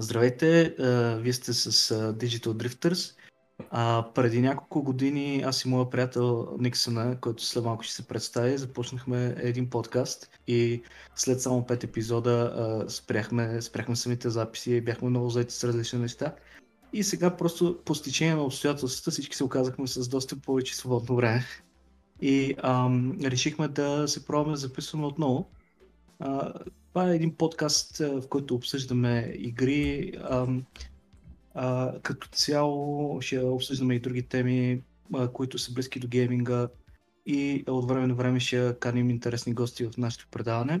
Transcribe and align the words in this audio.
Здравейте, 0.00 0.74
вие 1.20 1.32
сте 1.32 1.52
с 1.52 1.70
Digital 2.12 2.52
Drifters. 2.52 3.14
А, 3.70 4.06
преди 4.14 4.40
няколко 4.40 4.82
години 4.82 5.42
аз 5.46 5.64
и 5.64 5.68
моя 5.68 5.90
приятел 5.90 6.56
Никсона, 6.58 7.16
който 7.20 7.44
след 7.44 7.64
малко 7.64 7.82
ще 7.82 7.94
се 7.94 8.08
представи, 8.08 8.58
започнахме 8.58 9.34
един 9.38 9.70
подкаст 9.70 10.30
и 10.46 10.82
след 11.14 11.40
само 11.40 11.66
пет 11.66 11.84
епизода 11.84 12.84
спряхме, 12.88 13.62
спряхме 13.62 13.96
самите 13.96 14.30
записи 14.30 14.72
и 14.72 14.80
бяхме 14.80 15.10
много 15.10 15.30
заети 15.30 15.54
с 15.54 15.64
различни 15.64 15.98
неща. 15.98 16.34
И 16.92 17.02
сега 17.02 17.36
просто 17.36 17.78
по 17.84 17.94
стечение 17.94 18.34
на 18.34 18.42
обстоятелствата 18.42 19.10
всички 19.10 19.36
се 19.36 19.44
оказахме 19.44 19.86
с 19.86 20.08
доста 20.08 20.36
повече 20.36 20.76
свободно 20.76 21.16
време. 21.16 21.44
И 22.22 22.54
ам, 22.62 23.18
решихме 23.24 23.68
да 23.68 24.08
се 24.08 24.26
пробваме 24.26 24.52
да 24.52 24.56
записваме 24.56 25.06
отново. 25.06 25.48
Това 26.88 27.10
е 27.10 27.14
един 27.14 27.34
подкаст, 27.34 27.98
в 27.98 28.22
който 28.28 28.54
обсъждаме 28.54 29.32
игри. 29.38 30.12
Като 32.02 32.28
цяло 32.32 33.20
ще 33.20 33.40
обсъждаме 33.40 33.94
и 33.94 34.00
други 34.00 34.22
теми, 34.22 34.82
които 35.32 35.58
са 35.58 35.72
близки 35.72 36.00
до 36.00 36.08
гейминга 36.08 36.68
и 37.26 37.64
от 37.68 37.88
време 37.88 38.06
на 38.06 38.14
време 38.14 38.40
ще 38.40 38.74
каним 38.80 39.10
интересни 39.10 39.54
гости 39.54 39.84
в 39.84 39.96
нашето 39.98 40.26
предаване. 40.30 40.80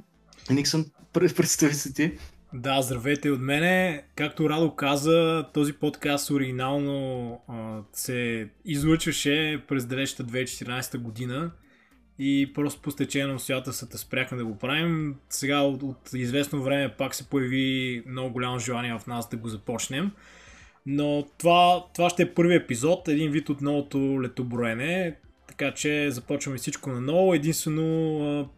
Никсън, 0.50 0.86
представи 1.12 1.74
се 1.74 1.92
ти. 1.92 2.18
Да, 2.54 2.82
здравейте 2.82 3.30
от 3.30 3.40
мене. 3.40 4.04
Както 4.16 4.50
Радо 4.50 4.74
каза, 4.74 5.46
този 5.54 5.72
подкаст 5.72 6.30
оригинално 6.30 7.30
а, 7.48 7.82
се 7.92 8.48
излъчваше 8.64 9.64
през 9.68 9.86
далечната 9.86 10.32
2014 10.32 10.98
година 10.98 11.50
и 12.18 12.52
просто 12.54 12.80
по 12.80 12.90
стечение 12.90 13.26
на 13.26 13.34
обстоятелствата 13.34 13.98
спряхме 13.98 14.38
да 14.38 14.44
го 14.44 14.58
правим. 14.58 15.16
Сега 15.28 15.60
от, 15.60 15.82
от 15.82 16.10
известно 16.14 16.62
време 16.62 16.94
пак 16.98 17.14
се 17.14 17.28
появи 17.28 18.02
много 18.06 18.32
голямо 18.32 18.58
желание 18.58 18.98
в 18.98 19.06
нас 19.06 19.28
да 19.28 19.36
го 19.36 19.48
започнем. 19.48 20.10
Но 20.86 21.26
това, 21.38 21.84
това 21.94 22.10
ще 22.10 22.22
е 22.22 22.34
първи 22.34 22.54
епизод, 22.54 23.08
един 23.08 23.30
вид 23.30 23.48
от 23.48 23.60
новото 23.60 24.22
летоброене, 24.22 25.16
така 25.48 25.74
че 25.74 26.10
започваме 26.10 26.58
всичко 26.58 26.90
на 26.90 27.00
ново. 27.00 27.34
Единствено 27.34 28.50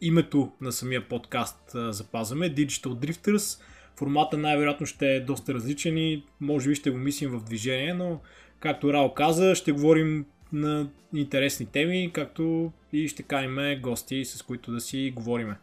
името 0.00 0.52
на 0.60 0.72
самия 0.72 1.08
подкаст 1.08 1.58
запазваме, 1.74 2.54
Digital 2.54 2.88
Drifters. 2.88 3.60
Формата 3.96 4.38
най-вероятно 4.38 4.86
ще 4.86 5.06
е 5.06 5.20
доста 5.20 5.54
различен 5.54 5.98
и 5.98 6.24
може 6.40 6.68
би 6.68 6.74
ще 6.74 6.90
го 6.90 6.98
мислим 6.98 7.30
в 7.30 7.44
движение, 7.44 7.94
но 7.94 8.20
както 8.60 8.92
Рао 8.92 9.14
каза, 9.14 9.54
ще 9.54 9.72
говорим 9.72 10.26
на 10.52 10.88
интересни 11.14 11.66
теми, 11.66 12.10
както 12.12 12.72
и 12.92 13.08
ще 13.08 13.22
каним 13.22 13.80
гости, 13.80 14.24
с 14.24 14.42
които 14.42 14.72
да 14.72 14.80
си 14.80 15.12
говориме. 15.16 15.56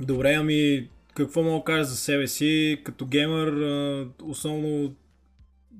Добре, 0.00 0.34
ами 0.34 0.88
какво 1.14 1.42
мога 1.42 1.58
да 1.58 1.64
кажа 1.64 1.84
за 1.84 1.96
себе 1.96 2.26
си? 2.26 2.80
Като 2.84 3.06
геймър, 3.06 3.52
основно 4.22 4.94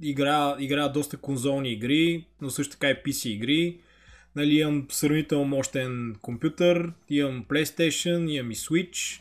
игра, 0.02 0.56
игра 0.58 0.88
доста 0.88 1.16
конзолни 1.16 1.72
игри, 1.72 2.24
но 2.40 2.50
също 2.50 2.72
така 2.72 2.90
и 2.90 2.94
PC 2.94 3.28
игри. 3.28 3.78
Нали, 4.36 4.54
имам 4.54 4.86
сравнително 4.90 5.44
мощен 5.44 6.16
компютър, 6.22 6.92
имам 7.10 7.44
PlayStation, 7.44 8.30
имам 8.30 8.50
и 8.50 8.54
Switch. 8.54 9.20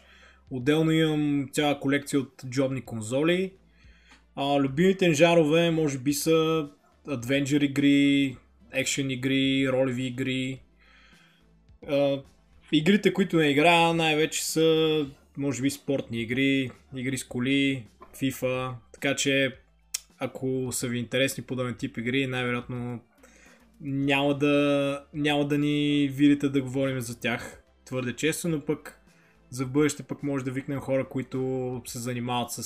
Отделно 0.52 0.92
имам 0.92 1.50
цяла 1.52 1.80
колекция 1.80 2.20
от 2.20 2.44
джобни 2.50 2.82
конзоли. 2.82 3.52
А, 4.36 4.60
любимите 4.60 5.14
жанрове 5.14 5.72
може 5.72 5.98
би 5.98 6.14
са 6.14 6.70
Adventure 7.08 7.64
игри, 7.64 8.38
екшен 8.74 9.12
игри, 9.12 9.70
ролеви 9.72 10.06
игри. 10.06 10.60
А, 11.90 12.22
игрите, 12.72 13.14
които 13.14 13.38
не 13.38 13.50
играя, 13.50 13.94
най-вече 13.94 14.46
са, 14.46 15.06
може 15.38 15.62
би, 15.62 15.70
спортни 15.70 16.22
игри, 16.22 16.72
игри 16.96 17.18
с 17.18 17.24
коли, 17.24 17.86
FIFA, 18.16 18.74
така 18.94 19.16
че 19.16 19.56
ако 20.20 20.70
са 20.72 20.88
ви 20.88 20.98
интересни 20.98 21.44
подобен 21.44 21.76
тип 21.76 21.98
игри, 21.98 22.28
най-вероятно 22.28 23.00
няма 23.82 24.38
да, 24.38 25.06
няма 25.14 25.48
да 25.48 25.58
ни 25.58 26.10
видите 26.14 26.50
да 26.50 26.62
говорим 26.62 27.00
за 27.00 27.20
тях 27.20 27.64
твърде 27.86 28.16
често, 28.16 28.50
но 28.50 28.66
пък 28.66 29.02
за 29.50 29.66
бъдеще 29.66 30.04
пък 30.04 30.24
може 30.24 30.46
да 30.46 30.52
викнем 30.52 30.80
хора, 30.80 31.10
които 31.10 31.82
се 31.86 32.00
занимават 32.00 32.52
с 32.52 32.62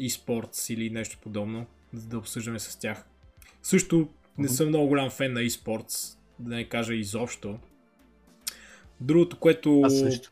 e-sports 0.00 0.74
или 0.74 0.90
нещо 0.90 1.18
подобно, 1.22 1.66
за 1.92 2.08
да 2.08 2.18
обсъждаме 2.18 2.58
с 2.58 2.78
тях. 2.78 3.04
Също 3.62 4.08
не 4.38 4.48
съм 4.48 4.68
много 4.68 4.88
голям 4.88 5.10
фен 5.10 5.32
на 5.32 5.40
e-sports, 5.40 6.18
да 6.38 6.54
не 6.56 6.68
кажа 6.68 6.94
изобщо. 6.94 7.58
Другото, 9.00 9.36
което... 9.36 9.82
Аз 9.84 9.98
също. 9.98 10.30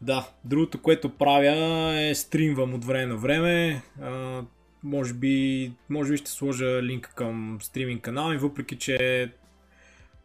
Да, 0.00 0.28
другото, 0.44 0.82
което 0.82 1.08
правя 1.08 1.94
е 2.00 2.14
стримвам 2.14 2.74
от 2.74 2.84
време 2.84 3.06
на 3.06 3.16
време. 3.16 3.82
А, 4.02 4.42
може, 4.82 5.14
би, 5.14 5.72
може 5.88 6.12
би 6.12 6.16
ще 6.16 6.30
сложа 6.30 6.82
линк 6.82 7.12
към 7.16 7.58
стриминг 7.62 8.02
канал 8.02 8.32
и 8.32 8.36
въпреки, 8.38 8.76
че 8.76 9.30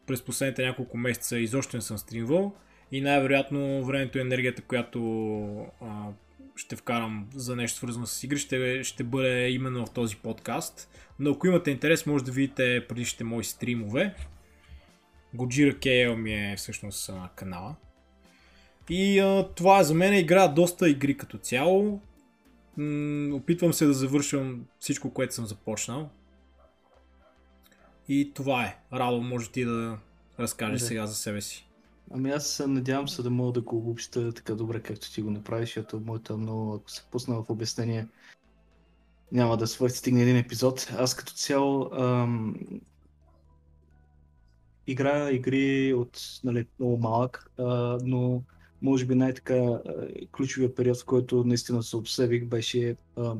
през 0.07 0.21
последните 0.21 0.65
няколко 0.65 0.97
месеца 0.97 1.39
изобщо 1.39 1.77
не 1.77 1.81
съм 1.81 1.97
стримвал 1.97 2.53
и 2.91 3.01
най-вероятно 3.01 3.85
времето 3.85 4.17
и 4.17 4.21
енергията, 4.21 4.61
която 4.61 4.99
а, 5.81 6.07
ще 6.55 6.75
вкарам 6.75 7.27
за 7.35 7.55
нещо 7.55 7.77
свързано 7.77 8.05
с 8.05 8.23
игри, 8.23 8.37
ще, 8.37 8.83
ще 8.83 9.03
бъде 9.03 9.49
именно 9.49 9.85
в 9.85 9.91
този 9.91 10.15
подкаст. 10.15 10.89
Но 11.19 11.31
ако 11.31 11.47
имате 11.47 11.71
интерес, 11.71 12.05
може 12.05 12.23
да 12.23 12.31
видите 12.31 12.85
предишните 12.89 13.23
мои 13.23 13.43
стримове. 13.43 14.15
Gojira 15.35 15.79
KL 15.79 16.15
ми 16.15 16.33
е 16.33 16.55
всъщност 16.57 17.09
на 17.09 17.29
канала. 17.35 17.75
И 18.89 19.19
а, 19.19 19.49
това 19.55 19.83
за 19.83 19.93
мен. 19.93 20.13
Игра 20.13 20.47
доста 20.47 20.89
игри 20.89 21.17
като 21.17 21.37
цяло. 21.37 22.01
М- 22.77 23.35
опитвам 23.35 23.73
се 23.73 23.85
да 23.85 23.93
завършвам 23.93 24.65
всичко, 24.79 25.13
което 25.13 25.33
съм 25.33 25.45
започнал. 25.45 26.09
И 28.07 28.31
това 28.33 28.65
е. 28.65 28.77
Радо, 28.93 29.21
може 29.21 29.49
ти 29.49 29.65
да 29.65 29.97
разкажеш 30.39 30.79
да. 30.79 30.87
сега 30.87 31.07
за 31.07 31.15
себе 31.15 31.41
си. 31.41 31.67
Ами 32.13 32.31
аз 32.31 32.63
надявам 32.67 33.07
се 33.07 33.23
да 33.23 33.29
мога 33.29 33.51
да 33.51 33.61
го 33.61 33.77
обобща 33.77 34.33
така 34.33 34.55
добре, 34.55 34.81
както 34.81 35.13
ти 35.13 35.21
го 35.21 35.31
направиш, 35.31 35.69
защото 35.69 35.99
моето 36.05 36.37
много, 36.37 36.73
ако 36.73 36.91
се 36.91 37.03
пусна 37.11 37.35
в 37.35 37.49
обяснение, 37.49 38.07
няма 39.31 39.57
да 39.57 39.67
свърши 39.67 39.95
стигне 39.95 40.21
един 40.21 40.37
епизод. 40.37 40.93
Аз 40.97 41.15
като 41.15 41.33
цяло 41.33 41.89
ам, 41.93 42.55
играя 44.91 45.35
игри 45.35 45.93
от 45.93 46.19
нали, 46.43 46.65
много 46.79 46.97
малък, 46.97 47.51
а, 47.57 47.97
но 48.03 48.43
може 48.81 49.05
би 49.05 49.15
най-така 49.15 49.79
ключовия 50.31 50.75
период, 50.75 50.97
в 50.97 51.05
който 51.05 51.43
наистина 51.43 51.83
се 51.83 51.97
обсебих, 51.97 52.45
беше 52.45 52.95
а, 53.15 53.35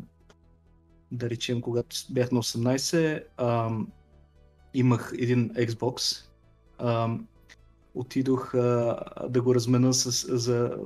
да 1.11 1.29
речем, 1.29 1.61
когато 1.61 1.95
бях 2.09 2.31
на 2.31 2.44
18, 2.44 3.23
а, 3.38 3.69
имах 4.73 5.13
един 5.17 5.50
Xbox. 5.50 6.25
А, 6.78 7.17
отидох 7.95 8.56
а, 8.56 9.00
да 9.29 9.41
го 9.41 9.56
размена 9.56 9.94
с, 9.94 10.38
за, 10.38 10.78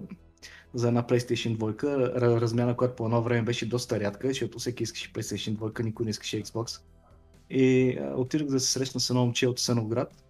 за 0.73 0.87
една 0.87 1.03
PlayStation 1.03 1.57
2, 1.57 2.41
размяна, 2.41 2.77
която 2.77 2.95
по 2.95 3.05
едно 3.05 3.21
време 3.21 3.41
беше 3.41 3.69
доста 3.69 3.99
рядка, 3.99 4.27
защото 4.27 4.59
всеки 4.59 4.83
искаше 4.83 5.13
PlayStation 5.13 5.57
2, 5.57 5.83
никой 5.83 6.03
не 6.03 6.09
искаше 6.09 6.43
Xbox. 6.43 6.81
И 7.49 7.97
а, 7.97 8.13
отидох 8.15 8.47
да 8.47 8.59
се 8.59 8.71
срещна 8.71 8.99
с 8.99 9.09
едно 9.09 9.21
момче 9.21 9.47
от 9.47 9.59
Сеноград, 9.59 10.24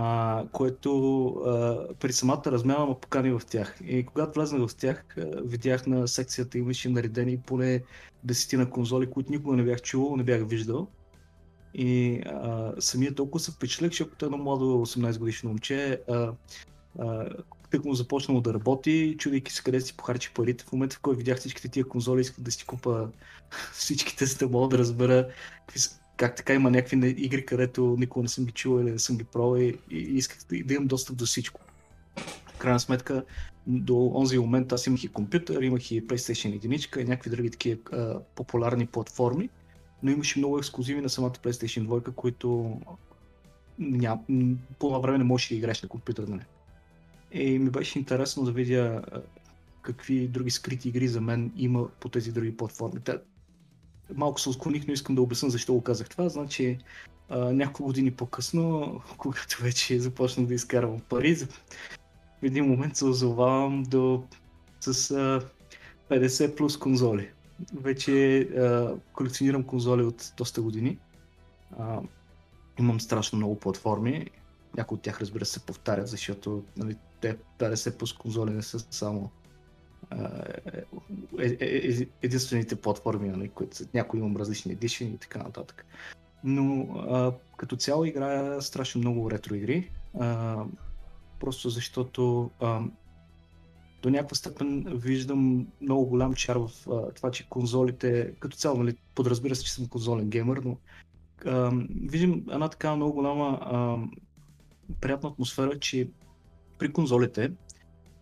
а, 0.00 0.44
което 0.52 1.28
а, 1.28 1.86
при 2.00 2.12
самата 2.12 2.42
размяна 2.46 2.86
ме 2.86 2.94
покани 3.00 3.30
в 3.30 3.42
тях. 3.50 3.78
И 3.86 4.06
когато 4.06 4.40
влезнах 4.40 4.68
в 4.68 4.76
тях, 4.76 5.04
а, 5.18 5.22
видях 5.44 5.86
на 5.86 6.08
секцията 6.08 6.58
имаше 6.58 6.88
наредени 6.88 7.38
поне 7.38 7.82
десетина 8.24 8.70
конзоли, 8.70 9.10
които 9.10 9.32
никога 9.32 9.56
не 9.56 9.62
бях 9.62 9.82
чувал, 9.82 10.16
не 10.16 10.22
бях 10.22 10.48
виждал. 10.48 10.88
И 11.74 12.20
а, 12.26 12.72
самия 12.78 13.14
толкова 13.14 13.40
се 13.40 13.52
впечатлих, 13.52 13.90
защото 13.90 14.24
едно 14.26 14.38
младо 14.38 14.64
18 14.64 15.18
годишно 15.18 15.48
момче 15.50 16.00
а, 16.08 16.32
а, 16.98 17.28
тък 17.70 17.84
му 17.84 17.94
започнало 17.94 18.40
да 18.40 18.54
работи, 18.54 19.16
чудейки 19.18 19.52
се 19.52 19.62
къде 19.62 19.80
си 19.80 19.96
похарчи 19.96 20.34
парите. 20.34 20.64
В 20.64 20.72
момента, 20.72 20.96
в 20.96 21.00
който 21.00 21.18
видях 21.18 21.38
всичките 21.38 21.68
тия 21.68 21.88
конзоли, 21.88 22.20
исках 22.20 22.40
да 22.40 22.52
си 22.52 22.66
купа 22.66 23.08
всичките, 23.72 24.26
за 24.26 24.38
да 24.38 24.48
мога 24.48 24.68
да 24.68 24.78
разбера 24.78 25.28
как 26.18 26.36
така 26.36 26.54
има 26.54 26.70
някакви 26.70 27.14
игри, 27.18 27.46
където 27.46 27.96
никога 27.98 28.22
не 28.22 28.28
съм 28.28 28.44
ги 28.44 28.52
чувал 28.52 28.82
или 28.82 28.90
не 28.90 28.98
съм 28.98 29.16
ги 29.16 29.24
пробвал 29.24 29.60
и, 29.60 29.78
и 29.90 29.98
исках 29.98 30.38
да, 30.50 30.64
да 30.64 30.74
имам 30.74 30.86
достъп 30.86 31.16
до 31.16 31.26
всичко. 31.26 31.60
В 32.54 32.58
крайна 32.58 32.80
сметка, 32.80 33.24
до 33.66 34.12
онзи 34.14 34.38
момент 34.38 34.72
аз 34.72 34.86
имах 34.86 35.04
и 35.04 35.08
компютър, 35.08 35.62
имах 35.62 35.90
и 35.90 36.06
PlayStation 36.06 36.60
1 36.60 37.00
и 37.00 37.04
някакви 37.04 37.30
други 37.30 37.50
такива 37.50 38.20
популярни 38.34 38.86
платформи, 38.86 39.48
но 40.02 40.10
имаше 40.10 40.38
много 40.38 40.58
ексклюзиви 40.58 41.00
на 41.00 41.08
самата 41.08 41.30
PlayStation 41.30 41.86
2, 41.86 42.14
които 42.14 42.80
ням, 43.78 44.24
по 44.78 45.00
време 45.00 45.18
не 45.18 45.24
можеш 45.24 45.48
да 45.48 45.54
играеш 45.54 45.82
на 45.82 45.88
компютър 45.88 46.28
на 46.28 46.36
нея. 46.36 46.48
И 47.32 47.58
ми 47.58 47.70
беше 47.70 47.98
интересно 47.98 48.44
да 48.44 48.52
видя 48.52 49.02
какви 49.82 50.28
други 50.28 50.50
скрити 50.50 50.88
игри 50.88 51.08
за 51.08 51.20
мен 51.20 51.52
има 51.56 51.88
по 52.00 52.08
тези 52.08 52.32
други 52.32 52.56
платформи. 52.56 53.00
Малко 54.14 54.40
се 54.40 54.48
отклоних, 54.48 54.86
но 54.86 54.92
искам 54.92 55.14
да 55.14 55.22
обясня 55.22 55.50
защо 55.50 55.74
го 55.74 55.80
казах 55.80 56.08
това. 56.08 56.28
Значи, 56.28 56.78
а, 57.28 57.38
няколко 57.38 57.84
години 57.84 58.10
по-късно, 58.10 59.00
когато 59.16 59.62
вече 59.62 60.00
започнах 60.00 60.46
да 60.46 60.54
изкарвам 60.54 61.00
пари, 61.00 61.34
в 61.36 61.48
един 62.42 62.64
момент 62.64 62.96
се 62.96 63.04
озовавам 63.04 63.82
до, 63.82 64.24
с 64.80 65.10
а, 65.10 65.40
50 66.10 66.56
плюс 66.56 66.78
конзоли. 66.78 67.30
вече 67.80 68.40
а, 68.40 68.94
колекционирам 69.12 69.62
конзоли 69.62 70.02
от 70.02 70.32
доста 70.36 70.62
години. 70.62 70.98
А, 71.78 72.00
имам 72.78 73.00
страшно 73.00 73.36
много 73.36 73.58
платформи. 73.58 74.30
Някои 74.76 74.96
от 74.96 75.02
тях, 75.02 75.20
разбира 75.20 75.44
се, 75.44 75.60
повтарят, 75.60 76.08
защото 76.08 76.64
нали, 76.76 76.96
те 77.20 77.36
50 77.58 77.96
плюс 77.96 78.12
конзоли 78.12 78.50
не 78.50 78.62
са 78.62 78.78
само 78.90 79.30
е, 81.38 81.46
е, 81.46 81.56
е, 81.60 82.06
единствените 82.22 82.76
платформи, 82.76 83.28
нали, 83.28 83.48
които 83.48 83.76
някои 83.94 84.20
имам 84.20 84.36
различни 84.36 84.72
едишени 84.72 85.10
и 85.10 85.18
така 85.18 85.38
нататък. 85.38 85.86
Но 86.44 86.82
а, 87.10 87.32
като 87.56 87.76
цяло 87.76 88.04
играя 88.04 88.62
страшно 88.62 89.00
много 89.00 89.30
ретро 89.30 89.54
игри, 89.54 89.90
а, 90.20 90.56
просто 91.40 91.70
защото 91.70 92.50
а, 92.60 92.80
до 94.02 94.10
някаква 94.10 94.36
степен 94.36 94.84
виждам 94.88 95.66
много 95.80 96.06
голям 96.06 96.34
чар 96.34 96.56
в 96.56 96.70
а, 96.90 97.12
това, 97.12 97.30
че 97.30 97.48
конзолите, 97.48 98.32
като 98.40 98.56
цяло, 98.56 98.78
нали, 98.78 98.96
подразбира 99.14 99.54
се, 99.54 99.64
че 99.64 99.72
съм 99.72 99.88
конзолен 99.88 100.30
геймер, 100.30 100.56
но 100.56 100.76
а, 101.46 101.72
виждам 102.02 102.44
една 102.50 102.68
така 102.68 102.96
много 102.96 103.12
голяма 103.12 103.58
а, 103.62 103.96
приятна 105.00 105.28
атмосфера, 105.28 105.78
че 105.78 106.10
при 106.78 106.92
конзолите 106.92 107.52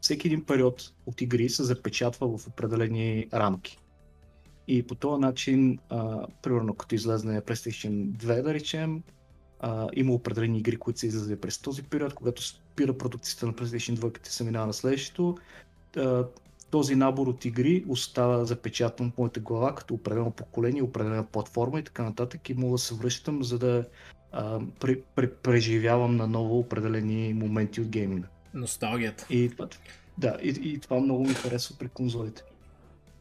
всеки 0.00 0.28
един 0.28 0.44
период 0.44 0.92
от 1.06 1.20
игри 1.20 1.48
се 1.48 1.64
запечатва 1.64 2.38
в 2.38 2.46
определени 2.46 3.26
рамки. 3.34 3.78
И 4.68 4.82
по 4.82 4.94
този 4.94 5.20
начин, 5.20 5.78
а, 5.88 6.26
примерно 6.42 6.74
като 6.74 6.94
излезне 6.94 7.40
PlayStation 7.40 8.10
2, 8.10 8.42
да 8.42 8.54
речем, 8.54 9.02
а, 9.60 9.88
има 9.94 10.12
определени 10.12 10.58
игри, 10.58 10.76
които 10.76 11.00
се 11.00 11.06
излезе 11.06 11.40
през 11.40 11.58
този 11.58 11.82
период, 11.82 12.14
когато 12.14 12.42
спира 12.42 12.98
продукцията 12.98 13.46
на 13.46 13.52
PlayStation 13.52 13.96
2, 13.96 14.12
като 14.12 14.30
се 14.30 14.44
минава 14.44 14.66
на 14.66 14.72
следващото. 14.72 15.36
А, 15.96 16.24
този 16.70 16.96
набор 16.96 17.26
от 17.26 17.44
игри 17.44 17.84
остава 17.88 18.44
запечатан 18.44 19.10
в 19.10 19.18
моята 19.18 19.40
глава 19.40 19.74
като 19.74 19.94
определено 19.94 20.30
поколение, 20.30 20.82
определена 20.82 21.26
платформа 21.26 21.78
и 21.78 21.82
така 21.82 22.02
нататък 22.02 22.48
и 22.48 22.54
мога 22.54 22.72
да 22.72 22.78
се 22.78 22.94
връщам, 22.94 23.42
за 23.42 23.58
да 23.58 23.84
а, 24.32 24.60
при, 24.80 25.02
при, 25.14 25.30
преживявам 25.34 26.16
наново 26.16 26.58
определени 26.58 27.34
моменти 27.34 27.80
от 27.80 27.88
гейминга. 27.88 28.28
Носталгията. 28.56 29.26
И, 29.30 29.50
да, 30.18 30.38
и, 30.42 30.48
и 30.48 30.78
това 30.78 31.00
много 31.00 31.24
ми 31.24 31.34
харесва 31.34 31.76
при 31.78 31.88
конзолите. 31.88 32.42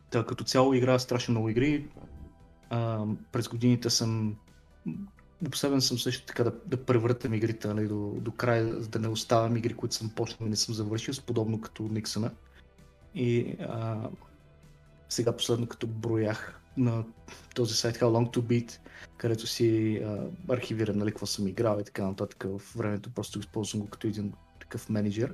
Та, 0.09 0.25
като 0.25 0.43
цяло 0.43 0.73
играя 0.73 0.99
страшно 0.99 1.31
много 1.31 1.49
игри. 1.49 1.87
А, 2.69 3.05
през 3.31 3.47
годините 3.47 3.89
съм 3.89 4.35
обсебен 5.47 5.81
съм 5.81 5.99
също 5.99 6.25
така 6.25 6.43
да, 6.43 6.53
да 6.65 6.85
превъртам 6.85 7.33
игрите 7.33 7.67
нали, 7.67 7.87
до, 7.87 8.13
до 8.21 8.31
края, 8.31 8.65
да 8.65 8.99
не 8.99 9.07
оставям 9.07 9.57
игри, 9.57 9.73
които 9.73 9.95
съм 9.95 10.09
почнал 10.09 10.47
и 10.47 10.49
не 10.49 10.55
съм 10.55 10.75
завършил, 10.75 11.13
подобно 11.25 11.61
като 11.61 11.83
Никсона. 11.83 12.31
И 13.15 13.55
а, 13.59 14.09
сега 15.09 15.37
последно 15.37 15.67
като 15.67 15.87
броях 15.87 16.61
на 16.77 17.03
този 17.55 17.73
сайт 17.73 17.97
How 17.97 18.03
Long 18.03 18.37
to 18.37 18.41
Beat, 18.41 18.77
където 19.17 19.47
си 19.47 19.97
а, 19.97 20.27
архивирам 20.53 20.97
нали, 20.97 21.11
какво 21.11 21.25
съм 21.25 21.47
играл 21.47 21.77
и 21.81 21.83
така 21.83 22.07
нататък 22.07 22.43
в 22.47 22.75
времето, 22.75 23.09
просто 23.09 23.39
използвам 23.39 23.81
го 23.81 23.87
като 23.87 24.07
един 24.07 24.33
такъв 24.65 24.89
менеджер. 24.89 25.33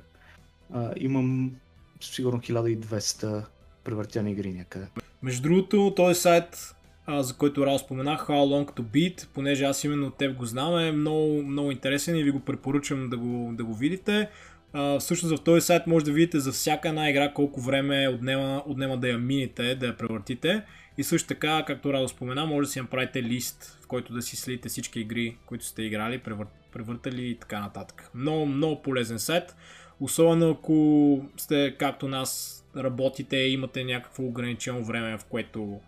А, 0.74 0.92
имам 0.96 1.52
сигурно 2.00 2.40
1200 2.40 3.44
превъртяни 3.84 4.32
игри 4.32 4.52
някъде. 4.52 4.86
Между 5.22 5.42
другото, 5.42 5.92
този 5.96 6.20
сайт, 6.20 6.74
а, 7.06 7.22
за 7.22 7.36
който 7.36 7.66
Рао 7.66 7.78
споменах, 7.78 8.26
How 8.26 8.30
Long 8.30 8.76
to 8.76 8.82
Beat, 8.82 9.26
понеже 9.34 9.64
аз 9.64 9.84
именно 9.84 10.06
от 10.06 10.16
теб 10.16 10.36
го 10.36 10.46
знам, 10.46 10.78
е 10.78 10.92
много, 10.92 11.42
много 11.42 11.70
интересен 11.70 12.16
и 12.16 12.22
ви 12.22 12.30
го 12.30 12.40
препоръчвам 12.40 13.10
да 13.10 13.16
го, 13.16 13.50
да 13.54 13.64
го 13.64 13.74
видите. 13.74 14.28
А, 14.72 14.98
всъщност 14.98 15.38
в 15.38 15.44
този 15.44 15.60
сайт 15.60 15.86
може 15.86 16.04
да 16.04 16.12
видите 16.12 16.40
за 16.40 16.52
всяка 16.52 16.88
една 16.88 17.10
игра 17.10 17.32
колко 17.32 17.60
време 17.60 18.08
отнема, 18.08 18.62
отнема 18.66 18.96
да 18.96 19.08
я 19.08 19.18
мините, 19.18 19.74
да 19.74 19.86
я 19.86 19.96
превъртите. 19.96 20.62
И 20.98 21.04
също 21.04 21.28
така, 21.28 21.64
както 21.66 21.92
Радо 21.92 22.08
спомена, 22.08 22.46
може 22.46 22.66
да 22.66 22.72
си 22.72 22.80
направите 22.80 23.22
лист, 23.22 23.78
в 23.82 23.86
който 23.86 24.12
да 24.12 24.22
си 24.22 24.36
следите 24.36 24.68
всички 24.68 25.00
игри, 25.00 25.36
които 25.46 25.64
сте 25.64 25.82
играли, 25.82 26.18
превър... 26.18 26.46
превъртали 26.72 27.28
и 27.28 27.34
така 27.34 27.60
нататък. 27.60 28.10
Много, 28.14 28.46
много 28.46 28.82
полезен 28.82 29.18
сайт. 29.18 29.56
Особено 30.00 30.50
ако 30.50 31.26
сте, 31.36 31.76
както 31.78 32.08
нас, 32.08 32.62
работите 32.76 33.36
имате 33.36 33.84
някакво 33.84 34.22
ограничено 34.22 34.84
време, 34.84 35.18
в 35.18 35.24
което 35.24 35.80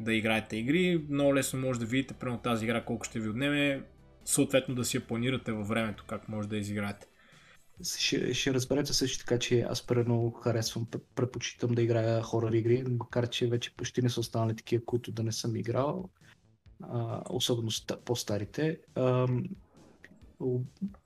да 0.00 0.14
играете 0.14 0.56
игри, 0.56 1.04
много 1.10 1.34
лесно 1.34 1.60
може 1.60 1.80
да 1.80 1.86
видите 1.86 2.14
прямо 2.14 2.38
тази 2.38 2.64
игра 2.64 2.80
колко 2.80 3.04
ще 3.04 3.20
ви 3.20 3.28
отнеме, 3.28 3.82
съответно 4.24 4.74
да 4.74 4.84
си 4.84 4.96
я 4.96 5.00
планирате 5.00 5.52
във 5.52 5.68
времето, 5.68 6.04
как 6.06 6.28
може 6.28 6.48
да 6.48 6.56
изиграете. 6.56 7.06
Ще, 7.84 8.34
ще 8.34 8.54
разберете 8.54 8.92
също 8.92 9.18
така, 9.18 9.38
че 9.38 9.60
аз 9.60 9.86
прено 9.86 10.30
харесвам, 10.30 10.86
предпочитам 11.14 11.74
да 11.74 11.82
играя 11.82 12.22
хорър 12.22 12.52
игри, 12.52 12.84
макар 12.90 13.28
че 13.28 13.46
вече 13.46 13.74
почти 13.76 14.02
не 14.02 14.10
са 14.10 14.20
останали 14.20 14.56
такива, 14.56 14.84
които 14.84 15.12
да 15.12 15.22
не 15.22 15.32
съм 15.32 15.56
играл, 15.56 16.08
а, 16.82 17.22
особено 17.30 17.70
по-старите. 18.04 18.78
А, 18.94 19.28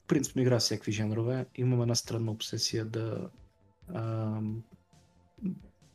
принципно 0.06 0.42
игра 0.42 0.58
всякакви 0.58 0.92
жанрове. 0.92 1.46
Имам 1.54 1.82
една 1.82 1.94
странна 1.94 2.32
обсесия 2.32 2.84
да 2.84 3.30
а, 3.88 4.40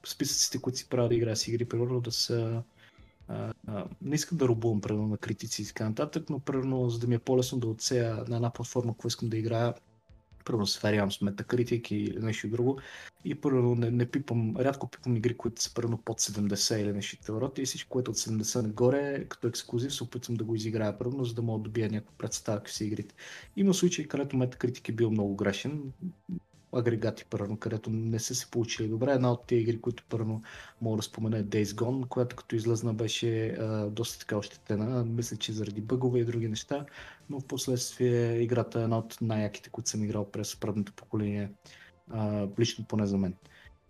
списъците, 0.06 0.62
които 0.62 0.78
си 0.78 0.90
правя 0.90 1.10
да 1.10 1.16
играя 1.16 1.36
с 1.36 1.48
игри, 1.48 1.66
примерно 1.66 2.02
да 2.02 2.12
са 2.12 2.64
а, 3.28 3.54
а, 3.68 3.86
не 4.02 4.16
искам 4.16 4.38
да 4.38 4.48
рубувам 4.48 4.82
примерно 4.82 5.08
на 5.08 5.18
критици 5.18 5.62
и 5.62 5.66
така 5.66 5.90
нататък, 5.90 6.30
но 6.30 6.40
примерно 6.40 6.90
за 6.90 7.00
да 7.00 7.08
ми 7.08 7.16
е 7.16 7.20
по-лесно 7.20 7.60
да 7.60 7.68
отсея 7.68 8.16
на 8.28 8.36
една 8.36 8.54
платформа, 8.54 8.94
какво 8.94 9.08
искам 9.08 9.30
да 9.30 9.38
играя, 9.38 9.74
първо 10.46 10.68
сверявам 10.68 11.12
с 11.12 11.20
Metacritic 11.20 11.92
или 11.92 12.20
нещо 12.20 12.48
друго. 12.48 12.80
И 13.26 13.36
първо 13.36 13.76
не, 13.76 13.92
не 13.92 14.06
пипам, 14.06 14.58
рядко 14.58 14.92
пипам 14.92 15.16
игри, 15.16 15.38
които 15.38 15.62
са 15.62 15.74
първо 15.74 15.98
под 15.98 16.20
70 16.20 16.76
или 16.76 16.94
нещо 16.94 17.18
такова 17.18 17.52
и 17.58 17.66
всичко, 17.66 17.90
което 17.90 18.12
е 18.12 18.12
от 18.12 18.18
70 18.18 18.62
нагоре, 18.62 19.26
като 19.30 19.48
ексклюзив, 19.48 19.94
се 19.94 20.04
опитвам 20.04 20.38
да 20.38 20.44
го 20.44 20.56
изиграя 20.56 20.98
първо, 20.98 21.24
за 21.24 21.34
да 21.34 21.42
мога 21.42 21.60
да 21.60 21.64
добия 21.64 21.90
някаква 21.90 22.18
представа 22.18 22.58
какви 22.58 22.74
са 22.74 22.86
игрите. 22.86 23.16
Има 23.56 23.74
случаи, 23.74 24.08
където 24.08 24.36
Metacritic 24.36 24.90
е 24.90 24.92
бил 24.92 25.12
много 25.12 25.36
грешен, 25.36 25.92
агрегати, 26.74 27.26
първо, 27.30 27.58
където 27.58 27.90
не 27.90 28.20
са 28.20 28.36
се 28.36 28.52
получили 28.52 28.88
добре. 28.88 29.12
Една 29.12 29.32
от 29.32 29.48
тези 29.48 29.62
игри, 29.62 29.82
които 29.82 30.04
първо 30.10 30.42
мога 30.82 30.98
да 30.98 31.04
спомена 31.04 31.38
е 31.38 31.44
Days 31.44 31.64
Gone, 31.64 32.08
която 32.08 32.36
като 32.36 32.56
излезна 32.56 32.94
беше 32.94 33.48
а, 33.48 33.90
доста 33.90 34.20
така 34.20 34.38
ощетена. 34.38 35.06
Мисля, 35.06 35.38
че 35.38 35.54
заради 35.54 35.82
бъгове 35.82 36.20
и 36.20 36.26
други 36.26 36.48
неща, 36.48 36.86
но 37.30 37.40
в 37.40 37.46
последствие 37.46 38.42
играта 38.42 38.80
е 38.80 38.84
една 38.84 38.98
от 38.98 39.18
най-яките, 39.22 39.70
които 39.70 39.90
съм 39.90 40.04
играл 40.04 40.32
през 40.32 40.56
предното 40.56 40.94
поколение, 40.94 41.52
а, 42.10 42.48
лично 42.60 42.86
поне 42.86 43.06
за 43.06 43.18
мен. 43.18 43.34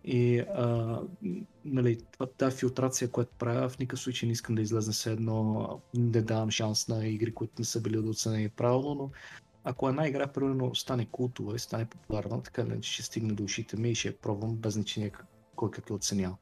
И 0.04 0.38
а, 0.38 1.00
нали, 1.64 1.98
тази 2.38 2.56
филтрация, 2.56 3.10
която 3.10 3.32
правя, 3.38 3.68
в 3.68 3.78
никакъв 3.78 4.00
случай 4.00 4.26
не 4.26 4.32
искам 4.32 4.54
да 4.54 4.62
излезна 4.62 4.92
с 4.92 5.06
едно, 5.06 5.68
не 5.94 6.22
давам 6.22 6.50
шанс 6.50 6.88
на 6.88 7.06
игри, 7.06 7.34
които 7.34 7.52
не 7.58 7.64
са 7.64 7.80
били 7.80 7.98
оценени 7.98 8.48
правилно, 8.48 8.94
но 8.94 9.10
ако 9.64 9.88
една 9.88 10.08
игра, 10.08 10.26
примерно, 10.26 10.74
стане 10.74 11.06
култова 11.06 11.56
и 11.56 11.58
стане 11.58 11.84
популярна, 11.84 12.42
така 12.42 12.64
не 12.64 12.82
ще 12.82 13.02
стигне 13.02 13.32
до 13.32 13.44
ушите 13.44 13.76
ми 13.76 13.90
и 13.90 13.94
ще 13.94 14.08
я 14.08 14.16
пробвам 14.16 14.56
без 14.56 14.74
значение 14.74 15.12
кой 15.56 15.70
как 15.70 15.90
е 15.90 15.92
оценял. 15.92 16.38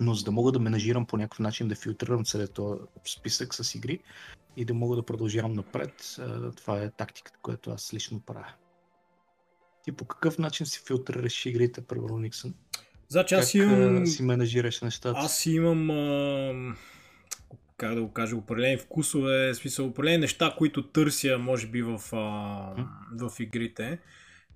Но 0.00 0.14
за 0.14 0.24
да 0.24 0.30
мога 0.30 0.52
да 0.52 0.58
менажирам 0.58 1.06
по 1.06 1.16
някакъв 1.16 1.38
начин, 1.38 1.68
да 1.68 1.74
филтрирам 1.74 2.24
целият 2.24 2.52
този 2.52 2.80
списък 3.04 3.54
с 3.54 3.74
игри 3.74 4.00
и 4.56 4.64
да 4.64 4.74
мога 4.74 4.96
да 4.96 5.02
продължавам 5.02 5.52
напред, 5.52 6.16
това 6.56 6.82
е 6.82 6.90
тактиката, 6.90 7.38
която 7.42 7.70
аз 7.70 7.94
лично 7.94 8.20
правя. 8.20 8.52
Ти 9.84 9.92
по 9.92 10.04
какъв 10.04 10.38
начин 10.38 10.66
си 10.66 10.82
филтрираш 10.86 11.46
игрите, 11.46 11.80
примерно, 11.80 12.18
Никсън? 12.18 12.54
Значи 13.08 13.34
аз 13.34 13.54
имам... 13.54 14.06
си 14.06 14.22
менажираш 14.22 14.80
нещата? 14.80 15.18
Аз 15.18 15.46
имам... 15.46 15.90
А 15.90 16.76
как 17.84 17.94
да 17.94 18.02
го 18.02 18.12
кажа, 18.12 18.36
определени 18.36 18.76
вкусове, 18.76 19.54
смисъл 19.54 19.86
определени 19.86 20.18
неща, 20.18 20.54
които 20.58 20.82
търся, 20.82 21.38
може 21.38 21.66
би, 21.66 21.82
в, 21.82 22.00
а, 22.12 22.86
в 23.20 23.40
игрите. 23.40 23.98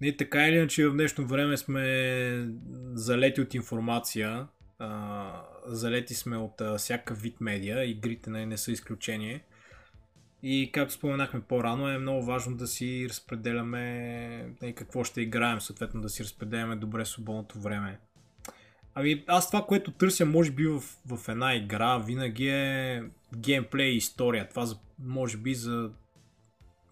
Не, 0.00 0.16
така 0.16 0.49
или 0.49 0.56
иначе 0.56 0.88
в 0.88 0.92
днешно 0.92 1.26
време 1.26 1.56
сме 1.56 2.49
залети 2.92 3.40
от 3.40 3.54
информация, 3.54 4.47
а, 4.78 5.42
залети 5.66 6.14
сме 6.14 6.37
от 6.37 6.61
а, 6.61 6.78
всякакъв 6.78 7.23
вид 7.23 7.40
медия, 7.40 7.85
игрите 7.85 8.30
не, 8.30 8.47
не 8.47 8.56
са 8.56 8.73
изключение. 8.73 9.44
И 10.42 10.70
както 10.73 10.94
споменахме 10.94 11.40
по-рано, 11.40 11.88
е 11.88 11.99
много 11.99 12.25
важно 12.25 12.56
да 12.56 12.66
си 12.66 13.06
разпределяме 13.08 14.54
какво 14.76 15.04
ще 15.04 15.20
играем, 15.20 15.61
съответно 15.61 16.00
да 16.00 16.08
си 16.08 16.23
разпределяме 16.25 16.76
добре 16.76 17.04
свободното 17.04 17.58
време. 17.58 17.99
Ами 18.94 19.25
аз 19.26 19.50
това, 19.50 19.66
което 19.66 19.90
търся, 19.90 20.26
може 20.26 20.50
би 20.50 20.66
в, 20.66 20.80
в 21.06 21.28
една 21.28 21.54
игра, 21.54 21.99
винаги 21.99 22.49
е 22.49 23.02
геймплей 23.37 23.90
и 23.90 23.97
история. 23.97 24.49
Това 24.49 24.66
може 24.99 25.37
би 25.37 25.54
за, 25.54 25.90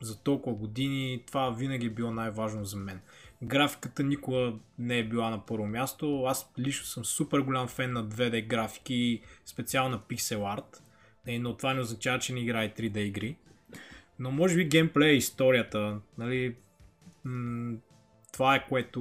за 0.00 0.22
толкова 0.22 0.56
години, 0.56 1.22
това 1.26 1.50
винаги 1.50 1.86
е 1.86 1.90
било 1.90 2.10
най-важно 2.10 2.64
за 2.64 2.76
мен. 2.76 3.00
Графиката 3.42 4.02
никога 4.02 4.52
не 4.78 4.98
е 4.98 5.08
била 5.08 5.30
на 5.30 5.46
първо 5.46 5.66
място. 5.66 6.24
Аз 6.24 6.52
лично 6.58 6.86
съм 6.86 7.04
супер 7.04 7.38
голям 7.38 7.68
фен 7.68 7.92
на 7.92 8.06
2D 8.06 8.46
графики, 8.46 9.22
специално 9.44 9.90
на 9.90 10.02
пиксел 10.02 10.48
арт. 10.48 10.82
Но 11.28 11.56
това 11.56 11.74
не 11.74 11.80
означава, 11.80 12.18
че 12.18 12.32
не 12.32 12.40
играе 12.40 12.74
3D 12.74 12.98
игри. 12.98 13.36
Но 14.18 14.30
може 14.30 14.56
би 14.56 14.68
геймплей 14.68 15.14
и 15.14 15.16
историята. 15.16 16.00
Нали, 16.18 16.56
това 18.32 18.54
е 18.54 18.66
което, 18.68 19.00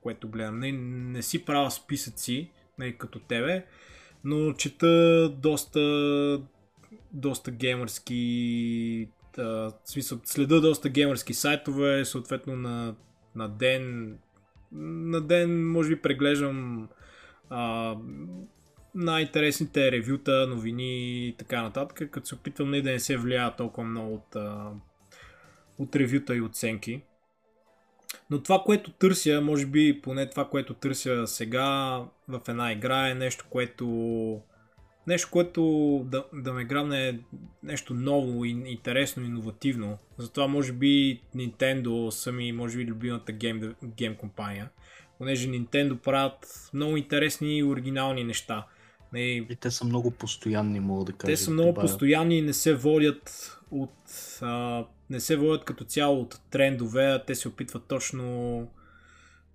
което 0.00 0.28
гледам. 0.28 0.58
Не, 0.58 0.72
не 1.12 1.22
си 1.22 1.44
правя 1.44 1.70
списъци, 1.70 2.50
нали, 2.78 2.98
като 2.98 3.18
тебе. 3.18 3.66
Но 4.24 4.52
чета 4.52 5.28
доста, 5.28 5.80
доста 7.12 7.50
геймърски, 7.50 9.08
в 9.38 9.72
смисъл, 9.84 10.18
следа 10.24 10.60
доста 10.60 10.88
геймърски 10.88 11.34
сайтове, 11.34 12.04
съответно 12.04 12.56
на, 12.56 12.94
на 13.34 13.48
ден, 13.48 14.16
на 14.72 15.20
ден 15.20 15.70
може 15.70 15.88
би 15.88 16.02
преглеждам 16.02 16.88
а, 17.50 17.94
най-интересните 18.94 19.92
ревюта, 19.92 20.46
новини 20.46 21.28
и 21.28 21.34
така 21.38 21.62
нататък, 21.62 22.10
като 22.10 22.26
се 22.26 22.34
опитвам 22.34 22.70
не 22.70 22.82
да 22.82 22.90
не 22.90 23.00
се 23.00 23.16
влияе 23.16 23.56
толкова 23.56 23.86
много 23.86 24.14
от, 24.14 24.36
а, 24.36 24.70
от 25.78 25.96
ревюта 25.96 26.36
и 26.36 26.42
оценки. 26.42 27.02
Но 28.30 28.42
това, 28.42 28.62
което 28.66 28.90
търся, 28.90 29.40
може 29.40 29.66
би 29.66 30.00
поне 30.02 30.30
това, 30.30 30.48
което 30.48 30.74
търся 30.74 31.26
сега 31.26 32.00
в 32.28 32.40
една 32.48 32.72
игра 32.72 33.08
е 33.08 33.14
нещо, 33.14 33.44
което 33.50 33.86
нещо, 35.06 35.28
което 35.30 35.62
да, 36.06 36.24
да 36.32 36.52
ме 36.52 36.64
грабне 36.64 37.20
нещо 37.62 37.94
ново, 37.94 38.44
интересно, 38.44 39.24
иновативно. 39.24 39.98
Затова 40.18 40.46
може 40.46 40.72
би 40.72 41.22
Nintendo 41.36 42.10
са 42.10 42.32
ми, 42.32 42.52
може 42.52 42.78
би, 42.78 42.86
любимата 42.86 43.32
гейм, 43.32 43.74
гейм 43.84 44.16
компания. 44.16 44.70
Понеже 45.18 45.48
Nintendo 45.48 45.96
правят 45.96 46.70
много 46.74 46.96
интересни 46.96 47.58
и 47.58 47.64
оригинални 47.64 48.24
неща. 48.24 48.66
Не, 49.12 49.20
и 49.20 49.56
те 49.60 49.70
са 49.70 49.84
много 49.84 50.10
постоянни, 50.10 50.80
мога 50.80 51.04
да 51.04 51.12
кажа. 51.12 51.32
Те 51.32 51.36
са 51.36 51.50
много 51.50 51.72
това... 51.72 51.82
постоянни 51.82 52.38
и 52.38 52.42
не 52.42 52.52
се 52.52 52.74
водят 52.74 53.58
от 53.70 53.92
а, 54.42 54.84
не 55.10 55.20
се 55.20 55.36
водят 55.36 55.64
като 55.64 55.84
цяло 55.84 56.20
от 56.20 56.40
трендове, 56.50 57.04
а 57.04 57.24
те 57.24 57.34
се 57.34 57.48
опитват 57.48 57.84
точно 57.84 58.68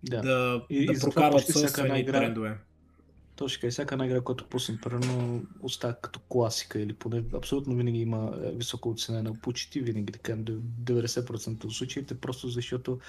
да, 0.04 0.22
да, 0.22 0.66
и, 0.70 0.86
да 0.86 0.94
и 0.94 1.00
прокарват 1.00 1.48
собствени 1.48 2.00
игра, 2.00 2.20
трендове. 2.20 2.58
Точно 3.36 3.68
и 3.68 3.72
всяка 3.72 3.96
една 3.96 4.06
игра, 4.06 4.22
която 4.22 4.46
пуснем, 4.46 4.80
примерно, 4.84 5.44
остава 5.62 5.94
като 5.94 6.20
класика 6.20 6.80
или 6.80 6.94
поне 6.94 7.24
абсолютно 7.34 7.76
винаги 7.76 8.00
има 8.00 8.34
е, 8.46 8.52
високо 8.52 8.90
оценена 8.90 9.34
почти 9.42 9.80
винаги, 9.80 10.14
така 10.14 10.36
90% 10.36 11.66
от 11.66 11.74
случаите, 11.74 12.16
просто 12.16 12.48
защото 12.48 13.00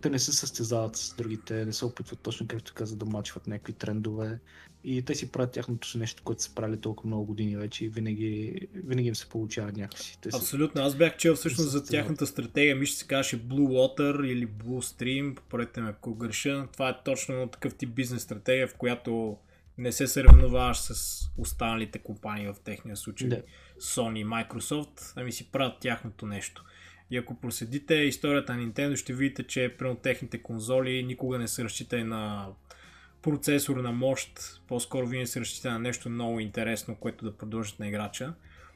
те 0.00 0.10
не 0.10 0.18
се 0.18 0.32
състезават 0.32 0.96
с 0.96 1.14
другите, 1.14 1.64
не 1.64 1.72
се 1.72 1.84
опитват 1.84 2.20
точно 2.20 2.46
както 2.48 2.74
каза 2.74 2.96
да 2.96 3.06
мачват 3.06 3.46
някакви 3.46 3.72
трендове 3.72 4.38
и 4.84 5.02
те 5.02 5.14
си 5.14 5.32
правят 5.32 5.52
тяхното 5.52 5.88
си 5.88 5.98
нещо, 5.98 6.22
което 6.22 6.42
са 6.42 6.54
правили 6.54 6.80
толкова 6.80 7.06
много 7.06 7.24
години 7.24 7.56
вече 7.56 7.84
и 7.84 7.88
винаги, 7.88 8.60
винаги 8.74 9.08
им 9.08 9.16
се 9.16 9.28
получава 9.28 9.72
някакси. 9.72 10.18
Те 10.20 10.28
Абсолютно, 10.34 10.82
аз 10.82 10.94
бях 10.94 11.16
чел 11.16 11.34
всъщност 11.34 11.70
за 11.70 11.84
тяхната 11.84 12.26
стратегия, 12.26 12.76
ми 12.76 12.86
ще 12.86 12.98
се 12.98 13.06
казваше 13.06 13.42
Blue 13.42 13.68
Water 13.68 14.26
или 14.26 14.48
Blue 14.48 14.96
Stream, 14.96 15.34
поправете 15.34 15.80
ме 15.80 15.90
ако 15.90 16.14
греша. 16.14 16.68
Това 16.72 16.88
е 16.88 17.02
точно 17.04 17.48
такъв 17.48 17.74
тип 17.74 17.90
бизнес 17.90 18.22
стратегия, 18.22 18.68
в 18.68 18.74
която 18.74 19.36
не 19.78 19.92
се 19.92 20.06
съревноваваш 20.06 20.78
с 20.78 21.20
останалите 21.38 21.98
компании 21.98 22.48
в 22.48 22.56
техния 22.64 22.96
случай, 22.96 23.28
да. 23.28 23.42
Sony 23.80 24.18
и 24.18 24.24
Microsoft, 24.24 25.12
ами 25.16 25.32
си 25.32 25.50
правят 25.50 25.80
тяхното 25.80 26.26
нещо. 26.26 26.64
И 27.10 27.16
ако 27.16 27.40
проследите 27.40 27.94
историята 27.94 28.56
на 28.56 28.62
Nintendo, 28.62 28.96
ще 28.96 29.12
видите, 29.12 29.42
че 29.42 29.74
при 29.78 29.96
техните 30.02 30.42
конзоли 30.42 31.02
никога 31.02 31.38
не 31.38 31.48
са 31.48 31.64
разчитани 31.64 32.04
на 32.04 32.48
процесор 33.22 33.76
на 33.76 33.92
мощ, 33.92 34.62
по-скоро 34.68 35.06
вие 35.06 35.26
се 35.26 35.40
разчита 35.40 35.70
на 35.70 35.78
нещо 35.78 36.10
много 36.10 36.40
интересно, 36.40 36.96
което 36.96 37.24
да 37.24 37.36
продължат 37.36 37.78
на 37.78 37.88
играча. 37.88 38.34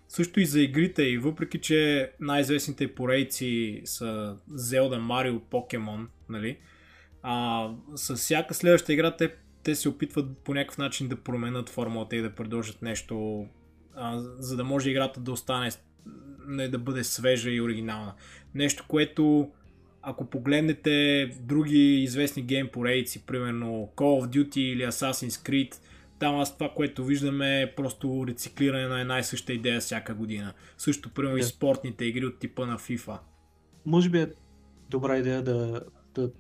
Също 0.08 0.40
и 0.40 0.46
за 0.46 0.60
игрите, 0.60 1.02
и 1.02 1.18
въпреки, 1.18 1.60
че 1.60 2.12
най-известните 2.20 2.94
порейци 2.94 3.82
са 3.84 4.36
Zelda, 4.50 5.00
Mario, 5.00 5.40
Pokemon, 5.40 6.06
нали, 6.28 6.58
а, 7.22 7.68
с 7.94 8.16
всяка 8.16 8.54
следваща 8.54 8.92
игра 8.92 9.16
те, 9.16 9.34
те 9.62 9.74
се 9.74 9.88
опитват 9.88 10.38
по 10.38 10.54
някакъв 10.54 10.78
начин 10.78 11.08
да 11.08 11.16
променят 11.16 11.68
формулата 11.68 12.16
и 12.16 12.22
да 12.22 12.34
продължат 12.34 12.82
нещо, 12.82 13.46
а, 13.94 14.18
за 14.18 14.56
да 14.56 14.64
може 14.64 14.90
играта 14.90 15.20
да 15.20 15.32
остане, 15.32 15.70
не 16.46 16.68
да 16.68 16.78
бъде 16.78 17.04
свежа 17.04 17.50
и 17.50 17.60
оригинална. 17.60 18.14
Нещо, 18.54 18.84
което 18.88 19.50
ако 20.02 20.24
погледнете 20.30 21.26
други 21.40 22.02
известни 22.02 22.42
геймпорейци, 22.42 23.26
примерно 23.26 23.88
Call 23.96 24.24
of 24.24 24.26
Duty 24.26 24.58
или 24.58 24.82
Assassin's 24.82 25.48
Creed, 25.48 25.74
там 26.18 26.36
аз 26.40 26.54
това, 26.54 26.72
което 26.76 27.04
виждаме 27.04 27.62
е 27.62 27.74
просто 27.74 28.24
рециклиране 28.28 28.86
на 28.86 29.00
една 29.00 29.18
и 29.18 29.24
съща 29.24 29.52
идея 29.52 29.80
всяка 29.80 30.14
година. 30.14 30.52
Също, 30.78 31.10
примерно, 31.10 31.36
yeah. 31.36 31.40
и 31.40 31.44
спортните 31.44 32.04
игри 32.04 32.26
от 32.26 32.38
типа 32.38 32.66
на 32.66 32.78
FIFA. 32.78 33.18
Може 33.86 34.10
би 34.10 34.20
е 34.20 34.32
добра 34.90 35.18
идея 35.18 35.42
да, 35.42 35.80
да 36.14 36.30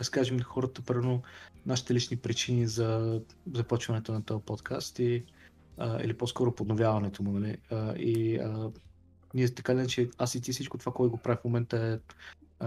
разкажем 0.00 0.36
на 0.36 0.42
хората, 0.42 0.82
първо, 0.86 1.22
нашите 1.66 1.94
лични 1.94 2.16
причини 2.16 2.66
за 2.66 3.20
започването 3.54 4.12
на 4.12 4.24
този 4.24 4.44
подкаст 4.44 4.98
и, 4.98 5.24
а, 5.78 6.02
или 6.04 6.14
по-скоро 6.14 6.54
подновяването 6.54 7.22
му. 7.22 7.32
Нали? 7.32 7.56
А, 7.70 7.94
и 7.94 8.36
а, 8.36 8.70
ние 9.34 9.54
така 9.54 9.74
не, 9.74 9.86
че 9.86 10.10
аз 10.18 10.34
и 10.34 10.40
ти 10.40 10.52
всичко 10.52 10.78
това, 10.78 10.92
което 10.92 11.10
го 11.10 11.16
правим 11.16 11.38
в 11.40 11.44
момента 11.44 11.78
е 11.78 11.98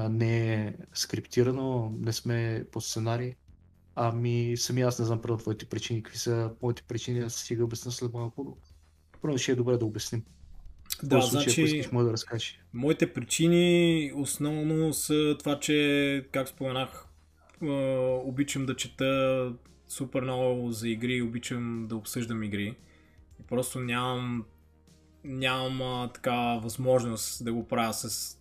не 0.10 0.54
е 0.54 0.74
скриптирано, 0.94 1.94
не 2.00 2.14
сме 2.14 2.66
по 2.72 2.82
сценарий. 2.82 3.34
Ами 3.96 4.58
сами 4.58 4.82
аз 4.82 5.00
не 5.00 5.06
знам 5.06 5.22
първо 5.22 5.38
твоите 5.38 5.66
причини, 5.66 6.04
какви 6.04 6.20
са 6.20 6.52
моите 6.62 6.84
причини, 6.84 7.20
аз 7.20 7.36
си 7.36 7.56
ги 7.56 7.62
обясня 7.62 7.92
след 7.92 8.14
малко. 8.14 8.58
Първо 9.22 9.38
ще 9.38 9.52
е 9.52 9.56
добре 9.56 9.78
да 9.78 9.86
обясним. 9.86 10.24
Да, 11.04 11.22
случай, 11.22 11.54
значи, 11.54 11.62
искаш, 11.62 12.04
да 12.04 12.12
разкажеш. 12.12 12.60
Моите 12.74 13.14
причини 13.14 14.12
основно 14.16 14.94
са 14.94 15.36
това, 15.40 15.60
че, 15.60 16.28
как 16.32 16.48
споменах, 16.48 17.08
обичам 18.24 18.66
да 18.66 18.76
чета 18.76 19.54
супер 19.88 20.22
много 20.22 20.72
за 20.72 20.90
игри, 20.90 21.22
обичам 21.22 21.86
да 21.88 21.96
обсъждам 21.96 22.44
игри. 22.44 22.76
И 23.40 23.44
просто 23.48 23.80
нямам, 23.80 24.46
нямам 25.26 26.10
така 26.14 26.60
възможност 26.64 27.46
да 27.46 27.54
го 27.54 27.68
правя 27.68 27.94
с 27.94 28.38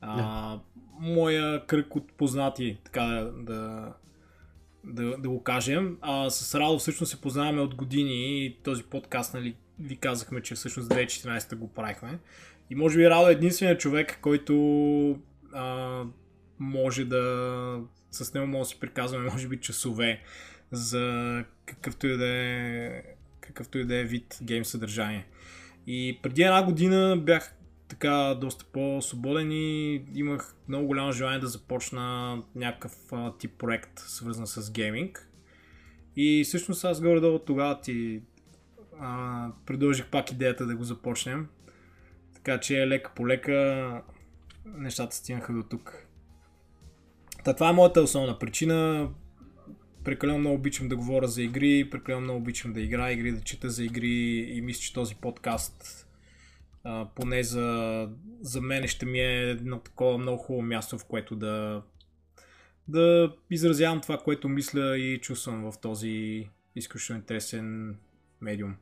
а, 0.00 0.58
моя 1.00 1.66
кръг 1.66 1.96
от 1.96 2.12
познати, 2.12 2.78
така 2.84 3.02
да, 3.02 3.32
да, 3.32 3.92
да, 4.84 5.16
да 5.18 5.28
го 5.28 5.42
кажем. 5.42 5.98
А, 6.00 6.30
с 6.30 6.54
Радо 6.54 6.78
всъщност 6.78 7.10
се 7.10 7.20
познаваме 7.20 7.60
от 7.60 7.74
години 7.74 8.44
и 8.46 8.56
този 8.62 8.82
подкаст, 8.82 9.34
нали, 9.34 9.56
ви 9.78 9.96
казахме, 9.96 10.42
че 10.42 10.54
всъщност 10.54 10.88
2014 10.88 11.54
го 11.54 11.68
правихме. 11.68 12.18
И 12.70 12.74
може 12.74 12.98
би 12.98 13.10
Радо 13.10 13.28
е 13.28 13.32
единственият 13.32 13.80
човек, 13.80 14.18
който 14.22 14.54
а, 15.52 16.04
може 16.58 17.04
да 17.04 17.80
с 18.10 18.34
него 18.34 18.46
може 18.46 18.60
да 18.60 18.68
си 18.68 18.80
приказваме, 18.80 19.30
може 19.30 19.48
би, 19.48 19.60
часове 19.60 20.20
за 20.72 21.44
какъвто 21.66 22.06
и 22.06 22.16
да 22.16 22.28
е, 22.28 23.02
какъвто 23.40 23.78
и 23.78 23.84
да 23.84 23.96
е 23.96 24.04
вид 24.04 24.38
гейм 24.42 24.64
съдържание. 24.64 25.26
И 25.86 26.18
преди 26.22 26.42
една 26.42 26.64
година 26.64 27.16
бях 27.16 27.56
така 27.88 28.38
доста 28.40 28.64
по-свободен 28.64 29.52
и 29.52 30.02
имах 30.14 30.54
много 30.68 30.86
голямо 30.86 31.12
желание 31.12 31.38
да 31.38 31.46
започна 31.46 32.36
някакъв 32.54 32.92
а, 33.12 33.32
тип 33.38 33.52
проект, 33.58 33.98
свързан 33.98 34.46
с 34.46 34.72
гейминг. 34.72 35.30
И 36.16 36.44
всъщност 36.44 36.84
аз 36.84 37.00
горе-долу 37.00 37.38
тогава 37.38 37.80
ти 37.80 38.22
а, 39.00 39.48
продължих 39.66 40.06
пак 40.06 40.30
идеята 40.30 40.66
да 40.66 40.76
го 40.76 40.84
започнем. 40.84 41.48
Така 42.34 42.60
че 42.60 42.86
лека 42.86 43.12
по 43.14 43.28
лека 43.28 44.02
нещата 44.64 45.16
стигнаха 45.16 45.52
до 45.52 45.62
тук. 45.62 46.06
Та 47.44 47.54
това 47.54 47.68
е 47.68 47.72
моята 47.72 48.02
основна 48.02 48.38
причина. 48.38 49.08
Прекалено 50.06 50.38
много 50.38 50.54
обичам 50.54 50.88
да 50.88 50.96
говоря 50.96 51.28
за 51.28 51.42
игри, 51.42 51.90
прекалено 51.90 52.20
много 52.22 52.38
обичам 52.38 52.72
да 52.72 52.80
играя 52.80 53.12
игри, 53.12 53.32
да 53.32 53.40
чета 53.40 53.70
за 53.70 53.84
игри 53.84 54.38
и 54.38 54.60
мисля, 54.60 54.80
че 54.80 54.92
този 54.92 55.14
подкаст 55.14 56.06
а, 56.84 57.08
поне 57.14 57.42
за, 57.42 58.08
за 58.40 58.60
мен 58.60 58.88
ще 58.88 59.06
ми 59.06 59.20
е 59.20 59.50
едно 59.50 59.78
такова 59.78 60.18
много 60.18 60.38
хубаво 60.38 60.62
място, 60.62 60.98
в 60.98 61.04
което 61.04 61.36
да, 61.36 61.82
да 62.88 63.34
изразявам 63.50 64.00
това, 64.00 64.18
което 64.18 64.48
мисля 64.48 64.98
и 64.98 65.20
чувствам 65.20 65.70
в 65.70 65.78
този 65.80 66.48
изключително 66.76 67.20
интересен 67.20 67.96
медиум. 68.40 68.76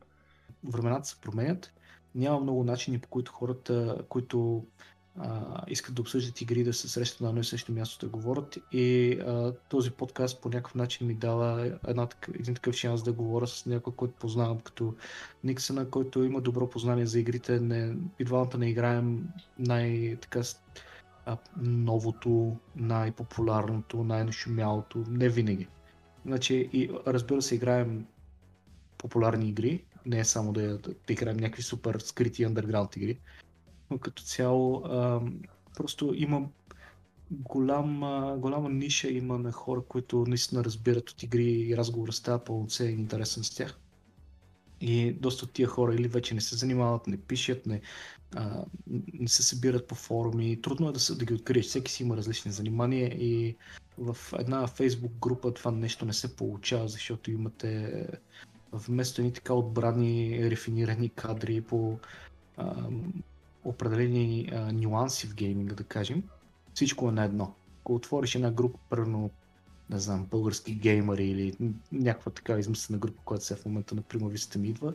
Времената 0.63 1.07
се 1.07 1.21
променят. 1.21 1.73
Няма 2.15 2.39
много 2.39 2.63
начини, 2.63 2.99
по 2.99 3.07
които 3.07 3.31
хората, 3.31 3.97
които 4.09 4.65
искат 5.67 5.95
да 5.95 6.01
обсъждат 6.01 6.41
игри, 6.41 6.63
да 6.63 6.73
се 6.73 6.89
срещат 6.89 7.21
на 7.21 7.29
едно 7.29 7.41
и 7.41 7.43
също 7.43 7.71
място 7.71 8.05
да 8.05 8.11
говорят. 8.11 8.57
И 8.71 9.11
а, 9.13 9.53
този 9.69 9.91
подкаст 9.91 10.41
по 10.41 10.49
някакъв 10.49 10.75
начин 10.75 11.07
ми 11.07 11.13
дава 11.13 11.77
една, 11.87 12.07
един 12.33 12.55
такъв 12.55 12.75
шанс 12.75 13.03
да 13.03 13.13
говоря 13.13 13.47
с 13.47 13.65
някой, 13.65 13.93
който 13.93 14.13
познавам 14.13 14.59
като 14.59 14.95
Никсона, 15.43 15.89
който 15.89 16.23
има 16.23 16.41
добро 16.41 16.69
познание 16.69 17.05
за 17.05 17.19
игрите. 17.19 17.59
Не, 17.59 17.95
и 18.19 18.23
двамата 18.23 18.57
не 18.57 18.69
играем 18.69 19.27
най-така 19.59 20.41
новото, 21.57 22.57
най-популярното, 22.75 24.03
най-нашумялото, 24.03 25.03
не 25.09 25.29
винаги. 25.29 25.67
Значи, 26.25 26.69
и 26.73 26.89
разбира 27.07 27.41
се, 27.41 27.55
играем 27.55 28.05
популярни 28.97 29.49
игри, 29.49 29.83
не 30.05 30.19
е 30.19 30.25
само 30.25 30.53
да, 30.53 30.77
да, 30.77 30.93
играем 31.09 31.37
някакви 31.37 31.63
супер 31.63 31.99
скрити 31.99 32.45
underground 32.45 32.97
игри, 32.97 33.19
но 33.95 33.99
като 33.99 34.23
цяло 34.23 34.83
а, 34.85 35.21
просто 35.75 36.13
има 36.15 36.47
голям, 37.31 37.99
голяма 38.39 38.69
ниша 38.69 39.09
има 39.09 39.37
на 39.39 39.51
хора, 39.51 39.81
които 39.81 40.25
наистина 40.27 40.63
разбират 40.63 41.09
от 41.09 41.23
игри 41.23 41.51
и 41.51 41.77
разговора 41.77 42.11
става 42.11 42.43
пълноценен 42.43 42.99
интересен 42.99 43.43
с 43.43 43.55
тях. 43.55 43.79
И 44.81 45.13
доста 45.13 45.45
от 45.45 45.51
тия 45.51 45.67
хора 45.67 45.95
или 45.95 46.07
вече 46.07 46.35
не 46.35 46.41
се 46.41 46.55
занимават, 46.55 47.07
не 47.07 47.17
пишат, 47.17 47.65
не, 47.65 47.81
а, 48.35 48.65
не 49.13 49.27
се 49.27 49.43
събират 49.43 49.87
по 49.87 49.95
форуми. 49.95 50.61
Трудно 50.61 50.89
е 50.89 50.91
да, 50.91 50.99
се, 50.99 51.15
да 51.15 51.25
ги 51.25 51.33
откриеш. 51.33 51.65
Всеки 51.65 51.91
си 51.91 52.03
има 52.03 52.17
различни 52.17 52.51
занимания 52.51 53.07
и 53.07 53.55
в 53.97 54.17
една 54.39 54.67
фейсбук 54.67 55.11
група 55.21 55.53
това 55.53 55.71
нещо 55.71 56.05
не 56.05 56.13
се 56.13 56.35
получава, 56.35 56.87
защото 56.87 57.31
имате 57.31 58.03
вместо 58.73 59.21
едни 59.21 59.33
така 59.33 59.53
отбрани, 59.53 60.49
рефинирани 60.51 61.09
кадри 61.09 61.61
по 61.61 61.99
а, 62.57 62.89
определени 63.65 64.49
а, 64.53 64.71
нюанси 64.71 65.27
в 65.27 65.35
гейминга, 65.35 65.75
да 65.75 65.83
кажем, 65.83 66.23
всичко 66.73 67.09
е 67.09 67.11
на 67.11 67.23
едно. 67.23 67.53
Ако 67.81 67.95
отвориш 67.95 68.35
една 68.35 68.51
група, 68.51 68.79
първо, 68.89 69.29
не 69.89 69.99
знам, 69.99 70.25
български 70.25 70.75
геймери 70.75 71.25
или 71.25 71.73
някаква 71.91 72.31
така 72.31 72.59
измислена 72.59 72.99
група, 72.99 73.21
която 73.25 73.45
се 73.45 73.55
в 73.55 73.65
момента 73.65 73.95
на 73.95 74.01
примавистите 74.01 74.59
ми 74.59 74.67
идва, 74.67 74.93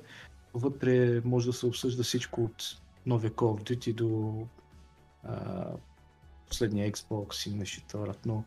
вътре 0.54 1.20
може 1.24 1.46
да 1.46 1.52
се 1.52 1.66
обсъжда 1.66 2.02
всичко 2.02 2.44
от 2.44 2.62
новия 3.06 3.30
Call 3.30 3.60
of 3.60 3.70
Duty 3.70 3.94
до 3.94 4.34
а, 5.24 5.66
последния 6.48 6.92
Xbox 6.92 7.50
и 7.50 7.54
нещо 7.54 8.16
но 8.26 8.44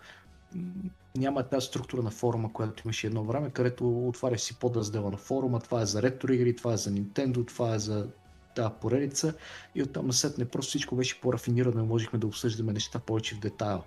няма 1.18 1.44
тази 1.44 1.68
структура 1.68 2.02
на 2.04 2.12
форума, 2.12 2.54
която 2.54 2.84
имаше 2.86 3.08
едно 3.08 3.24
време, 3.24 3.50
където 3.50 4.08
отваряш 4.08 4.42
си 4.42 4.60
подраздела 4.60 5.12
на 5.12 5.18
форума, 5.18 5.60
това 5.60 5.82
е 5.82 5.86
за 5.86 6.02
ретро 6.02 6.34
игри, 6.34 6.56
това 6.56 6.74
е 6.74 6.78
за 6.78 6.92
Nintendo, 6.92 7.48
това 7.48 7.76
е 7.76 7.80
за 7.80 8.10
тази 8.56 8.74
поредица 8.82 9.34
и 9.76 9.84
оттам 9.84 10.08
насетне 10.08 10.46
просто 10.46 10.70
всичко 10.70 10.96
беше 10.96 11.22
по-рафинирано 11.22 11.84
и 11.84 11.88
можехме 11.88 12.20
да 12.20 12.28
обсъждаме 12.28 12.74
неща 12.74 13.00
повече 13.00 13.36
в 13.36 13.40
детайл. 13.40 13.84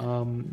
Ам, 0.00 0.44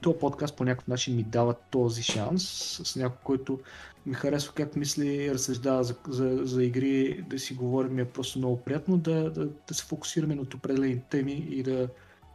този 0.00 0.18
подкаст 0.18 0.56
по 0.56 0.64
някакъв 0.64 0.88
начин 0.88 1.16
ми 1.16 1.22
дава 1.22 1.54
този 1.70 2.02
шанс 2.02 2.44
с 2.84 2.96
някой, 2.96 3.18
който 3.24 3.58
ми 4.06 4.14
харесва 4.14 4.54
как 4.54 4.76
мисли 4.76 5.34
разсъждава 5.34 5.84
за, 5.84 5.94
за, 6.08 6.40
за 6.42 6.64
игри, 6.64 7.24
да 7.30 7.38
си 7.38 7.54
говорим 7.54 7.98
е 7.98 8.04
просто 8.04 8.38
много 8.38 8.56
приятно, 8.56 8.98
да, 8.98 9.30
да, 9.30 9.48
да 9.68 9.74
се 9.74 9.84
фокусираме 9.84 10.34
на 10.34 10.42
определени 10.42 11.02
теми 11.10 11.32
и 11.32 11.62
да 11.62 11.88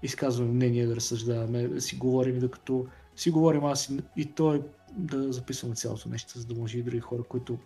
изказваме 0.04 0.52
мнение, 0.52 0.88
да 0.88 0.96
разсъждаваме, 0.96 1.68
да 1.68 1.82
си 1.82 1.96
говорим, 1.96 2.40
докато 2.40 2.86
си 3.16 3.32
говорим 3.32 3.66
аз 3.66 3.90
и, 3.90 4.00
и 4.18 4.26
той 4.26 4.62
да 4.92 5.34
записваме 5.34 5.76
цялото 5.76 6.10
нещо, 6.10 6.40
за 6.40 6.46
да 6.46 6.56
може 6.56 6.78
и 6.78 6.84
други 6.84 7.00
хора, 7.00 7.24
които 7.24 7.58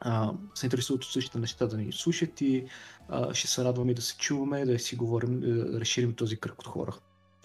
а, 0.00 0.32
се 0.54 0.66
интересуват 0.66 1.04
от 1.04 1.10
същите 1.10 1.38
неща 1.38 1.66
да 1.66 1.76
ни 1.76 1.92
слушат 1.92 2.40
и 2.40 2.64
а, 3.08 3.34
ще 3.34 3.48
се 3.48 3.64
радваме 3.64 3.94
да 3.94 4.02
се 4.02 4.16
чуваме, 4.16 4.64
да 4.64 4.78
си 4.78 4.96
говорим, 4.96 5.40
да 5.40 5.80
разширим 5.80 6.14
този 6.14 6.36
кръг 6.36 6.58
от 6.58 6.66
хора, 6.66 6.94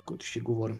който 0.05 0.25
ще 0.25 0.39
говорим. 0.39 0.79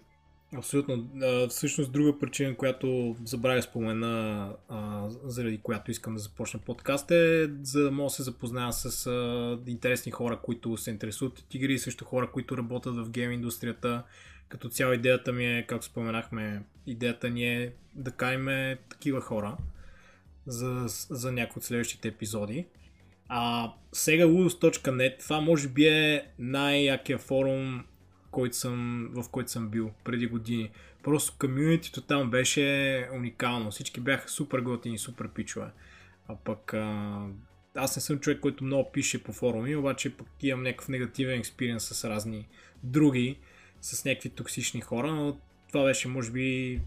Абсолютно. 0.57 1.09
Всъщност 1.49 1.91
друга 1.91 2.19
причина, 2.19 2.55
която 2.55 3.15
забравя 3.25 3.61
спомена, 3.61 4.49
а, 4.69 5.09
заради 5.23 5.57
която 5.57 5.91
искам 5.91 6.13
да 6.13 6.19
започна 6.19 6.59
подкаст 6.59 7.11
е 7.11 7.49
за 7.61 7.83
да 7.83 7.91
мога 7.91 8.05
да 8.05 8.09
се 8.09 8.23
запозная 8.23 8.73
с 8.73 9.07
а, 9.07 9.59
интересни 9.67 10.11
хора, 10.11 10.39
които 10.43 10.77
се 10.77 10.91
интересуват 10.91 11.39
от 11.39 11.53
игри 11.53 11.79
също 11.79 12.05
хора, 12.05 12.31
които 12.31 12.57
работят 12.57 12.95
в 12.95 13.09
гейм 13.09 13.31
индустрията. 13.31 14.03
Като 14.49 14.69
цяло 14.69 14.93
идеята 14.93 15.33
ми 15.33 15.45
е, 15.45 15.65
както 15.67 15.85
споменахме, 15.85 16.63
идеята 16.87 17.29
ни 17.29 17.45
е 17.45 17.73
да 17.95 18.11
кайме 18.11 18.77
такива 18.89 19.21
хора 19.21 19.57
за, 20.45 20.85
за 21.09 21.31
някои 21.31 21.59
от 21.59 21.63
следващите 21.63 22.07
епизоди. 22.07 22.65
А 23.29 23.73
сега 23.91 24.25
ludus.net, 24.25 25.19
това 25.19 25.41
може 25.41 25.67
би 25.67 25.87
е 25.87 26.27
най-якия 26.39 27.17
форум 27.17 27.83
който 28.33 28.57
съм, 28.57 29.09
в 29.13 29.29
който 29.29 29.51
съм 29.51 29.69
бил 29.69 29.91
преди 30.03 30.27
години. 30.27 30.71
Просто 31.03 31.37
комьюнитито 31.39 32.01
там 32.01 32.29
беше 32.29 33.09
уникално. 33.13 33.71
Всички 33.71 33.99
бяха 33.99 34.29
супер 34.29 34.59
готини, 34.59 34.97
супер 34.97 35.29
пичове. 35.29 35.67
А 36.27 36.35
пък 36.35 36.73
а, 36.73 37.21
аз 37.75 37.95
не 37.95 38.01
съм 38.01 38.19
човек, 38.19 38.39
който 38.39 38.63
много 38.63 38.91
пише 38.91 39.23
по 39.23 39.33
форуми, 39.33 39.75
обаче 39.75 40.17
пък 40.17 40.27
имам 40.41 40.63
някакъв 40.63 40.87
негативен 40.87 41.39
експириенс 41.39 41.83
с 41.83 42.09
разни 42.09 42.47
други, 42.83 43.39
с 43.81 44.05
някакви 44.05 44.29
токсични 44.29 44.81
хора, 44.81 45.11
но 45.11 45.37
това 45.67 45.83
беше 45.83 46.07
може 46.07 46.31
би 46.31 46.81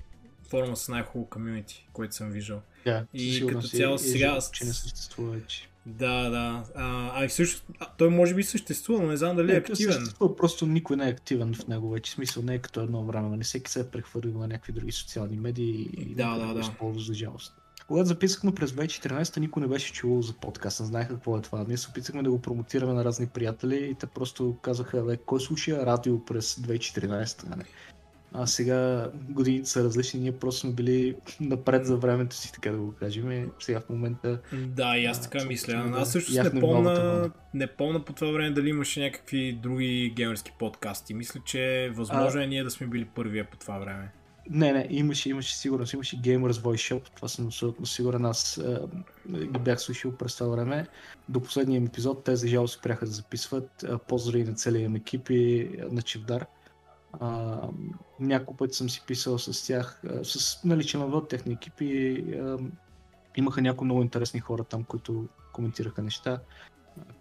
форума 0.51 0.77
с 0.77 0.89
най-хубаво 0.89 1.31
комьюнити, 1.31 1.89
който 1.93 2.15
съм 2.15 2.31
виждал. 2.31 2.63
Yeah, 2.87 3.07
и 3.15 3.47
като 3.47 3.69
цяло 3.69 3.99
сега... 3.99 4.39
Че 4.53 4.65
не 4.65 4.73
съществува 4.73 5.31
вече. 5.31 5.69
Да, 5.87 6.31
да. 6.31 6.65
А, 6.75 7.13
а 7.15 7.25
и 7.25 7.31
също, 7.31 7.63
а, 7.79 7.87
той 7.99 8.09
може 8.09 8.35
би 8.35 8.43
съществува, 8.43 9.03
но 9.03 9.09
не 9.09 9.17
знам 9.17 9.37
дали 9.37 9.47
е 9.47 9.51
не, 9.51 9.55
е 9.55 9.59
активен. 9.59 9.93
Съществува, 9.95 10.37
просто 10.37 10.67
никой 10.67 10.97
не 10.97 11.07
е 11.07 11.11
активен 11.11 11.55
в 11.55 11.67
него 11.67 11.91
вече. 11.91 12.13
Смисъл 12.13 12.43
не 12.43 12.55
е 12.55 12.59
като 12.59 12.81
едно 12.81 13.05
време, 13.05 13.25
не 13.25 13.31
нали? 13.31 13.45
всеки 13.45 13.71
се 13.71 13.81
е 13.81 13.87
прехвърлил 13.87 14.39
на 14.39 14.49
някакви 14.49 14.73
други 14.73 14.93
социални 14.93 15.37
медии 15.37 15.89
и 15.99 16.15
да, 16.15 16.39
да, 16.39 16.55
да. 16.55 16.61
използва 16.61 17.03
за 17.03 17.15
жалост. 17.15 17.55
Когато 17.89 18.09
записахме 18.09 18.55
през 18.55 18.73
2014, 18.73 19.39
никой 19.39 19.63
не 19.63 19.69
беше 19.69 19.93
чувал 19.93 20.23
за 20.23 20.33
подкаст, 20.33 20.81
не 20.81 20.87
знаеха 20.87 21.15
какво 21.15 21.39
е 21.39 21.43
това. 21.43 21.65
Ние 21.69 21.77
се 21.77 21.89
опитахме 21.91 22.23
да 22.23 22.31
го 22.31 22.43
промотираме 22.43 22.93
на 22.93 23.05
разни 23.05 23.27
приятели 23.27 23.89
и 23.91 23.95
те 23.95 24.07
просто 24.07 24.57
казаха, 24.63 25.17
кой 25.27 25.41
слуша 25.41 25.87
радио 25.87 26.25
през 26.25 26.55
2014? 26.55 27.49
Нали? 27.49 27.65
А 28.39 28.47
сега 28.47 29.11
годините 29.29 29.69
са 29.69 29.85
различни, 29.85 30.21
ние 30.21 30.33
просто 30.33 30.61
сме 30.61 30.73
били 30.73 31.17
напред 31.41 31.87
за 31.87 31.97
времето 31.97 32.37
си, 32.37 32.53
така 32.53 32.71
да 32.71 32.79
го 32.79 32.95
кажем. 33.01 33.51
Сега 33.59 33.81
в 33.81 33.89
момента... 33.89 34.41
Да, 34.53 34.99
и 34.99 35.05
аз 35.05 35.23
така 35.23 35.39
а, 35.43 35.45
мисля. 35.45 35.73
Да, 35.73 35.99
аз 35.99 36.13
също 36.13 36.43
не 36.55 36.61
помня, 36.61 37.31
не 37.55 37.67
помня 37.67 38.05
по 38.05 38.13
това 38.13 38.33
време 38.33 38.51
дали 38.51 38.69
имаше 38.69 39.01
някакви 39.01 39.59
други 39.63 40.13
геймерски 40.17 40.53
подкасти. 40.59 41.15
Мисля, 41.15 41.41
че 41.45 41.93
възможно 41.95 42.41
а... 42.41 42.45
е 42.45 42.47
ние 42.47 42.65
да 42.65 42.71
сме 42.71 42.87
били 42.87 43.05
първия 43.05 43.51
по 43.51 43.57
това 43.57 43.79
време. 43.79 44.13
Не, 44.51 44.73
не, 44.73 44.87
имаше, 44.91 45.31
имаше 45.31 45.57
сигурност, 45.57 45.93
имаше 45.93 46.17
Gamers 46.17 46.51
Voice 46.51 46.95
Shop, 46.95 47.03
това 47.17 47.29
съм 47.29 47.47
абсолютно 47.47 47.87
сигурен, 47.87 48.25
аз 48.25 48.61
ги 49.29 49.59
бях 49.59 49.81
слушал 49.81 50.13
през 50.13 50.37
това 50.37 50.51
време. 50.51 50.87
До 51.29 51.41
последния 51.41 51.83
епизод 51.83 52.25
те 52.25 52.37
за 52.37 52.49
жалост 52.49 52.79
спряха 52.79 53.07
да 53.07 53.13
записват. 53.13 53.85
Поздрави 54.09 54.45
на 54.45 54.55
целия 54.55 54.85
им 54.85 54.97
екип 54.97 55.31
и 55.31 55.71
на 55.91 56.03
Чевдар. 56.03 56.47
А, 57.21 57.61
няколко 58.21 58.57
пъти 58.57 58.75
съм 58.75 58.91
си 58.91 59.03
писал 59.07 59.39
с 59.39 59.67
тях, 59.67 60.03
с 60.23 60.65
наличие 60.65 61.01
на 61.01 61.29
техни 61.29 61.53
екипи. 61.53 62.25
А, 62.35 62.59
имаха 63.37 63.63
някои 63.63 63.85
много 63.85 64.03
интересни 64.03 64.41
хора 64.41 64.65
там, 64.65 64.85
които 64.85 65.29
коментираха 65.53 66.03
неща, 66.03 66.41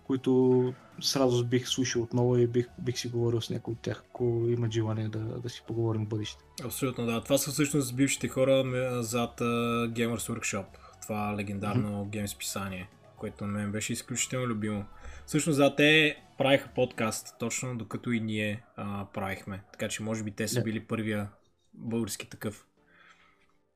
които 0.08 0.74
с 1.02 1.16
радост 1.16 1.48
бих 1.48 1.68
слушал 1.68 2.02
отново 2.02 2.38
и 2.38 2.48
бих, 2.48 2.68
бих 2.80 2.98
си 2.98 3.08
говорил 3.08 3.42
с 3.42 3.50
някои 3.50 3.72
от 3.72 3.80
тях, 3.80 4.04
ако 4.10 4.24
има 4.48 4.72
желание 4.72 5.08
да, 5.08 5.20
да 5.20 5.50
си 5.50 5.64
поговорим 5.68 6.06
в 6.06 6.10
бъдеще. 6.10 6.44
Абсолютно, 6.64 7.06
да. 7.06 7.24
Това 7.24 7.38
са 7.38 7.52
всъщност 7.52 7.96
бившите 7.96 8.28
хора 8.28 8.64
зад 9.04 9.40
uh, 9.40 9.92
Gamers 9.92 10.34
Workshop, 10.34 10.66
това 11.02 11.36
легендарно 11.38 11.90
mm-hmm. 11.90 12.10
геймс 12.10 12.36
писание, 12.36 12.90
което 13.18 13.48
на 13.48 13.54
мен 13.54 13.72
беше 13.72 13.94
изключително 13.94 14.48
любимо. 14.48 14.86
Всъщност, 15.26 15.58
да, 15.58 15.76
те 15.76 16.18
правиха 16.38 16.70
подкаст 16.76 17.36
точно 17.40 17.78
докато 17.78 18.12
и 18.12 18.20
ние 18.20 18.64
а, 18.76 19.06
правихме. 19.14 19.64
Така 19.72 19.88
че 19.88 20.04
може 20.04 20.24
би 20.24 20.32
те 20.32 20.48
са 20.48 20.64
били 20.64 20.80
първия 20.80 21.30
български 21.74 22.30
такъв. 22.30 22.68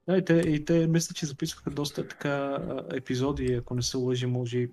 Да, 0.08 0.18
и 0.18 0.26
те, 0.26 0.34
и 0.34 0.66
те 0.66 0.88
мисля, 0.88 1.14
че 1.14 1.26
записваха 1.26 1.70
доста 1.70 2.08
така 2.08 2.60
епизоди, 2.94 3.54
ако 3.54 3.76
не 3.76 3.82
се 3.82 3.98
лъжи, 3.98 4.26
може 4.26 4.58
и 4.58 4.70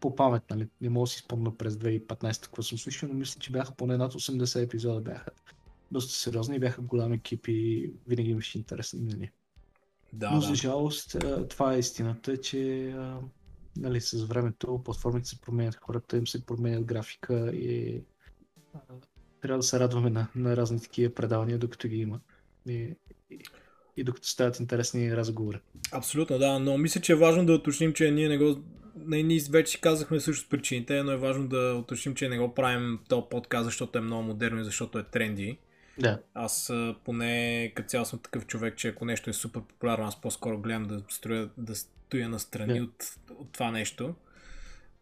по 0.00 0.16
памет, 0.16 0.42
нали? 0.50 0.68
Не 0.80 0.88
мога 0.88 1.02
да 1.02 1.10
си 1.10 1.18
спомня 1.18 1.56
през 1.56 1.74
2015 1.74 2.44
какво 2.44 2.62
съм 2.62 2.78
слушал, 2.78 3.08
но 3.08 3.14
мисля, 3.14 3.40
че 3.40 3.52
бяха 3.52 3.74
поне 3.74 3.96
над 3.96 4.12
80 4.12 4.62
епизода 4.62 5.00
бяха. 5.00 5.30
Доста 5.92 6.12
сериозни, 6.12 6.58
бяха 6.58 6.82
голям 6.82 7.12
екип 7.12 7.48
и 7.48 7.90
винаги 8.06 8.30
имаше 8.30 8.58
интересни 8.58 9.00
нали? 9.00 9.30
Да, 10.12 10.30
но 10.30 10.40
да. 10.40 10.46
за 10.46 10.54
жалост 10.54 11.16
това 11.48 11.74
е 11.74 11.78
истината, 11.78 12.36
че 12.36 12.94
нали, 13.76 14.00
с 14.00 14.24
времето 14.24 14.82
платформите 14.84 15.28
се 15.28 15.40
променят, 15.40 15.74
хората 15.74 16.16
им 16.16 16.26
се 16.26 16.46
променят 16.46 16.84
графика 16.84 17.50
и 17.54 18.02
а, 18.74 18.78
трябва 19.40 19.58
да 19.58 19.62
се 19.62 19.80
радваме 19.80 20.10
на, 20.10 20.28
на 20.36 20.56
разни 20.56 20.80
такива 20.80 21.14
предавания, 21.14 21.58
докато 21.58 21.88
ги 21.88 21.96
има. 21.96 22.20
И, 22.68 22.96
и, 23.30 23.38
и 23.96 24.04
докато 24.04 24.28
стават 24.28 24.60
интересни 24.60 25.16
разговори. 25.16 25.58
Абсолютно, 25.92 26.38
да, 26.38 26.58
но 26.58 26.78
мисля, 26.78 27.00
че 27.00 27.12
е 27.12 27.16
важно 27.16 27.46
да 27.46 27.52
уточним, 27.52 27.92
че 27.92 28.10
ние 28.10 28.28
не 28.28 28.38
го. 28.38 28.56
Не, 28.96 29.22
ние 29.22 29.40
вече 29.50 29.80
казахме 29.80 30.20
също 30.20 30.48
причините, 30.48 31.02
но 31.02 31.12
е 31.12 31.16
важно 31.16 31.48
да 31.48 31.74
уточним, 31.74 32.14
че 32.14 32.28
не 32.28 32.38
го 32.38 32.54
правим 32.54 32.98
този 33.08 33.22
подкаст, 33.30 33.64
защото 33.64 33.98
е 33.98 34.02
много 34.02 34.22
модерно 34.22 34.60
и 34.60 34.64
защото 34.64 34.98
е 34.98 35.02
тренди. 35.02 35.58
Да. 35.98 36.18
Аз 36.34 36.72
поне 37.04 37.72
като 37.74 37.88
цял 37.88 38.04
съм 38.04 38.18
такъв 38.18 38.46
човек, 38.46 38.76
че 38.76 38.88
ако 38.88 39.04
нещо 39.04 39.30
е 39.30 39.32
супер 39.32 39.60
популярно, 39.60 40.06
аз 40.06 40.20
по-скоро 40.20 40.58
гледам 40.58 40.84
да 40.84 41.02
строя, 41.08 41.50
да 41.58 41.74
стоя 42.06 42.28
настрани 42.28 42.78
да. 42.78 42.84
от, 42.84 43.04
от 43.38 43.52
това 43.52 43.70
нещо. 43.70 44.14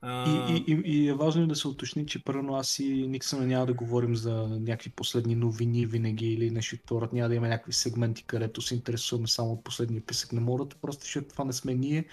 А... 0.00 0.48
И, 0.48 0.64
и, 0.66 0.82
и 0.84 1.08
е 1.08 1.14
важно 1.14 1.46
да 1.46 1.56
се 1.56 1.68
уточни, 1.68 2.06
че 2.06 2.24
първо 2.24 2.54
аз 2.54 2.78
и 2.78 3.08
Никсън 3.08 3.48
няма 3.48 3.66
да 3.66 3.74
говорим 3.74 4.16
за 4.16 4.32
някакви 4.60 4.90
последни 4.90 5.34
новини 5.34 5.86
винаги 5.86 6.26
или 6.26 6.50
нещо 6.50 6.76
това. 6.86 7.08
Няма 7.12 7.28
да 7.28 7.34
има 7.34 7.48
някакви 7.48 7.72
сегменти, 7.72 8.24
където 8.24 8.62
се 8.62 8.74
интересуваме 8.74 9.28
само 9.28 9.52
от 9.52 9.64
последния 9.64 10.02
писък 10.02 10.32
на 10.32 10.40
мората, 10.40 10.76
просто 10.82 11.04
защото 11.04 11.28
това 11.28 11.44
не 11.44 11.52
сме 11.52 11.74
ние. 11.74 12.04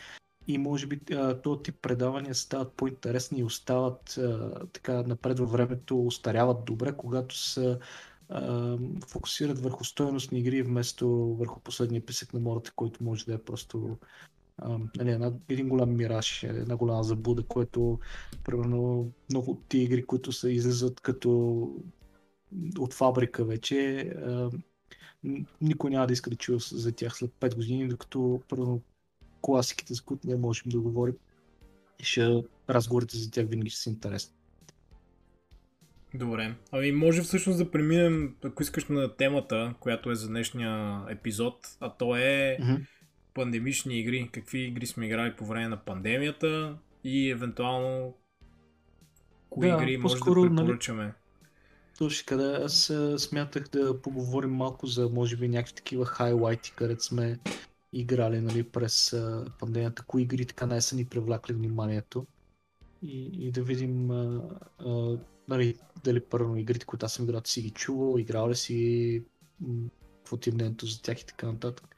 И 0.47 0.57
може 0.57 0.87
би 0.87 0.99
този 1.43 1.63
тип 1.63 1.75
предавания 1.81 2.35
стават 2.35 2.73
по-интересни 2.73 3.39
и 3.39 3.43
остават 3.43 4.17
а, 4.17 4.51
така 4.73 5.03
напред 5.03 5.39
във 5.39 5.51
времето, 5.51 6.05
устаряват 6.05 6.65
добре, 6.65 6.97
когато 6.97 7.37
са 7.37 7.79
фокусират 9.07 9.59
върху 9.59 9.83
стоеностни 9.83 10.39
игри, 10.39 10.61
вместо 10.61 11.09
върху 11.39 11.59
последния 11.59 12.05
писък 12.05 12.33
на 12.33 12.39
мората, 12.39 12.71
който 12.75 13.03
може 13.03 13.25
да 13.25 13.33
е 13.33 13.37
просто 13.37 13.97
нали, 14.97 15.11
една, 15.11 15.33
един 15.49 15.69
голям 15.69 15.97
мираж, 15.97 16.43
една 16.43 16.75
голяма 16.75 17.03
забуда, 17.03 17.43
което 17.43 17.99
примерно 18.43 19.11
много 19.29 19.51
от 19.51 19.67
тия 19.69 19.83
игри, 19.83 20.05
които 20.05 20.31
се 20.31 20.49
излизат 20.49 20.99
като 20.99 21.61
от 22.79 22.93
фабрика 22.93 23.45
вече, 23.45 23.99
а, 23.99 24.49
никой 25.61 25.89
няма 25.89 26.07
да 26.07 26.13
иска 26.13 26.29
да 26.29 26.35
чуе 26.35 26.57
за 26.71 26.91
тях 26.91 27.15
след 27.15 27.31
5 27.39 27.55
години, 27.55 27.87
докато 27.87 28.41
първо 28.49 28.81
класиките, 29.41 29.93
за 29.93 30.01
които 30.03 30.27
не 30.27 30.35
можем 30.35 30.69
да 30.69 30.79
говорим, 30.79 31.15
ще 31.99 32.43
разговорите 32.69 33.17
за 33.17 33.31
тях 33.31 33.47
винаги 33.47 33.69
ще 33.69 33.81
са 33.81 33.89
интересни. 33.89 34.35
Добре. 36.13 36.55
Ами 36.71 36.91
може 36.91 37.21
всъщност 37.21 37.59
да 37.59 37.71
преминем, 37.71 38.35
ако 38.43 38.63
искаш 38.63 38.87
на 38.87 39.15
темата, 39.15 39.73
която 39.79 40.11
е 40.11 40.15
за 40.15 40.27
днешния 40.27 41.03
епизод, 41.09 41.77
а 41.79 41.93
то 41.93 42.15
е 42.15 42.57
mm-hmm. 42.61 42.85
Пандемични 43.33 43.99
игри. 43.99 44.29
Какви 44.31 44.59
игри 44.59 44.87
сме 44.87 45.05
играли 45.05 45.35
по 45.35 45.45
време 45.45 45.67
на 45.67 45.77
пандемията 45.77 46.77
и 47.03 47.29
евентуално 47.29 48.13
кои 49.49 49.67
да, 49.67 49.75
игри 49.75 49.97
може 49.97 50.15
да 50.15 50.31
нали, 50.31 50.55
препоръчаме. 50.55 51.03
Нали, 51.03 51.13
точно 51.97 52.25
къде 52.27 52.63
аз 52.63 52.93
смятах 53.17 53.69
да 53.69 54.01
поговорим 54.01 54.51
малко 54.51 54.87
за 54.87 55.09
може 55.09 55.37
би 55.37 55.47
някакви 55.47 55.75
такива 55.75 56.05
хайлайти, 56.05 56.73
където 56.75 57.03
сме 57.03 57.39
играли 57.93 58.41
нали, 58.41 58.63
през 58.63 59.15
пандемията, 59.59 60.03
кои 60.03 60.21
игри 60.21 60.45
така 60.45 60.65
не 60.65 60.81
са 60.81 60.95
ни 60.95 61.05
привлякли 61.05 61.53
вниманието 61.53 62.25
и, 63.01 63.47
и 63.47 63.51
да 63.51 63.63
видим 63.63 64.11
а, 64.11 64.41
а, 64.79 65.17
нали, 65.47 65.75
дали 66.03 66.19
първо 66.19 66.55
игрите, 66.55 66.85
които 66.85 67.05
аз 67.05 67.13
съм 67.13 67.25
играл, 67.25 67.41
си 67.45 67.61
ги 67.61 67.69
чувал, 67.69 68.19
играл 68.19 68.49
ли 68.49 68.55
си, 68.55 69.23
какво 70.17 70.37
ти 70.37 70.49
е 70.49 70.53
мнението 70.53 70.85
за 70.85 71.01
тях 71.01 71.21
и 71.21 71.25
така 71.25 71.47
нататък. 71.47 71.95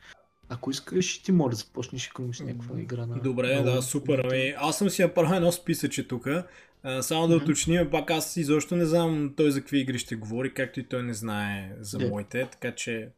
Ако 0.54 0.72
искаш, 0.72 1.22
ти 1.22 1.32
може 1.32 1.52
да 1.52 1.56
започнеш, 1.56 2.12
имаш 2.20 2.40
някаква 2.40 2.80
игра 2.80 3.06
на... 3.06 3.20
Добре, 3.20 3.56
на... 3.56 3.64
да, 3.64 3.82
супер. 3.82 4.20
Ами, 4.20 4.54
аз 4.58 4.78
съм 4.78 4.90
си 4.90 5.02
направил 5.02 5.36
едно 5.36 5.52
списъче 5.52 6.08
тук. 6.08 6.24
само 6.24 7.28
да 7.28 7.40
mm-hmm. 7.40 7.44
уточним, 7.44 7.90
пак 7.92 8.12
аз 8.12 8.38
изобщо 8.38 8.76
не 8.76 8.86
знам 8.86 9.34
той 9.38 9.52
за 9.52 9.60
какви 9.60 9.80
игри 9.80 10.00
ще 10.00 10.16
говори, 10.16 10.54
както 10.54 10.80
и 10.80 10.88
той 10.88 11.04
не 11.04 11.14
знае 11.14 11.76
за 11.80 11.98
yeah. 11.98 12.10
моите, 12.10 12.48
така 12.52 12.76
че 12.76 13.10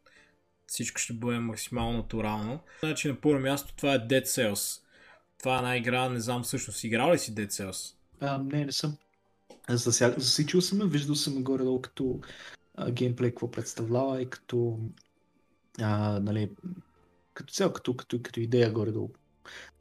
всичко 0.66 1.00
ще 1.00 1.12
бъде 1.12 1.38
максимално 1.38 1.96
натурално. 1.96 2.60
Значи 2.80 3.08
на 3.08 3.14
първо 3.14 3.40
място 3.40 3.74
това 3.76 3.94
е 3.94 3.98
Dead 3.98 4.24
Cells. 4.24 4.80
Това 5.38 5.54
е 5.54 5.58
една 5.58 5.76
игра, 5.76 6.08
не 6.08 6.20
знам 6.20 6.42
всъщност 6.42 6.84
играл 6.84 7.12
ли 7.12 7.18
си 7.18 7.34
Dead 7.34 7.48
Cells? 7.48 7.94
А, 8.20 8.38
не, 8.38 8.64
не 8.64 8.72
съм. 8.72 8.96
Засяг... 9.68 10.20
Засичил 10.20 10.60
съм 10.60 10.88
виждал 10.88 11.14
съм 11.14 11.44
горе-долу 11.44 11.82
като 11.82 12.20
а, 12.74 12.90
геймплей 12.90 13.30
какво 13.30 13.50
представлява 13.50 14.22
и 14.22 14.30
като 14.30 14.78
а, 15.80 16.20
нали, 16.20 16.50
като 17.34 17.54
цяло, 17.54 17.72
като, 17.72 17.96
като, 17.96 18.22
като 18.22 18.40
идея 18.40 18.72
горе-долу. 18.72 19.10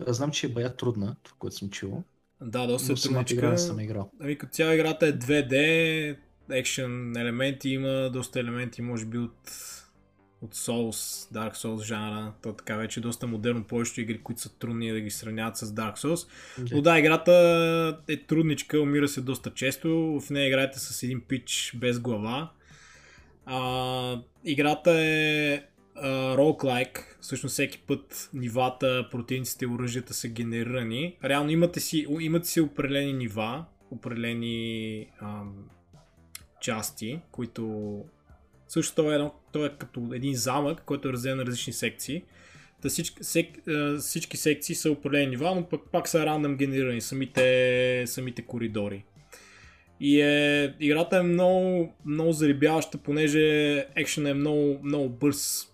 Знам, 0.08 0.32
че 0.32 0.46
е 0.46 0.50
бая 0.50 0.76
трудна, 0.76 1.16
това, 1.24 1.36
което 1.40 1.56
съм 1.56 1.70
чувал. 1.70 2.04
Да, 2.42 2.68
доста 2.68 2.96
трудничка. 2.96 3.34
Игра 3.34 3.50
не 3.50 3.58
съм 3.58 3.80
играл. 3.80 4.12
Ами 4.20 4.38
като 4.38 4.54
цяло 4.54 4.74
играта 4.74 5.08
е 5.08 5.14
2D, 5.14 6.18
екшен 6.52 7.18
елементи 7.18 7.70
има, 7.70 8.10
доста 8.14 8.40
елементи 8.40 8.82
може 8.82 9.06
би 9.06 9.18
от 9.18 9.52
от 10.44 10.56
Souls, 10.56 11.34
Dark 11.34 11.56
Souls 11.56 11.84
жанра. 11.84 12.34
То 12.42 12.54
така 12.54 12.76
вече 12.76 13.00
е 13.00 13.04
доста 13.04 13.28
модерно. 13.28 13.64
Повечето 13.64 14.02
игри, 14.02 14.22
които 14.24 14.42
са 14.42 14.58
трудни 14.58 14.92
да 14.92 15.00
ги 15.00 15.10
сравняват 15.10 15.58
с 15.58 15.72
Dark 15.72 15.98
Souls. 15.98 16.30
Okay. 16.60 16.76
Но 16.76 16.82
да, 16.82 17.00
играта 17.00 17.34
е 18.08 18.18
трудничка, 18.18 18.80
умира 18.80 19.08
се 19.08 19.22
доста 19.22 19.54
често. 19.54 20.20
В 20.26 20.30
нея 20.30 20.48
играете 20.48 20.80
с 20.80 21.04
един 21.04 21.22
пич 21.22 21.74
без 21.76 22.00
глава. 22.00 22.52
А, 23.46 24.22
играта 24.44 24.92
е 24.92 25.64
роуклайк, 26.38 27.18
всъщност 27.22 27.54
всеки 27.54 27.80
път 27.80 28.30
нивата, 28.34 29.08
противниците 29.12 29.68
оръжията 29.68 30.14
са 30.14 30.28
генерирани. 30.28 31.18
Реално 31.24 31.50
имате 31.50 31.80
си, 31.80 32.06
имате 32.20 32.48
си 32.48 32.62
определени 32.62 33.14
нива, 33.14 33.66
определени 33.92 35.08
ам, 35.22 35.54
части, 36.62 37.20
които 37.32 38.06
също 38.68 38.96
това 38.96 39.12
е, 39.12 39.16
едно, 39.16 39.34
това 39.52 39.66
е 39.66 39.78
като 39.78 40.10
един 40.14 40.36
замък, 40.36 40.82
който 40.86 41.10
е 41.10 41.14
разделен 41.14 41.38
на 41.38 41.46
различни 41.46 41.74
секции. 41.74 42.24
Та 42.82 42.90
всички, 42.90 43.24
сек, 43.24 43.48
всички 44.00 44.38
секции 44.38 44.76
са 44.76 44.92
определени 44.92 45.30
нива, 45.30 45.56
но 45.56 45.70
пък 45.70 45.82
пак 45.92 46.08
са 46.08 46.26
рандъм 46.26 46.56
генерирани 46.56 47.02
самите, 47.02 48.04
самите 48.08 48.42
коридори. 48.42 49.06
И 50.00 50.22
е, 50.22 50.76
играта 50.80 51.18
е 51.18 51.24
много, 51.24 51.94
много 52.06 52.32
зарибяваща, 52.32 52.98
понеже 52.98 53.76
екшен 53.96 54.28
е 54.28 54.34
много, 54.34 54.80
много 54.84 55.10
бърз. 55.10 55.73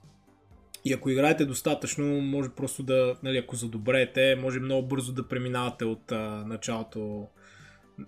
И 0.90 0.94
ако 0.94 1.10
играете 1.10 1.46
достатъчно, 1.46 2.06
може 2.22 2.50
просто 2.50 2.84
да, 2.84 3.16
нали, 3.24 3.38
ако 3.38 3.56
задобреете, 3.56 4.36
може 4.36 4.60
много 4.60 4.88
бързо 4.88 5.14
да 5.14 5.28
преминавате 5.28 5.86
от 5.86 6.12
а, 6.12 6.44
началото 6.48 7.28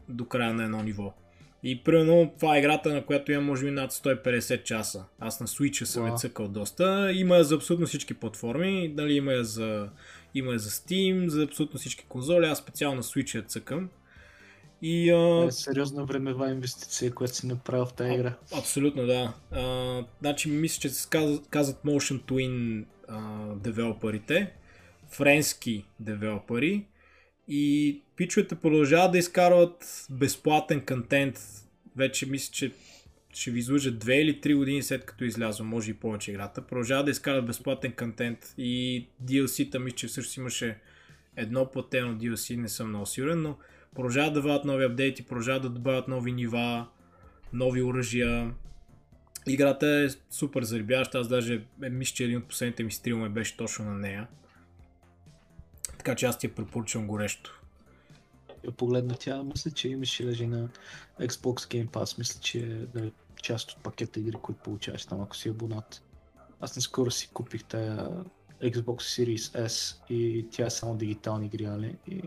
до 0.09 0.25
края 0.25 0.53
на 0.53 0.63
едно 0.63 0.83
ниво. 0.83 1.13
И 1.63 1.83
примерно 1.83 2.33
това 2.39 2.55
е 2.55 2.59
играта, 2.59 2.93
на 2.93 3.05
която 3.05 3.31
имам 3.31 3.45
може 3.45 3.65
би 3.65 3.71
над 3.71 3.91
150 3.91 4.63
часа. 4.63 5.05
Аз 5.19 5.39
на 5.39 5.47
Switch 5.47 5.83
съм 5.83 6.03
wow. 6.03 6.13
е 6.13 6.17
цъкал 6.17 6.47
доста. 6.47 7.11
Има 7.13 7.35
я 7.35 7.43
за 7.43 7.55
абсолютно 7.55 7.87
всички 7.87 8.13
платформи. 8.13 8.93
Дали 8.95 9.13
има 9.13 9.33
я 9.33 9.43
за, 9.43 9.89
има 10.35 10.51
я 10.51 10.59
за 10.59 10.69
Steam, 10.69 11.27
за 11.27 11.43
абсолютно 11.43 11.79
всички 11.79 12.05
конзоли. 12.07 12.45
Аз 12.45 12.57
специално 12.57 12.95
на 12.95 13.03
Switch 13.03 13.35
я 13.35 13.41
цъкам. 13.41 13.89
И, 14.81 15.11
а... 15.11 15.45
е 15.47 15.51
сериозна 15.51 16.05
времева 16.05 16.51
инвестиция, 16.51 17.13
която 17.13 17.35
си 17.35 17.47
направил 17.47 17.85
в 17.85 17.93
тази 17.93 18.13
игра. 18.13 18.37
А, 18.53 18.59
абсолютно, 18.59 19.05
да. 19.05 19.33
А, 19.51 20.05
значи 20.21 20.49
мисля, 20.49 20.79
че 20.81 20.89
се 20.89 21.09
казват, 21.09 21.47
казват 21.49 21.83
Motion 21.83 22.21
Twin 22.21 22.85
а, 23.07 23.47
девелоперите, 23.55 24.53
френски 25.09 25.85
девелопери 25.99 26.85
и 27.47 28.01
пичовете 28.15 28.55
продължават 28.55 29.11
да 29.11 29.17
изкарват 29.17 30.05
безплатен 30.09 30.85
контент. 30.85 31.39
Вече 31.95 32.25
мисля, 32.25 32.51
че 32.53 32.71
ще 33.33 33.51
ви 33.51 33.59
излъжат 33.59 34.03
2 34.05 34.11
или 34.11 34.41
3 34.41 34.55
години 34.55 34.83
след 34.83 35.05
като 35.05 35.23
излязва, 35.23 35.65
може 35.65 35.91
и 35.91 35.93
повече 35.93 36.31
играта. 36.31 36.61
Продължават 36.61 37.05
да 37.05 37.11
изкарват 37.11 37.45
безплатен 37.45 37.91
контент 37.91 38.53
и 38.57 39.07
DLC-та 39.25 39.79
мисля, 39.79 39.95
че 39.95 40.07
всъщност 40.07 40.37
имаше 40.37 40.77
едно 41.35 41.71
платено 41.71 42.17
DLC, 42.17 42.55
не 42.55 42.69
съм 42.69 42.89
много 42.89 43.05
сигурен, 43.05 43.41
но 43.41 43.57
продължават 43.95 44.33
да 44.33 44.41
вадат 44.41 44.65
нови 44.65 44.83
апдейти, 44.83 45.25
продължават 45.25 45.61
да 45.61 45.69
добавят 45.69 46.07
нови 46.07 46.31
нива, 46.31 46.87
нови 47.53 47.81
оръжия. 47.81 48.53
Играта 49.47 49.87
е 49.87 50.07
супер 50.29 50.63
заребяваща, 50.63 51.19
аз 51.19 51.27
даже 51.27 51.65
е, 51.83 51.89
мисля, 51.89 52.15
че 52.15 52.23
един 52.23 52.37
от 52.37 52.47
последните 52.47 52.83
ми 52.83 52.91
стримове 52.91 53.29
беше 53.29 53.57
точно 53.57 53.85
на 53.85 53.97
нея. 53.97 54.27
Така 55.97 56.15
че 56.15 56.25
аз 56.25 56.39
ти 56.39 56.47
я 56.47 56.55
препоръчвам 56.55 57.07
горещо. 57.07 57.61
Я 58.65 58.71
погледна 58.71 59.15
тя, 59.19 59.43
мисля, 59.43 59.71
че 59.71 59.89
имаше 59.89 60.25
лежи 60.25 60.47
на 60.47 60.69
Xbox 61.19 61.55
Game 61.55 61.89
Pass. 61.89 62.17
Мисля, 62.17 62.39
че 62.41 62.87
е 62.95 63.11
част 63.41 63.71
от 63.71 63.83
пакета 63.83 64.19
игри, 64.19 64.37
които 64.41 64.61
получаваш 64.61 65.05
там, 65.05 65.21
ако 65.21 65.35
си 65.35 65.49
абонат. 65.49 66.03
Аз 66.59 66.75
не 66.75 66.81
скоро 66.81 67.11
си 67.11 67.29
купих 67.33 67.63
тая 67.63 68.09
Xbox 68.61 68.83
Series 68.83 69.67
S 69.67 69.97
и 70.09 70.47
тя 70.51 70.65
е 70.65 70.69
само 70.69 70.95
дигитални 70.95 71.45
игри, 71.45 71.65
нали? 71.65 71.97
И, 72.07 72.21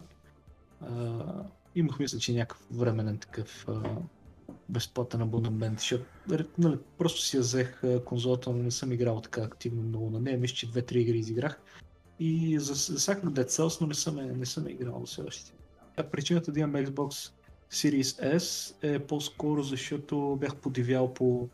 а, 0.81 1.25
имах 1.75 1.99
мисля, 1.99 2.19
че 2.19 2.33
някакъв 2.33 2.67
временен 2.71 3.19
такъв 3.19 3.69
а, 3.69 3.83
безплатен 4.69 5.23
абонамент, 5.23 5.79
защото 5.79 6.05
нали, 6.59 6.79
просто 6.99 7.21
си 7.21 7.37
я 7.37 7.41
взех 7.41 7.83
конзолата, 8.05 8.51
но 8.51 8.63
не 8.63 8.71
съм 8.71 8.93
играл 8.93 9.21
така 9.21 9.43
активно 9.43 9.83
много 9.83 10.11
на 10.11 10.21
нея. 10.21 10.39
Мисля, 10.39 10.55
че 10.55 10.71
две-три 10.71 11.01
игри 11.01 11.19
изиграх 11.19 11.61
и 12.21 12.59
за, 12.59 12.75
за 12.75 12.99
всяка 12.99 13.27
Dead 13.27 13.49
Cells, 13.49 13.81
но 13.81 13.87
не 13.87 13.95
съм, 13.95 14.39
не 14.39 14.47
съм 14.47 14.69
играл 14.69 15.01
до 15.01 15.07
сега. 15.07 15.29
Причината 16.13 16.53
да 16.53 16.61
имам 16.61 16.87
Xbox 16.87 17.33
Series 17.71 18.37
S 18.39 18.75
е 18.83 18.99
по-скоро 18.99 19.63
защото 19.63 20.39
бях 20.41 20.57
подивял 20.57 21.15
по 21.15 21.49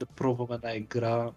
да 0.00 0.06
пробвам 0.06 0.52
една 0.52 0.74
игра 0.74 1.30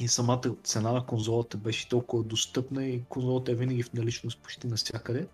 и 0.00 0.08
самата 0.08 0.56
цена 0.64 0.92
на 0.92 1.06
конзолата 1.06 1.56
беше 1.56 1.88
толкова 1.88 2.22
достъпна 2.22 2.84
и 2.84 3.02
конзолата 3.08 3.52
е 3.52 3.54
винаги 3.54 3.82
в 3.82 3.92
наличност 3.92 4.38
почти 4.42 4.66
навсякъде, 4.66 5.26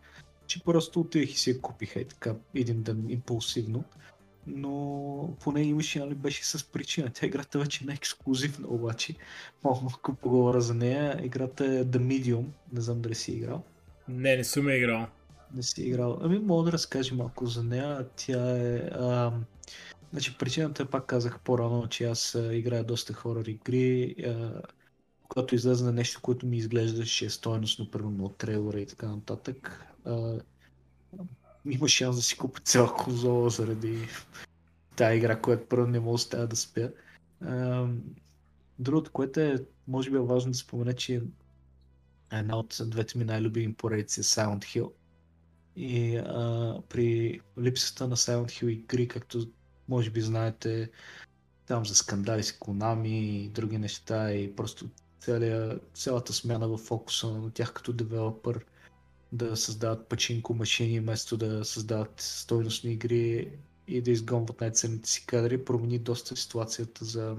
че 0.49 0.65
просто 0.65 1.01
отидех 1.01 1.35
и 1.35 1.39
си 1.39 1.51
я 1.51 1.61
купих 1.61 1.97
е 1.97 2.05
така 2.05 2.35
един 2.55 2.83
ден 2.83 3.05
импулсивно. 3.09 3.85
Но 4.47 5.37
поне 5.41 5.63
имаше, 5.63 5.99
нали, 5.99 6.15
беше 6.15 6.45
с 6.45 6.65
причина. 6.65 7.11
Тя 7.15 7.27
играта 7.27 7.59
вече 7.59 7.85
не 7.85 7.93
е 7.93 7.95
ексклюзивна, 7.95 8.69
обаче 8.69 9.15
малко 9.65 10.15
поговоря 10.15 10.61
за 10.61 10.75
нея. 10.75 11.21
Играта 11.25 11.65
е 11.65 11.85
The 11.85 11.99
Medium, 11.99 12.45
не 12.73 12.81
знам 12.81 13.01
дали 13.01 13.15
си 13.15 13.33
играл. 13.33 13.65
Не, 14.09 14.37
не 14.37 14.45
съм 14.45 14.71
играл 14.71 15.07
не 15.55 15.63
си 15.63 15.83
играл. 15.83 16.19
Ами 16.23 16.39
мога 16.39 16.65
да 16.65 16.73
разкажа 16.73 17.15
малко 17.15 17.47
за 17.47 17.65
нея. 17.65 18.07
Тя 18.17 18.57
е... 18.59 18.77
А, 18.93 19.33
значи 20.11 20.37
причината, 20.39 20.87
пак 20.87 21.07
казах 21.07 21.41
по-рано, 21.41 21.87
че 21.89 22.05
аз 22.05 22.37
играя 22.53 22.85
доста 22.85 23.13
хорор 23.13 23.47
игри. 23.47 24.15
А, 24.27 24.63
когато 25.29 25.55
излезе 25.55 25.85
на 25.85 25.93
нещо, 25.93 26.21
което 26.23 26.47
ми 26.47 26.57
изглеждаше 26.57 27.31
стоеностно, 27.31 27.91
примерно 27.91 28.25
от 28.25 28.37
трейлера 28.37 28.81
и 28.81 28.87
така 28.87 29.07
нататък, 29.07 29.87
а, 30.05 30.41
има 31.71 31.89
шанс 31.89 32.17
да 32.17 32.23
си 32.23 32.37
купя 32.37 32.61
цяла 32.61 32.95
конзола 32.95 33.51
заради 33.51 34.09
тази 34.97 35.17
игра, 35.17 35.41
която 35.41 35.69
първо 35.69 35.87
не 35.87 36.01
мога 36.01 36.19
да 36.31 36.47
да 36.47 36.57
спя. 36.57 36.91
А, 37.41 37.87
другото, 38.79 39.11
което 39.13 39.41
е, 39.41 39.57
може 39.89 40.11
би 40.11 40.17
е 40.17 40.21
важно 40.21 40.53
да 40.53 40.59
спомена, 40.59 40.93
че 40.93 41.23
една 42.33 42.57
от 42.57 42.81
двете 42.87 43.19
ми 43.19 43.25
най-любими 43.25 43.75
поредици 43.75 44.23
Silent 44.23 44.65
Hill. 44.65 44.93
И 45.77 46.17
а, 46.17 46.83
при 46.89 47.41
липсата 47.59 48.09
на 48.09 48.17
Silent 48.17 48.47
Hill 48.47 48.69
игри, 48.69 49.09
както 49.09 49.47
може 49.89 50.11
би 50.11 50.21
знаете, 50.21 50.91
там 51.67 51.87
за 51.87 51.95
скандали 51.95 52.43
с 52.43 52.53
Konami 52.53 53.09
и 53.09 53.49
други 53.49 53.79
неща 53.79 54.33
и 54.33 54.57
просто 54.57 54.89
целия, 55.21 55.81
цялата 55.95 56.33
смяна 56.33 56.69
в 56.69 56.79
фокуса 56.79 57.31
на 57.31 57.51
тях 57.51 57.73
като 57.73 57.93
девелопър 57.93 58.65
да 59.33 59.57
създават 59.57 60.07
пачинко 60.07 60.55
машини, 60.55 61.01
вместо 61.01 61.37
да 61.37 61.65
създават 61.65 62.21
стойностни 62.21 62.93
игри 62.93 63.51
и 63.87 64.03
да 64.03 64.11
изгонват 64.11 64.61
най-ценните 64.61 65.11
си 65.11 65.27
кадри, 65.27 65.65
промени 65.65 65.99
доста 65.99 66.37
ситуацията 66.37 67.05
за 67.05 67.37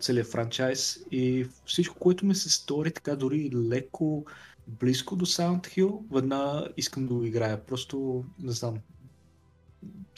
целият 0.00 0.28
франчайз 0.28 1.00
и 1.10 1.46
всичко, 1.64 1.98
което 1.98 2.26
ми 2.26 2.34
се 2.34 2.50
стори 2.50 2.90
така 2.90 3.16
дори 3.16 3.50
леко 3.54 4.24
близко 4.66 5.16
до 5.16 5.26
Silent 5.26 5.66
Hill, 5.66 6.12
веднага 6.12 6.68
искам 6.76 7.06
да 7.06 7.14
го 7.14 7.24
играя. 7.24 7.66
Просто, 7.66 8.24
не 8.38 8.52
знам, 8.52 8.78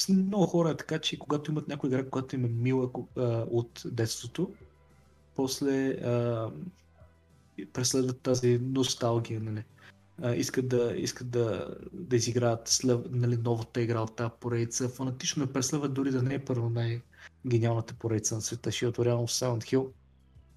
много 0.08 0.46
хора 0.46 0.70
е 0.70 0.76
така, 0.76 0.98
че 0.98 1.18
когато 1.18 1.50
имат 1.50 1.68
някоя 1.68 1.88
игра, 1.88 2.08
която 2.08 2.34
им 2.34 2.44
е 2.44 2.48
мила 2.48 2.90
а, 3.16 3.22
от 3.50 3.82
детството, 3.84 4.52
после 5.40 5.90
а, 5.90 6.50
преследват 7.72 8.20
тази 8.20 8.58
носталгия, 8.58 9.40
нали? 9.40 9.64
А, 10.22 10.34
искат 10.34 10.68
да, 10.68 10.94
искат 10.96 11.30
да, 11.30 11.76
да 11.92 12.16
изиграят 12.16 12.68
след, 12.68 12.98
нали, 13.10 13.36
новата 13.36 13.80
игра 13.80 14.00
от 14.00 14.16
тази 14.16 14.30
поредица. 14.40 14.88
Фанатично 14.88 15.44
ме 15.44 15.52
преследват 15.52 15.94
дори 15.94 16.10
да 16.10 16.22
не 16.22 16.34
е 16.34 16.44
първо 16.44 16.70
най- 16.70 17.02
гениалната 17.46 17.94
поредица 17.94 18.34
на 18.34 18.40
света, 18.40 18.70
защото 18.70 19.04
реално 19.04 19.28
Silent 19.28 19.64
Hill 19.64 19.90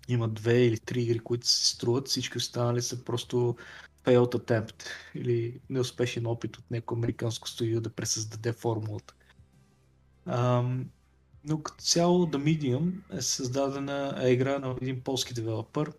има 0.07 0.27
две 0.27 0.65
или 0.65 0.79
три 0.79 1.01
игри, 1.01 1.19
които 1.19 1.47
се 1.47 1.67
струват, 1.67 2.07
всички 2.07 2.37
останали 2.37 2.81
са 2.81 3.03
просто 3.03 3.55
failed 4.03 4.35
attempt 4.35 4.83
или 5.15 5.59
неуспешен 5.69 6.27
опит 6.27 6.57
от 6.57 6.71
някое 6.71 6.97
американско 6.97 7.49
студио 7.49 7.81
да 7.81 7.89
пресъздаде 7.89 8.53
формулата. 8.53 9.13
Ам, 10.25 10.85
но 11.45 11.63
като 11.63 11.83
цяло 11.83 12.25
The 12.25 12.37
Medium 12.37 13.17
е 13.17 13.21
създадена 13.21 14.15
е 14.23 14.29
игра 14.29 14.59
на 14.59 14.75
един 14.81 15.01
полски 15.01 15.33
девелопър. 15.33 15.93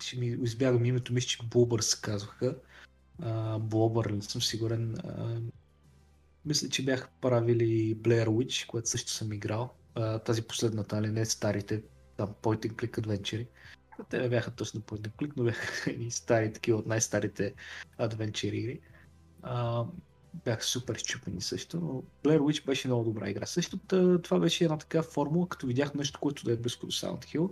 Ще 0.00 0.16
ми 0.16 0.26
избягам 0.26 0.84
името, 0.84 1.12
мисля, 1.12 1.28
че 1.28 1.38
Blubber 1.38 1.80
се 1.80 2.00
казваха. 2.00 2.56
Blubber, 3.58 4.10
не 4.10 4.22
съм 4.22 4.42
сигурен. 4.42 4.96
А, 5.04 5.40
мисля, 6.46 6.68
че 6.68 6.84
бяха 6.84 7.08
правили 7.20 7.96
Blair 7.96 8.26
Witch, 8.26 8.66
което 8.66 8.88
също 8.88 9.12
съм 9.12 9.32
играл 9.32 9.74
а, 9.94 10.18
тази 10.18 10.42
последната, 10.42 10.98
али 10.98 11.08
не 11.08 11.24
старите, 11.24 11.82
там 12.16 12.34
point 12.42 12.66
and 12.66 12.72
click 12.72 13.00
adventure. 13.00 13.46
Те 14.10 14.28
бяха 14.28 14.50
точно 14.50 14.80
point 14.80 15.08
and 15.08 15.12
click, 15.12 15.32
но 15.36 15.44
бяха 15.44 15.90
и 16.00 16.10
стари, 16.10 16.52
такива 16.52 16.78
от 16.78 16.86
най-старите 16.86 17.54
adventure 18.00 18.52
игри. 18.52 18.80
А, 19.42 19.84
бяха 20.44 20.64
супер 20.64 20.96
щупени 20.96 21.40
също, 21.40 21.80
но 21.80 22.02
Blair 22.24 22.38
Witch 22.38 22.66
беше 22.66 22.88
много 22.88 23.04
добра 23.04 23.30
игра. 23.30 23.46
Също 23.46 23.78
това 24.22 24.38
беше 24.38 24.64
една 24.64 24.78
така 24.78 25.02
формула, 25.02 25.48
като 25.48 25.66
видях 25.66 25.94
нещо, 25.94 26.20
което 26.20 26.44
да 26.44 26.52
е 26.52 26.56
близко 26.56 26.86
до 26.86 26.92
Silent 26.92 27.24
Hill, 27.24 27.50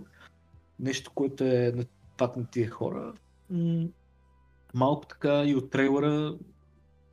нещо, 0.79 1.11
което 1.15 1.43
е 1.43 1.71
на 1.75 1.85
пак 2.17 2.37
на 2.37 2.45
тия 2.45 2.69
хора. 2.69 3.13
Малко 4.73 5.05
така 5.05 5.43
и 5.45 5.55
от 5.55 5.71
трейлера 5.71 6.37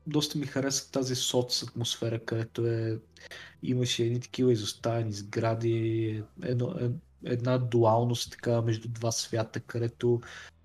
доста 0.07 0.39
ми 0.39 0.47
хареса 0.47 0.93
тази 0.93 1.15
соц 1.15 1.63
атмосфера, 1.63 2.25
където 2.25 2.67
е, 2.67 2.99
имаше 3.63 4.05
едни 4.05 4.21
такива 4.21 4.53
изоставени 4.53 5.13
сгради, 5.13 6.23
едно, 6.43 6.75
е, 6.81 6.91
една 7.25 7.59
дуалност 7.59 8.31
така 8.31 8.63
между 8.63 8.89
два 8.89 9.13
свята, 9.13 9.61
където 9.61 10.21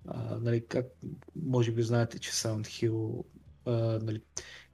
а, 0.08 0.38
нали, 0.40 0.66
как 0.68 0.86
може 1.42 1.72
би 1.72 1.82
знаете, 1.82 2.18
че 2.18 2.30
Silent 2.30 2.66
Hill 2.66 3.24
а, 3.66 3.98
нали, 4.02 4.20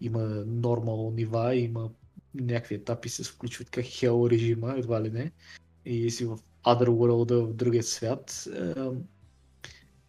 има 0.01 0.21
нормал 0.47 1.11
нива, 1.11 1.57
има 1.57 1.91
някакви 2.35 2.75
етапи 2.75 3.09
се 3.09 3.25
включват 3.25 3.71
как 3.71 3.85
Hell 3.85 4.31
режима, 4.31 4.75
едва 4.77 5.03
ли 5.03 5.11
не, 5.11 5.33
и 5.85 6.11
си 6.11 6.25
в 6.25 6.39
Otherworld 6.65 7.45
в 7.45 7.55
другия 7.55 7.83
свят. 7.83 8.49
А, 8.57 8.91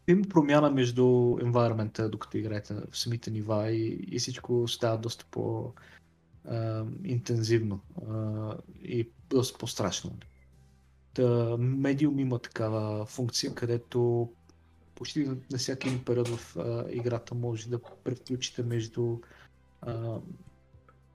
има 0.08 0.22
промяна 0.30 0.72
между 0.72 1.38
енвайрмента, 1.42 2.10
докато 2.10 2.38
играете 2.38 2.74
в 2.74 2.98
самите 2.98 3.32
нива 3.32 3.72
и, 3.72 4.08
и 4.12 4.20
всичко 4.20 4.68
става 4.68 4.98
доста 4.98 5.26
по 5.32 5.74
интензивно 7.04 7.80
и 8.84 9.10
доста 9.30 9.58
по-страшно. 9.58 10.12
Та, 11.14 11.22
Medium 11.58 12.22
има 12.22 12.40
такава 12.40 13.06
функция, 13.06 13.56
където 13.56 14.30
почти 14.96 15.30
на 15.52 15.58
всяки 15.58 15.88
един 15.88 16.04
период 16.04 16.28
в 16.28 16.58
а, 16.58 16.86
играта 16.92 17.36
може 17.36 17.70
да 17.70 17.80
превключите 18.04 18.64
между 18.64 19.18
а, 19.82 20.18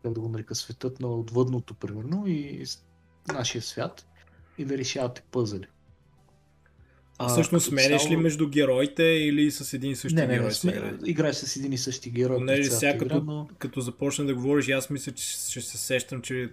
как 0.03 0.13
да 0.13 0.21
го 0.21 0.29
нарека 0.29 0.55
светът 0.55 1.01
на 1.01 1.09
отвъдното, 1.09 1.75
примерно, 1.75 2.25
и 2.27 2.65
нашия 3.33 3.63
свят 3.63 4.07
и 4.59 4.65
да 4.65 4.79
решавате 4.79 5.23
пъзели. 5.31 5.67
А, 7.19 7.29
всъщност 7.29 7.67
сменяш 7.67 8.03
цяло... 8.03 8.13
ли 8.13 8.17
между 8.17 8.49
героите 8.49 9.03
или 9.03 9.51
с 9.51 9.73
един 9.73 9.91
и 9.91 9.97
същи 9.97 10.15
не, 10.15 10.27
не, 10.27 10.35
герой? 10.35 10.47
Не, 10.47 10.55
сме... 10.55 10.99
играеш 11.05 11.37
с 11.37 11.57
един 11.57 11.73
и 11.73 11.79
същи 11.79 12.11
герой. 12.11 12.41
Не, 12.41 12.65
сега 12.65 12.99
като, 12.99 13.23
но... 13.23 13.49
като 13.59 13.81
започна 13.81 14.27
да 14.27 14.35
говориш, 14.35 14.69
аз 14.69 14.91
мисля, 14.91 15.13
че 15.13 15.25
ще 15.51 15.61
се 15.61 15.79
сещам, 15.79 16.23
че 16.23 16.53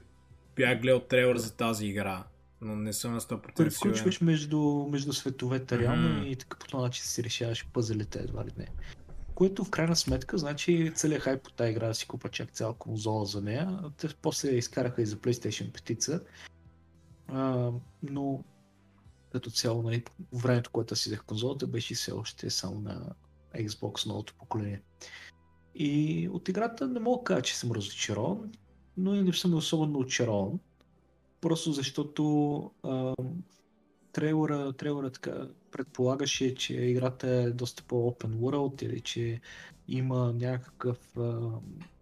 бях 0.56 0.82
гледал 0.82 1.00
трейлър 1.00 1.38
за 1.38 1.54
тази 1.54 1.86
игра, 1.86 2.24
но 2.62 2.76
не 2.76 2.94
съм 2.94 3.13
на 3.13 3.22
100% 3.22 3.52
сигурен. 3.52 3.72
Включваш 3.72 4.22
между, 4.22 4.88
между 4.91 5.13
световете 5.13 5.80
реално 5.80 6.08
mm-hmm. 6.08 6.28
и 6.28 6.36
така 6.36 6.58
по 6.58 6.68
този 6.68 6.82
начин 6.82 7.06
си 7.06 7.24
решаваш 7.24 7.68
пъзелите 7.74 8.20
едва 8.20 8.46
ли 8.46 8.52
не. 8.58 8.68
Което 9.36 9.63
в 9.63 9.70
крайна 9.70 9.96
сметка, 9.96 10.38
значи 10.38 10.91
целият 10.96 11.24
хайп 11.24 11.44
по 11.44 11.52
тази 11.52 11.72
игра 11.72 11.88
да 11.88 11.96
си 11.96 12.08
купа 12.08 12.30
чак 12.30 12.52
цяла 12.52 12.74
конзола 12.74 13.26
за 13.26 13.41
нея. 13.41 13.80
Те 13.98 14.08
после 14.22 14.50
изкараха 14.50 15.02
и 15.02 15.06
за 15.06 15.15
PlayStation 15.15 15.72
5 15.72 16.22
а, 17.28 17.72
но 18.04 18.44
като 19.32 19.50
цяло, 19.50 19.84
нали, 19.84 20.04
времето, 20.34 20.72
което 20.72 20.96
си 20.96 21.10
взех 21.10 21.24
конзолата, 21.24 21.68
беше 21.68 21.96
все 21.96 22.12
още 22.12 22.50
само 22.50 22.82
на 22.82 23.13
Xbox 23.56 24.06
новото 24.06 24.34
поколение. 24.34 24.82
И 25.76 26.30
от 26.32 26.50
играта 26.50 26.88
не 26.88 27.00
мога 27.00 27.18
да 27.18 27.24
кажа, 27.24 27.41
че 27.41 27.58
съм 27.58 27.72
разочарован, 27.72 28.52
но 28.98 29.15
и 29.15 29.22
не 29.22 29.34
съм 29.34 29.54
особено 29.54 30.00
очарован. 30.00 30.60
Просто 31.46 31.74
защото 31.74 32.72
а, 32.84 33.16
трейлера, 34.12 34.74
трейлера 34.74 35.10
така 35.10 35.48
предполагаше, 35.72 36.56
че 36.56 36.74
играта 36.74 37.28
е 37.28 37.52
доста 37.52 37.84
по-open 37.84 38.36
world 38.36 38.84
или 38.84 39.02
че 39.02 39.42
има 39.88 40.34
някакъв 40.34 40.98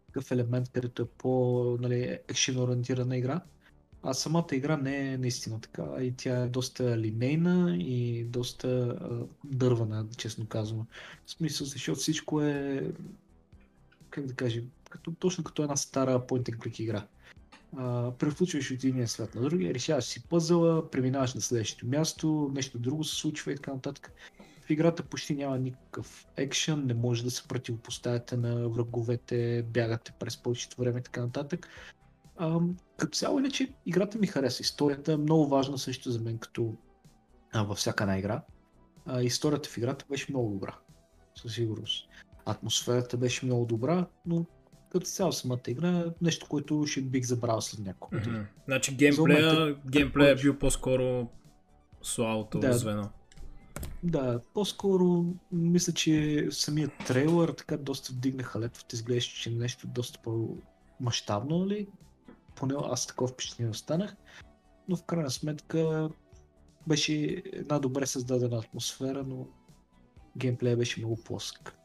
такъв 0.08 0.32
елемент, 0.32 0.70
където 0.70 1.02
е 1.02 1.06
по 1.06 1.78
нали, 1.80 2.18
ориентирана 2.58 3.18
игра. 3.18 3.42
А 4.04 4.14
самата 4.14 4.48
игра 4.52 4.78
не 4.78 5.14
е 5.14 5.18
наистина 5.18 5.62
така 5.62 5.84
и 6.02 6.14
тя 6.18 6.44
е 6.44 6.50
доста 6.50 6.98
линейна 6.98 7.78
и 7.78 8.24
доста 8.24 8.68
а, 8.68 9.26
дървана, 9.44 10.06
честно 10.18 10.48
казвам. 10.48 10.88
В 11.26 11.32
смисъл, 11.32 11.68
защото 11.68 12.00
всичко 12.00 12.42
е, 12.42 12.92
как 14.10 14.26
да 14.26 14.34
кажа, 14.34 14.62
като, 14.90 15.12
точно 15.12 15.44
като 15.44 15.64
една 15.64 15.76
стара 15.76 16.20
point 16.20 16.50
and 16.50 16.58
click 16.58 16.82
игра. 16.82 17.08
Превключваш 18.20 18.72
от 18.72 18.84
единия 18.84 19.08
свят 19.08 19.36
на 19.36 19.42
другия, 19.42 19.74
решаваш 19.74 20.04
си 20.04 20.28
пъзела, 20.28 20.92
преминаваш 20.92 21.34
на 21.34 21.42
следващото 21.42 21.88
място, 21.88 22.52
нещо 22.56 22.80
друго 22.80 23.04
се 23.04 23.16
случва 23.16 23.52
и 23.52 23.56
така 23.56 23.74
нататък. 23.74 24.12
В 24.66 24.70
играта 24.70 25.04
почти 25.04 25.36
няма 25.36 25.58
никакъв 25.58 26.28
екшен, 26.38 26.86
не 26.86 26.94
може 26.94 27.24
да 27.24 27.32
се 27.32 27.48
противопоставяте 27.48 28.38
на 28.38 28.70
враговете, 28.70 29.66
бягате 29.74 30.12
през 30.20 30.38
повечето 30.38 30.82
време 30.82 31.00
и 31.00 31.04
така 31.04 31.22
нататък. 31.22 31.68
А, 32.38 32.60
като 32.98 33.18
цяло 33.18 33.40
иначе 33.40 33.74
играта 33.86 34.18
ми 34.18 34.28
хареса. 34.28 34.62
Историята 34.62 35.14
е 35.14 35.18
много 35.18 35.48
важна 35.48 35.78
също 35.78 36.12
за 36.12 36.22
мен, 36.22 36.38
като 36.38 36.76
а, 37.54 37.64
във 37.64 37.78
всяка 37.78 38.04
една 38.04 38.18
игра. 38.18 38.42
А, 39.06 39.22
историята 39.22 39.70
в 39.70 39.78
играта 39.78 40.06
беше 40.10 40.32
много 40.32 40.50
добра. 40.50 40.76
Със 41.36 41.54
сигурност. 41.54 42.08
Атмосферата 42.46 43.18
беше 43.18 43.46
много 43.46 43.66
добра, 43.66 44.08
но 44.26 44.46
като 44.94 45.06
цяло 45.06 45.32
самата 45.32 45.60
игра 45.68 46.00
е 46.00 46.06
нещо, 46.22 46.48
което 46.50 46.86
ще 46.88 47.02
бих 47.02 47.26
забрал 47.26 47.62
след 47.62 47.86
няколко 47.86 48.16
mm-hmm. 48.16 48.46
Значи 48.66 48.96
геймплея, 48.96 49.76
геймплея 49.86 50.32
е 50.32 50.36
бил 50.36 50.60
по-скоро 50.60 51.28
слабото 52.02 52.60
да, 52.60 52.74
звено. 52.74 53.10
Да, 54.04 54.40
по-скоро 54.54 55.26
мисля, 55.52 55.94
че 55.94 56.48
самият 56.52 56.92
трейлър 57.08 57.50
така 57.50 57.78
доста 57.78 58.14
вдигнаха 58.14 58.60
летвата, 58.60 58.96
изглежда, 58.96 59.32
че 59.34 59.50
нещо 59.50 59.88
доста 59.88 60.20
по-масштабно, 60.24 61.60
нали? 61.60 61.88
поне 62.56 62.74
аз 62.84 63.08
такова 63.08 63.28
впечатление 63.28 63.72
останах, 63.72 64.16
но 64.88 64.96
в 64.96 65.04
крайна 65.04 65.32
сметка 65.32 66.10
беше 66.88 67.44
една 67.54 67.80
добре 67.80 68.06
създадена 68.06 68.58
атмосфера, 68.58 69.24
но 69.24 69.48
геймплея 70.38 70.78
беше 70.78 71.00
много 71.00 71.24
плосък. 71.24 71.76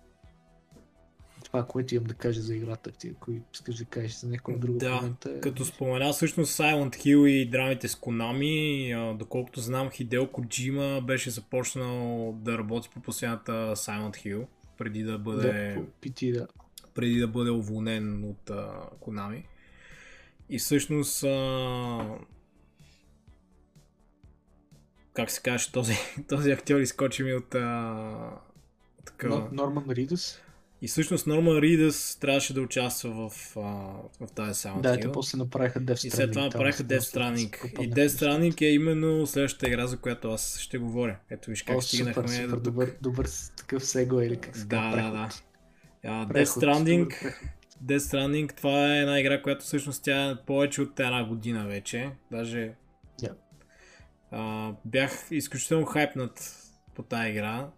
Това, 1.48 1.66
което 1.66 1.94
имам 1.94 2.06
да 2.06 2.14
кажа 2.14 2.40
за 2.42 2.54
играта. 2.54 2.90
Ти, 2.90 3.08
ако 3.08 3.30
искаш 3.54 3.76
да 3.76 3.84
кажеш 3.84 4.12
за 4.12 4.28
някой 4.28 4.58
друг 4.58 4.76
Да, 4.76 4.94
момент. 4.94 5.26
е- 5.26 5.40
като 5.40 5.64
спомена 5.64 6.12
всъщност 6.12 6.58
Silent 6.58 6.96
Hill 6.96 7.26
и 7.26 7.50
драмите 7.50 7.88
с 7.88 7.96
Konami, 7.96 9.16
доколкото 9.16 9.60
знам, 9.60 9.90
Хидео 9.90 10.28
Коджима 10.28 11.00
беше 11.00 11.30
започнал 11.30 12.32
да 12.32 12.58
работи 12.58 12.88
по 12.94 13.00
последната 13.00 13.52
Silent 13.76 14.16
Hill, 14.16 14.46
преди 14.78 15.02
да 15.02 15.18
бъде, 15.18 15.74
Да, 15.74 16.08
PT, 16.08 16.32
да. 16.32 16.46
преди 16.94 17.18
да 17.18 17.28
бъде 17.28 17.50
уволнен 17.50 18.24
от 18.24 18.50
а, 18.50 18.70
Konami. 19.00 19.42
И 20.50 20.58
всъщност 20.58 21.24
а, 21.24 22.18
как 25.14 25.30
се 25.30 25.42
каже, 25.42 25.72
този, 25.72 25.94
този 26.28 26.50
актьор 26.50 26.80
изкочи 26.80 27.22
ми 27.22 27.34
от 27.34 27.54
а, 27.54 28.30
такава... 29.04 29.38
Но, 29.38 29.48
Норман 29.52 29.84
Ридус. 29.90 30.38
И 30.82 30.88
всъщност 30.88 31.26
Норман 31.26 31.58
Ридъс 31.58 32.16
трябваше 32.20 32.54
да 32.54 32.60
участва 32.60 33.28
в, 33.28 33.56
а, 33.56 33.60
в 34.26 34.32
тази 34.34 34.52
Silent 34.52 34.80
Да, 34.80 35.00
те 35.00 35.12
после 35.12 35.38
направиха 35.38 35.80
Death 35.80 35.92
Stranding. 35.92 36.06
И 36.06 36.10
след 36.10 36.32
това 36.32 36.44
направиха 36.44 36.84
Death 36.84 36.98
Stranding. 36.98 37.80
И 37.80 37.90
Death. 37.90 38.06
Stranding 38.08 38.62
е 38.62 38.66
именно 38.66 39.26
следващата 39.26 39.68
игра, 39.68 39.86
за 39.86 39.96
която 39.98 40.30
аз 40.30 40.58
ще 40.58 40.78
говоря. 40.78 41.16
Ето 41.30 41.50
виж 41.50 41.62
как 41.62 41.76
О, 41.76 41.80
стигнахме 41.80 42.28
супер, 42.28 42.44
супер, 42.44 42.56
добър, 42.56 42.94
добър 43.02 43.28
такъв 43.56 43.84
сега 43.84 44.24
или 44.24 44.36
как 44.36 44.56
се 44.56 44.64
Да, 44.64 44.90
да, 44.90 45.10
да. 45.10 45.28
А, 46.04 46.26
Death 46.26 46.44
Stranding. 46.44 47.34
Death 47.84 47.98
Stranding, 47.98 48.56
това 48.56 48.94
е 48.94 49.00
една 49.00 49.20
игра, 49.20 49.42
която 49.42 49.64
всъщност 49.64 50.04
тя 50.04 50.30
е 50.30 50.36
повече 50.46 50.82
от 50.82 51.00
една 51.00 51.24
година 51.24 51.66
вече. 51.66 52.10
Даже 52.30 52.72
Да. 53.22 53.34
а, 54.30 54.72
бях 54.84 55.26
изключително 55.30 55.86
хайпнат 55.86 56.54
по 56.94 57.02
тази 57.02 57.30
игра. 57.30 57.68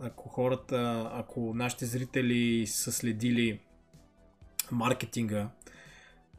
Ако 0.00 0.28
хората, 0.28 1.10
ако 1.12 1.54
нашите 1.54 1.86
зрители 1.86 2.66
са 2.66 2.92
следили 2.92 3.60
маркетинга 4.70 5.48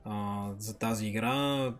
а, 0.05 0.49
за 0.57 0.79
тази 0.79 1.07
игра, 1.07 1.73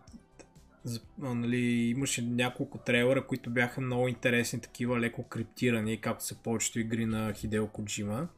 за, 0.84 1.00
а, 1.22 1.34
нали, 1.34 1.60
имаше 1.96 2.22
няколко 2.22 2.78
трейлера, 2.78 3.26
които 3.26 3.50
бяха 3.50 3.80
много 3.80 4.08
интересни, 4.08 4.60
такива 4.60 5.00
леко 5.00 5.22
криптирани, 5.22 6.00
както 6.00 6.24
са 6.24 6.42
повечето 6.42 6.80
игри 6.80 7.06
на 7.06 7.32
Хидео 7.32 7.68
Коджима. 7.68 8.28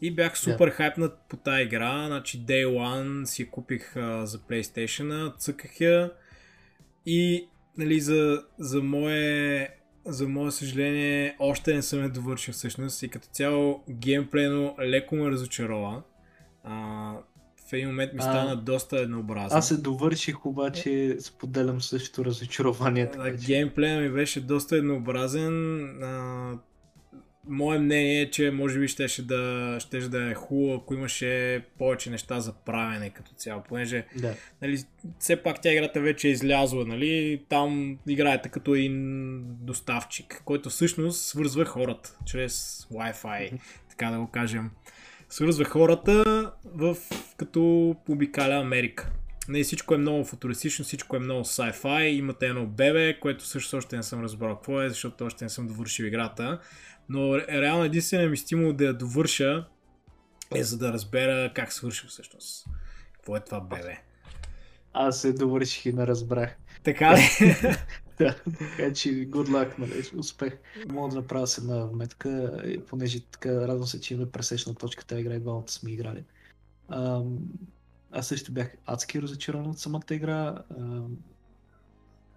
И 0.00 0.14
бях 0.14 0.38
супер 0.38 0.70
хайпнат 0.70 1.18
по 1.28 1.36
тази 1.36 1.62
игра. 1.62 2.06
Значи 2.06 2.40
Day 2.40 2.66
One 2.66 3.24
си 3.24 3.42
я 3.42 3.50
купих 3.50 3.96
а, 3.96 4.26
за 4.26 4.38
PlayStation, 4.38 5.38
цъках 5.38 5.80
я 5.80 6.12
и 7.06 7.48
нали, 7.78 8.00
за, 8.00 8.44
за 8.58 8.82
мое 8.82 9.68
за 10.06 10.28
мое 10.28 10.50
съжаление, 10.50 11.36
още 11.38 11.74
не 11.74 11.82
съм 11.82 12.02
я 12.02 12.08
довършил 12.08 12.54
всъщност 12.54 13.02
и 13.02 13.08
като 13.08 13.28
цяло 13.28 13.84
геймплейно 13.90 14.76
леко 14.80 15.16
ме 15.16 15.30
разочарова. 15.30 16.02
А, 16.64 16.74
в 17.60 17.72
един 17.72 17.88
момент 17.88 18.12
ми 18.12 18.18
А, 18.18 18.22
стана 18.22 18.56
доста 18.56 18.98
еднообразно. 18.98 19.58
Аз 19.58 19.68
се 19.68 19.76
довърших, 19.76 20.46
обаче 20.46 21.16
споделям 21.20 21.82
същото 21.82 22.24
разочарование. 22.24 23.10
така 23.10 23.24
А, 23.24 23.30
че- 23.30 23.46
Геймплея 23.46 24.00
ми 24.00 24.10
беше 24.10 24.40
доста 24.40 24.76
еднообразен. 24.76 25.84
А, 26.02 26.52
мое 27.48 27.78
мнение 27.78 28.20
е, 28.20 28.30
че 28.30 28.50
може 28.50 28.78
би 28.78 28.88
щеше 28.88 29.26
да, 29.26 29.76
щеше 29.80 30.08
да 30.08 30.30
е 30.30 30.34
хубаво, 30.34 30.74
ако 30.74 30.94
имаше 30.94 31.62
повече 31.78 32.10
неща 32.10 32.40
за 32.40 32.52
правене 32.52 33.10
като 33.10 33.32
цяло, 33.34 33.62
понеже 33.68 34.06
Да. 34.16 34.34
нали, 34.62 34.78
все 35.18 35.36
пак 35.36 35.62
тя 35.62 35.72
играта 35.72 36.00
вече 36.00 36.28
е 36.28 36.30
излязла, 36.30 36.84
нали, 36.84 37.42
там 37.48 37.98
играете 38.08 38.48
като 38.48 38.74
един 38.74 39.42
доставчик, 39.44 40.42
който 40.44 40.70
всъщност 40.70 41.24
свързва 41.24 41.64
хората 41.64 42.16
чрез 42.26 42.86
Wi-Fi, 42.92 43.58
така 43.90 44.10
да 44.10 44.18
го 44.18 44.26
кажем. 44.26 44.70
Свързва 45.30 45.64
хората 45.64 46.24
в, 46.64 46.96
като 47.36 47.94
обикаля 48.08 48.54
Америка. 48.54 49.10
Не, 49.48 49.62
всичко 49.62 49.94
е 49.94 49.98
много 49.98 50.24
футуристично, 50.24 50.84
всичко 50.84 51.16
е 51.16 51.18
много 51.18 51.44
sci-fi, 51.44 52.02
имате 52.02 52.46
едно 52.46 52.66
бебе, 52.66 53.18
което 53.20 53.44
също 53.44 53.76
още 53.76 53.96
не 53.96 54.02
съм 54.02 54.22
разбрал 54.22 54.54
какво 54.54 54.82
е, 54.82 54.88
защото 54.88 55.24
още 55.24 55.44
не 55.44 55.48
съм 55.48 55.66
довършил 55.66 56.04
играта. 56.04 56.58
Но 57.08 57.18
ре- 57.20 57.60
реално 57.60 57.84
единственият 57.84 58.30
ми 58.30 58.36
стимул 58.36 58.72
да 58.72 58.84
я 58.84 58.94
довърша 58.94 59.68
е 60.54 60.64
за 60.64 60.78
да 60.78 60.92
разбера 60.92 61.52
как 61.54 61.72
свърши 61.72 62.06
всъщност. 62.06 62.66
Какво 63.12 63.36
е 63.36 63.40
това 63.40 63.60
бебе? 63.60 63.96
Аз 64.92 65.20
се 65.20 65.32
довърших 65.32 65.86
и 65.86 65.92
не 65.92 66.06
разбрах. 66.06 66.56
Така 66.82 67.16
ли? 67.16 67.20
Да, 68.18 68.34
така 68.44 68.92
че 68.92 69.08
good 69.08 69.48
luck, 69.48 69.78
нали, 69.78 70.18
успех. 70.18 70.58
Мога 70.88 71.08
да 71.08 71.16
направя 71.16 71.46
с 71.46 71.58
една 71.58 71.84
вметка, 71.84 72.62
и 72.66 72.80
понеже 72.80 73.20
така 73.20 73.68
радвам 73.68 73.86
се, 73.86 74.00
че 74.00 74.14
имаме 74.14 74.30
пресечна 74.30 74.74
точка 74.74 75.04
тази 75.04 75.20
игра 75.20 75.34
и 75.34 75.40
двамата 75.40 75.68
сме 75.68 75.90
играли. 75.90 76.24
Ам, 76.88 77.38
аз 78.12 78.26
също 78.26 78.52
бях 78.52 78.76
адски 78.86 79.22
разочарован 79.22 79.70
от 79.70 79.78
самата 79.78 80.02
игра. 80.10 80.58
Ам, 80.78 81.16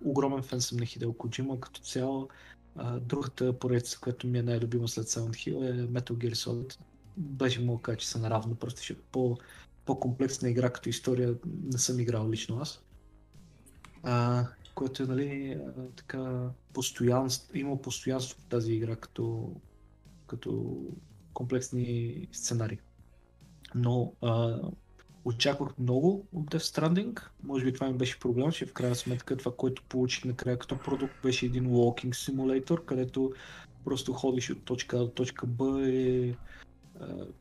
огромен 0.05 0.43
фен 0.43 0.61
съм 0.61 0.77
на 0.77 0.85
Хидео 0.85 1.13
Коджима 1.13 1.59
като 1.59 1.81
цяло. 1.81 2.29
Другата 3.01 3.59
поредица, 3.59 3.99
която 3.99 4.27
ми 4.27 4.39
е 4.39 4.43
най-любима 4.43 4.87
след 4.87 5.07
Silent 5.07 5.29
Hill 5.29 5.69
е 5.69 5.87
Metal 5.87 6.11
Gear 6.11 6.33
Solid. 6.33 6.79
Беше 7.17 7.65
да 7.65 7.77
кажа, 7.81 7.97
че 7.97 8.07
са 8.07 8.19
наравно, 8.19 8.55
просто 8.55 8.83
ще 8.83 8.95
по, 8.95 9.37
по-комплексна 9.85 10.49
игра 10.49 10.69
като 10.69 10.89
история 10.89 11.35
не 11.63 11.77
съм 11.77 11.99
играл 11.99 12.29
лично 12.29 12.59
аз. 12.59 12.83
А, 14.03 14.45
което 14.75 15.03
е, 15.03 15.05
нали, 15.05 15.57
така, 15.95 16.49
постоянство, 16.73 17.57
има 17.57 17.81
постоянство 17.81 18.41
в 18.41 18.45
тази 18.45 18.73
игра 18.73 18.95
като, 18.95 19.55
като 20.27 20.81
комплексни 21.33 22.27
сценарии. 22.31 22.79
Но 23.75 24.13
а, 24.21 24.59
очаквах 25.25 25.77
много 25.79 26.27
от 26.33 26.45
Death 26.45 26.57
Stranding. 26.57 27.21
Може 27.43 27.65
би 27.65 27.73
това 27.73 27.87
ми 27.87 27.97
беше 27.97 28.19
проблем, 28.19 28.51
че 28.51 28.65
в 28.65 28.73
крайна 28.73 28.95
сметка 28.95 29.37
това, 29.37 29.51
което 29.57 29.83
получих 29.89 30.25
накрая 30.25 30.59
като 30.59 30.77
продукт 30.77 31.13
беше 31.23 31.45
един 31.45 31.67
walking 31.67 32.13
simulator, 32.13 32.85
където 32.85 33.33
просто 33.85 34.13
ходиш 34.13 34.49
от 34.49 34.63
точка 34.63 34.97
А 34.97 34.99
до 34.99 35.07
точка 35.07 35.47
Б 35.47 35.89
и 35.89 36.35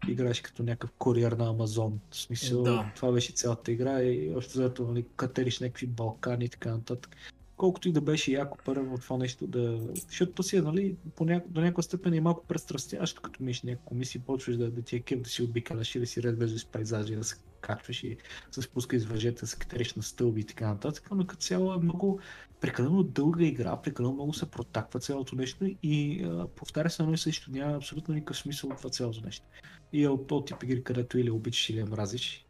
играеш 0.08 0.40
като 0.40 0.62
някакъв 0.62 0.90
куриер 0.98 1.32
на 1.32 1.48
Амазон. 1.48 2.00
В 2.10 2.16
смисъл, 2.16 2.62
Да. 2.62 2.92
това 2.96 3.12
беше 3.12 3.32
цялата 3.32 3.72
игра 3.72 4.02
и 4.02 4.34
още 4.34 4.58
зато 4.58 4.86
нали, 4.86 5.04
катериш 5.16 5.60
някакви 5.60 5.86
Балкани 5.86 6.44
и 6.44 6.48
така 6.48 6.70
нататък. 6.70 7.16
Колкото 7.56 7.88
и 7.88 7.92
да 7.92 8.00
беше 8.00 8.32
яко 8.32 8.58
първо 8.64 8.98
това 8.98 9.16
нещо 9.16 9.46
да... 9.46 9.80
Защото 10.08 10.32
то 10.32 10.42
си 10.42 10.56
е, 10.56 10.62
нали, 10.62 10.96
по 11.16 11.24
ня... 11.24 11.42
до 11.48 11.60
някаква 11.60 11.82
степен 11.82 12.14
е 12.14 12.20
малко 12.20 12.44
престрастящо, 12.46 13.22
като 13.22 13.42
миш 13.42 13.62
някакво 13.62 13.94
мисии, 13.94 14.20
почваш 14.20 14.56
да, 14.56 14.70
да 14.70 14.82
ти 14.82 14.96
е 14.96 15.00
кеф 15.00 15.20
да 15.20 15.30
си 15.30 15.42
обикаляш 15.42 15.94
и 15.94 16.00
да 16.00 16.06
си 16.06 16.22
разглеждаш 16.22 16.66
пейзажи, 16.66 17.16
да 17.16 17.24
се 17.24 17.36
качваш 17.60 18.04
и 18.04 18.16
се 18.50 18.62
спускаш 18.62 19.02
с 19.02 19.04
въжета, 19.04 19.46
се 19.46 19.56
катериш 19.58 19.94
на 19.94 20.02
стълби 20.02 20.40
и 20.40 20.44
така 20.44 20.68
нататък, 20.68 21.08
но 21.10 21.26
като 21.26 21.40
цяло 21.42 21.74
е 21.74 21.78
много 21.78 22.20
прекалено 22.60 23.02
дълга 23.02 23.44
игра, 23.44 23.82
прекалено 23.82 24.14
много 24.14 24.34
се 24.34 24.50
протаква 24.50 25.00
цялото 25.00 25.36
нещо 25.36 25.66
и 25.82 26.24
а, 26.24 26.48
повтаря 26.48 26.90
се 26.90 27.02
едно 27.02 27.14
и 27.14 27.18
също, 27.18 27.50
няма 27.50 27.76
абсолютно 27.76 28.14
никакъв 28.14 28.36
смисъл 28.36 28.70
от 28.70 28.76
това 28.76 28.90
цялото 28.90 29.20
нещо. 29.24 29.46
И 29.92 30.02
е 30.04 30.08
от 30.08 30.26
този 30.26 30.44
тип 30.44 30.62
игри, 30.62 30.84
където 30.84 31.18
или 31.18 31.30
обичаш 31.30 31.70
или 31.70 31.78
я 31.78 31.86
мразиш. 31.86 32.44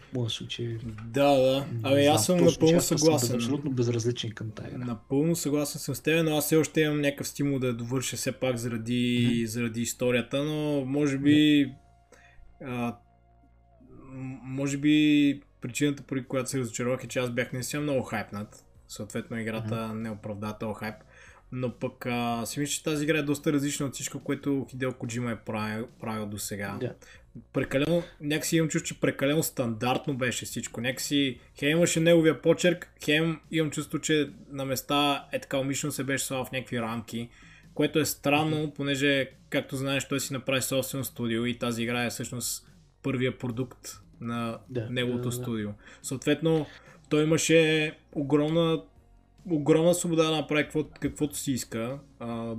В 0.00 0.12
моя 0.14 0.30
случай 0.30 0.78
да, 1.06 1.36
да. 1.36 1.66
Ами 1.82 2.06
аз 2.06 2.26
съм 2.26 2.38
точно, 2.38 2.50
напълно 2.50 2.78
аз 2.78 2.86
съм 2.86 2.98
съгласен. 2.98 3.36
абсолютно 3.36 3.70
безразличен 3.70 4.30
към 4.30 4.50
тази 4.50 4.68
игра. 4.68 4.84
Напълно 4.84 5.36
съгласен 5.36 5.80
съм 5.80 5.94
с 5.94 6.00
теб, 6.00 6.24
но 6.24 6.36
аз 6.36 6.44
все 6.44 6.56
още 6.56 6.80
имам 6.80 7.00
някакъв 7.00 7.28
стимул 7.28 7.58
да 7.58 7.66
я 7.66 7.74
довърша 7.74 8.16
все 8.16 8.32
пак 8.32 8.56
заради, 8.56 9.28
Мгм. 9.36 9.46
заради 9.46 9.80
историята, 9.80 10.44
но 10.44 10.84
може 10.84 11.18
би 11.18 11.66
а, 12.64 12.66
м- 12.70 12.96
може 14.42 14.76
би 14.76 15.40
причината, 15.60 16.02
поради 16.02 16.26
която 16.26 16.50
се 16.50 16.58
разочаровах 16.58 17.04
е, 17.04 17.08
че 17.08 17.18
аз 17.18 17.30
бях 17.30 17.52
наистина 17.52 17.82
много 17.82 18.02
хайпнат. 18.02 18.64
Съответно 18.88 19.40
играта 19.40 19.94
не 19.94 20.10
оправда 20.10 20.56
този 20.60 20.74
хайп. 20.74 20.94
Но 21.52 21.72
пък 21.72 22.06
а, 22.06 22.46
си 22.46 22.60
мисля, 22.60 22.72
че 22.72 22.82
тази 22.82 23.04
игра 23.04 23.18
е 23.18 23.22
доста 23.22 23.52
различна 23.52 23.86
от 23.86 23.94
всичко, 23.94 24.20
което 24.20 24.66
Хидео 24.70 24.92
Коджима 24.92 25.32
е 25.32 25.36
правил, 25.36 25.88
правил 26.00 26.26
до 26.26 26.38
сега. 26.38 26.76
Да. 26.80 26.94
Прекалено, 27.52 28.02
някакси 28.20 28.56
имам 28.56 28.68
чувство, 28.68 28.94
че 28.94 29.00
прекалено 29.00 29.42
стандартно 29.42 30.14
беше 30.14 30.44
всичко. 30.44 30.80
Някакси 30.80 31.40
хем 31.58 31.70
имаше 31.70 32.00
неговия 32.00 32.42
почерк, 32.42 32.92
хем 33.04 33.40
имам 33.50 33.70
чувство, 33.70 33.98
че 33.98 34.30
на 34.50 34.64
места 34.64 35.28
е 35.32 35.40
така 35.40 35.58
умишлено 35.58 35.92
се 35.92 36.04
беше 36.04 36.24
слава 36.24 36.44
в 36.44 36.52
някакви 36.52 36.80
рамки, 36.80 37.28
което 37.74 37.98
е 37.98 38.04
странно, 38.04 38.72
понеже, 38.76 39.30
както 39.50 39.76
знаеш, 39.76 40.08
той 40.08 40.20
си 40.20 40.32
направи 40.32 40.62
собствено 40.62 41.04
студио 41.04 41.46
и 41.46 41.58
тази 41.58 41.82
игра 41.82 42.04
е 42.04 42.10
всъщност 42.10 42.68
първия 43.02 43.38
продукт 43.38 44.00
на 44.20 44.58
Да, 44.68 44.90
неговото 44.90 45.22
да, 45.22 45.36
да, 45.36 45.42
студио. 45.42 45.70
Съответно, 46.02 46.66
той 47.08 47.22
имаше 47.22 47.92
огромна 48.14 48.82
огромна 49.50 49.94
свобода 49.94 50.22
да 50.30 50.36
направи 50.36 50.62
какво, 50.62 50.84
каквото 50.84 51.36
си 51.36 51.52
иска. 51.52 51.98
А, 52.18 52.54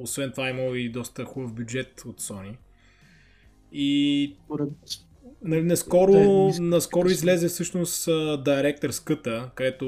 освен 0.00 0.30
това 0.30 0.50
има 0.50 0.62
и 0.62 0.88
доста 0.88 1.24
хубав 1.24 1.54
бюджет 1.54 2.02
от 2.06 2.20
Sony. 2.20 2.56
И 3.72 4.36
Нали, 5.42 5.62
наскоро, 5.62 6.12
Да, 6.12 6.62
наскоро 6.62 7.08
излезе 7.08 7.48
всъщност 7.48 8.08
а, 8.08 8.10
Director's 8.44 8.90
Cut, 8.90 9.50
където 9.54 9.86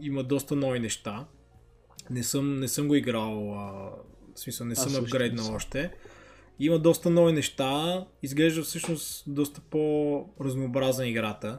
има 0.00 0.22
доста 0.22 0.56
нови 0.56 0.80
неща. 0.80 1.26
Не 2.10 2.22
съм, 2.22 2.60
не 2.60 2.68
съм 2.68 2.88
го 2.88 2.94
играл, 2.94 3.54
а, 3.54 3.90
в 4.34 4.40
смисъл 4.40 4.66
не 4.66 4.74
съм 4.74 4.92
не 4.92 4.98
апгрейднал 4.98 5.54
още. 5.54 5.92
Има 6.60 6.78
доста 6.78 7.10
нови 7.10 7.32
неща. 7.32 8.04
Изглежда 8.22 8.62
всъщност 8.62 9.24
доста 9.26 9.60
по-разнообразна 9.60 11.08
играта. 11.08 11.58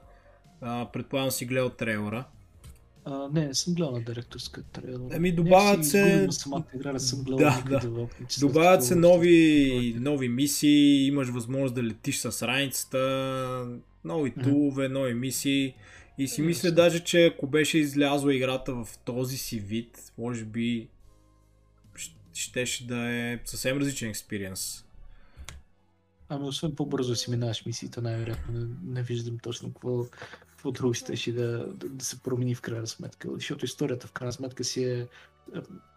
А, 0.62 0.92
предполагам 0.94 1.32
си 1.32 1.46
гледал 1.46 1.70
трейлера. 1.70 2.26
А, 3.06 3.30
не, 3.34 3.48
не 3.48 3.54
съм 3.54 3.74
гледал 3.74 3.92
на 3.92 4.04
директорска 4.04 4.64
трейлер. 4.64 5.16
Ами 5.16 5.32
добавят 5.32 5.86
се... 5.86 6.28
Самата 6.32 6.64
игра, 6.76 6.94
не 6.94 7.00
съм 7.00 7.24
гледал 7.24 7.38
да, 7.70 7.80
да. 7.80 8.08
Добавят 8.40 8.84
се 8.86 8.96
нови, 8.96 9.96
нови 10.00 10.30
мисии, 10.30 11.08
имаш 11.08 11.30
възможност 11.30 11.76
да 11.76 11.84
летиш 11.84 12.18
с 12.18 12.48
раницата, 12.48 13.78
нови 14.04 14.34
тулове, 14.44 14.90
нови 14.90 15.14
мисии. 15.14 15.76
И 16.18 16.28
си 16.28 16.42
мисля 16.42 16.72
даже, 16.72 17.00
че 17.00 17.26
ако 17.26 17.48
беше 17.48 17.78
излязла 17.78 18.36
играта 18.36 18.74
в 18.74 18.88
този 19.06 19.38
си 19.38 19.60
вид, 19.60 20.12
може 20.18 20.46
би 20.46 20.90
щеше 22.34 22.88
да 22.88 23.10
е 23.10 23.40
съвсем 23.46 23.78
различен 23.78 24.10
експириенс. 24.10 24.87
Ами 26.30 26.48
освен 26.48 26.76
по-бързо 26.76 27.16
си 27.16 27.32
минаваш 27.32 27.66
мисиите, 27.66 28.02
най-вероятно 28.02 28.54
не, 28.54 28.68
не 28.84 29.04
виждам 29.04 29.38
точно 29.40 29.74
какво, 29.74 30.06
какво 30.50 30.72
друго 30.72 30.94
ще 30.94 31.32
да, 31.32 31.68
да, 31.68 31.90
да, 31.90 32.06
се 32.06 32.20
промени 32.20 32.56
в 32.56 32.62
крайна 32.62 32.88
сметка. 32.88 33.30
Защото 33.34 33.66
историята 33.66 34.08
в 34.08 34.12
крайна 34.12 34.34
сметка 34.34 34.64
си 34.64 34.84
е, 34.84 35.00
е 35.00 35.08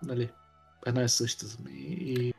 нали, 0.02 0.30
една 0.86 1.02
и 1.02 1.08
съща 1.08 1.46
за 1.46 1.58
мен. 1.64 1.74
И, 1.76 2.34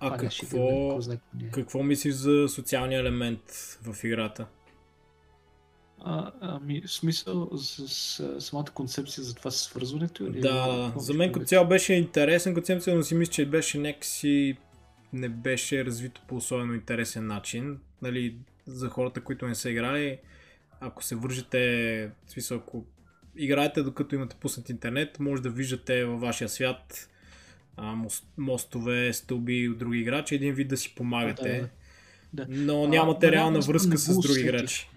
а 0.00 0.16
какво, 0.16 0.98
да, 0.98 1.18
какво 1.52 1.82
мислиш 1.82 2.14
за 2.14 2.46
социалния 2.48 3.00
елемент 3.00 3.42
в 3.82 4.04
играта? 4.04 4.46
А, 6.04 6.32
ами, 6.40 6.82
в 6.86 6.92
смисъл 6.92 7.50
с, 7.56 7.88
с, 7.88 8.40
самата 8.40 8.64
концепция 8.74 9.24
за 9.24 9.34
това 9.34 9.50
свързването? 9.50 10.24
Или 10.24 10.40
да, 10.40 10.92
за 10.96 11.14
мен 11.14 11.32
като 11.32 11.46
цяло 11.46 11.68
беше 11.68 11.92
интересен 11.92 12.54
концепция, 12.54 12.96
но 12.96 13.02
си 13.02 13.14
мисля, 13.14 13.32
че 13.32 13.46
беше 13.46 13.78
някакси 13.78 14.56
не 15.12 15.28
беше 15.28 15.84
развито 15.84 16.22
по 16.28 16.36
особено 16.36 16.74
интересен 16.74 17.26
начин. 17.26 17.78
Нали, 18.02 18.36
за 18.66 18.88
хората, 18.88 19.20
които 19.20 19.48
не 19.48 19.54
са 19.54 19.70
играли, 19.70 20.18
ако 20.80 21.04
се 21.04 21.16
вържете, 21.16 22.10
в 22.26 22.30
смисъл, 22.30 22.58
ако 22.58 22.84
играете 23.36 23.82
докато 23.82 24.14
имате 24.14 24.36
пуснат 24.40 24.68
интернет, 24.68 25.20
може 25.20 25.42
да 25.42 25.50
виждате 25.50 26.04
във 26.04 26.20
вашия 26.20 26.48
свят 26.48 27.08
а, 27.76 27.96
мостове, 28.38 29.12
стълби 29.12 29.68
от 29.68 29.78
други 29.78 29.98
играчи, 29.98 30.34
един 30.34 30.54
вид 30.54 30.68
да 30.68 30.76
си 30.76 30.94
помагате. 30.94 31.70
Да, 32.32 32.44
да. 32.44 32.46
Но 32.48 32.88
нямате 32.88 33.26
а, 33.26 33.32
реална 33.32 33.60
връзка 33.60 33.98
с 33.98 34.20
други 34.20 34.40
играчи. 34.40 34.90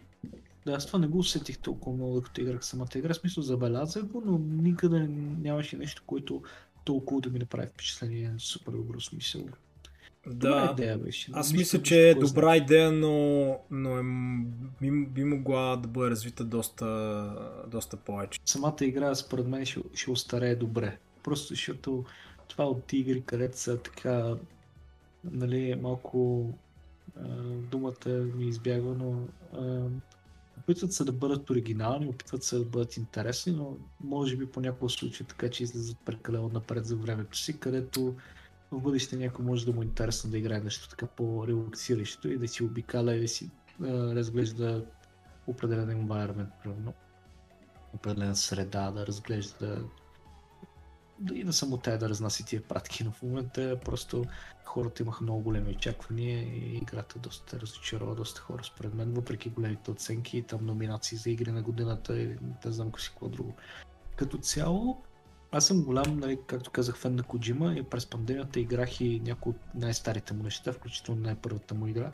Да, 0.65 0.71
аз 0.71 0.87
това 0.87 0.99
не 0.99 1.07
го 1.07 1.17
усетих 1.17 1.57
толкова 1.57 1.95
много, 1.95 2.15
докато 2.15 2.41
играх 2.41 2.65
самата 2.65 2.87
игра. 2.95 3.13
В 3.13 3.17
смисъл 3.17 3.43
забелязах 3.43 4.03
го, 4.03 4.23
но 4.25 4.37
никъде 4.37 4.99
нямаше 5.41 5.77
нещо, 5.77 6.03
което 6.05 6.43
толкова 6.85 7.21
да 7.21 7.29
ми 7.29 7.39
направи 7.39 7.67
впечатление. 7.67 8.31
Супер 8.37 8.71
добро 8.71 9.01
смисъл. 9.01 9.41
Да, 10.27 10.69
идея 10.71 10.97
беше. 10.97 11.31
Аз 11.33 11.53
мисля, 11.53 11.81
че 11.81 12.09
е 12.09 12.15
добра 12.15 12.57
идея, 12.57 12.91
но, 12.91 13.59
но 13.71 13.97
е, 13.97 14.03
би, 14.81 15.05
би 15.05 15.23
могла 15.23 15.75
да 15.75 15.87
бъде 15.87 16.11
развита 16.11 16.43
доста, 16.43 17.35
доста 17.67 17.97
повече. 17.97 18.39
Самата 18.45 18.77
игра, 18.81 19.15
според 19.15 19.47
мен, 19.47 19.65
ще, 19.65 19.81
ще 19.93 20.11
остарее 20.11 20.55
добре. 20.55 20.97
Просто 21.23 21.47
защото 21.47 22.05
това 22.47 22.65
от 22.65 22.93
игри, 22.93 23.23
където 23.25 23.59
са 23.59 23.77
така, 23.77 24.35
нали, 25.23 25.75
малко 25.81 26.49
а, 27.17 27.27
думата 27.71 28.09
ми 28.09 28.45
избягва, 28.45 28.95
но 28.95 29.19
а, 29.61 29.87
опитват 30.59 30.93
се 30.93 31.03
да 31.03 31.11
бъдат 31.11 31.49
оригинални, 31.49 32.07
опитват 32.07 32.43
се 32.43 32.57
да 32.57 32.65
бъдат 32.65 32.97
интересни, 32.97 33.53
но 33.53 33.77
може 34.03 34.35
би 34.35 34.45
по 34.45 34.61
някакво 34.61 34.89
случай 34.89 35.27
така, 35.27 35.49
че 35.49 35.63
излизат 35.63 35.97
прекалено 36.05 36.49
напред 36.53 36.85
за 36.85 36.95
времето 36.95 37.37
си, 37.37 37.59
където 37.59 38.15
в 38.73 38.81
бъдеще 38.81 39.15
някой 39.15 39.45
може 39.45 39.65
да 39.65 39.73
му 39.73 39.81
е 39.81 39.85
интересно 39.85 40.31
да 40.31 40.37
играе 40.37 40.59
нещо 40.59 40.89
така 40.89 41.07
по-релаксиращо 41.07 42.27
и 42.27 42.37
да 42.37 42.47
си 42.47 42.63
обикаля 42.63 43.15
и 43.15 43.21
да 43.21 43.27
си 43.27 43.51
а, 43.81 43.85
разглежда 44.15 44.85
определен 45.47 46.07
environment, 46.07 46.49
примерно. 46.63 46.93
Определена 47.93 48.35
среда, 48.35 48.91
да 48.91 49.07
разглежда 49.07 49.83
и 51.33 51.43
да 51.43 51.53
само 51.53 51.77
тая 51.77 51.97
да 51.97 52.09
разнася 52.09 52.45
тия 52.45 52.63
пратки, 52.63 53.03
но 53.03 53.11
в 53.11 53.21
момента 53.21 53.79
просто 53.85 54.25
хората 54.65 55.03
имаха 55.03 55.23
много 55.23 55.41
големи 55.41 55.71
очаквания 55.71 56.43
и 56.43 56.77
играта 56.77 57.19
доста 57.19 57.59
разочарова 57.59 58.15
доста 58.15 58.41
хора 58.41 58.63
според 58.63 58.93
мен, 58.93 59.13
въпреки 59.13 59.49
големите 59.49 59.91
оценки 59.91 60.37
и 60.37 60.43
там 60.43 60.65
номинации 60.65 61.17
за 61.17 61.29
игри 61.29 61.51
на 61.51 61.61
годината 61.61 62.19
и 62.19 62.37
не 62.65 62.71
знам 62.71 62.91
си 62.97 63.09
какво 63.09 63.29
друго. 63.29 63.55
Като 64.15 64.37
цяло, 64.37 65.03
аз 65.53 65.67
съм 65.67 65.83
голям, 65.83 66.19
нали, 66.19 66.39
както 66.47 66.71
казах, 66.71 66.97
фен 66.97 67.15
на 67.15 67.23
Коджима 67.23 67.73
и 67.73 67.83
през 67.83 68.05
пандемията 68.05 68.59
играх 68.59 69.01
и 69.01 69.19
някои 69.19 69.49
от 69.49 69.75
най-старите 69.75 70.33
му 70.33 70.43
неща, 70.43 70.73
включително 70.73 71.21
най-първата 71.21 71.75
му 71.75 71.87
игра. 71.87 72.11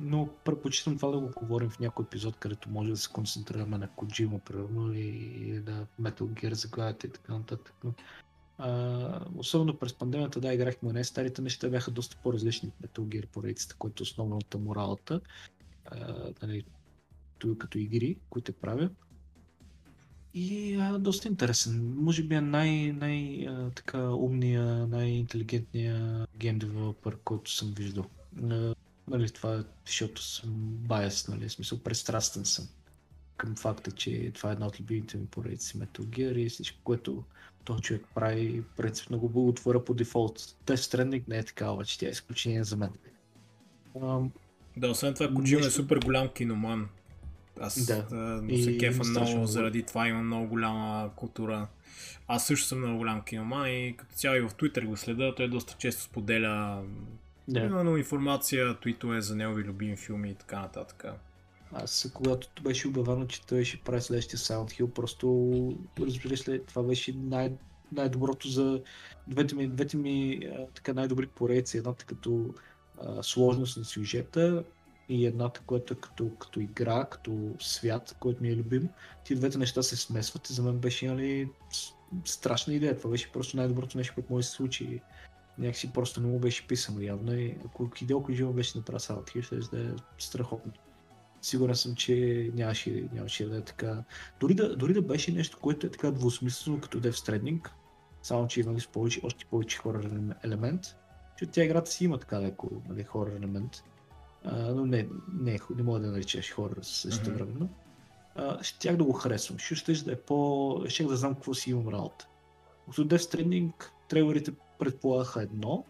Но 0.00 0.28
предпочитам 0.44 0.96
това 0.96 1.10
да 1.10 1.18
го 1.18 1.30
говорим 1.36 1.70
в 1.70 1.78
някой 1.78 2.04
епизод, 2.04 2.36
където 2.36 2.70
може 2.70 2.90
да 2.90 2.96
се 2.96 3.12
концентрираме 3.12 3.78
на 3.78 3.88
Коджима, 3.88 4.38
примерно, 4.38 4.92
и, 4.92 5.62
на 5.66 5.86
Metal 6.00 6.22
Gear 6.22 6.52
заглавията 6.52 7.06
и 7.06 7.10
така 7.10 7.32
нататък. 7.32 7.74
Но, 7.84 7.92
а, 8.58 9.24
особено 9.36 9.78
през 9.78 9.94
пандемията, 9.94 10.40
да, 10.40 10.54
играхме 10.54 10.92
не 10.92 11.04
старите 11.04 11.42
неща, 11.42 11.68
бяха 11.68 11.90
доста 11.90 12.16
по-различни 12.22 12.68
от 12.68 12.88
Metal 12.88 13.00
Gear 13.00 13.26
поредицата, 13.26 13.74
което 13.78 14.02
е 14.02 14.04
основната 14.04 14.58
моралата, 14.58 15.20
а, 15.84 16.30
нали, 16.42 16.64
като 17.58 17.78
игри, 17.78 18.16
които 18.30 18.52
правя. 18.52 18.90
И 20.34 20.76
а, 20.80 20.98
доста 20.98 21.28
интересен. 21.28 21.94
Може 21.96 22.22
би 22.22 22.34
е 22.34 22.40
най, 22.40 22.92
най 22.92 23.46
а, 23.48 23.70
така 23.70 24.10
умния, 24.10 24.86
най-интелигентния 24.86 26.26
гейм 26.36 26.58
девелопър, 26.58 27.16
който 27.24 27.50
съм 27.50 27.74
виждал. 27.76 28.04
А, 28.42 28.74
нали, 29.08 29.30
това 29.30 29.54
е, 29.54 29.62
защото 29.86 30.22
съм 30.22 30.50
байс, 30.60 31.28
нали, 31.28 31.48
смисъл 31.48 31.78
престрастен 31.78 32.44
съм 32.44 32.68
към 33.36 33.56
факта, 33.56 33.90
че 33.90 34.30
това 34.34 34.50
е 34.50 34.52
една 34.52 34.66
от 34.66 34.80
любимите 34.80 35.16
ми 35.16 35.26
поредици 35.26 35.78
Metal 35.78 36.00
Gear 36.00 36.34
и 36.34 36.48
всичко, 36.48 36.78
което 36.84 37.24
този 37.64 37.82
човек 37.82 38.04
прави, 38.14 38.62
принцип 38.76 39.10
много 39.10 39.28
го 39.28 39.48
отворя 39.48 39.84
по 39.84 39.94
дефолт. 39.94 40.38
Death 40.38 40.76
Stranding 40.76 41.22
не 41.28 41.38
е 41.38 41.44
така, 41.44 41.70
обаче 41.70 41.98
тя 41.98 42.06
е 42.06 42.10
изключение 42.10 42.64
за 42.64 42.76
мен. 42.76 42.90
Um, 43.96 44.30
да, 44.76 44.90
освен 44.90 45.14
това, 45.14 45.34
Коджима 45.34 45.66
е 45.66 45.70
супер 45.70 45.98
голям 45.98 46.28
киноман. 46.28 46.88
Аз 47.60 47.86
да. 47.86 48.02
да 48.42 48.62
се 48.62 48.78
кефа 48.78 49.04
много, 49.04 49.46
заради 49.46 49.82
това 49.82 50.08
има 50.08 50.22
много 50.22 50.46
голяма 50.46 51.10
култура. 51.16 51.68
Аз 52.28 52.46
също 52.46 52.66
съм 52.66 52.78
много 52.78 52.98
голям 52.98 53.22
киноман 53.22 53.68
и 53.68 53.94
като 53.96 54.14
цяло 54.14 54.36
и 54.36 54.40
в 54.40 54.50
Twitter 54.50 54.86
го 54.86 54.96
следа, 54.96 55.34
той 55.34 55.48
доста 55.48 55.74
често 55.78 56.02
споделя 56.02 56.82
да. 57.48 57.60
именно 57.60 57.96
информация, 57.96 58.76
е 59.16 59.20
за 59.20 59.36
негови 59.36 59.64
любими 59.64 59.96
филми 59.96 60.30
и 60.30 60.34
така 60.34 60.60
нататък. 60.60 61.04
Аз, 61.72 62.10
когато 62.14 62.62
беше 62.62 62.88
обявено, 62.88 63.26
че 63.26 63.46
той 63.46 63.64
ще 63.64 63.76
прави 63.76 64.00
следващия 64.00 64.38
Silent 64.38 64.80
Hill, 64.80 64.92
просто 64.92 65.52
разбираш 66.00 66.48
ли, 66.48 66.62
това 66.66 66.82
беше 66.82 67.12
най- 67.16 67.52
най-доброто 67.92 68.48
за 68.48 68.82
двете 69.26 69.54
ми, 69.54 69.68
двете 69.68 69.96
ми 69.96 70.40
а, 70.58 70.66
така 70.74 70.92
най-добри 70.92 71.26
поредици. 71.26 71.78
Едната 71.78 72.04
като 72.04 72.54
а, 73.02 73.22
сложност 73.22 73.76
на 73.76 73.84
сюжета 73.84 74.64
и 75.08 75.26
едната, 75.26 75.60
която 75.66 75.94
е 75.94 75.96
като, 75.96 76.30
като 76.38 76.60
игра, 76.60 77.04
като 77.04 77.54
свят, 77.60 78.16
който 78.20 78.42
ми 78.42 78.48
е 78.48 78.56
любим. 78.56 78.88
Ти 79.24 79.34
двете 79.34 79.58
неща 79.58 79.82
се 79.82 79.96
смесват 79.96 80.50
и 80.50 80.52
за 80.52 80.62
мен 80.62 80.78
беше 80.78 81.08
нали, 81.08 81.48
страшна 82.24 82.74
идея. 82.74 82.98
Това 82.98 83.10
беше 83.10 83.32
просто 83.32 83.56
най-доброто 83.56 83.98
нещо, 83.98 84.14
което 84.14 84.32
може 84.32 84.44
да 84.44 84.48
се 84.48 84.56
случи. 84.56 85.00
Някакси 85.58 85.92
просто 85.92 86.20
не 86.20 86.26
му 86.26 86.38
беше 86.38 86.66
писано 86.66 87.00
явно 87.00 87.34
и 87.34 87.56
ако 87.64 87.90
Хидео 87.96 88.22
Коджима 88.22 88.52
беше 88.52 88.78
направил 88.78 89.22
Hill, 89.22 89.42
ще 89.42 89.76
да 89.76 89.84
е 89.84 89.90
страхотно. 90.18 90.72
Сигурен 91.42 91.74
съм, 91.74 91.94
че 91.94 92.50
нямаше, 92.54 93.08
нямаше 93.12 93.48
да 93.48 93.56
е 93.56 93.60
така. 93.60 94.04
Дори 94.40 94.54
да, 94.54 94.76
дори 94.76 94.92
да 94.92 95.02
беше 95.02 95.32
нещо, 95.32 95.58
което 95.60 95.86
е 95.86 95.90
така 95.90 96.10
двусмислено 96.10 96.80
като 96.80 97.00
Death 97.00 97.10
Stranding, 97.10 97.68
само 98.22 98.48
че 98.48 98.60
има 98.60 98.72
ли 98.72 98.86
повече, 98.92 99.20
още 99.24 99.44
повече 99.44 99.78
хорър 99.78 100.10
елемент, 100.44 100.96
че 101.38 101.46
тя 101.46 101.64
играта 101.64 101.90
си 101.90 102.04
има 102.04 102.18
така 102.18 102.40
леко 102.40 102.82
нали, 102.88 103.04
хорър 103.04 103.36
елемент, 103.36 103.84
а, 104.44 104.74
но 104.74 104.86
не, 104.86 105.08
не, 105.32 105.58
не 105.76 105.82
мога 105.82 106.00
да 106.00 106.10
наричаш 106.10 106.52
хорър 106.54 106.78
също 106.82 107.30
времено. 107.30 107.68
Mm-hmm. 108.36 108.62
щях 108.62 108.96
да 108.96 109.04
го 109.04 109.12
харесвам, 109.12 109.58
ще 109.58 109.92
да 109.92 110.12
е 110.12 110.16
по... 110.16 110.80
ще 110.88 111.04
да 111.04 111.16
знам 111.16 111.34
какво 111.34 111.54
си 111.54 111.70
имам 111.70 111.88
работа. 111.88 112.28
Като 112.86 113.04
Death 113.04 113.16
Stranding 113.16 113.72
трейлерите 114.08 114.52
предполагаха 114.78 115.42
едно, 115.42 115.84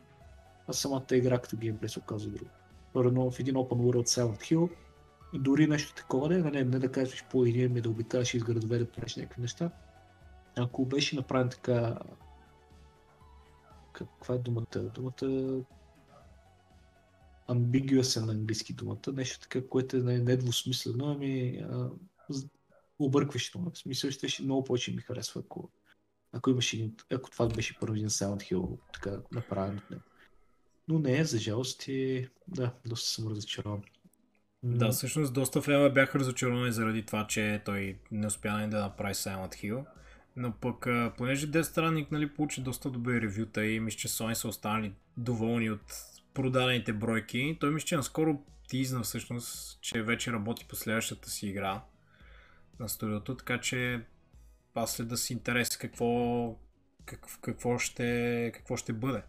а 0.69 0.73
самата 0.73 1.07
игра 1.13 1.39
като 1.39 1.57
геймплей 1.57 1.89
се 1.89 1.99
оказа 1.99 2.31
друго. 2.31 2.51
Първо 2.93 3.31
в 3.31 3.41
един 3.41 3.55
Open 3.55 3.77
World 3.77 4.09
Silent 4.09 4.41
Hill 4.41 4.71
дори 5.35 5.67
нещо 5.67 5.95
такова, 5.95 6.29
не, 6.29 6.39
не, 6.39 6.65
не 6.65 6.79
да 6.79 6.93
кажеш 6.93 7.25
по 7.31 7.45
един 7.45 7.73
ми 7.73 7.81
да 7.81 7.91
обикаеш 7.91 8.35
из 8.35 8.43
градове 8.43 8.79
да 8.79 8.91
правиш 8.91 9.17
някакви 9.17 9.43
неща. 9.43 9.71
Ако 10.57 10.85
беше 10.85 11.17
направен 11.17 11.49
така... 11.49 11.99
Каква 13.93 14.35
е 14.35 14.39
думата? 14.39 14.79
Думата 14.95 15.61
ambiguous 17.49 18.17
е 18.17 18.27
на 18.27 18.33
английски 18.33 18.73
думата, 18.73 19.13
нещо 19.13 19.41
така, 19.41 19.69
което 19.69 19.97
е 19.97 20.01
недвусмислено, 20.01 21.07
ами 21.07 21.65
а, 21.71 21.91
объркващо. 22.99 23.59
В 23.59 23.79
смисъл 23.79 24.11
ще 24.11 24.43
много 24.43 24.65
повече 24.65 24.95
ми 24.95 25.03
харесва, 25.03 25.41
ако, 25.45 25.71
ако 26.33 26.51
имаше, 26.51 26.91
ако 27.13 27.31
това 27.31 27.49
беше 27.49 27.79
първи 27.81 27.99
един 27.99 28.09
Silent 28.09 28.53
Hill, 28.53 28.79
така 28.93 29.21
направен 29.33 29.79
от 29.79 29.91
него. 29.91 30.03
но 30.89 30.99
не 30.99 31.25
за 31.25 31.39
жалост 31.39 31.89
и 31.89 32.29
да, 32.49 32.75
доста 32.87 33.09
съм 33.11 33.29
разочарован. 33.29 33.83
Да, 34.63 34.91
всъщност 34.91 35.33
доста 35.33 35.61
време 35.61 35.91
бях 35.91 36.15
разочаровани 36.15 36.73
заради 36.73 37.07
това, 37.07 37.27
че 37.27 37.63
той 37.65 37.99
не 38.11 38.27
успя 38.27 38.69
да 38.71 38.81
направи 38.81 39.15
Silent 39.15 39.55
Hill. 39.55 39.85
Но 40.37 40.53
пък, 40.53 40.87
понеже 41.17 41.51
Death 41.51 41.63
Stranding 41.63 42.13
нали, 42.13 42.35
получи 42.35 42.63
доста 42.63 42.91
добри 42.91 43.21
ревюта 43.21 43.67
и 43.67 43.81
мисля, 43.81 43.99
че 43.99 44.09
Sony 44.09 44.35
са 44.35 44.49
останали 44.49 44.93
доволни 45.17 45.71
от 45.71 45.95
продадените 46.39 46.93
бройки, 46.93 47.57
той 47.61 47.71
мисля, 47.71 47.87
че 47.87 47.97
наскоро 47.97 48.43
тизна 48.69 49.03
всъщност, 49.03 49.81
че 49.81 50.03
вече 50.03 50.33
работи 50.33 50.67
по 50.69 50.77
следващата 50.77 51.31
си 51.31 51.47
игра 51.47 51.85
на 52.81 52.89
студиото, 52.89 53.37
така 53.37 53.61
че 53.61 54.05
аз 54.75 54.93
след 54.93 55.09
да 55.09 55.17
си 55.17 55.33
интерес 55.33 55.77
какво, 55.77 56.57
как, 57.05 57.27
какво, 57.43 57.79
ще, 57.79 58.51
какво 58.55 58.77
ще 58.77 58.93
бъде. 58.93 59.23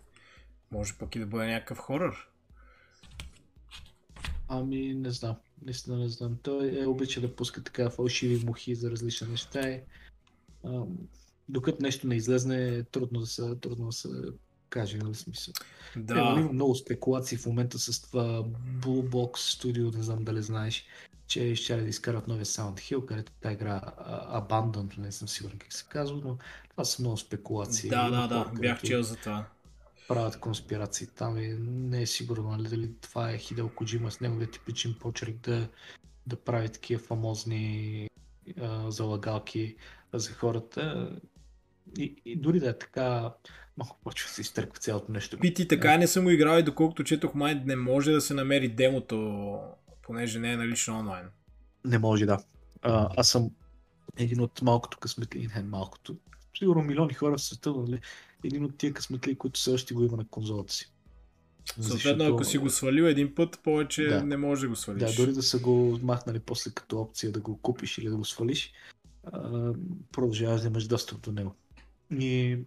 Може 0.71 0.97
пък 0.97 1.15
и 1.15 1.19
да 1.19 1.25
бъде 1.25 1.47
някакъв 1.47 1.77
хорър. 1.77 2.29
Ами, 4.47 4.93
не 4.93 5.11
знам. 5.11 5.35
Наистина 5.61 5.97
не 5.97 6.09
знам. 6.09 6.37
Той 6.43 6.81
е 6.81 6.85
обича 6.85 7.21
да 7.21 7.35
пуска 7.35 7.63
така 7.63 7.89
фалшиви 7.89 8.45
мухи 8.45 8.75
за 8.75 8.91
различни 8.91 9.27
неща. 9.27 9.79
А, 10.63 10.83
докато 11.49 11.83
нещо 11.83 12.07
не 12.07 12.15
излезне, 12.15 12.67
е 12.67 12.83
трудно 12.83 13.19
да 13.19 13.25
се, 13.25 13.55
трудно 13.55 13.85
да 13.85 13.91
се 13.91 14.09
каже, 14.69 14.97
нали 14.97 15.15
смисъл. 15.15 15.53
Да. 15.95 16.15
Е, 16.15 16.39
има 16.39 16.53
много 16.53 16.75
спекулации 16.75 17.37
в 17.37 17.45
момента 17.45 17.79
с 17.79 18.01
това 18.01 18.43
Blue 18.79 19.09
Box 19.09 19.31
Studio, 19.31 19.95
не 19.97 20.03
знам 20.03 20.23
дали 20.23 20.41
знаеш, 20.41 20.85
че 21.27 21.55
ще 21.55 21.75
да 21.75 21.89
изкарат 21.89 22.27
новия 22.27 22.45
Sound 22.45 22.75
Hill, 22.75 23.05
където 23.05 23.31
тази 23.31 23.53
игра 23.53 23.81
Abandoned, 24.33 24.97
не 24.97 25.11
съм 25.11 25.27
сигурен 25.27 25.57
как 25.57 25.73
се 25.73 25.85
казва, 25.89 26.21
но 26.25 26.37
това 26.69 26.85
са 26.85 27.01
много 27.01 27.17
спекулации. 27.17 27.89
Да, 27.89 28.09
да, 28.09 28.27
да, 28.27 28.51
бях 28.59 28.81
чел 28.81 29.03
за 29.03 29.15
това 29.15 29.45
правят 30.09 30.39
конспирации 30.39 31.07
там 31.07 31.37
и 31.37 31.47
не 31.59 32.01
е 32.01 32.05
сигурно 32.05 32.49
нали, 32.49 32.67
дали 32.69 32.93
това 33.01 33.31
е 33.31 33.37
Хидел 33.37 33.69
Коджима 33.69 34.11
с 34.11 34.19
неговия 34.19 34.51
типичен 34.51 34.95
почерк 34.99 35.35
да, 35.35 35.69
да 36.27 36.35
прави 36.35 36.69
такива 36.69 37.01
фамозни 37.01 38.09
а, 38.61 38.91
залагалки 38.91 39.75
за 40.13 40.31
хората. 40.31 41.11
И, 41.97 42.21
и 42.25 42.35
дори 42.35 42.59
да 42.59 42.69
е 42.69 42.77
така, 42.77 43.33
малко 43.79 43.97
почва 44.03 44.29
се 44.29 44.41
изтърква 44.41 44.79
цялото 44.79 45.11
нещо. 45.11 45.39
Пити 45.39 45.67
така 45.67 45.97
не 45.97 46.07
съм 46.07 46.23
го 46.23 46.29
играл 46.29 46.59
и 46.59 46.63
доколкото 46.63 47.03
четох 47.03 47.33
май 47.33 47.61
не 47.65 47.75
може 47.75 48.11
да 48.11 48.21
се 48.21 48.33
намери 48.33 48.69
демото, 48.69 49.59
понеже 50.01 50.39
не 50.39 50.51
е 50.51 50.57
налично 50.57 50.99
онлайн. 50.99 51.25
Не 51.85 51.97
може, 51.97 52.25
да. 52.25 52.39
А, 52.81 53.09
аз 53.17 53.29
съм 53.29 53.51
един 54.17 54.41
от 54.41 54.61
малкото 54.61 54.97
късметли, 54.97 55.49
не 55.55 55.63
малкото, 55.63 56.17
сигурно 56.57 56.83
милиони 56.83 57.13
хора 57.13 57.37
в 57.37 57.41
света, 57.41 57.71
нали, 57.71 57.99
един 58.43 58.65
от 58.65 58.77
тия 58.77 58.93
късметли, 58.93 59.35
които 59.35 59.59
все 59.59 59.71
още 59.71 59.93
го 59.93 60.03
има 60.03 60.17
на 60.17 60.27
конзолата 60.27 60.73
си. 60.73 60.91
Съответно, 61.81 62.25
ако 62.25 62.43
си 62.43 62.57
го 62.57 62.69
свалил 62.69 63.03
един 63.03 63.35
път, 63.35 63.59
повече 63.63 64.07
да. 64.07 64.23
не 64.23 64.37
може 64.37 64.61
да 64.61 64.69
го 64.69 64.75
свалиш. 64.75 65.15
Да, 65.15 65.23
дори 65.23 65.33
да 65.33 65.43
са 65.43 65.59
го 65.59 65.99
махнали 66.03 66.39
после 66.39 66.71
като 66.71 67.01
опция 67.01 67.31
да 67.31 67.39
го 67.39 67.57
купиш 67.57 67.97
или 67.97 68.09
да 68.09 68.17
го 68.17 68.25
свалиш, 68.25 68.73
продължаваш 70.11 70.61
да 70.61 70.67
имаш 70.67 70.87
достъп 70.87 71.21
до 71.21 71.31
него. 71.31 71.55
И 72.11 72.57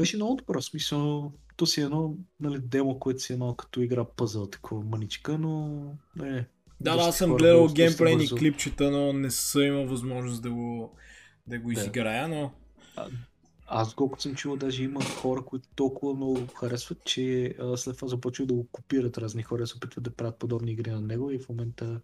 беше 0.00 0.16
много 0.16 0.36
добро 0.36 0.62
смисъл. 0.62 1.32
То 1.56 1.66
си 1.66 1.80
е 1.80 1.84
едно 1.84 2.16
нали, 2.40 2.58
демо, 2.58 2.98
което 2.98 3.20
си 3.22 3.32
е 3.32 3.36
малко 3.36 3.56
като 3.56 3.80
игра 3.80 4.04
пъзъл, 4.04 4.46
такова 4.46 4.84
мъничка, 4.84 5.38
но 5.38 5.82
не. 6.16 6.46
Да, 6.80 6.96
да, 6.96 7.02
аз 7.02 7.18
съм 7.18 7.36
гледал 7.36 7.68
геймплейни 7.68 8.28
клипчета, 8.28 8.90
но 8.90 9.12
не 9.12 9.30
съм 9.30 9.62
имал 9.62 9.86
възможност 9.86 10.42
да 10.42 10.50
го, 10.50 10.96
да 11.46 11.58
го 11.58 11.70
изиграя, 11.70 12.28
но... 12.28 12.52
Аз 13.66 13.94
колкото 13.94 14.22
съм 14.22 14.34
чувал, 14.34 14.56
даже 14.56 14.84
има 14.84 15.04
хора, 15.04 15.42
които 15.44 15.68
толкова 15.74 16.14
много 16.14 16.46
харесват, 16.46 17.04
че 17.04 17.54
а, 17.60 17.76
след 17.76 17.96
това 17.96 18.08
започват 18.08 18.48
да 18.48 18.54
го 18.54 18.68
копират 18.72 19.18
разни 19.18 19.42
хора, 19.42 19.66
се 19.66 19.76
опитват 19.76 20.04
да 20.04 20.10
правят 20.10 20.38
подобни 20.38 20.72
игри 20.72 20.90
на 20.90 21.00
него 21.00 21.30
и 21.30 21.38
в 21.38 21.48
момента 21.48 22.00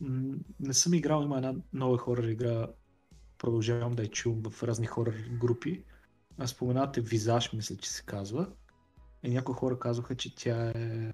м- 0.00 0.36
не 0.60 0.74
съм 0.74 0.94
играл, 0.94 1.22
има 1.22 1.36
една 1.36 1.54
нова 1.72 1.98
хора 1.98 2.30
игра, 2.30 2.66
продължавам 3.38 3.92
да 3.92 4.02
я 4.02 4.10
чувам 4.10 4.42
в 4.50 4.62
разни 4.62 4.86
хора 4.86 5.12
групи. 5.40 5.84
Споменавате 6.46 7.00
Визаж, 7.00 7.52
мисля, 7.52 7.76
че 7.76 7.90
се 7.90 8.02
казва. 8.02 8.48
И 9.22 9.30
някои 9.30 9.54
хора 9.54 9.78
казваха, 9.78 10.14
че 10.14 10.34
тя 10.34 10.72
е 10.74 11.12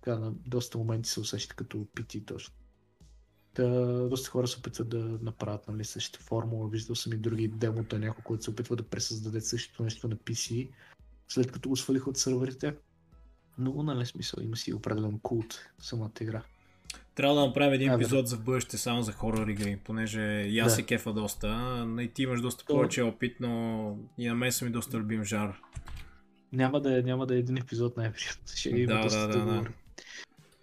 така, 0.00 0.18
на 0.18 0.32
доста 0.46 0.78
моменти 0.78 1.08
се 1.08 1.20
усеща 1.20 1.54
като 1.54 1.86
пити 1.94 2.24
точно. 2.24 2.54
Та, 3.54 3.68
доста 4.08 4.30
хора 4.30 4.48
се 4.48 4.58
опитват 4.58 4.88
да 4.88 4.98
направят 4.98 5.68
нали, 5.68 5.84
същата 5.84 6.24
формула. 6.24 6.68
Виждал 6.68 6.96
съм 6.96 7.12
и 7.12 7.16
други 7.16 7.48
демота, 7.48 7.98
някои, 7.98 8.24
които 8.24 8.44
се 8.44 8.50
опитват 8.50 8.78
да 8.78 8.88
пресъздадат 8.88 9.44
същото 9.44 9.82
нещо 9.82 10.08
на 10.08 10.16
PC, 10.16 10.70
след 11.28 11.52
като 11.52 11.68
го 11.68 11.76
свалих 11.76 12.06
от 12.06 12.16
серверите. 12.16 12.76
Но, 13.58 13.82
нали, 13.82 14.06
смисъл, 14.06 14.42
има 14.42 14.56
си 14.56 14.74
определен 14.74 15.18
култ 15.18 15.60
самата 15.78 16.12
игра. 16.20 16.42
Трябва 17.16 17.34
да 17.34 17.46
направим 17.46 17.72
един 17.72 17.92
епизод 17.92 18.28
за 18.28 18.36
бъдеще 18.36 18.78
само 18.78 19.02
за 19.02 19.12
хорор 19.12 19.48
игри, 19.48 19.78
понеже 19.84 20.20
и 20.48 20.58
аз 20.58 20.72
да. 20.72 20.76
се 20.76 20.82
кефа 20.82 21.12
доста. 21.12 21.86
И 22.00 22.08
ти 22.08 22.22
имаш 22.22 22.40
доста 22.40 22.64
повече 22.64 23.02
опит, 23.02 23.36
но 23.40 23.96
и 24.18 24.28
на 24.28 24.34
мен 24.34 24.52
са 24.52 24.64
ми 24.64 24.70
доста 24.70 24.98
любим 24.98 25.24
жар. 25.24 25.60
Няма 26.52 26.80
да 26.80 26.98
е, 26.98 27.02
няма 27.02 27.26
да 27.26 27.34
е 27.34 27.38
един 27.38 27.56
епизод 27.56 27.96
най-вероятно. 27.96 28.42
Ще 28.56 28.70
да, 28.70 28.78
има 28.78 28.94
да, 28.94 29.02
доста 29.02 29.28
да, 29.28 29.38
да, 29.38 29.44
да. 29.44 29.64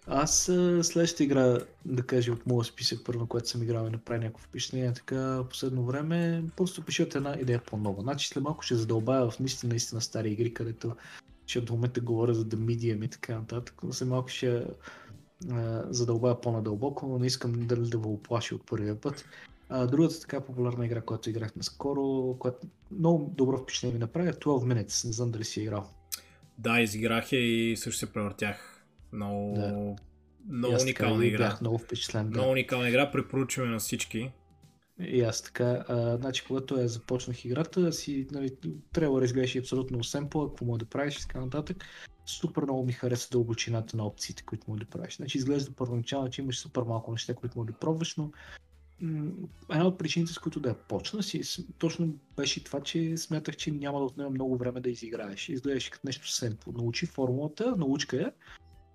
Аз 0.06 0.44
следващата 0.82 1.24
игра, 1.24 1.58
да 1.84 2.02
кажа 2.02 2.32
от 2.32 2.46
моя 2.46 2.64
списък, 2.64 3.00
първо, 3.04 3.26
което 3.26 3.48
съм 3.48 3.62
играл 3.62 3.86
и 3.86 3.90
направи 3.90 4.20
някакво 4.20 4.44
впечатление, 4.44 4.92
така 4.92 5.42
последно 5.50 5.84
време, 5.84 6.44
просто 6.56 6.82
пише 6.82 7.02
от 7.02 7.14
една 7.14 7.36
идея 7.40 7.62
по-нова. 7.66 8.02
Значи 8.02 8.28
след 8.28 8.44
малко 8.44 8.62
ще 8.62 8.74
задълбая 8.74 9.30
в 9.30 9.40
наистина, 9.40 9.70
наистина 9.70 10.00
стари 10.00 10.30
игри, 10.30 10.54
където 10.54 10.96
ще 11.46 11.60
до 11.60 11.72
момента 11.72 12.00
говоря 12.00 12.34
за 12.34 12.44
The 12.44 12.56
Medium 12.56 13.04
и 13.04 13.08
така 13.08 13.34
нататък, 13.34 13.80
но 13.82 13.92
след 13.92 14.08
малко 14.08 14.28
ще 14.28 14.64
задълбая 15.88 16.40
по-надълбоко, 16.40 17.06
но 17.06 17.18
не 17.18 17.26
искам 17.26 17.52
дали 17.52 17.88
да 17.88 17.98
го 17.98 18.12
оплаши 18.12 18.54
от 18.54 18.66
първия 18.66 19.00
път. 19.00 19.24
А, 19.68 19.86
другата 19.86 20.20
така 20.20 20.40
популярна 20.40 20.86
игра, 20.86 21.00
която 21.00 21.30
играхме 21.30 21.62
скоро, 21.62 22.34
която 22.38 22.66
много 22.90 23.32
добро 23.36 23.58
впечатление 23.58 23.94
ми 23.94 24.00
направи, 24.00 24.28
е 24.28 24.32
12 24.32 24.44
Minutes. 24.44 25.06
Не 25.06 25.12
знам 25.12 25.30
дали 25.30 25.44
си 25.44 25.60
е 25.60 25.62
играл. 25.62 25.90
Да, 26.58 26.80
изиграх 26.80 27.32
я 27.32 27.40
и 27.40 27.76
също 27.76 27.98
се 27.98 28.12
превъртях 28.12 28.84
много, 29.12 29.54
да. 29.54 29.94
много 30.48 30.76
уникална 30.82 31.26
игра. 31.26 31.38
Бях 31.38 31.60
много 31.60 31.78
впечатлен. 31.78 32.24
Да. 32.24 32.30
Много 32.30 32.50
уникална 32.50 32.88
игра, 32.88 33.10
препоръчваме 33.10 33.70
на 33.70 33.78
всички. 33.78 34.32
И 35.00 35.20
аз 35.20 35.42
така, 35.42 35.84
а, 35.88 36.16
значи 36.16 36.44
когато 36.46 36.80
я 36.80 36.88
започнах 36.88 37.44
играта, 37.44 37.92
си, 37.92 38.26
нали, 38.32 38.50
да 38.94 39.24
изглеждаш 39.24 39.56
абсолютно 39.56 40.04
семпла, 40.04 40.48
какво 40.48 40.64
може 40.64 40.78
да 40.78 40.86
правиш 40.86 41.16
и 41.16 41.20
така 41.20 41.40
нататък. 41.40 41.84
Супер 42.26 42.62
много 42.62 42.84
ми 42.84 42.92
хареса 42.92 43.28
дълбочината 43.32 43.96
на 43.96 44.06
опциите, 44.06 44.42
които 44.42 44.70
може 44.70 44.80
да 44.80 44.90
правиш. 44.90 45.16
Значи 45.16 45.38
изглежда 45.38 45.72
първоначално, 45.72 46.30
че 46.30 46.42
имаш 46.42 46.58
супер 46.58 46.82
малко 46.82 47.10
неща, 47.10 47.34
които 47.34 47.58
може 47.58 47.66
да 47.66 47.78
пробваш, 47.78 48.16
но 48.16 48.30
една 49.70 49.86
от 49.86 49.98
причините, 49.98 50.32
с 50.32 50.38
които 50.38 50.60
да 50.60 50.68
я 50.68 50.74
почна 50.74 51.22
си, 51.22 51.64
точно 51.78 52.14
беше 52.36 52.64
това, 52.64 52.80
че 52.80 53.16
смятах, 53.16 53.56
че 53.56 53.70
няма 53.70 53.98
да 53.98 54.04
отнема 54.04 54.30
много 54.30 54.56
време 54.56 54.80
да 54.80 54.90
изиграеш. 54.90 55.48
Изглеждаш 55.48 55.88
като 55.88 56.06
нещо 56.06 56.30
семпо. 56.30 56.72
Научи 56.72 57.06
формулата, 57.06 57.76
научка 57.76 58.16
я 58.16 58.32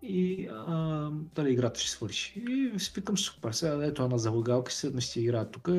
и 0.02 0.48
а, 0.52 1.12
дали 1.36 1.52
играта 1.52 1.80
ще 1.80 1.90
свърши. 1.90 2.40
И 2.50 2.80
си 2.80 2.92
викам 2.96 3.18
супер, 3.18 3.52
сега 3.52 3.86
ето 3.86 4.04
една 4.04 4.18
залагалка, 4.18 4.72
седна 4.72 5.02
ще 5.02 5.20
играя 5.20 5.52
тук, 5.52 5.70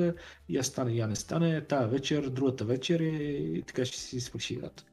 я 0.48 0.64
стане, 0.64 0.92
я 0.92 1.06
не 1.06 1.16
стане, 1.16 1.60
тая 1.60 1.88
вечер, 1.88 2.28
другата 2.28 2.64
вечер 2.64 3.00
и 3.00 3.62
така 3.66 3.84
ще 3.84 3.98
си 3.98 4.20
свърши 4.20 4.54
играта. 4.54 4.84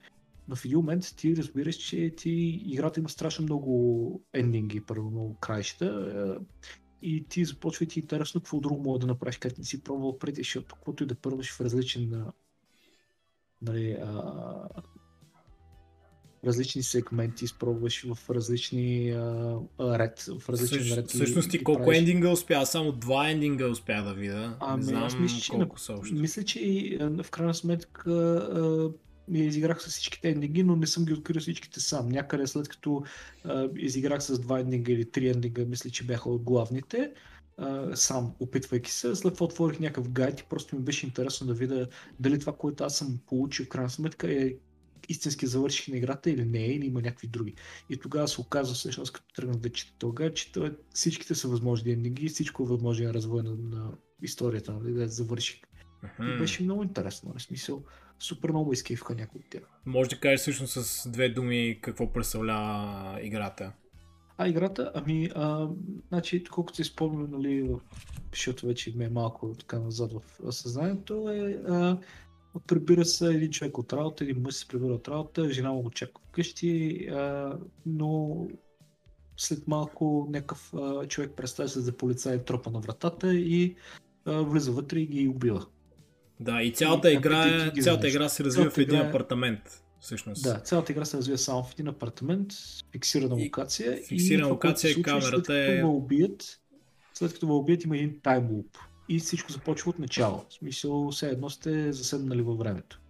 Но 0.47 0.55
в 0.55 0.65
един 0.65 0.77
момент 0.77 1.15
ти 1.17 1.35
разбираш, 1.35 1.75
че 1.75 2.13
ти 2.17 2.31
играта 2.65 2.99
има 2.99 3.09
страшно 3.09 3.43
много 3.43 4.21
ендинги, 4.33 4.81
първо 4.81 5.09
много 5.09 5.35
краища 5.35 6.39
и 7.01 7.25
ти 7.29 7.45
започва 7.45 7.85
ти 7.85 7.99
интересно 7.99 8.41
какво 8.41 8.59
друго 8.59 8.83
мога 8.83 8.99
да 8.99 9.07
направиш, 9.07 9.37
като 9.37 9.55
не 9.57 9.65
си 9.65 9.83
пробвал 9.83 10.19
преди, 10.19 10.41
защото 10.41 10.75
каквото 10.75 11.03
и 11.03 11.07
да 11.07 11.15
първаш 11.15 11.53
в 11.53 11.61
различен 11.61 12.25
нали, 13.61 13.91
а, 13.91 14.23
различни 16.47 16.83
сегменти, 16.83 17.45
изпробваш 17.45 18.05
в 18.13 18.29
различни 18.29 19.11
а, 19.11 19.59
ред, 19.79 20.25
в 20.39 20.49
различен 20.49 20.79
Същ, 20.79 20.97
ред. 20.97 21.09
Всъщност 21.09 21.51
ти 21.51 21.63
колко 21.63 21.83
правиш. 21.83 21.99
ендинга 21.99 22.29
успя? 22.29 22.65
Само 22.65 22.91
два 22.91 23.29
ендинга 23.29 23.67
успя 23.67 24.03
да 24.03 24.13
видя. 24.13 24.57
Ами, 24.59 24.77
не 24.77 24.83
знам 24.83 25.03
аз 25.03 25.19
мисля, 25.19 25.39
че, 25.39 25.51
колко 25.51 25.79
са 25.79 25.93
още. 25.93 26.15
Мисля, 26.15 26.43
че 26.43 26.97
в 27.23 27.31
крайна 27.31 27.53
сметка 27.53 28.11
ми 29.27 29.39
изиграх 29.39 29.81
с 29.81 29.87
всичките 29.87 30.29
ендинги, 30.29 30.63
но 30.63 30.75
не 30.75 30.87
съм 30.87 31.05
ги 31.05 31.13
открил 31.13 31.41
всичките 31.41 31.79
сам. 31.79 32.09
Някъде 32.09 32.47
след 32.47 32.69
като 32.69 33.03
а, 33.43 33.69
изиграх 33.75 34.23
с 34.23 34.39
два 34.39 34.59
ендинга 34.59 34.91
или 34.91 35.11
три 35.11 35.29
ендинга, 35.29 35.65
мисля, 35.65 35.89
че 35.89 36.03
бяха 36.03 36.29
от 36.29 36.43
главните, 36.43 37.11
а, 37.57 37.95
сам 37.95 38.33
опитвайки 38.39 38.91
се. 38.91 39.15
След 39.15 39.33
това 39.33 39.45
отворих 39.45 39.79
някакъв 39.79 40.09
гайд 40.11 40.39
и 40.39 40.45
просто 40.49 40.75
ми 40.75 40.81
беше 40.81 41.05
интересно 41.05 41.47
да 41.47 41.53
видя 41.53 41.87
дали 42.19 42.39
това, 42.39 42.53
което 42.53 42.83
аз 42.83 42.97
съм 42.97 43.19
получил 43.27 43.65
в 43.65 43.69
крайна 43.69 43.89
сметка 43.89 44.33
е 44.33 44.53
истински 45.09 45.47
завърших 45.47 45.87
на 45.87 45.97
играта 45.97 46.29
или 46.29 46.45
не 46.45 46.59
е, 46.59 46.67
или 46.67 46.85
има 46.85 47.01
някакви 47.01 47.27
други. 47.27 47.55
И 47.89 47.97
тогава 47.97 48.27
се 48.27 48.41
оказва, 48.41 48.75
всъщност, 48.75 49.13
като 49.13 49.33
тръгнах 49.35 49.57
да 49.57 49.69
чета 49.69 49.93
тогава, 49.99 50.33
че 50.33 50.51
всичките 50.93 51.35
са 51.35 51.47
възможни 51.47 51.91
ендинги 51.91 52.25
и 52.25 52.29
всичко 52.29 52.63
е 52.63 52.67
възможен 52.67 53.11
развой 53.11 53.43
на, 53.43 53.55
на 53.55 53.91
историята, 54.21 54.73
нали, 54.73 54.93
да 54.93 55.07
завърших. 55.07 55.61
И 56.21 56.37
беше 56.37 56.63
много 56.63 56.83
интересно, 56.83 57.33
в 57.37 57.41
смисъл, 57.41 57.83
супер 58.19 58.49
много 58.49 58.73
изкейфха 58.73 59.15
някои 59.15 59.39
от 59.39 59.49
тях. 59.49 59.63
Може 59.85 60.09
да 60.09 60.19
кажеш 60.19 60.39
всъщност 60.39 60.73
с 60.73 61.09
две 61.09 61.29
думи 61.29 61.79
какво 61.81 62.13
представлява 62.13 63.19
играта. 63.21 63.73
А 64.37 64.47
играта, 64.47 64.91
ами, 64.95 65.29
а, 65.35 65.67
значи, 66.07 66.43
колкото 66.43 66.75
си 66.75 66.83
спомням, 66.83 67.31
нали, 67.31 67.75
защото 68.31 68.67
вече 68.67 68.93
ме 68.95 69.05
е 69.05 69.09
малко 69.09 69.55
така 69.59 69.79
назад 69.79 70.11
в 70.13 70.51
съзнанието, 70.53 71.29
е, 71.29 71.61
а, 71.67 71.97
прибира 72.67 73.05
се 73.05 73.27
един 73.27 73.51
човек 73.51 73.77
от 73.77 73.93
работа, 73.93 74.23
един 74.23 74.41
мъж 74.41 74.55
се 74.55 74.67
прибира 74.67 74.93
от 74.93 75.07
работа, 75.07 75.49
жена 75.49 75.71
му 75.71 75.81
го 75.81 75.89
чака 75.89 76.21
вкъщи, 76.27 77.07
а, 77.11 77.53
но 77.85 78.41
след 79.37 79.67
малко 79.67 80.27
някакъв 80.29 80.73
а, 80.73 81.07
човек 81.07 81.31
представя 81.37 81.69
се 81.69 81.79
за 81.79 81.91
полицай 81.91 82.43
тропа 82.43 82.71
на 82.71 82.79
вратата 82.79 83.35
и 83.35 83.75
а, 84.25 84.41
влиза 84.41 84.71
вътре 84.71 84.99
и 84.99 85.07
ги 85.07 85.27
убива. 85.27 85.65
Да, 86.39 86.61
и 86.61 86.73
цялата, 86.73 87.11
и, 87.11 87.13
игра, 87.13 87.71
ги 87.71 87.81
цялата 87.81 88.07
игра 88.07 88.29
се 88.29 88.43
развива 88.43 88.69
в 88.69 88.77
един 88.77 88.95
игра... 88.95 89.07
апартамент. 89.07 89.83
Всъщност. 89.99 90.43
Да, 90.43 90.59
цялата 90.59 90.91
игра 90.91 91.05
се 91.05 91.17
развива 91.17 91.37
само 91.37 91.63
в 91.63 91.73
един 91.73 91.87
апартамент, 91.87 92.51
фиксирана 92.91 93.35
локация. 93.35 93.97
Фиксирана 94.07 94.47
и 94.47 94.51
локация, 94.51 94.91
и 94.91 95.01
камерата 95.01 95.45
след 95.45 95.49
е... 95.49 95.75
Като 95.75 95.91
убият, 95.91 96.59
след 97.13 97.33
като 97.33 97.47
ме 97.47 97.53
убият 97.53 97.83
има 97.83 97.97
един 97.97 98.19
таймлуп. 98.23 98.77
И 99.09 99.19
всичко 99.19 99.51
започва 99.51 99.89
от 99.89 99.99
начало. 99.99 100.45
В 100.49 100.53
смисъл, 100.53 101.11
все 101.11 101.29
едно 101.29 101.49
сте 101.49 101.91
заседнали 101.91 102.41
във 102.41 102.57
времето. 102.57 103.01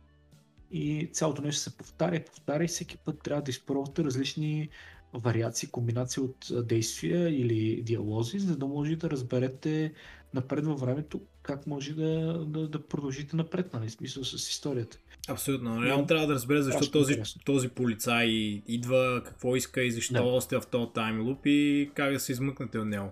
И 0.72 1.10
цялото 1.14 1.41
нещо 1.41 1.62
се 1.62 1.78
повтаря, 1.78 2.24
повтаря 2.26 2.64
и 2.64 2.68
всеки 2.68 2.98
път 2.98 3.22
трябва 3.24 3.41
да 3.41 3.52
изпробвате 3.52 4.04
различни 4.04 4.70
вариации, 5.14 5.70
комбинации 5.70 6.24
от 6.24 6.68
действия 6.68 7.41
или 7.41 7.82
диалози, 7.82 8.39
за 8.39 8.58
да 8.58 8.68
може 8.68 8.95
да 8.95 9.10
разберете 9.10 9.93
напред 10.34 10.66
във 10.66 10.80
времето 10.80 11.22
как 11.48 11.68
може 11.68 11.93
да, 11.93 12.34
да, 12.45 12.68
да 12.68 12.88
продължите 12.88 13.36
напред, 13.36 13.74
нали, 13.74 13.89
смисъл 13.89 14.24
с 14.24 14.50
историята. 14.50 14.98
Абсолютно. 15.28 15.84
Реално 15.84 16.06
трябва 16.06 16.28
да 16.28 16.34
разбере 16.34 16.62
защо 16.62 16.91
този, 16.91 17.22
този 17.45 17.70
полицай 17.70 18.28
идва, 18.68 19.22
какво 19.26 19.56
иска 19.56 19.84
и 19.84 19.91
защо 19.91 20.34
да. 20.34 20.41
сте 20.41 20.58
в 20.58 20.68
този 20.72 20.91
таймлуп 20.93 21.45
и 21.45 21.91
как 21.93 22.14
да 22.14 22.20
се 22.20 22.32
измъкнете 22.32 22.80
от 22.80 22.88
него. 22.88 23.12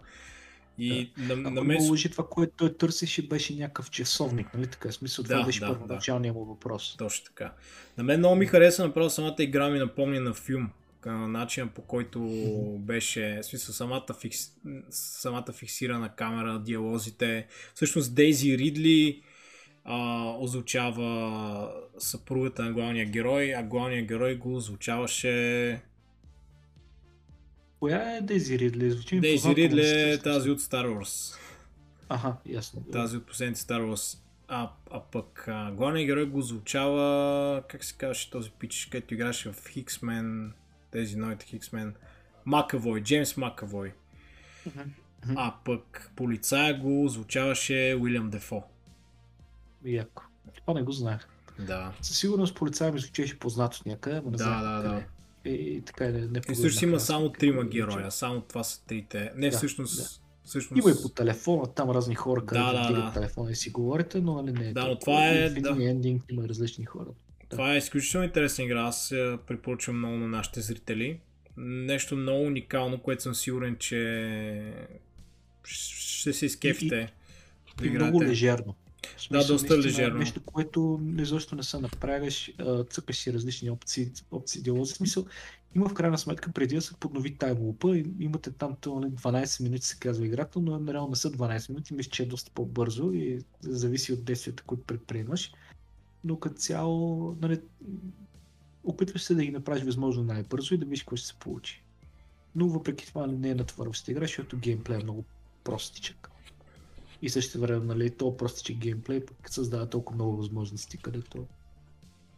И 0.78 1.12
да. 1.18 1.38
на, 1.38 1.52
на 1.52 1.64
мен... 1.64 1.90
лъжи 1.90 2.10
това, 2.10 2.28
което 2.30 2.54
той 2.58 2.78
търсеше, 2.78 3.28
беше 3.28 3.56
някакъв 3.56 3.92
часовник, 3.92 4.54
нали 4.54 4.68
така? 4.68 4.92
Смисъл, 4.92 5.24
да, 5.24 5.30
това 5.30 5.46
беше 5.46 5.60
да, 5.60 5.68
първоначалният 5.68 6.36
да. 6.36 6.40
му 6.40 6.46
въпрос. 6.46 6.96
Точно 6.98 7.26
така. 7.26 7.54
На 7.98 8.04
мен 8.04 8.20
много 8.20 8.36
ми 8.36 8.46
хареса 8.46 8.86
направо 8.86 9.10
самата 9.10 9.36
игра 9.40 9.70
ми 9.70 9.80
напомня 9.80 10.22
на 10.22 10.34
филм 10.34 10.70
начина 11.06 11.68
по 11.68 11.82
който 11.82 12.20
беше, 12.80 13.40
в 13.42 13.46
смисъл, 13.46 13.74
самата, 13.74 14.06
фикс, 14.22 14.40
самата 14.90 15.54
фиксирана 15.54 16.16
камера, 16.16 16.60
диалозите. 16.60 17.48
Всъщност 17.74 18.16
Дейзи 18.16 18.58
Ридли 18.58 19.22
а, 19.84 20.24
озвучава 20.40 21.72
съпругата 21.98 22.64
на 22.64 22.74
главния 22.74 23.06
герой, 23.06 23.56
а 23.56 23.64
главният 23.64 24.08
герой 24.08 24.36
го 24.36 24.56
озвучаваше... 24.56 25.82
Коя 27.86 28.16
е 28.18 28.22
Дейзи 28.22 28.60
Ридли? 28.60 28.92
Звучи 28.92 29.20
Дейзи 29.20 29.56
Ридли 29.56 30.12
е 30.12 30.18
тази 30.18 30.50
от 30.50 30.60
Star 30.60 30.88
Wars. 30.88 31.38
Аха, 32.10 32.36
ясно. 32.46 32.84
Тази 32.92 33.18
от 33.18 33.26
последните 33.26 33.62
Star 33.62 33.82
Wars. 33.82 34.18
А, 34.48 34.70
а 34.92 35.00
пък 35.00 35.46
а, 35.48 35.72
главният 35.72 36.08
герой 36.08 36.26
го 36.26 36.38
озвучава, 36.38 37.64
как 37.68 37.84
се 37.84 37.96
казваше 37.98 38.30
този 38.30 38.52
пич, 38.52 38.88
където 38.92 39.14
играше 39.14 39.52
в 39.52 39.68
Хиксмен 39.70 40.54
тези 40.92 41.18
новите 41.18 41.46
Хиксмен. 41.46 41.96
Макавой, 42.46 43.04
Джеймс 43.04 43.38
Макавой. 43.38 43.94
Uh-huh. 44.68 44.86
А 45.36 45.54
пък 45.66 46.12
полицая 46.16 46.80
го 46.80 47.08
звучаваше 47.08 47.98
Уилям 48.02 48.30
Дефо. 48.30 48.64
Яко. 49.86 50.24
Това 50.56 50.74
не 50.74 50.84
го 50.84 50.92
знаех. 50.92 51.28
Да. 51.60 51.94
Със 52.02 52.18
сигурност 52.18 52.56
полицая 52.56 52.92
ми 52.92 53.00
звучеше 53.00 53.40
познат 53.40 53.76
от 53.76 53.86
някъде, 53.86 54.22
да, 54.26 54.38
знам 54.38 54.62
да, 54.62 54.90
да. 54.90 55.04
И, 55.46 55.82
така 55.86 56.04
не, 56.04 56.28
не 56.28 56.42
И 56.50 56.54
всъщност 56.54 56.82
има 56.82 57.00
само 57.00 57.30
трима 57.30 57.64
героя, 57.64 58.12
само 58.12 58.42
това 58.42 58.64
са 58.64 58.86
трите. 58.86 59.32
Не, 59.36 59.50
да, 59.50 59.58
всъщност... 59.58 59.98
Да. 59.98 60.26
Всъщност... 60.46 60.84
Има 60.84 60.92
и 60.92 61.02
по 61.02 61.10
телефона, 61.10 61.74
там 61.74 61.90
разни 61.90 62.16
хора, 62.16 62.46
където 62.46 62.72
да, 62.72 62.94
да, 62.94 63.06
да. 63.06 63.12
телефона 63.14 63.52
и 63.52 63.56
си 63.56 63.70
говорите, 63.70 64.22
но 64.22 64.42
нали 64.42 64.52
не 64.52 64.70
е. 64.70 64.74
Да, 64.74 64.88
но 64.88 65.00
това 65.00 65.28
е... 65.28 65.50
В 65.50 65.58
един 65.58 65.64
да. 65.64 65.90
ендинг 65.90 66.24
има 66.30 66.48
различни 66.48 66.86
хора. 66.86 67.08
Това 67.50 67.74
е 67.74 67.78
изключително 67.78 68.26
интересна 68.26 68.64
игра, 68.64 68.82
аз 68.82 69.12
я 69.12 69.38
препоръчвам 69.48 69.98
много 69.98 70.16
на 70.16 70.28
нашите 70.28 70.62
зрители. 70.62 71.20
Нещо 71.58 72.16
много 72.16 72.44
уникално, 72.44 73.00
което 73.00 73.24
съм 73.24 73.36
сигурен, 73.36 73.76
че 73.80 74.74
ще 75.64 76.34
се 76.34 76.46
изкефите. 76.46 77.14
И, 77.82 77.86
и, 77.86 77.88
и 77.88 77.90
много 77.90 78.24
лежерно. 78.24 78.76
Смисъл, 79.18 79.42
да, 79.42 79.48
доста 79.48 79.78
лежерно. 79.78 80.20
Нещо, 80.20 80.42
което 80.42 81.00
защо 81.20 81.56
не 81.56 81.64
се 81.64 81.80
направиш, 81.80 82.54
цъкаш 82.90 83.18
си 83.18 83.34
различни 83.34 83.70
опции, 83.70 84.12
опции 84.32 84.62
диалози. 84.62 84.94
Смисъл, 84.94 85.26
има 85.76 85.90
в 85.90 85.94
крайна 85.94 86.18
сметка, 86.18 86.52
преди 86.52 86.76
да 86.76 86.82
се 86.82 86.94
поднови 86.94 87.38
таймлупа, 87.38 87.98
имате 88.20 88.52
там 88.52 88.76
12 88.76 89.60
нали, 89.60 89.70
минути 89.70 89.86
се 89.86 90.00
казва 90.00 90.26
играта, 90.26 90.60
но 90.60 90.94
реално 90.94 91.10
не 91.10 91.16
са 91.16 91.32
12 91.32 91.70
минути, 91.70 91.94
мисля, 91.94 92.12
че 92.12 92.24
е 92.24 92.26
доста 92.26 92.52
по-бързо 92.52 93.12
и 93.12 93.40
зависи 93.62 94.14
от 94.14 94.26
действията, 94.26 94.64
които 94.64 94.84
предприемаш 94.84 95.52
но 96.26 96.40
като 96.40 96.56
цяло 96.56 97.36
нали, 97.42 97.62
опитваш 98.84 99.24
се 99.24 99.36
да 99.36 99.46
ги 99.46 99.52
направиш 99.52 99.84
възможно 99.84 100.24
най-бързо 100.24 100.74
и 100.74 100.78
да 100.78 100.86
видиш 100.86 101.04
какво 101.04 101.16
ще 101.16 101.28
се 101.28 101.34
получи. 101.34 101.84
Но 102.56 102.68
въпреки 102.68 103.08
това 103.08 103.28
не 103.28 103.50
е 103.50 103.56
натварваща 103.56 104.12
игра, 104.12 104.22
защото 104.22 104.58
геймплей 104.58 105.00
е 105.00 105.04
много 105.04 105.24
простичък. 105.64 106.32
И 107.26 107.30
също 107.30 107.60
време, 107.60 107.86
нали, 107.86 108.10
то 108.10 108.38
простичък 108.38 108.78
геймплей 108.78 109.26
пък 109.26 109.50
създава 109.50 109.90
толкова 109.90 110.16
много 110.16 110.38
възможности, 110.38 110.98
където 110.98 111.46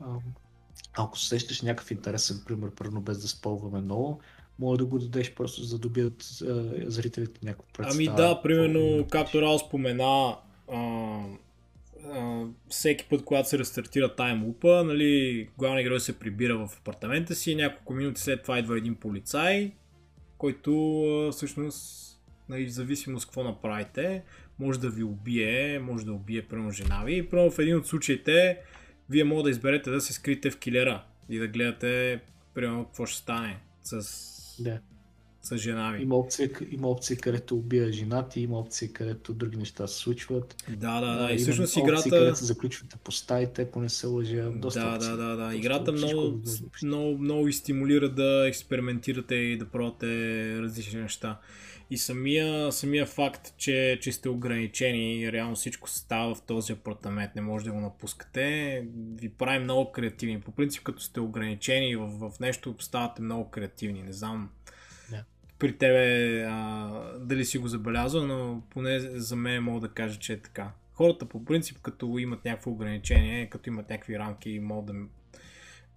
ам, 0.01 0.21
ако 0.97 1.19
се 1.19 1.27
сещаш 1.27 1.61
някакъв 1.61 1.91
интересен 1.91 2.43
пример, 2.45 2.71
първо 2.75 3.01
без 3.01 3.21
да 3.21 3.27
спълваме 3.27 3.81
много, 3.81 4.19
може 4.59 4.77
да 4.77 4.85
го 4.85 4.99
дадеш 4.99 5.33
просто 5.35 5.63
за 5.63 5.75
да 5.75 5.81
добият 5.81 6.23
зрителите 6.85 7.39
някакво 7.43 7.73
представа. 7.73 7.95
Ами 7.95 8.17
да, 8.17 8.41
примерно, 8.41 9.07
както 9.11 9.41
Рао 9.41 9.59
спомена, 9.59 10.35
всеки 12.69 13.05
път, 13.09 13.25
когато 13.25 13.49
се 13.49 13.59
рестартира 13.59 14.15
таймлупа, 14.15 14.83
нали, 14.83 15.49
главният 15.57 15.85
герой 15.85 15.99
се 15.99 16.19
прибира 16.19 16.67
в 16.67 16.77
апартамента 16.79 17.35
си, 17.35 17.55
няколко 17.55 17.93
минути 17.93 18.21
след 18.21 18.41
това 18.41 18.59
идва 18.59 18.77
един 18.77 18.95
полицай, 18.95 19.71
който 20.37 21.03
а, 21.03 21.31
всъщност, 21.31 22.03
нали, 22.49 22.65
в 22.65 22.73
зависимост 22.73 23.25
какво 23.25 23.43
направите, 23.43 24.23
може 24.59 24.79
да 24.79 24.89
ви 24.89 25.03
убие, 25.03 25.79
може 25.79 26.05
да 26.05 26.13
убие 26.13 26.41
прямо 26.41 26.71
жена 26.71 27.03
ви. 27.05 27.17
И 27.17 27.29
прямо 27.29 27.51
в 27.51 27.59
един 27.59 27.77
от 27.77 27.87
случаите, 27.87 28.57
вие 29.09 29.23
може 29.23 29.43
да 29.43 29.49
изберете 29.49 29.91
да 29.91 30.01
се 30.01 30.13
скрите 30.13 30.51
в 30.51 30.57
килера 30.57 31.03
и 31.29 31.39
да 31.39 31.47
гледате, 31.47 32.21
прямо 32.53 32.85
какво 32.85 33.05
ще 33.05 33.17
стане 33.17 33.59
с 33.83 34.03
да 34.59 34.79
с 35.41 35.57
жена 35.57 35.91
ви. 35.91 36.03
Има 36.03 36.15
опция, 36.15 36.49
има 36.71 36.87
опция 36.87 37.17
където 37.17 37.55
убия 37.55 37.91
жена 37.91 38.27
ти, 38.27 38.41
има 38.41 38.59
опция 38.59 38.93
където 38.93 39.33
други 39.33 39.57
неща 39.57 39.87
се 39.87 39.97
случват. 39.97 40.55
Да, 40.69 41.01
да, 41.01 41.23
да. 41.23 41.33
И 41.33 41.37
всъщност 41.37 41.77
играта... 41.77 42.09
където 42.09 42.35
се 42.35 42.45
заключвате 42.45 42.97
по 43.03 43.11
стаите, 43.11 43.61
ако 43.61 43.81
не 43.81 43.89
се 43.89 44.07
лъжа. 44.07 44.49
Доста 44.55 44.79
да, 44.79 44.97
да, 44.97 45.17
да, 45.17 45.35
да. 45.35 45.55
Играта 45.55 45.91
много, 45.91 46.41
много, 46.83 47.17
много 47.17 47.43
ви 47.43 47.53
стимулира 47.53 48.09
да 48.09 48.47
експериментирате 48.47 49.35
и 49.35 49.57
да 49.57 49.65
пробвате 49.65 50.07
различни 50.61 51.01
неща. 51.01 51.39
И 51.89 51.97
самия, 51.97 52.71
самия 52.71 53.05
факт, 53.05 53.53
че, 53.57 53.99
че 54.01 54.11
сте 54.11 54.29
ограничени 54.29 55.19
и 55.19 55.31
реално 55.31 55.55
всичко 55.55 55.89
става 55.89 56.35
в 56.35 56.41
този 56.41 56.73
апартамент, 56.73 57.35
не 57.35 57.41
може 57.41 57.65
да 57.65 57.71
го 57.71 57.79
напускате, 57.79 58.83
ви 59.15 59.29
прави 59.29 59.59
много 59.59 59.91
креативни. 59.91 60.41
По 60.41 60.51
принцип, 60.51 60.83
като 60.83 61.01
сте 61.01 61.19
ограничени 61.19 61.95
в, 61.95 62.07
в 62.07 62.39
нещо, 62.39 62.75
ставате 62.79 63.21
много 63.21 63.49
креативни. 63.49 64.03
Не 64.03 64.13
знам 64.13 64.49
при 65.59 65.77
тебе 65.77 66.43
а, 66.43 66.89
дали 67.19 67.45
си 67.45 67.57
го 67.57 67.67
забелязал, 67.67 68.27
но 68.27 68.61
поне 68.69 68.99
за 68.99 69.35
мен 69.35 69.63
мога 69.63 69.87
да 69.87 69.93
кажа, 69.93 70.19
че 70.19 70.33
е 70.33 70.41
така. 70.41 70.71
Хората 70.93 71.25
по 71.25 71.45
принцип, 71.45 71.81
като 71.81 72.17
имат 72.17 72.45
някакво 72.45 72.71
ограничение, 72.71 73.49
като 73.49 73.69
имат 73.69 73.89
някакви 73.89 74.19
рамки, 74.19 74.59
могат 74.59 74.85
да 74.85 74.93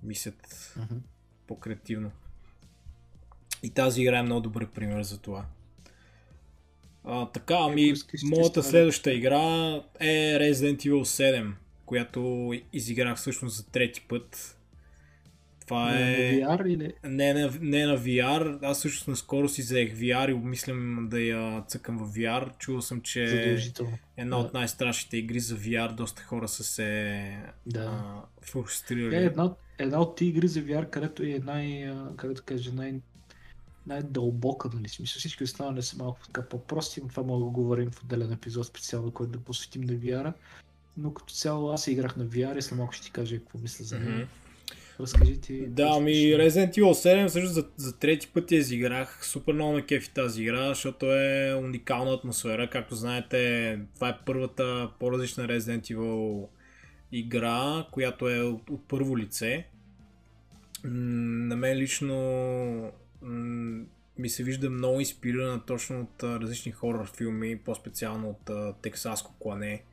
мислят 0.03 0.47
uh-huh. 0.47 0.99
по-креативно. 1.47 2.11
И 3.63 3.71
тази 3.71 4.03
игра 4.03 4.19
е 4.19 4.23
много 4.23 4.41
добър 4.41 4.71
пример 4.71 5.03
за 5.03 5.19
това. 5.19 5.47
А, 7.05 7.27
така, 7.27 7.57
ами, 7.61 7.95
моята 8.25 8.63
следваща 8.63 9.13
игра 9.13 9.83
е 10.01 10.39
Resident 10.39 10.77
Evil 10.77 11.03
7, 11.03 11.53
която 11.87 12.53
изиграх 12.73 13.17
всъщност 13.17 13.57
за 13.57 13.67
трети 13.67 14.01
път. 14.09 14.57
Това 15.61 15.99
е... 15.99 16.01
На 16.01 16.57
VR 16.59 16.69
или? 16.69 16.93
Не, 17.05 17.35
не, 17.35 17.51
не 17.61 17.87
на 17.87 17.99
VR. 17.99 18.59
Аз 18.63 18.81
също 18.81 19.11
наскоро 19.11 19.49
си 19.49 19.63
взех 19.63 19.95
VR 19.95 20.31
и 20.31 20.35
обмислям 20.35 21.07
да 21.11 21.21
я 21.21 21.65
цъкам 21.69 21.99
в 21.99 22.15
VR. 22.15 22.59
Чувал 22.59 22.83
съм, 22.83 23.01
че 23.01 23.23
една 24.17 24.37
да. 24.37 24.43
от 24.43 24.55
най-страшните 24.55 25.17
игри 25.17 25.41
за 25.41 25.57
VR. 25.57 25.95
Доста 25.95 26.23
хора 26.23 26.49
са 26.49 26.65
се 26.65 27.23
да. 27.67 27.81
а, 27.81 28.23
фрустрирали. 28.43 29.17
Е, 29.17 29.25
една, 29.25 29.55
една 29.79 30.01
от 30.01 30.17
тези 30.17 30.29
игри 30.29 30.49
за 30.49 30.61
VR, 30.61 30.91
където 30.91 31.23
е 31.23 31.41
най, 31.45 31.93
да 32.25 32.43
кажа, 32.43 32.73
най- 32.75 33.01
най-дълбока, 33.91 34.71
нали? 34.75 34.89
Смисъл, 34.89 35.19
всички 35.19 35.45
останали 35.45 35.83
са 35.83 35.97
малко 35.99 36.19
така 36.27 36.43
по-прости, 36.43 37.01
но 37.03 37.09
това 37.09 37.23
мога 37.23 37.45
да 37.45 37.51
говорим 37.51 37.91
в 37.91 38.03
отделен 38.03 38.33
епизод 38.33 38.67
специално, 38.67 39.11
който 39.11 39.33
да 39.33 39.39
посветим 39.39 39.83
на 39.83 39.93
VR. 39.93 40.33
но 40.97 41.15
като 41.15 41.35
цяло 41.35 41.71
аз 41.73 41.87
играх 41.87 42.17
на 42.17 42.27
VR 42.27 42.59
и 42.59 42.63
след 42.63 42.79
малко 42.79 42.93
ще 42.93 43.07
ти 43.07 43.13
кажа 43.13 43.39
какво 43.39 43.59
мисля 43.59 43.85
за 43.85 43.99
него. 44.01 44.27
Разкажи 45.01 45.41
ти. 45.41 45.67
Да, 45.67 45.89
ще- 45.89 46.01
Resident 46.03 46.71
Evil 46.73 46.93
7 46.93 47.29
всъщност 47.29 47.55
за, 47.55 47.67
за 47.77 47.97
трети 47.99 48.29
път 48.29 48.53
я 48.53 48.59
изиграх. 48.59 49.27
Супер 49.27 49.53
много 49.53 49.73
ме 49.73 49.87
кефи 49.87 50.11
тази 50.11 50.43
игра, 50.43 50.69
защото 50.69 51.13
е 51.13 51.55
уникална 51.55 52.13
атмосфера. 52.13 52.71
Както 52.71 52.95
знаете, 52.95 53.79
това 53.95 54.09
е 54.09 54.19
първата 54.27 54.91
по-различна 54.99 55.45
Resident 55.45 55.95
Evil 55.95 56.47
игра, 57.13 57.87
която 57.91 58.29
е 58.29 58.41
от, 58.41 58.71
от 58.71 58.89
първо 58.89 59.19
лице. 59.19 59.67
М, 60.85 60.91
На 61.47 61.57
мен 61.57 61.77
лично 61.77 62.93
ми 64.19 64.29
се 64.29 64.45
вижда 64.45 64.71
много 64.71 65.01
инспирирана 65.01 65.67
точно 65.67 66.01
от 66.01 66.23
различни 66.23 66.73
хорър 66.73 67.11
филми, 67.17 67.59
по-специално 67.59 68.29
от 68.29 68.51
Тексаско 68.83 69.39
клане. 69.39 69.85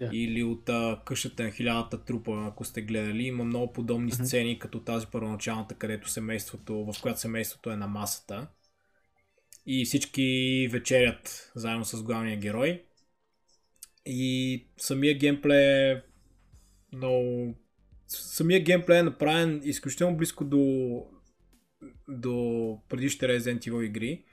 Да. 0.00 0.10
Или 0.12 0.42
от 0.42 0.70
къщата 1.04 1.42
на 1.42 1.50
хилядата 1.50 2.04
трупа, 2.04 2.44
ако 2.46 2.64
сте 2.64 2.82
гледали. 2.82 3.22
Има 3.22 3.44
много 3.44 3.72
подобни 3.72 4.12
Мгм. 4.14 4.24
сцени, 4.24 4.58
като 4.58 4.80
тази 4.80 5.06
първоначалната, 5.06 5.74
където 5.74 6.10
семейството, 6.10 6.92
в 6.92 7.02
която 7.02 7.20
семейството 7.20 7.70
е 7.70 7.76
на 7.76 7.86
масата. 7.86 8.46
И 9.66 9.84
всички 9.84 10.68
вечерят 10.72 11.52
заедно 11.54 11.84
с 11.84 12.02
главния 12.02 12.36
герой. 12.36 12.84
И 14.06 14.66
самия 14.76 15.18
геймплей 15.18 15.90
е 15.90 16.02
много... 16.92 17.54
Самия 18.08 18.60
геймплей 18.60 18.98
е 18.98 19.02
направен 19.02 19.60
изключително 19.64 20.16
близко 20.16 20.44
до, 20.44 20.58
до 22.08 22.78
предишните 22.88 23.26
Resident 23.26 23.68
Evil 23.68 23.82
игри. 23.82 24.24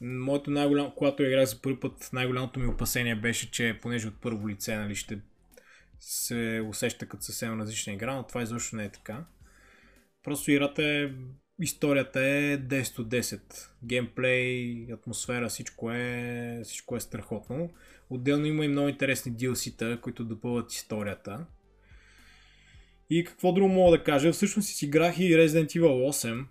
Моето 0.00 0.50
най-голям, 0.50 0.92
когато 0.96 1.22
играх 1.22 1.44
за 1.44 1.62
първи 1.62 1.80
път, 1.80 2.10
най-голямото 2.12 2.60
ми 2.60 2.66
опасение 2.66 3.16
беше, 3.16 3.50
че 3.50 3.78
понеже 3.82 4.08
от 4.08 4.20
първо 4.20 4.48
лице 4.48 4.76
нали, 4.76 4.94
ще 4.94 5.18
се 6.00 6.62
усеща 6.68 7.06
като 7.06 7.22
съвсем 7.22 7.60
различна 7.60 7.92
игра, 7.92 8.16
но 8.16 8.22
това 8.22 8.42
изобщо 8.42 8.76
не 8.76 8.84
е 8.84 8.88
така. 8.88 9.24
Просто 10.22 10.50
играта 10.50 10.84
е... 10.84 11.10
Историята 11.60 12.20
е 12.20 12.58
10 12.58 12.98
от 12.98 13.08
10. 13.08 13.40
Геймплей, 13.84 14.86
атмосфера, 14.92 15.48
всичко 15.48 15.90
е, 15.90 16.60
всичко 16.64 16.96
е 16.96 17.00
страхотно. 17.00 17.70
Отделно 18.10 18.46
има 18.46 18.64
и 18.64 18.68
много 18.68 18.88
интересни 18.88 19.32
DLC-та, 19.32 20.00
които 20.00 20.24
допълват 20.24 20.72
историята. 20.72 21.46
И 23.10 23.24
какво 23.24 23.52
друго 23.52 23.68
мога 23.68 23.98
да 23.98 24.04
кажа? 24.04 24.32
Всъщност 24.32 24.68
си 24.68 24.84
играх 24.84 25.18
и 25.18 25.36
Resident 25.36 25.78
Evil 25.78 26.10
8, 26.10 26.44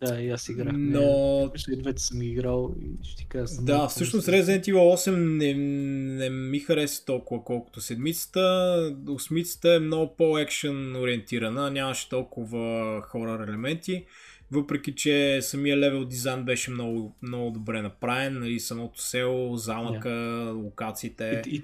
Да, 0.00 0.20
и 0.20 0.30
аз 0.30 0.48
играх. 0.48 0.72
но 0.76 1.50
и 1.72 1.76
двете 1.76 2.02
съм 2.02 2.22
играл 2.22 2.74
и 2.80 3.06
ще 3.06 3.16
ти 3.16 3.28
кажа. 3.28 3.54
Да, 3.60 3.88
всъщност. 3.88 4.28
Resident 4.28 4.62
Evil 4.62 5.10
8 5.10 5.10
не, 5.10 5.54
не 6.14 6.30
ми 6.30 6.58
хареса 6.60 7.04
толкова 7.04 7.44
колкото 7.44 7.80
седмицата. 7.80 8.96
Осмицата 9.08 9.74
е 9.74 9.78
много 9.78 10.16
по-екшен 10.16 10.96
ориентирана, 10.96 11.70
нямаше 11.70 12.08
толкова 12.08 13.02
хорър 13.02 13.48
елементи. 13.48 14.04
Въпреки, 14.50 14.94
че 14.94 15.38
самия 15.42 15.76
левел 15.76 16.04
дизайн 16.04 16.44
беше 16.44 16.70
много, 16.70 17.16
много 17.22 17.50
добре 17.50 17.82
направен, 17.82 18.38
нали, 18.38 18.60
самото 18.60 19.02
село, 19.02 19.56
замъка, 19.56 20.52
локациите. 20.54 21.42
И, 21.46 21.56
и, 21.56 21.62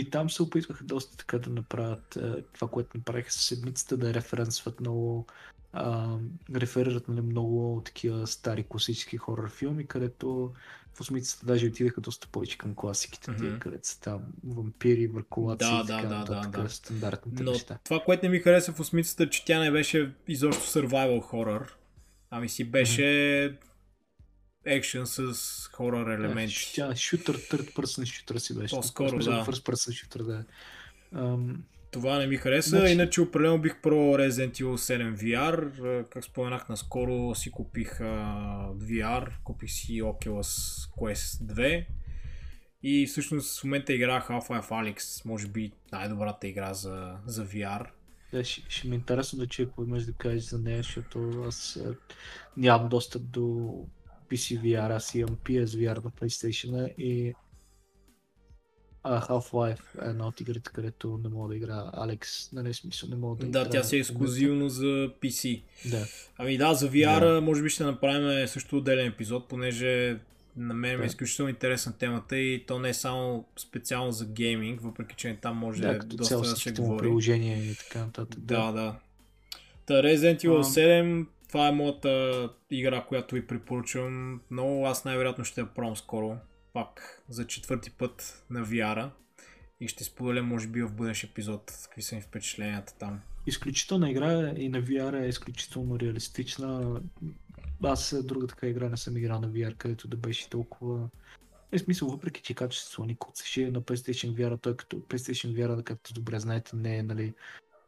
и 0.00 0.10
там 0.10 0.30
се 0.30 0.42
опитваха 0.42 0.84
доста 0.84 1.16
така 1.16 1.38
да 1.38 1.50
направят 1.50 2.16
е, 2.16 2.42
това, 2.52 2.68
което 2.68 2.96
направиха 2.96 3.32
с 3.32 3.36
седмицата, 3.36 3.96
да 3.96 4.14
референсват 4.14 4.80
много, 4.80 5.26
а, 5.72 6.16
реферират 6.54 7.08
нали, 7.08 7.20
много 7.20 7.82
такива 7.84 8.26
стари 8.26 8.64
класически 8.68 9.16
хорър 9.16 9.50
филми, 9.50 9.86
където 9.86 10.52
в 10.94 11.00
осмицата 11.00 11.46
даже 11.46 11.66
отидаха 11.66 12.00
доста 12.00 12.28
повече 12.28 12.58
към 12.58 12.74
класиките, 12.74 13.30
Мгм. 13.30 13.40
тия, 13.40 13.58
където 13.58 13.88
са 13.88 14.00
там 14.00 14.20
вампири, 14.46 15.06
върколаци 15.06 15.58
Да, 15.58 15.82
и 15.84 15.86
така 15.86 16.02
да, 16.02 16.08
да, 16.08 16.18
нататък, 16.18 16.50
да, 16.52 16.62
да. 16.62 16.68
стандартните 16.68 17.42
Но 17.42 17.52
неща. 17.52 17.78
това, 17.84 18.00
което 18.00 18.26
не 18.26 18.30
ми 18.30 18.38
хареса 18.38 18.72
в 18.72 18.80
осмицата, 18.80 19.30
че 19.30 19.44
тя 19.44 19.60
не 19.60 19.70
беше 19.70 20.12
изобщо 20.28 20.64
survival 20.78 21.20
horror, 21.32 21.70
ами 22.30 22.48
си 22.48 22.64
беше 22.64 23.58
екшен 24.66 25.06
с 25.06 25.34
хорър 25.72 26.18
елементи. 26.18 26.72
Тя 26.74 26.96
шутър, 26.96 27.36
third 27.38 27.74
person 27.74 28.06
шутър 28.06 28.38
си 28.38 28.58
беше. 28.58 28.74
По-скоро, 28.76 29.18
да. 29.18 29.44
First 29.44 29.72
person 29.72 29.92
шутър, 29.92 30.22
да. 30.22 30.44
Ам, 31.14 31.64
Това 31.90 32.18
не 32.18 32.26
ми 32.26 32.36
хареса, 32.36 32.68
Значи- 32.68 32.92
иначе 32.92 33.20
определено 33.20 33.58
бих 33.58 33.80
пробвал 33.82 34.14
Resident 34.14 34.52
Evil 34.52 34.76
7 34.76 35.16
VR. 35.16 35.70
Как 36.08 36.24
споменах 36.24 36.68
наскоро 36.68 37.34
си 37.34 37.50
купих 37.50 38.00
а, 38.00 38.04
VR, 38.74 39.30
купих 39.44 39.70
си 39.70 40.02
Oculus 40.02 40.42
Quest 40.90 41.52
2 41.54 41.86
и 42.82 43.06
всъщност 43.06 43.60
в 43.60 43.64
момента 43.64 43.92
играх 43.94 44.28
Half-Life 44.28 44.68
Alyx, 44.68 45.24
може 45.26 45.48
би 45.48 45.72
най-добрата 45.92 46.48
игра 46.48 46.74
за, 46.74 47.16
за 47.26 47.46
VR. 47.46 47.86
Да, 48.32 48.44
ще, 48.44 48.62
ще 48.68 48.88
ми 48.88 48.94
е 48.94 48.98
интересно 48.98 49.38
да 49.38 49.46
чуя 49.46 49.68
какво 49.68 49.82
имаш 49.84 50.04
да 50.04 50.12
кажеш 50.12 50.42
за 50.42 50.58
нея, 50.58 50.76
защото 50.76 51.44
аз 51.48 51.76
е, 51.76 51.94
нямам 52.56 52.88
достъп 52.88 53.22
до 53.30 53.70
PC 54.30 54.60
VR, 54.62 54.96
аз 54.96 55.14
имам 55.14 55.36
PSVR 55.44 56.04
на 56.04 56.10
PlayStation 56.10 56.94
и 56.96 57.34
а, 59.02 59.20
Half-Life 59.28 60.06
е 60.06 60.10
една 60.10 60.26
от 60.26 60.40
игрите, 60.40 60.70
където 60.74 61.20
не 61.22 61.28
мога 61.28 61.48
да 61.48 61.56
игра 61.56 61.90
Алекс, 61.94 62.52
нали 62.52 62.74
смисъл 62.74 63.08
не 63.08 63.16
мога 63.16 63.36
да 63.36 63.46
Да, 63.46 63.48
играя 63.58 63.70
тя 63.70 63.82
си 63.84 63.96
е 63.96 63.98
ексклюзивно 63.98 64.68
за 64.68 64.84
PC. 65.22 65.62
Да, 65.90 66.06
Ами 66.38 66.58
да, 66.58 66.74
за 66.74 66.90
VR 66.90 67.40
може 67.40 67.62
би 67.62 67.68
ще 67.68 67.84
направим 67.84 68.48
също 68.48 68.76
отделен 68.76 69.06
епизод, 69.06 69.48
понеже 69.48 70.18
на 70.56 70.74
мен 70.74 70.90
ми 70.92 70.96
Да. 70.98 71.04
е 71.04 71.06
изключително 71.06 71.48
интересна 71.48 71.92
темата 71.98 72.38
и 72.38 72.64
то 72.66 72.78
не 72.78 72.88
е 72.88 72.94
само 72.94 73.44
специално 73.56 74.12
за 74.12 74.26
гейминг, 74.26 74.80
въпреки 74.80 75.14
че 75.16 75.38
там 75.42 75.56
може 75.56 75.82
да, 75.82 75.98
доста 75.98 76.38
да 76.38 76.44
се 76.56 76.72
говори. 76.72 76.98
приложения 76.98 77.58
и 77.70 77.74
така 77.74 77.98
нататък. 77.98 78.40
Да, 78.40 78.72
да. 78.72 78.96
Та 79.86 79.94
Resident 79.94 80.44
Evil 80.44 80.60
А. 80.60 80.64
7, 80.64 81.26
това 81.56 81.68
е 81.68 81.72
моята 81.72 82.50
игра, 82.70 83.04
която 83.04 83.34
ви 83.34 83.46
препоръчвам. 83.46 84.40
Много 84.50 84.86
аз 84.86 85.04
най-вероятно 85.04 85.44
ще 85.44 85.60
я 85.60 85.74
пробвам 85.74 85.96
скоро. 85.96 86.36
Пак 86.72 87.22
за 87.28 87.46
четвърти 87.46 87.90
път 87.90 88.44
на 88.50 88.66
VR. 88.66 89.10
И 89.80 89.88
ще 89.88 90.04
споделя, 90.04 90.42
може 90.42 90.68
би, 90.68 90.82
в 90.82 90.92
бъдещ 90.92 91.24
епизод, 91.24 91.72
какви 91.84 92.02
са 92.02 92.14
ми 92.14 92.20
впечатленията 92.20 92.94
там. 92.98 93.20
Изключителна 93.46 94.10
игра 94.10 94.52
и 94.56 94.68
на 94.68 94.82
VR 94.82 95.22
е 95.24 95.28
изключително 95.28 96.00
реалистична. 96.00 97.00
Аз 97.82 98.12
е, 98.12 98.22
друга 98.22 98.46
така 98.46 98.66
игра 98.66 98.88
не 98.88 98.96
съм 98.96 99.16
играл 99.16 99.40
на 99.40 99.48
VR, 99.48 99.76
където 99.76 100.08
да 100.08 100.16
беше 100.16 100.50
толкова... 100.50 101.08
Е 101.72 101.78
смисъл, 101.78 102.08
въпреки 102.08 102.42
че 102.42 102.54
качеството 102.54 103.04
ни 103.04 103.16
куцеше 103.16 103.70
на 103.70 103.82
PlayStation 103.82 104.34
VR, 104.34 104.62
той 104.62 104.76
като 104.76 104.96
PlayStation 104.96 105.54
VR, 105.54 105.82
както 105.82 106.12
добре 106.12 106.38
знаете, 106.38 106.76
не 106.76 106.96
е 106.96 107.02
нали, 107.02 107.34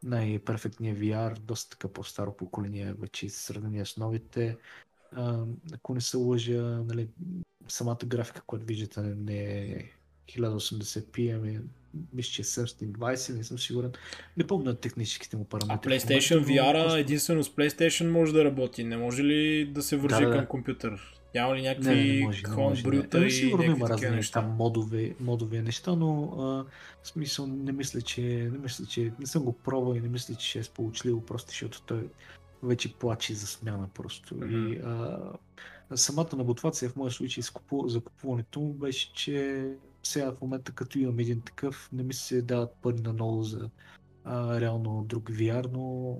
най-перфектният 0.03 0.97
VR, 0.99 1.39
доста 1.39 1.69
така 1.69 1.87
по-старо 1.87 2.37
поколение 2.37 2.93
вече 2.99 3.29
сравнение 3.29 3.85
с 3.85 3.97
новите. 3.97 4.57
А, 5.15 5.43
ако 5.73 5.93
не 5.93 6.01
се 6.01 6.17
лъжа, 6.17 6.61
нали, 6.61 7.07
самата 7.67 7.97
графика, 8.05 8.41
която 8.41 8.65
виждате, 8.65 9.01
не 9.01 9.37
е 9.61 9.91
1080p, 10.29 11.35
ами 11.35 11.59
мисля, 12.13 12.31
че 12.31 12.41
е 12.41 12.45
720, 12.45 13.37
не 13.37 13.43
съм 13.43 13.59
сигурен. 13.59 13.91
Не 14.37 14.47
помня 14.47 14.75
техническите 14.75 15.37
му 15.37 15.43
А 15.43 15.49
параметри. 15.49 15.89
PlayStation 15.91 16.39
момента, 16.39 16.53
но 16.53 16.69
VR 16.69 16.83
просто- 16.83 16.97
единствено 16.97 17.43
с 17.43 17.49
PlayStation 17.49 18.09
може 18.09 18.33
да 18.33 18.45
работи. 18.45 18.83
Не 18.83 18.97
може 18.97 19.23
ли 19.23 19.65
да 19.65 19.83
се 19.83 19.97
вържи 19.97 20.23
Да, 20.23 20.29
да. 20.29 20.35
към 20.37 20.45
компютър? 20.45 21.18
Няма 21.35 21.55
ли 21.55 21.61
някакви 21.61 22.19
не 22.19 22.25
може, 22.25 22.43
не 22.47 22.53
хон 22.53 22.63
може. 22.63 22.83
брюта 22.83 23.19
Е, 23.19 23.25
и 23.25 23.31
сигурно 23.31 23.71
има 23.71 23.89
разни 23.89 24.09
неща? 24.09 24.41
модове, 24.41 25.15
модове 25.19 25.61
неща, 25.61 25.95
но 25.95 26.23
а, 26.23 26.65
в 27.03 27.07
смисъл 27.07 27.47
не 27.47 27.71
мисля, 27.71 28.01
че 28.01 28.21
не 28.21 28.57
мисля, 28.57 28.85
че 28.85 29.11
не 29.19 29.25
съм 29.25 29.43
го 29.43 29.53
пробвал 29.53 29.95
и 29.95 30.01
не 30.01 30.09
мисля, 30.09 30.35
че 30.35 30.47
ще 30.47 30.59
е 30.59 30.63
сполучливо, 30.63 31.25
просто 31.25 31.49
защото 31.49 31.81
той 31.81 32.09
вече 32.63 32.93
плаче 32.93 33.33
за 33.33 33.47
смяна 33.47 33.89
просто. 33.93 34.35
Мгм. 34.35 34.73
И 34.73 34.77
а, 34.77 35.19
самата 35.95 36.35
наботвация 36.35 36.89
в 36.89 36.95
моя 36.95 37.11
случай 37.11 37.43
за 37.85 38.01
купуването 38.01 38.59
му 38.59 38.73
беше, 38.73 39.13
че 39.13 39.67
сега 40.03 40.31
в 40.31 40.41
момента 40.41 40.71
като 40.71 40.99
имам 40.99 41.19
един 41.19 41.41
такъв, 41.41 41.89
не 41.93 42.03
ми 42.03 42.13
се 42.13 42.41
дават 42.41 42.75
пари 42.81 43.01
на 43.01 43.13
ново 43.13 43.43
за 43.43 43.69
а, 44.23 44.61
реално 44.61 45.05
друг 45.07 45.29
VR, 45.29 45.71
но 45.71 46.15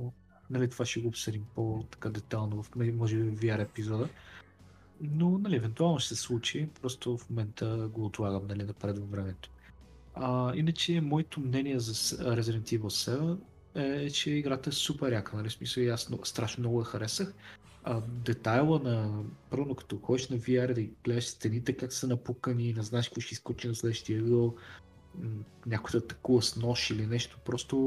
нали, 0.49 0.69
това 0.69 0.85
ще 0.85 0.99
го 0.99 1.07
обсъдим 1.07 1.45
по-така 1.55 2.09
детално 2.09 2.63
в 2.63 2.75
може 2.75 3.15
би 3.15 3.47
VR 3.47 3.61
епизода. 3.61 4.09
Но, 5.01 5.37
нали, 5.37 5.55
евентуално 5.55 5.99
ще 5.99 6.15
се 6.15 6.21
случи, 6.21 6.69
просто 6.81 7.17
в 7.17 7.29
момента 7.29 7.89
го 7.93 8.05
отлагам, 8.05 8.47
нали, 8.47 8.63
напред 8.63 8.99
във 8.99 9.11
времето. 9.11 9.49
А, 10.13 10.55
иначе, 10.55 11.01
моето 11.01 11.39
мнение 11.39 11.79
за 11.79 11.93
Resident 12.17 12.79
Evil 12.79 12.81
7 12.81 13.37
е, 13.75 14.09
че 14.09 14.31
играта 14.31 14.69
е 14.69 14.73
супер 14.73 15.11
яка, 15.11 15.37
нали, 15.37 15.49
смисъл 15.49 15.93
аз 15.93 16.09
страшно 16.23 16.61
много 16.61 16.79
я 16.79 16.85
харесах. 16.85 17.33
А, 17.83 18.01
детайла 18.01 18.79
на, 18.79 19.23
първо 19.49 19.75
като 19.75 19.97
ходиш 19.97 20.29
на 20.29 20.37
VR 20.37 20.73
да 20.73 20.81
гледаш 21.03 21.27
стените 21.27 21.73
как 21.73 21.93
са 21.93 22.07
напукани, 22.07 22.73
не 22.73 22.83
знаеш 22.83 23.07
какво 23.07 23.21
ще 23.21 23.33
изкочи 23.33 23.67
на 23.67 23.75
следващия 23.75 24.19
ъгъл, 24.19 24.55
някой 25.65 25.91
да 25.91 25.97
атакува 25.97 26.41
с 26.41 26.55
нож 26.55 26.89
или 26.89 27.07
нещо, 27.07 27.39
просто 27.45 27.77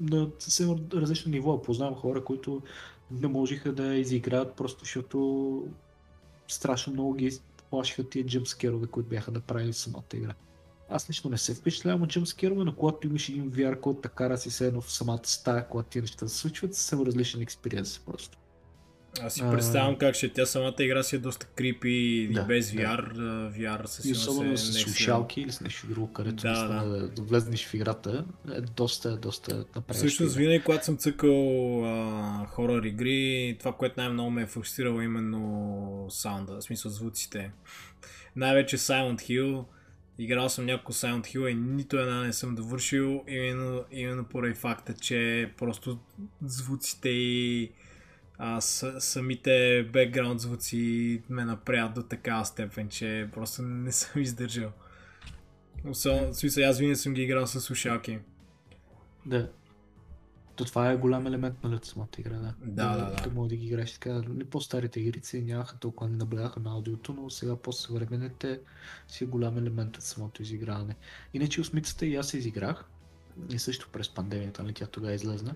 на 0.00 0.30
съвсем 0.38 0.76
различно 0.92 1.30
ниво. 1.30 1.62
Познавам 1.62 1.94
хора, 1.94 2.24
които 2.24 2.62
не 3.10 3.28
можеха 3.28 3.72
да 3.72 3.94
изиграят 3.94 4.56
просто 4.56 4.84
защото 4.84 5.68
страшно 6.48 6.92
много 6.92 7.14
ги 7.14 7.38
плашиха 7.70 8.08
тия 8.08 8.26
джъмскерове, 8.26 8.86
които 8.86 9.08
бяха 9.08 9.30
направили 9.30 9.72
в 9.72 9.76
самата 9.76 10.02
игра. 10.14 10.34
аз 10.90 11.10
лично 11.10 11.30
не 11.30 11.38
се 11.38 11.54
впечатлявам 11.54 12.02
от 12.02 12.08
джамскерове, 12.08 12.64
но 12.64 12.76
когато 12.76 13.06
имаш 13.06 13.28
един 13.28 13.50
VR, 13.50 13.80
който 13.80 14.00
така 14.00 14.14
кара 14.14 14.38
си 14.38 14.50
се 14.50 14.66
едно 14.66 14.80
в 14.80 14.92
самата 14.92 15.20
стая, 15.24 15.68
когато 15.68 15.88
тия 15.88 16.02
неща 16.02 16.28
се 16.28 16.36
случват, 16.36 16.74
съвсем 16.74 17.06
различен 17.06 17.40
експириенс 17.40 17.98
просто. 17.98 18.38
Аз 19.22 19.34
си 19.34 19.40
представям 19.40 19.96
как 19.96 20.14
ще 20.14 20.28
тя 20.28 20.46
самата 20.46 20.74
игра 20.78 21.02
си 21.02 21.16
е 21.16 21.18
доста 21.18 21.46
крипи 21.46 22.28
да, 22.32 22.40
и 22.40 22.44
без 22.44 22.70
VR. 22.70 23.12
Да. 23.12 23.50
VR 23.50 23.86
със 23.86 24.04
и 24.04 24.12
особено 24.12 24.56
с 24.56 24.72
слушалки 24.72 25.40
или 25.40 25.52
с 25.52 25.60
нещо 25.60 25.86
друго, 25.86 26.12
където 26.12 26.42
да, 26.42 26.68
да. 26.68 27.08
да, 27.08 27.22
влезнеш 27.22 27.66
в 27.66 27.74
играта, 27.74 28.24
е 28.54 28.60
доста, 28.60 29.16
доста 29.16 29.64
направиш. 29.76 29.98
Всъщност 29.98 30.36
винаги, 30.36 30.64
когато 30.64 30.84
съм 30.84 30.96
цъкал 30.96 31.84
а, 31.84 32.46
хорър 32.46 32.82
игри, 32.84 33.56
това, 33.58 33.72
което 33.72 34.00
най-много 34.00 34.30
ме 34.30 34.42
е 34.42 34.46
фрустрирало 34.46 35.00
именно 35.00 36.06
саунда, 36.10 36.56
в 36.56 36.62
смисъл 36.62 36.90
звуците. 36.90 37.50
Най-вече 38.36 38.78
Silent 38.78 39.20
Hill. 39.20 39.64
Играл 40.18 40.48
съм 40.48 40.66
няколко 40.66 40.92
Silent 40.92 41.22
Hill 41.22 41.48
и 41.48 41.54
нито 41.54 41.98
една 41.98 42.22
не 42.22 42.32
съм 42.32 42.54
довършил, 42.54 43.24
именно, 43.28 43.84
именно 43.90 44.24
поради 44.24 44.54
факта, 44.54 44.94
че 44.94 45.50
просто 45.58 45.98
звуците 46.42 47.08
и 47.08 47.72
а, 48.38 48.60
с, 48.60 49.00
самите 49.00 49.88
бекграунд 49.92 50.40
звуци 50.40 51.22
ме 51.28 51.44
напрят 51.44 51.94
до 51.94 52.02
такава 52.02 52.44
степен, 52.44 52.88
че 52.88 53.28
просто 53.32 53.62
не 53.62 53.92
съм 53.92 54.22
издържал. 54.22 54.72
В 55.84 55.94
смисъл, 56.32 56.68
аз 56.68 56.78
винаги 56.78 56.96
съм 56.96 57.14
ги 57.14 57.22
играл 57.22 57.46
с 57.46 57.60
слушалки. 57.60 58.18
Да. 59.26 59.50
То 60.56 60.64
това 60.64 60.90
е 60.90 60.96
голям 60.96 61.26
елемент 61.26 61.64
на 61.64 61.80
самата 61.82 62.08
игра, 62.18 62.38
да. 62.38 62.54
Да, 62.64 62.96
да, 62.96 63.10
да. 63.10 63.22
да. 63.22 63.30
Мога 63.34 63.48
да 63.48 63.56
ги 63.56 63.66
играеш 63.66 63.92
така. 63.92 64.22
По-старите 64.50 65.00
игрици 65.00 65.42
нямаха 65.42 65.78
толкова 65.78 66.10
не 66.10 66.16
наблягаха 66.16 66.60
на 66.60 66.70
аудиото, 66.70 67.12
но 67.12 67.30
сега 67.30 67.56
по-съвременните 67.56 68.60
си 69.08 69.24
е 69.24 69.26
голям 69.26 69.58
елемент 69.58 69.96
от 69.96 70.02
самото 70.02 70.42
изиграване. 70.42 70.96
Иначе 71.34 71.60
осмицата 71.60 72.06
и 72.06 72.16
аз 72.16 72.28
се 72.28 72.38
изиграх. 72.38 72.84
И 73.50 73.58
също 73.58 73.88
през 73.92 74.08
пандемията, 74.08 74.62
нали, 74.62 74.72
тя 74.72 74.86
тогава 74.86 75.14
излезна. 75.14 75.54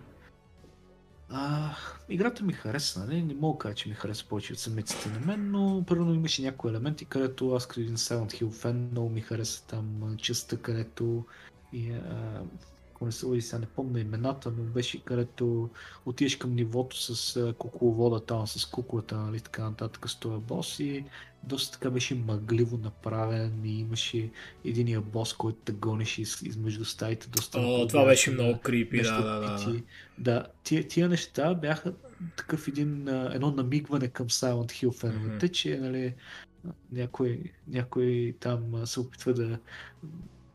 А, 1.32 1.74
играта 2.08 2.44
ми 2.44 2.52
хареса, 2.52 3.00
нали? 3.00 3.22
Не 3.22 3.34
мога 3.34 3.56
да 3.56 3.58
кажа, 3.58 3.74
че 3.74 3.88
ми 3.88 3.94
хареса 3.94 4.24
повече 4.28 4.52
от 4.52 4.58
самиците 4.58 5.08
на 5.08 5.20
мен, 5.20 5.50
но 5.50 5.84
първо 5.86 6.14
имаше 6.14 6.42
някои 6.42 6.70
елементи, 6.70 7.04
където 7.04 7.54
аз 7.54 7.66
като 7.66 7.80
един 7.80 7.96
Silent 7.96 8.32
Hill 8.32 8.50
фен 8.50 8.88
много 8.92 9.08
ми 9.08 9.20
хареса 9.20 9.66
там 9.66 10.16
частта, 10.18 10.56
където 10.56 11.24
и, 11.72 11.90
а, 11.92 12.42
се 13.08 13.26
лъжи, 13.26 13.42
сега 13.42 13.58
не 13.58 13.66
помня 13.66 14.00
имената, 14.00 14.52
но 14.58 14.64
беше 14.64 15.04
където 15.04 15.70
отиеш 16.06 16.36
към 16.36 16.54
нивото 16.54 16.96
с 16.96 17.54
кукловода 17.58 18.20
там, 18.20 18.46
с 18.46 18.66
куклата, 18.66 19.16
нали, 19.16 19.40
така 19.40 19.62
нататък 19.62 20.10
с 20.10 20.16
този 20.16 20.40
бос 20.40 20.80
и 20.80 21.04
доста 21.42 21.72
така 21.72 21.90
беше 21.90 22.14
мъгливо 22.14 22.78
направен 22.78 23.64
и 23.64 23.80
имаше 23.80 24.30
единия 24.64 25.00
бос, 25.00 25.32
който 25.32 25.58
те 25.64 25.72
гонеше 25.72 26.22
из, 26.22 26.42
измежду 26.42 26.84
стаите. 26.84 27.28
Доста 27.28 27.58
О, 27.60 27.86
това 27.88 28.04
беше 28.04 28.30
много 28.30 28.58
крипи, 28.60 29.02
да, 29.02 29.22
да, 29.22 29.40
да. 29.40 29.82
Да, 30.18 30.46
тия, 30.62 30.88
тия 30.88 31.08
неща 31.08 31.54
бяха 31.54 31.92
такъв 32.36 32.68
един, 32.68 33.08
едно 33.08 33.50
намигване 33.50 34.08
към 34.08 34.28
Silent 34.28 34.72
Hill 34.72 35.00
феновете, 35.00 35.48
mm-hmm. 35.48 35.52
че 35.52 35.78
нали, 35.78 36.14
някой, 36.92 37.42
някой 37.68 38.34
там 38.40 38.86
се 38.86 39.00
опитва 39.00 39.34
да 39.34 39.58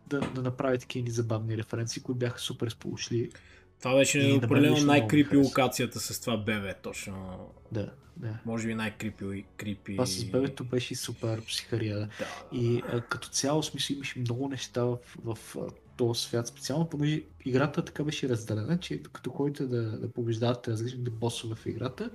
да, 0.07 0.19
да 0.19 0.41
направи 0.41 0.79
такива 0.79 1.11
забавни 1.11 1.57
референции, 1.57 2.01
които 2.01 2.19
бяха 2.19 2.39
супер 2.39 2.69
сполучли. 2.69 3.31
Това 3.79 3.95
беше 3.95 4.39
определено 4.43 4.85
най-крипи 4.85 5.37
локацията 5.37 5.99
с 5.99 6.21
това 6.21 6.37
бебе, 6.37 6.73
точно. 6.81 7.49
Да, 7.71 7.91
да. 8.17 8.37
Може 8.45 8.67
би 8.67 8.75
най-крипи. 8.75 9.45
Крипи... 9.57 9.91
Това 9.91 10.05
с 10.05 10.25
бебето 10.25 10.63
беше 10.63 10.95
супер 10.95 11.45
психария. 11.45 11.97
Да, 11.97 12.07
и 12.51 12.83
а, 12.87 13.01
като 13.01 13.29
цяло 13.29 13.63
смисъл 13.63 13.93
имаше 13.93 14.19
много 14.19 14.49
неща 14.49 14.83
в, 14.83 14.97
в, 15.23 15.35
в 15.35 15.71
този 15.97 16.21
свят, 16.21 16.47
специално 16.47 16.89
понеже 16.89 17.23
играта 17.45 17.85
така 17.85 18.03
беше 18.03 18.29
разделена, 18.29 18.79
че 18.79 19.03
като 19.03 19.29
ходите 19.29 19.65
да, 19.65 19.99
да 19.99 20.11
побеждавате 20.11 20.71
различните 20.71 21.11
босове 21.11 21.55
в 21.55 21.65
играта, 21.65 22.09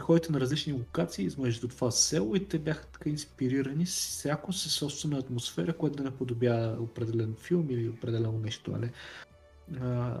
ходите 0.00 0.32
на 0.32 0.40
различни 0.40 0.72
локации 0.72 1.24
измежду 1.24 1.68
това 1.68 1.90
село 1.90 2.36
и 2.36 2.48
те 2.48 2.58
бяха 2.58 2.86
така 2.86 3.10
инспирирани 3.10 3.84
всяко 3.84 4.52
със 4.52 4.72
собствена 4.72 5.18
атмосфера, 5.18 5.76
която 5.76 5.96
да 5.96 6.02
наподобя 6.02 6.76
определен 6.80 7.34
филм 7.40 7.70
или 7.70 7.88
определено 7.88 8.38
нещо. 8.38 8.70
Нали? 8.70 8.90
А, 9.80 10.20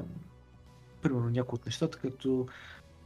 примерно 1.02 1.30
някои 1.30 1.56
от 1.56 1.66
нещата, 1.66 1.98
като 1.98 2.46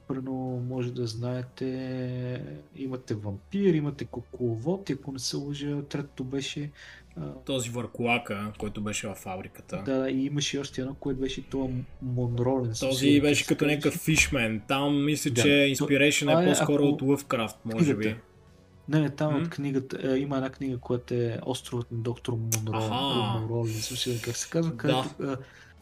Примерно 0.09 0.33
може 0.69 0.93
да 0.93 1.07
знаете, 1.07 2.61
имате 2.77 3.15
вампир, 3.15 3.75
имате 3.75 4.05
кукловод 4.05 4.91
ако 4.91 5.13
не 5.13 5.19
се 5.19 5.37
лъжа, 5.37 5.83
третото 5.83 6.25
беше... 6.25 6.71
Този 7.45 7.71
въркулака, 7.71 8.53
който 8.59 8.81
беше 8.81 9.09
във 9.09 9.17
фабриката. 9.17 9.83
Да, 9.85 10.11
и 10.11 10.25
имаше 10.25 10.59
още 10.59 10.81
едно, 10.81 10.95
което 10.95 11.21
беше 11.21 11.43
това 11.43 11.69
Монролен. 12.03 12.73
Този 12.81 13.21
беше 13.21 13.47
като 13.47 13.67
някакъв 13.67 13.95
фишмен. 13.95 14.63
Там 14.69 15.05
мисля, 15.05 15.31
да. 15.31 15.43
че 15.43 15.49
Inspiration 15.49 16.43
е 16.43 16.49
по-скоро 16.49 16.85
от 16.85 17.03
Lovecraft, 17.03 17.57
може 17.65 17.95
би. 17.95 18.17
Не, 18.89 19.01
не, 19.01 19.11
там 19.11 19.43
от 19.43 19.51
книгата, 19.51 20.15
е, 20.15 20.19
има 20.19 20.37
една 20.37 20.51
книга, 20.51 20.79
която 20.79 21.15
е 21.15 21.39
Островът 21.47 21.93
на 21.93 21.99
доктор 21.99 22.33
Монро, 22.33 22.81
Монро, 22.81 23.65
не 24.07 24.21
как 24.21 24.37
се 24.37 24.51
казва, 24.51 24.77
където 24.77 25.09
да 25.19 25.37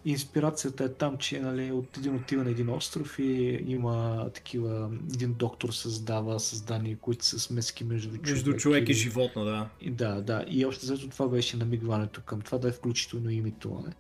инспирацията 0.05 0.85
е 0.85 0.89
там, 0.89 1.19
че 1.19 1.41
нали, 1.41 1.73
от 1.73 1.97
един 1.97 2.15
отива 2.15 2.45
на 2.45 2.51
един 2.51 2.71
остров 2.71 3.19
и 3.19 3.65
има 3.67 4.27
такива, 4.35 4.91
един 5.15 5.35
доктор 5.35 5.71
създава 5.71 6.41
създания, 6.41 6.97
които 6.97 7.25
са 7.25 7.41
смески 7.41 7.85
между 7.85 8.19
човек, 8.19 8.31
между 8.31 8.57
човек 8.57 8.89
и, 8.89 8.93
и 8.93 8.95
животно, 8.95 9.45
да. 9.45 9.69
И, 9.81 9.91
да, 9.91 10.23
да. 10.23 10.45
И 10.49 10.67
още 10.67 10.87
зато 10.87 11.09
това 11.09 11.29
беше 11.29 11.57
намигването 11.57 12.21
към 12.23 12.41
това 12.41 12.59
да 12.59 12.69
е 12.69 12.73
включително 12.73 13.31
името. 13.31 13.69
Не? 13.69 13.83
Нали. 13.83 13.95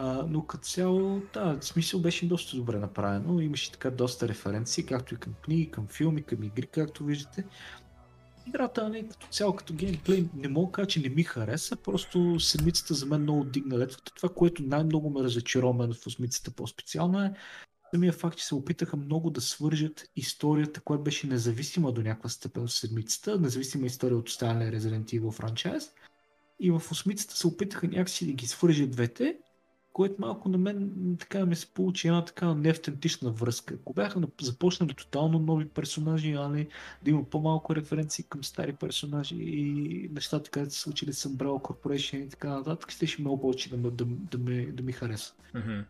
А, 0.00 0.26
но 0.28 0.42
като 0.46 0.64
цяло, 0.64 1.22
да, 1.34 1.58
смисъл 1.60 2.00
беше 2.00 2.28
доста 2.28 2.56
добре 2.56 2.78
направено. 2.78 3.40
Имаше 3.40 3.72
така 3.72 3.90
доста 3.90 4.28
референции, 4.28 4.86
както 4.86 5.14
и 5.14 5.18
към 5.18 5.34
книги, 5.44 5.70
към 5.70 5.86
филми, 5.86 6.22
към 6.22 6.42
игри, 6.42 6.66
както 6.66 7.04
виждате 7.04 7.44
играта, 8.48 8.84
не, 8.84 8.88
нали, 8.88 9.08
като 9.08 9.26
цяло, 9.26 9.52
като 9.52 9.74
геймплей, 9.74 10.28
не 10.34 10.48
мога 10.48 10.66
да 10.66 10.72
кажа, 10.72 10.88
че 10.88 11.00
не 11.00 11.08
ми 11.08 11.22
хареса, 11.22 11.76
просто 11.76 12.40
седмицата 12.40 12.94
за 12.94 13.06
мен 13.06 13.22
много 13.22 13.44
дигна 13.44 13.78
летвата. 13.78 14.12
Това, 14.14 14.28
което 14.28 14.62
най-много 14.62 15.10
ме 15.10 15.24
разочарова 15.24 15.92
в 15.92 16.06
осмицата 16.06 16.50
по-специално 16.50 17.20
е 17.20 17.32
самия 17.94 18.12
факт, 18.12 18.38
че 18.38 18.44
се 18.44 18.54
опитаха 18.54 18.96
много 18.96 19.30
да 19.30 19.40
свържат 19.40 20.10
историята, 20.16 20.80
която 20.80 21.04
беше 21.04 21.26
независима 21.26 21.92
до 21.92 22.02
някаква 22.02 22.28
степен 22.28 22.62
от 22.62 22.72
седмицата, 22.72 23.40
независима 23.40 23.86
история 23.86 24.18
от 24.18 24.28
останалия 24.28 24.72
Resident 24.72 25.04
Evil 25.04 25.32
франчайз. 25.32 25.90
И 26.60 26.70
в 26.70 26.82
осмицата 26.90 27.36
се 27.36 27.46
опитаха 27.46 27.88
някакси 27.88 28.26
да 28.26 28.32
ги 28.32 28.46
свържат 28.46 28.90
двете 28.90 29.38
което 29.92 30.14
малко 30.18 30.48
на 30.48 30.58
мен 30.58 31.16
така 31.20 31.46
ми 31.46 31.56
се 31.56 31.66
получи 31.66 32.08
една 32.08 32.24
така 32.24 32.54
неавтентична 32.54 33.30
връзка. 33.30 33.74
Ако 33.74 33.92
бяха 33.92 34.20
започнали 34.42 34.94
тотално 34.94 35.38
нови 35.38 35.68
персонажи, 35.68 36.32
али 36.32 36.68
да 37.02 37.10
има 37.10 37.24
по-малко 37.24 37.76
референции 37.76 38.24
към 38.28 38.44
стари 38.44 38.72
персонажи 38.72 39.36
и 39.38 40.08
нещата, 40.12 40.50
където 40.50 40.74
се 40.74 40.80
случили 40.80 41.12
с 41.12 41.28
Umbrella 41.28 41.62
Corporation 41.62 42.26
и 42.26 42.28
така 42.28 42.48
нататък, 42.48 42.90
ще 42.90 43.06
ще 43.06 43.22
много 43.22 43.40
повече 43.40 43.70
да, 43.70 43.76
да, 43.76 43.90
да, 43.90 44.04
да, 44.04 44.38
ми, 44.38 44.66
да 44.66 44.82
ми 44.82 44.92
хареса. 44.92 45.32
Mm-hmm. 45.54 45.84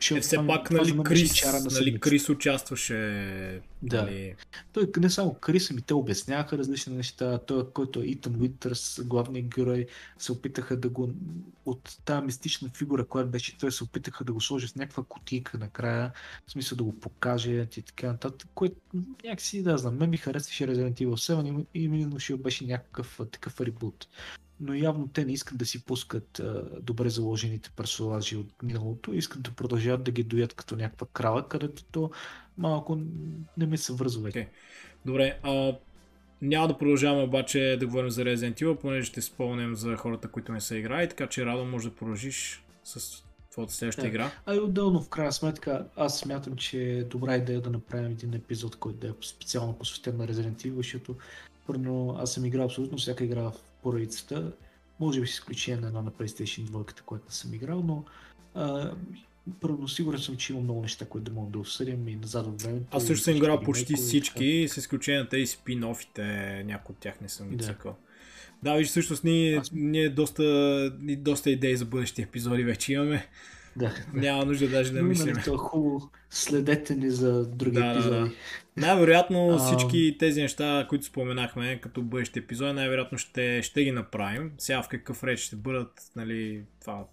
Ще 0.00 0.16
е, 0.16 0.20
все 0.20 0.36
пак, 0.46 0.70
нали, 0.70 1.02
Крис, 1.04 1.44
нали, 1.70 2.00
Крис 2.00 2.28
участваше. 2.28 3.60
Да. 3.88 4.02
Нали... 4.02 4.34
Той 4.72 4.88
не 4.98 5.10
само 5.10 5.34
Крис, 5.34 5.70
ами 5.70 5.82
те 5.82 5.94
обясняваха 5.94 6.58
различни 6.58 6.96
неща. 6.96 7.38
Той, 7.38 7.70
който 7.70 8.00
е 8.00 8.04
Итан 8.04 8.40
Уитърс, 8.40 9.00
главният 9.04 9.48
герой, 9.48 9.86
се 10.18 10.32
опитаха 10.32 10.76
да 10.76 10.88
го 10.88 11.10
от 11.66 11.98
тази 12.04 12.26
мистична 12.26 12.70
фигура, 12.74 13.06
която 13.06 13.30
беше, 13.30 13.58
той 13.58 13.72
се 13.72 13.84
опитаха 13.84 14.24
да 14.24 14.32
го 14.32 14.40
сложи 14.40 14.66
в 14.66 14.76
някаква 14.76 15.04
кутийка 15.04 15.58
накрая, 15.58 16.12
в 16.46 16.50
смисъл 16.52 16.76
да 16.76 16.84
го 16.84 17.00
покаже 17.00 17.68
и 17.76 17.82
така 17.82 18.06
нататък, 18.06 18.48
което 18.54 18.76
някакси, 19.24 19.62
да 19.62 19.78
знам, 19.78 19.96
мен 19.96 20.10
ми 20.10 20.16
харесваше 20.16 20.66
Resident 20.66 20.94
Evil 20.94 21.34
7 21.34 21.66
и 21.74 21.84
именно 21.84 22.18
ще 22.18 22.36
беше 22.36 22.66
някакъв 22.66 23.20
такъв 23.32 23.60
ребут 23.60 24.08
но 24.60 24.74
явно 24.74 25.08
те 25.08 25.24
не 25.24 25.32
искат 25.32 25.58
да 25.58 25.66
си 25.66 25.84
пускат 25.84 26.38
а, 26.38 26.64
добре 26.80 27.08
заложените 27.08 27.70
персонажи 27.76 28.36
от 28.36 28.62
миналото, 28.62 29.12
искат 29.12 29.42
да 29.42 29.50
продължават 29.50 30.04
да 30.04 30.10
ги 30.10 30.22
доят 30.22 30.54
като 30.54 30.76
някаква 30.76 31.06
крава, 31.12 31.48
където 31.48 31.84
то 31.84 32.10
малко 32.58 32.98
не 33.56 33.66
ми 33.66 33.78
се 33.78 33.92
връзва. 33.92 34.30
Okay. 34.30 34.46
Добре, 35.06 35.38
а, 35.42 35.76
няма 36.42 36.68
да 36.68 36.78
продължаваме 36.78 37.22
обаче 37.22 37.76
да 37.80 37.86
говорим 37.86 38.10
за 38.10 38.24
Resident 38.24 38.60
Evil, 38.60 38.80
понеже 38.80 39.06
ще 39.06 39.22
спомням 39.22 39.74
за 39.74 39.96
хората, 39.96 40.28
които 40.28 40.52
не 40.52 40.60
са 40.60 40.76
играли, 40.76 41.08
така 41.08 41.26
че 41.26 41.46
радо 41.46 41.64
може 41.64 41.88
да 41.88 41.96
продължиш 41.96 42.64
с 42.84 43.24
твоята 43.50 43.72
следваща 43.72 44.02
yeah. 44.02 44.08
игра. 44.08 44.30
А 44.46 44.54
и 44.54 44.58
отделно, 44.58 45.02
в 45.02 45.08
крайна 45.08 45.32
сметка, 45.32 45.86
аз 45.96 46.18
смятам, 46.18 46.56
че 46.56 46.82
е 46.82 47.04
добра 47.04 47.36
идея 47.36 47.60
да 47.60 47.70
направим 47.70 48.10
един 48.12 48.34
епизод, 48.34 48.76
който 48.76 48.98
да 48.98 49.08
е 49.08 49.12
специално 49.20 49.78
посветен 49.78 50.16
на 50.16 50.28
Resident 50.28 50.56
Evil, 50.56 50.76
защото 50.76 51.16
първо 51.66 52.16
аз 52.18 52.32
съм 52.32 52.44
играл 52.44 52.64
абсолютно 52.64 52.98
всяка 52.98 53.24
игра 53.24 53.42
в 53.42 53.52
поредицата. 53.84 54.52
Може 55.00 55.20
би 55.20 55.26
с 55.26 55.30
изключение 55.30 55.80
на 55.80 55.86
една 55.86 56.02
на 56.02 56.10
PlayStation 56.10 56.66
2, 56.66 57.00
която 57.00 57.24
не 57.24 57.32
съм 57.32 57.54
играл, 57.54 57.82
но 57.82 58.04
а, 58.54 58.92
първо 59.60 59.88
сигурен 59.88 60.20
съм, 60.20 60.36
че 60.36 60.52
има 60.52 60.62
много 60.62 60.82
неща, 60.82 61.06
които 61.06 61.24
да 61.24 61.32
мога 61.32 61.50
да 61.50 61.58
обсъдим 61.58 62.08
и 62.08 62.16
назад 62.16 62.46
в 62.46 62.62
времето. 62.62 62.86
Аз 62.90 63.06
също 63.06 63.24
съм 63.24 63.36
играл 63.36 63.60
почти 63.60 63.94
всички, 63.94 64.68
с 64.68 64.76
изключение 64.76 65.20
на 65.20 65.28
тези 65.28 65.46
спин-офите, 65.46 66.62
някои 66.64 66.92
от 66.92 66.98
тях 66.98 67.20
не 67.20 67.28
съм 67.28 67.48
ги 67.48 67.56
да. 67.56 67.64
цъкал. 67.64 67.96
Да, 68.62 68.74
виж, 68.74 68.88
всъщност 68.88 69.24
ние, 69.24 69.56
Аз... 69.56 69.70
ние 69.72 70.08
доста, 70.08 70.90
доста 71.00 71.50
идеи 71.50 71.76
за 71.76 71.84
бъдещи 71.84 72.22
епизоди 72.22 72.64
вече 72.64 72.92
имаме. 72.92 73.26
Да. 73.76 73.94
Няма 74.14 74.44
нужда 74.44 74.68
даже 74.68 74.92
да 74.92 75.02
мислим. 75.02 75.36
Това 75.44 75.58
хубаво. 75.58 76.10
Следете 76.30 76.94
ни 76.94 77.10
за 77.10 77.46
други 77.46 77.76
да, 77.76 77.90
епизоди. 77.90 78.16
Да, 78.16 78.24
да. 78.24 78.30
Най-вероятно 78.76 79.48
а... 79.52 79.58
всички 79.58 80.16
тези 80.18 80.42
неща, 80.42 80.86
които 80.88 81.04
споменахме 81.04 81.80
като 81.80 82.02
бъдещи 82.02 82.38
епизоди, 82.38 82.72
най-вероятно 82.72 83.18
ще, 83.18 83.62
ще 83.62 83.84
ги 83.84 83.92
направим. 83.92 84.52
Сега 84.58 84.82
в 84.82 84.88
какъв 84.88 85.24
реч 85.24 85.38
ще 85.38 85.56
бъдат, 85.56 86.10
нали, 86.16 86.64
това 86.80 87.04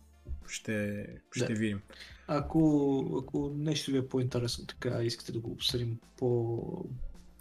ще, 0.48 1.06
ще 1.32 1.46
да. 1.46 1.54
видим. 1.54 1.82
Ако, 2.28 3.24
ако 3.24 3.54
нещо 3.58 3.92
ви 3.92 3.98
е 3.98 4.08
по-интересно 4.08 4.66
така, 4.66 5.04
искате 5.04 5.32
да 5.32 5.40
го 5.40 5.52
обсъдим 5.52 6.00
по 6.18 6.86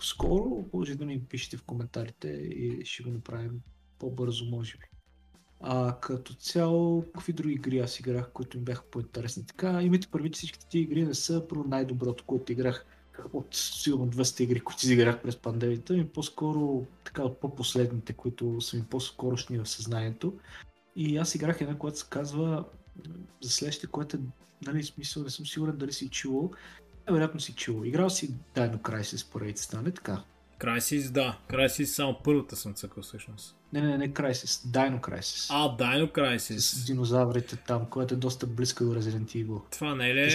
скоро, 0.03 0.65
може 0.73 0.95
да 0.95 1.07
ни 1.07 1.21
пишете 1.21 1.57
в 1.57 1.63
коментарите 1.63 2.29
и 2.29 2.85
ще 2.85 3.03
го 3.03 3.11
направим 3.11 3.61
по-бързо, 3.99 4.45
може 4.45 4.77
би. 4.79 4.90
А 5.61 5.97
като 6.01 6.35
цяло, 6.35 7.05
какви 7.15 7.33
други 7.33 7.55
игри 7.55 7.79
аз 7.79 8.01
играх, 8.01 8.31
които 8.33 8.59
ми 8.59 8.65
бяха 8.65 8.83
по-интересни? 8.83 9.47
Така, 9.47 9.83
имайте 9.83 10.09
първи, 10.09 10.31
че 10.31 10.39
всичките 10.39 10.67
ти 10.69 10.79
игри 10.79 11.05
не 11.05 11.15
са 11.15 11.49
про 11.49 11.65
най-доброто, 11.65 12.25
което 12.25 12.53
играх 12.53 12.87
от 13.33 13.47
сигурно 13.51 14.07
200 14.07 14.41
игри, 14.41 14.61
които 14.61 14.85
изиграх 14.85 15.23
през 15.23 15.37
пандемията, 15.37 15.97
и 15.97 16.09
по-скоро 16.09 16.87
така 17.05 17.23
от 17.23 17.41
по-последните, 17.41 18.13
които 18.13 18.61
са 18.61 18.77
ми 18.77 18.85
по-скорошни 18.91 19.59
в 19.59 19.69
съзнанието. 19.69 20.35
И 20.97 21.17
аз 21.17 21.35
играх 21.35 21.61
една, 21.61 21.79
която 21.79 21.99
се 21.99 22.07
казва 22.11 22.65
за 23.41 23.51
следващите, 23.51 23.87
което 23.87 24.17
е, 24.17 24.21
нали, 24.67 24.83
смисъл, 24.83 25.23
не 25.23 25.31
съм 25.31 25.47
сигурен 25.47 25.77
дали 25.77 25.93
си 25.93 26.09
чувал. 26.09 26.51
Вероятно 27.11 27.41
си 27.41 27.55
чувал. 27.55 27.85
Играл 27.85 28.11
си 28.11 28.35
Dino 28.55 28.81
Crisis, 28.81 29.33
поредица, 29.33 29.65
стане 29.65 29.91
така. 29.91 30.25
Crysis, 30.61 31.11
да. 31.11 31.39
Crysis 31.49 31.85
само 31.85 32.17
първата 32.25 32.57
съм 32.57 32.75
цъкал 32.75 33.03
всъщност. 33.03 33.57
Не, 33.73 33.81
не, 33.81 33.99
не 33.99 34.13
Crysis, 34.13 34.67
Dino 34.67 35.01
Crisis. 35.01 35.47
А, 35.51 35.77
Dino 35.77 36.13
Crisis. 36.13 36.59
С 36.59 36.85
динозаврите 36.85 37.57
там, 37.57 37.87
което 37.87 38.15
е 38.15 38.17
доста 38.17 38.47
близко 38.47 38.85
до 38.85 38.95
Resident 38.95 39.47
Evil. 39.47 39.61
Това 39.71 39.95
не 39.95 40.11
е 40.11 40.15
ли 40.15 40.21
е 40.21 40.31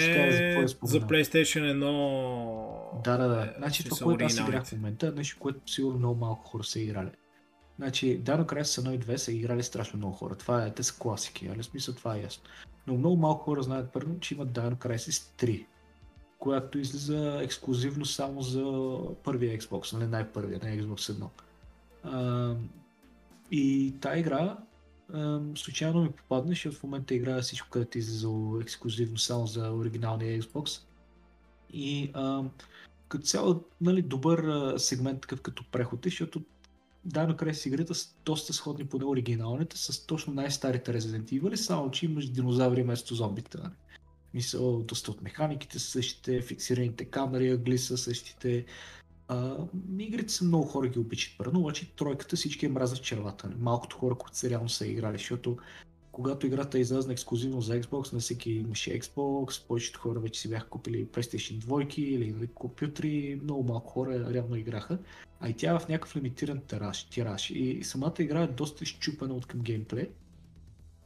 за 0.83 1.01
PlayStation 1.01 1.73
1? 1.73 3.03
Да, 3.03 3.17
да, 3.17 3.27
да. 3.27 3.53
Значи 3.57 3.83
това, 3.83 3.97
което 3.97 4.25
аз 4.25 4.37
играх 4.37 4.65
в 4.65 4.71
момента, 4.71 5.11
нещо, 5.11 5.37
което 5.39 5.71
сигурно 5.71 5.99
много 5.99 6.19
малко 6.19 6.49
хора 6.49 6.63
са 6.63 6.79
играли. 6.79 7.11
Значи, 7.77 8.23
Dino 8.23 8.45
Crisis 8.45 8.81
1 8.81 8.95
и 8.95 8.99
2 8.99 9.15
са 9.15 9.31
играли 9.31 9.63
страшно 9.63 9.97
много 9.97 10.13
хора. 10.13 10.35
Това 10.35 10.65
е, 10.65 10.73
те 10.73 10.83
са 10.83 10.99
класики, 10.99 11.47
али 11.47 11.63
смисъл 11.63 11.95
това 11.95 12.15
е 12.15 12.21
ясно. 12.21 12.43
Но 12.87 12.97
много 12.97 13.17
малко 13.17 13.43
хора 13.43 13.63
знаят 13.63 13.93
първо, 13.93 14.19
че 14.19 14.33
има 14.33 14.45
Dino 14.47 14.75
Crisis 14.75 15.45
3 15.45 15.65
която 16.45 16.79
излиза 16.79 17.39
ексклюзивно 17.43 18.05
само 18.05 18.41
за 18.41 18.97
първия 19.23 19.59
Xbox, 19.59 19.93
нали 19.93 20.07
най-първия, 20.07 20.59
на 20.63 20.69
Xbox 20.69 21.13
1. 21.13 21.27
А, 22.03 22.55
и 23.51 23.93
тази 24.01 24.19
игра 24.19 24.57
а, 25.13 25.39
случайно 25.55 26.01
ми 26.01 26.11
попадна, 26.11 26.49
защото 26.49 26.77
в 26.77 26.83
момента 26.83 27.15
играя 27.15 27.41
всичко, 27.41 27.69
където 27.69 27.97
излиза 27.97 28.29
ексклюзивно 28.61 29.17
само 29.17 29.47
за 29.47 29.71
оригиналния 29.71 30.41
Xbox. 30.41 30.81
И 31.73 32.11
а, 32.13 32.43
като 33.07 33.25
цяло, 33.25 33.63
нали, 33.81 34.01
добър 34.01 34.73
сегмент 34.77 35.21
такъв 35.21 35.41
като 35.41 35.63
преход, 35.71 35.99
защото 36.03 36.41
да, 37.05 37.27
накрая 37.27 37.55
си 37.55 37.69
играта 37.69 37.95
са 37.95 38.15
доста 38.25 38.53
сходни 38.53 38.85
по 38.85 38.97
оригиналните, 38.97 39.77
с 39.77 40.05
точно 40.05 40.33
най-старите 40.33 40.93
Resident 40.93 41.41
Evil, 41.41 41.55
само 41.55 41.91
че 41.91 42.05
имаш 42.05 42.29
динозаври 42.29 42.83
вместо 42.83 43.15
зомбите. 43.15 43.57
Нали. 43.57 43.73
Мисъл, 44.35 44.83
доста 44.83 45.11
от 45.11 45.21
механиките 45.21 45.79
са 45.79 45.89
същите, 45.89 46.41
фиксираните 46.41 47.05
камери, 47.05 47.49
ъгли 47.49 47.77
са 47.77 47.97
същите. 47.97 48.65
А, 49.27 49.57
игрите 49.99 50.33
са 50.33 50.45
много 50.45 50.65
хора 50.65 50.87
ги 50.87 50.99
обичат 50.99 51.37
първо, 51.37 51.59
обаче 51.59 51.95
тройката 51.95 52.35
всички 52.35 52.65
е 52.65 52.69
мразят 52.69 53.03
червата. 53.03 53.51
Малкото 53.59 53.97
хора, 53.97 54.15
които 54.15 54.37
са 54.37 54.49
реално 54.49 54.69
са 54.69 54.87
играли, 54.87 55.17
защото 55.17 55.57
когато 56.11 56.47
играта 56.47 56.77
е 56.77 56.81
излязна 56.81 57.13
ексклюзивно 57.13 57.61
за 57.61 57.81
Xbox, 57.81 58.13
на 58.13 58.19
всеки 58.19 58.51
имаше 58.51 58.99
Xbox, 58.99 59.67
повечето 59.67 59.99
хора 59.99 60.19
вече 60.19 60.41
си 60.41 60.49
бяха 60.49 60.69
купили 60.69 61.05
PlayStation 61.05 61.59
2 61.59 61.95
или 61.99 62.47
компютри, 62.47 63.39
много 63.43 63.63
малко 63.63 63.91
хора 63.91 64.33
реално 64.33 64.55
играха, 64.55 64.99
а 65.39 65.49
и 65.49 65.53
тя 65.53 65.71
е 65.71 65.79
в 65.79 65.87
някакъв 65.87 66.15
лимитиран 66.15 66.61
тираж. 66.67 67.03
тираж. 67.03 67.49
И 67.49 67.83
самата 67.83 68.13
игра 68.19 68.41
е 68.41 68.47
доста 68.47 68.83
изчупена 68.83 69.33
от 69.33 69.45
към 69.45 69.59
геймплей 69.59 70.09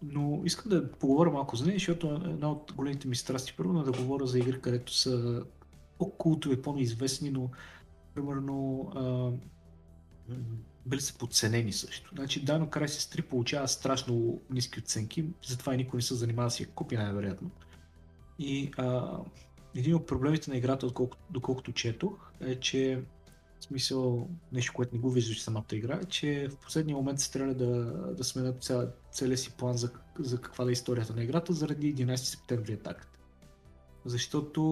но 0.02 0.42
искам 0.46 0.70
да 0.70 0.92
поговоря 0.92 1.32
малко 1.32 1.56
за 1.56 1.66
нея, 1.66 1.76
защото 1.76 2.22
една 2.26 2.52
от 2.52 2.74
големите 2.76 3.08
ми 3.08 3.16
страсти 3.16 3.54
първо 3.58 3.80
е 3.80 3.84
да 3.84 3.92
говоря 3.92 4.28
за 4.28 4.40
игри, 4.40 4.62
където 4.62 4.94
са 4.94 5.44
по-култови, 5.98 6.62
по-неизвестни, 6.62 7.30
но 7.30 7.50
примерно 8.16 8.82
а, 8.96 9.32
били 10.86 11.02
са 11.02 11.18
подценени 11.18 11.74
също. 11.74 12.12
Значи 12.16 12.46
Dino 12.46 12.70
Crisis 12.70 13.22
3 13.22 13.22
получава 13.22 13.68
страшно 13.68 14.42
ниски 14.50 14.80
оценки, 14.80 15.26
затова 15.48 15.74
и 15.74 15.78
никой 15.78 15.98
не 15.98 16.02
се 16.02 16.16
занимава 16.16 16.52
си 16.52 16.64
я 16.64 16.70
купи 16.70 16.98
най-вероятно. 16.98 17.52
И 18.40 18.72
а, 18.78 19.18
един 19.76 19.96
от 19.96 20.08
проблемите 20.08 20.52
на 20.52 20.58
играта, 20.58 20.88
доколкото, 20.88 21.24
доколкото 21.30 21.72
четох, 21.72 22.32
е, 22.42 22.56
че 22.56 23.04
в 23.60 23.64
смисъл, 23.64 24.28
нещо, 24.52 24.74
което 24.76 24.96
не 24.96 25.02
го 25.02 25.12
виждаш 25.12 25.42
самата 25.42 25.66
игра, 25.72 26.00
е, 26.02 26.06
че 26.06 26.48
в 26.52 26.58
последния 26.58 26.98
момент 26.98 27.20
се 27.20 27.32
трябва 27.32 27.54
да, 27.54 27.68
да 28.14 28.24
сменят 28.24 28.64
ця, 28.64 28.92
целия 29.12 29.38
си 29.38 29.52
план 29.58 29.78
за, 29.78 29.90
за 30.20 30.42
каква 30.42 30.66
да 30.66 30.72
е 30.72 30.74
историята 30.74 31.14
на 31.16 31.24
играта 31.24 31.54
заради 31.54 31.96
11 31.96 32.16
септември 32.16 32.74
атаката. 32.74 33.20
Защото 34.06 34.64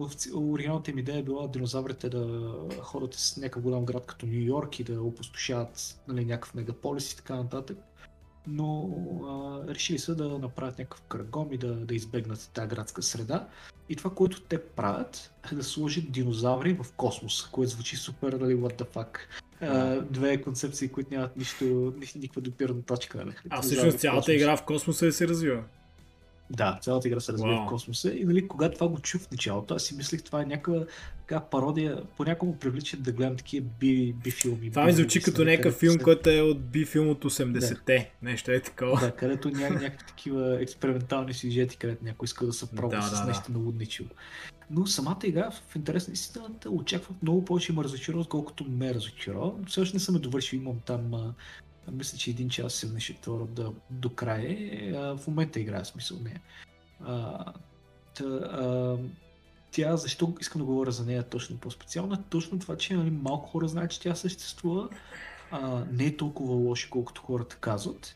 в 0.00 0.10
оригиналната 0.34 0.90
им 0.90 0.98
идея 0.98 1.18
е 1.18 1.22
била 1.22 1.48
динозаврите 1.48 2.08
да 2.08 2.52
ходят 2.80 3.14
с 3.14 3.36
някакъв 3.36 3.62
голям 3.62 3.84
град 3.84 4.06
като 4.06 4.26
Нью 4.26 4.40
Йорк 4.40 4.78
и 4.78 4.84
да 4.84 5.02
опустошават 5.02 6.00
нали, 6.08 6.24
някакъв 6.24 6.54
мегаполис 6.54 7.12
и 7.12 7.16
така 7.16 7.36
нататък 7.36 7.78
но 8.46 8.90
а, 9.28 9.74
решили 9.74 9.98
са 9.98 10.14
да 10.14 10.38
направят 10.38 10.78
някакъв 10.78 11.00
кръгом 11.00 11.52
и 11.52 11.58
да, 11.58 11.74
да 11.74 11.94
избегнат 11.94 12.50
тази 12.54 12.68
градска 12.68 13.02
среда. 13.02 13.48
И 13.88 13.96
това, 13.96 14.10
което 14.10 14.40
те 14.40 14.62
правят, 14.62 15.32
е 15.52 15.54
да 15.54 15.64
сложат 15.64 16.12
динозаври 16.12 16.72
в 16.82 16.92
космос, 16.96 17.42
което 17.42 17.72
звучи 17.72 17.96
супер, 17.96 18.32
нали, 18.32 18.54
what 18.54 18.82
the 18.82 18.94
fuck. 18.94 19.18
А, 19.60 20.00
две 20.00 20.42
концепции, 20.42 20.88
които 20.88 21.14
нямат 21.14 21.36
нищо, 21.36 21.94
никаква 22.16 22.40
допирна 22.40 22.82
точка. 22.82 23.18
Нали? 23.18 23.34
А 23.50 23.62
всъщност 23.62 23.98
цялата 23.98 24.34
игра 24.34 24.56
в 24.56 24.64
космоса 24.64 25.06
е 25.06 25.12
се 25.12 25.28
развива. 25.28 25.62
Да, 26.50 26.78
цялата 26.82 27.08
игра 27.08 27.20
се 27.20 27.32
развива 27.32 27.52
wow. 27.52 27.66
в 27.66 27.68
космоса 27.68 28.14
и 28.14 28.24
нали, 28.24 28.48
когато 28.48 28.74
това 28.74 28.88
го 28.88 28.98
чух 28.98 29.20
в 29.20 29.30
началото, 29.30 29.74
аз 29.74 29.82
си 29.82 29.96
мислех 29.96 30.22
това 30.22 30.42
е 30.42 30.44
някаква 30.44 30.84
така 31.26 31.40
пародия, 31.40 32.02
понякога 32.16 32.52
му 32.52 32.58
привлича 32.58 32.96
да 32.96 33.12
гледам 33.12 33.36
такива 33.36 33.66
би, 33.80 34.12
би 34.12 34.30
филми. 34.30 34.70
Това 34.70 34.84
ми 34.84 34.92
звучи 34.92 35.22
като 35.22 35.44
някакъв 35.44 35.74
филм, 35.74 35.98
който 35.98 36.30
е 36.30 36.40
от 36.40 36.60
би 36.60 36.84
филм 36.84 37.08
от 37.08 37.24
80-те, 37.24 37.98
да. 38.22 38.28
нещо 38.28 38.50
е 38.50 38.60
такова. 38.60 39.00
Да, 39.00 39.12
където 39.12 39.50
ня, 39.50 39.70
някакви 39.70 40.06
такива 40.06 40.62
експериментални 40.62 41.34
сюжети, 41.34 41.76
където 41.76 42.04
някой 42.04 42.24
иска 42.24 42.46
да 42.46 42.52
се 42.52 42.70
пробва 42.70 42.96
да, 42.96 43.02
с 43.02 43.20
да, 43.20 43.26
нещо 43.26 43.52
да. 43.52 43.58
налудничило. 43.58 44.08
Но 44.70 44.86
самата 44.86 45.18
игра 45.24 45.50
в 45.50 45.76
интерес 45.76 46.08
на 46.08 46.12
истината 46.12 46.70
очаквах 46.70 47.22
много 47.22 47.44
повече 47.44 47.72
ме 47.72 47.84
разочарова, 47.84 48.20
отколкото 48.20 48.64
ме 48.64 48.94
разочарова. 48.94 49.52
Все 49.66 49.80
още 49.80 49.96
не 49.96 50.00
съм 50.00 50.14
я 50.14 50.20
довършил, 50.20 50.56
имам 50.56 50.80
там 50.86 51.34
мисля, 51.92 52.18
че 52.18 52.30
един 52.30 52.48
час 52.48 52.74
се 52.74 52.86
беше 52.86 53.20
това 53.20 53.46
до, 53.46 53.74
до 53.90 54.10
края. 54.10 55.16
В 55.16 55.26
момента 55.26 55.60
играя 55.60 55.84
смисъл 55.84 56.18
нея. 56.18 56.40
А, 57.00 57.44
та, 58.14 58.24
а, 58.24 58.96
тя, 59.76 59.96
защо 59.96 60.34
искам 60.40 60.58
да 60.60 60.64
говоря 60.64 60.90
за 60.90 61.06
нея 61.06 61.22
точно 61.22 61.56
по-специално, 61.56 62.24
точно 62.30 62.58
това, 62.58 62.76
че 62.76 62.94
нали, 62.94 63.10
малко 63.10 63.48
хора 63.48 63.68
знаят, 63.68 63.90
че 63.90 64.00
тя 64.00 64.14
съществува. 64.14 64.88
А, 65.50 65.84
не 65.92 66.06
е 66.06 66.16
толкова 66.16 66.54
лошо, 66.54 66.88
колкото 66.90 67.22
хората 67.22 67.56
казват. 67.56 68.14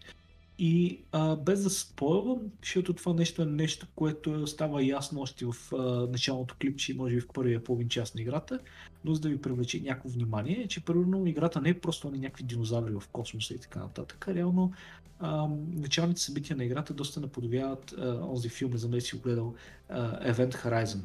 И 0.58 1.00
а, 1.12 1.36
без 1.36 1.62
да 1.62 1.70
спойвам, 1.70 2.38
защото 2.62 2.92
това 2.92 3.12
нещо 3.12 3.42
е 3.42 3.46
нещо, 3.46 3.86
което 3.96 4.46
става 4.46 4.84
ясно 4.84 5.20
още 5.20 5.46
в 5.46 5.54
а, 5.72 5.76
началното 6.06 6.54
клипче, 6.60 6.94
може 6.94 7.14
би 7.14 7.20
в 7.20 7.28
първия 7.34 7.64
половин 7.64 7.88
час 7.88 8.14
на 8.14 8.20
играта, 8.20 8.58
но 9.04 9.14
за 9.14 9.20
да 9.20 9.28
ви 9.28 9.42
привлече 9.42 9.80
някакво 9.80 10.08
внимание, 10.08 10.60
е, 10.60 10.68
че 10.68 10.84
първо 10.84 11.26
играта 11.26 11.60
не 11.60 11.68
е 11.68 11.80
просто 11.80 12.10
на 12.10 12.18
някакви 12.18 12.44
динозаври 12.44 12.92
в 12.92 13.02
космоса 13.12 13.54
и 13.54 13.58
така 13.58 13.78
нататък, 13.78 14.28
а 14.28 14.34
реално 14.34 14.72
а, 15.18 15.48
началните 15.72 16.20
събития 16.20 16.56
на 16.56 16.64
играта 16.64 16.94
доста 16.94 17.20
наподобяват 17.20 17.94
а, 17.98 18.20
онзи 18.22 18.48
филм, 18.48 18.70
не 18.70 18.78
знам 18.78 18.90
дали 18.90 19.00
си 19.00 19.16
го 19.16 19.22
гледал, 19.22 19.54
а, 19.88 20.32
Event 20.32 20.64
Horizon, 20.64 21.00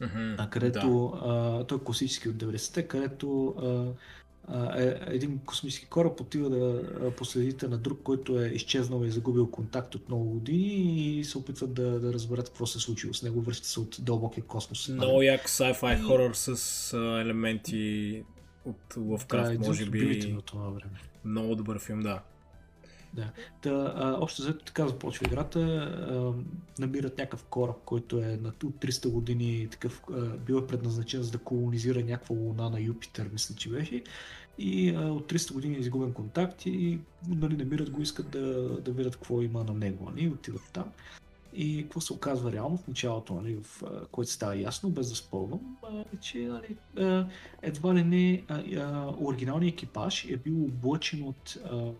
mm-hmm, 0.00 0.48
където 0.48 1.12
да. 1.14 1.28
а, 1.28 1.64
той 1.64 1.78
е 1.78 1.84
класически 1.84 2.28
от 2.28 2.36
90-те, 2.36 2.88
където 2.88 3.54
а, 3.58 3.92
е, 4.76 5.00
един 5.06 5.38
космически 5.38 5.86
кораб 5.86 6.20
отива 6.20 6.50
да 6.50 7.10
последите 7.16 7.68
на 7.68 7.78
друг, 7.78 8.00
който 8.02 8.40
е 8.40 8.46
изчезнал 8.46 9.04
и 9.04 9.10
загубил 9.10 9.50
контакт 9.50 9.94
от 9.94 10.08
много 10.08 10.24
години 10.24 11.18
и 11.18 11.24
се 11.24 11.38
опитват 11.38 11.74
да, 11.74 12.00
да 12.00 12.12
разберат 12.12 12.48
какво 12.48 12.66
се 12.66 12.78
е 12.78 12.80
случило 12.80 13.14
с 13.14 13.22
него, 13.22 13.40
връща 13.40 13.66
се 13.66 13.80
от 13.80 13.96
дълбокия 14.00 14.44
космос. 14.44 14.88
Много 14.88 15.22
як 15.22 15.48
sci-fi 15.48 16.06
хорор 16.06 16.34
с 16.34 16.92
а, 16.92 17.20
елементи 17.20 18.24
от 18.64 18.94
Lovecraft, 18.94 19.58
да, 19.58 19.68
може 19.68 19.86
би. 19.86 20.36
това 20.46 20.68
време. 20.68 21.00
Много 21.24 21.54
добър 21.54 21.78
филм, 21.78 22.00
да. 22.00 22.20
Да. 23.14 23.30
Та, 23.62 23.94
а, 23.96 24.16
още 24.20 24.42
за 24.42 24.58
така 24.58 24.88
започва 24.88 25.26
играта. 25.26 25.60
А, 25.60 26.32
намират 26.80 27.18
някакъв 27.18 27.44
кораб, 27.44 27.76
който 27.84 28.18
е 28.18 28.38
на 28.42 28.52
300 28.52 29.10
години 29.10 29.68
такъв, 29.70 30.02
а, 30.12 30.20
бил 30.20 30.54
е 30.54 30.66
предназначен 30.66 31.22
за 31.22 31.30
да 31.30 31.38
колонизира 31.38 32.04
някаква 32.04 32.36
луна 32.36 32.70
на 32.70 32.80
Юпитер, 32.80 33.30
мисля, 33.32 33.54
че 33.54 33.70
беше. 33.70 34.02
и 34.58 34.94
а, 34.94 35.00
от 35.00 35.32
300 35.32 35.52
години 35.52 35.76
е 35.76 35.78
изгубен 35.78 36.12
контакт 36.12 36.66
и 36.66 36.98
нали, 37.28 37.56
намират 37.56 37.90
го, 37.90 38.02
искат 38.02 38.30
да, 38.30 38.68
да 38.80 38.92
видят 38.92 39.16
какво 39.16 39.42
има 39.42 39.64
на 39.64 39.74
него, 39.74 40.10
нали, 40.10 40.28
отиват 40.28 40.70
там. 40.72 40.84
И 41.54 41.82
какво 41.82 42.00
се 42.00 42.12
оказва 42.12 42.52
реално 42.52 42.76
в 42.76 42.88
началото, 42.88 43.34
нали, 43.34 43.58
в, 43.62 43.82
което 44.10 44.30
става 44.30 44.56
ясно, 44.56 44.90
без 44.90 45.10
да 45.10 45.16
спълвам, 45.16 45.76
е, 45.92 46.16
че 46.16 46.38
нали, 46.38 46.76
едва 47.62 47.94
ли 47.94 48.04
не 48.04 48.42
а, 48.48 48.62
а, 48.76 49.14
оригиналният 49.20 49.72
екипаж 49.72 50.24
е 50.24 50.36
бил 50.36 50.64
облъчен 50.64 51.22
от 51.22 51.58
а, 51.64 51.92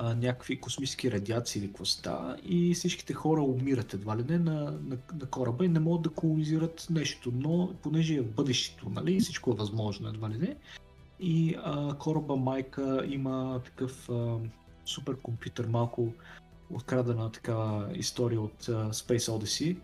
а, 0.00 0.14
някакви 0.14 0.60
космически 0.60 1.10
радиации 1.10 1.58
или 1.58 1.66
какво 1.66 1.84
става 1.84 2.36
и 2.44 2.74
всичките 2.74 3.12
хора 3.12 3.42
умират 3.42 3.94
едва 3.94 4.16
ли 4.16 4.24
не 4.28 4.38
на, 4.38 4.54
на, 4.62 4.98
на 5.20 5.26
кораба 5.30 5.64
и 5.64 5.68
не 5.68 5.80
могат 5.80 6.02
да 6.02 6.10
колонизират 6.10 6.86
нещо, 6.90 7.32
но 7.34 7.72
понеже 7.82 8.14
е 8.14 8.20
в 8.20 8.34
бъдещето, 8.34 8.90
нали, 8.90 9.20
всичко 9.20 9.50
е 9.50 9.54
възможно 9.54 10.08
едва 10.08 10.30
ли 10.30 10.38
не, 10.38 10.56
и 11.20 11.56
а, 11.64 11.94
кораба 11.94 12.36
майка 12.36 13.04
има 13.08 13.60
такъв 13.64 14.08
а, 14.10 14.36
суперкомпютър, 14.86 15.66
малко 15.66 16.12
открадена 16.70 17.32
такава 17.32 17.88
история 17.94 18.40
от 18.40 18.64
uh, 18.64 18.92
Space 18.92 19.32
Odyssey, 19.32 19.76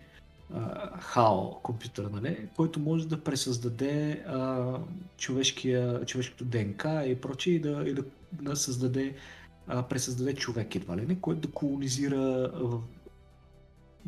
HAL 1.13 1.61
компютър, 1.61 2.05
нали, 2.05 2.47
който 2.55 2.79
може 2.79 3.07
да 3.07 3.23
пресъздаде 3.23 4.23
uh, 4.29 4.79
човешкото 6.05 6.45
ДНК 6.45 7.03
и 7.07 7.15
прочее 7.15 7.53
и 7.53 7.59
да, 7.59 7.83
и 7.87 7.93
да, 7.93 8.03
да 8.31 8.55
създаде, 8.55 9.15
uh, 9.69 9.87
пресъздаде 9.87 10.35
човек 10.35 10.75
едва 10.75 10.97
ли 10.97 11.05
не, 11.05 11.21
който 11.21 11.47
да 11.47 11.53
колонизира 11.53 12.51
uh, 12.55 12.81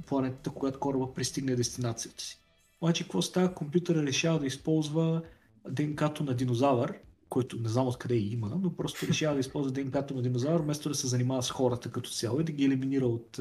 планетата, 0.06 0.50
когато 0.50 0.80
кораба 0.80 1.14
пристигне 1.14 1.56
дестинацията 1.56 2.24
си. 2.24 2.40
Обаче 2.82 3.04
какво 3.04 3.22
става? 3.22 3.54
Компютъра 3.54 4.04
решава 4.04 4.40
да 4.40 4.46
използва 4.46 5.22
ДНК-то 5.70 6.24
на 6.24 6.34
динозавър, 6.34 6.94
който 7.30 7.60
не 7.60 7.70
знам 7.70 7.88
откъде 7.88 8.16
има, 8.16 8.60
но 8.62 8.76
просто 8.76 9.08
решава 9.08 9.34
да 9.34 9.40
използва 9.40 9.72
ДНК-то 9.72 10.14
на 10.14 10.22
динозавър, 10.22 10.62
вместо 10.62 10.90
да 10.90 10.96
се 10.96 11.08
занимава 11.08 11.44
с 11.44 11.52
хората 11.52 11.92
като 11.92 12.10
цяло 12.10 12.40
и 12.40 12.44
да 12.44 12.52
ги 12.52 12.66
елиминира 12.66 13.08
от 13.08 13.40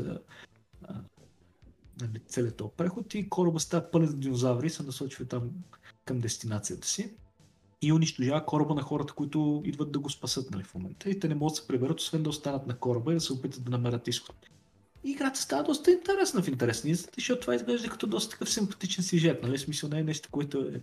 нали, 2.01 2.21
целият 2.27 2.57
този 2.57 2.71
преход 2.77 3.14
и 3.14 3.29
кораба 3.29 3.61
става 3.61 3.91
пълен 3.91 4.09
с 4.09 4.14
динозаври 4.14 4.67
и 4.67 4.71
се 4.71 4.83
насочва 4.83 5.25
там 5.25 5.51
към 6.05 6.19
дестинацията 6.19 6.89
си 6.89 7.14
и 7.83 7.93
унищожава 7.93 8.47
кораба 8.47 8.74
на 8.74 8.83
хората, 8.83 9.12
които 9.12 9.62
идват 9.64 9.93
да 9.93 9.99
го 9.99 10.11
спасат 10.11 10.51
нали, 10.51 10.64
в 10.64 10.74
момента. 10.74 11.11
И 11.11 11.20
те 11.20 11.29
не 11.29 11.35
могат 11.35 11.53
да 11.53 11.61
се 11.61 11.66
приберат, 11.66 12.01
освен 12.01 12.22
да 12.22 12.31
останат 12.31 12.66
на 12.66 12.79
кораба 12.79 13.12
и 13.12 13.14
да 13.14 13.20
се 13.20 13.33
опитат 13.33 13.64
да 13.64 13.70
намерят 13.70 14.09
изход. 14.09 14.37
И 15.05 15.11
играта 15.11 15.41
става 15.41 15.62
доста 15.62 15.91
интересна 15.91 16.43
в 16.43 16.49
интересни, 16.49 16.95
защото 16.95 17.41
това 17.41 17.55
изглежда 17.55 17.89
като 17.89 18.07
доста 18.07 18.31
такъв 18.31 18.51
симпатичен 18.51 19.05
сюжет, 19.05 19.43
нали? 19.43 19.59
Смисъл 19.59 19.89
не 19.89 19.99
е 19.99 20.05
нещо, 20.05 20.29
което 20.33 20.61
е 20.61 20.81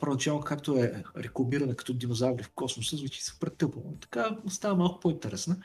първоначално 0.00 0.40
както 0.40 0.76
е 0.76 1.02
рекламирана 1.16 1.74
като 1.74 1.94
динозаври 1.94 2.42
в 2.42 2.50
космоса, 2.54 2.96
звучи 2.96 3.24
супер 3.24 3.48
тъпо. 3.48 3.82
Така 4.00 4.36
става 4.48 4.76
малко 4.76 5.00
по-интересна. 5.00 5.56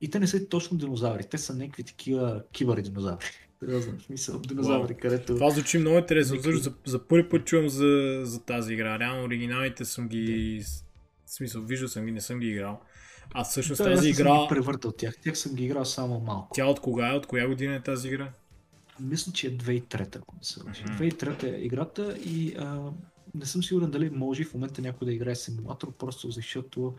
И 0.00 0.10
те 0.10 0.20
не 0.20 0.26
са 0.26 0.48
точно 0.48 0.78
динозаври, 0.78 1.24
те 1.30 1.38
са 1.38 1.54
някакви 1.54 1.84
такива 1.84 2.42
кибари 2.52 2.82
динозаври. 2.82 3.47
Знам, 3.62 3.98
в 3.98 4.02
смисъл, 4.02 4.38
динозаври, 4.38 4.94
wow. 4.94 4.98
където... 4.98 5.34
Това 5.34 5.50
звучи 5.50 5.78
много 5.78 5.98
интересно, 5.98 6.36
Никакви... 6.36 6.58
за, 6.58 6.72
за 6.86 6.98
първи 6.98 7.28
път 7.28 7.44
чувам 7.44 7.68
за, 7.68 8.20
за 8.24 8.40
тази 8.40 8.72
игра. 8.72 8.98
Реално 8.98 9.24
оригиналите 9.24 9.84
съм 9.84 10.08
ги... 10.08 10.62
В 11.26 11.30
смисъл, 11.34 11.62
виждал 11.62 11.88
съм 11.88 12.04
ги, 12.04 12.12
не 12.12 12.20
съм 12.20 12.38
ги 12.38 12.48
играл. 12.48 12.80
А 13.34 13.44
всъщност 13.44 13.78
да, 13.78 13.94
тази 13.94 14.08
игра... 14.08 14.28
Съм 14.28 14.42
ги 14.42 14.48
превъртал 14.48 14.92
тях. 14.92 15.14
Тях 15.22 15.38
съм 15.38 15.54
ги 15.54 15.64
играл 15.64 15.84
само 15.84 16.20
малко. 16.20 16.48
Тя 16.54 16.66
от 16.66 16.80
кога 16.80 17.08
е? 17.08 17.12
От 17.16 17.26
коя 17.26 17.48
година 17.48 17.74
е 17.74 17.82
тази 17.82 18.08
игра? 18.08 18.32
Мисля, 19.00 19.32
че 19.32 19.46
е 19.46 19.50
2003, 19.50 20.16
ако 20.16 20.34
не 20.34 20.44
се 20.44 20.60
лъжа. 20.66 20.84
Mm-hmm. 20.84 21.14
2003 21.14 21.42
е 21.42 21.60
играта 21.60 22.18
и 22.24 22.54
а, 22.58 22.90
не 23.34 23.46
съм 23.46 23.62
сигурен 23.62 23.90
дали 23.90 24.10
може 24.10 24.44
в 24.44 24.54
момента 24.54 24.82
някой 24.82 25.06
да 25.06 25.12
играе 25.12 25.34
с 25.34 25.48
емулатор, 25.48 25.92
просто 25.92 26.30
защото 26.30 26.94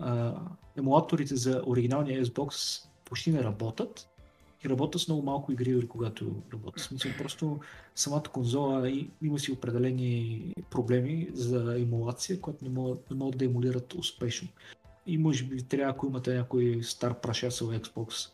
а, 0.00 0.34
емулаторите 0.78 1.36
за 1.36 1.62
оригиналния 1.66 2.24
Xbox 2.24 2.80
почти 3.04 3.30
не 3.32 3.44
работят 3.44 4.08
и 4.64 4.68
работят 4.68 5.00
с 5.00 5.08
много 5.08 5.22
малко 5.22 5.52
игри, 5.52 5.72
дори 5.72 5.88
когато 5.88 6.42
работят. 6.52 6.80
В 6.80 6.84
смисъл, 6.84 7.10
просто 7.18 7.60
самата 7.94 8.22
конзола 8.22 8.88
и, 8.88 9.10
има 9.22 9.38
си 9.38 9.52
определени 9.52 10.42
проблеми 10.70 11.28
за 11.32 11.76
емулация, 11.78 12.40
които 12.40 12.64
не 12.64 12.70
могат, 12.70 13.10
не 13.10 13.16
могат 13.16 13.38
да 13.38 13.44
емулират 13.44 13.94
успешно. 13.94 14.48
И 15.06 15.18
може 15.18 15.44
би 15.44 15.62
трябва, 15.62 15.90
ако 15.90 16.06
имате 16.06 16.34
някой 16.34 16.80
стар 16.82 17.20
прашасъл 17.20 17.68
Xbox, 17.68 18.30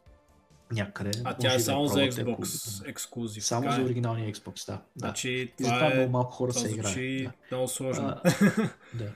някъде. 0.73 1.11
А 1.25 1.37
тя 1.37 1.55
е 1.55 1.61
само 1.61 1.83
да 1.83 1.89
за 1.89 2.01
Xbox 2.01 2.89
ексклюзив. 2.89 3.45
Само 3.45 3.73
за 3.73 3.81
е. 3.81 3.85
оригиналния 3.85 4.33
Xbox, 4.33 4.67
да. 4.67 4.83
Значи, 4.97 5.53
да. 5.61 5.65
това 5.65 5.87
е... 5.93 5.95
много 5.95 6.13
малко 6.13 6.33
хора 6.33 6.53
се 6.53 6.71
играят. 6.71 6.97
Да. 7.25 7.33
много 7.57 7.69
сложно. 7.69 8.09
А, 8.09 8.23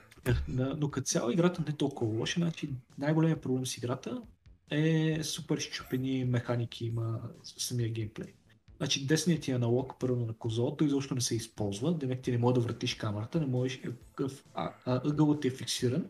да. 0.49 0.77
Но 0.77 0.91
като 0.91 1.05
цяло 1.05 1.31
играта 1.31 1.63
не 1.67 1.73
е 1.73 1.77
толкова 1.77 2.19
лоша. 2.19 2.41
Значи, 2.41 2.71
най-големият 2.99 3.41
проблем 3.41 3.67
с 3.67 3.77
играта 3.77 4.23
е 4.71 5.19
супер 5.23 5.59
щупени 5.59 6.25
механики 6.25 6.85
има 6.85 7.21
самия 7.43 7.89
геймплей. 7.89 8.33
Значи 8.77 9.07
десният 9.07 9.43
ти 9.43 9.51
аналог 9.51 9.95
първо 10.01 10.27
на 10.27 10.33
конзолата 10.33 10.85
изобщо 10.85 11.15
не 11.15 11.21
се 11.21 11.37
използва, 11.37 11.95
демек 11.95 12.23
ти 12.23 12.31
не 12.31 12.39
можеш 12.39 12.55
да 12.55 12.61
въртиш 12.61 12.95
камерата, 12.95 13.41
не 13.41 13.47
можеш, 13.47 13.81
ъгълът 14.87 15.45
е 15.45 15.51
фиксиран, 15.51 16.07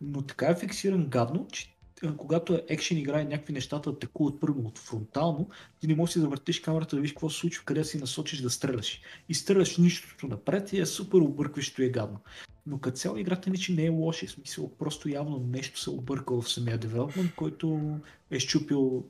но 0.00 0.22
така 0.22 0.46
е 0.46 0.56
фиксиран 0.56 1.06
гадно, 1.06 1.48
че 1.52 1.74
когато 2.16 2.54
е 2.54 2.64
екшен 2.68 2.98
игра 2.98 3.20
и 3.20 3.24
някакви 3.24 3.52
нещата 3.52 3.90
атакуват 3.90 4.40
първо 4.40 4.60
от 4.60 4.78
фронтално, 4.78 5.48
ти 5.80 5.86
не 5.86 5.94
можеш 5.94 6.14
да 6.14 6.20
завъртиш 6.20 6.60
камерата 6.60 6.96
да 6.96 7.00
видиш 7.00 7.12
какво 7.12 7.30
се 7.30 7.38
случва, 7.38 7.64
къде 7.64 7.84
си 7.84 7.98
насочиш 7.98 8.40
да 8.40 8.50
стреляш. 8.50 9.00
И 9.28 9.34
стреляш 9.34 9.78
нищото 9.78 10.26
напред 10.26 10.72
и 10.72 10.80
е 10.80 10.86
супер 10.86 11.18
объркващо 11.18 11.82
и 11.82 11.86
е 11.86 11.90
гадно. 11.90 12.20
Но 12.68 12.78
като 12.78 12.96
цяло 12.96 13.16
играта 13.16 13.50
не, 13.50 13.56
че 13.56 13.72
не 13.72 13.84
е 13.84 13.88
лоша, 13.88 14.26
в 14.26 14.30
смисъл 14.30 14.70
просто 14.78 15.08
явно 15.08 15.38
нещо 15.38 15.80
се 15.80 15.90
объркало 15.90 16.42
в 16.42 16.52
самия 16.52 16.78
девелопмент, 16.78 17.34
който 17.34 17.98
е 18.30 18.38
щупил 18.38 19.04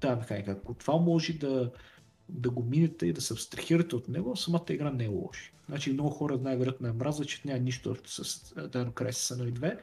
тази 0.00 0.20
механика. 0.20 0.50
Ако 0.50 0.74
това 0.74 0.96
може 0.96 1.32
да, 1.32 1.70
да 2.28 2.50
го 2.50 2.62
минете 2.62 3.06
и 3.06 3.12
да 3.12 3.20
се 3.20 3.34
абстрахирате 3.34 3.96
от 3.96 4.08
него, 4.08 4.36
самата 4.36 4.64
игра 4.70 4.90
не 4.90 5.04
е 5.04 5.08
лоша. 5.08 5.52
Значи 5.68 5.92
много 5.92 6.10
хора 6.10 6.38
най-вероятно 6.42 6.88
е 6.88 6.92
мраза, 6.92 7.24
че 7.24 7.42
няма 7.44 7.58
нищо 7.58 7.96
с 8.06 8.24
Dino 8.54 8.92
Crisis 8.92 9.38
на 9.38 9.52
2, 9.52 9.78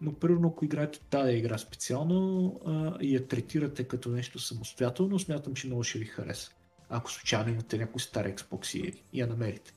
но 0.00 0.12
примерно 0.12 0.48
ако 0.48 0.64
играете 0.64 1.00
тази 1.10 1.32
игра 1.32 1.58
специално 1.58 2.52
а, 2.66 2.96
и 3.00 3.14
я 3.14 3.28
третирате 3.28 3.84
като 3.84 4.08
нещо 4.08 4.38
самостоятелно, 4.38 5.18
смятам, 5.18 5.54
че 5.54 5.66
много 5.66 5.84
ще 5.84 5.98
ви 5.98 6.04
хареса. 6.04 6.50
Ако 6.88 7.12
случайно 7.12 7.48
имате 7.52 7.78
някой 7.78 8.00
стар 8.00 8.26
Xbox 8.34 8.78
и, 8.78 9.02
и 9.12 9.20
я 9.20 9.26
намерите. 9.26 9.72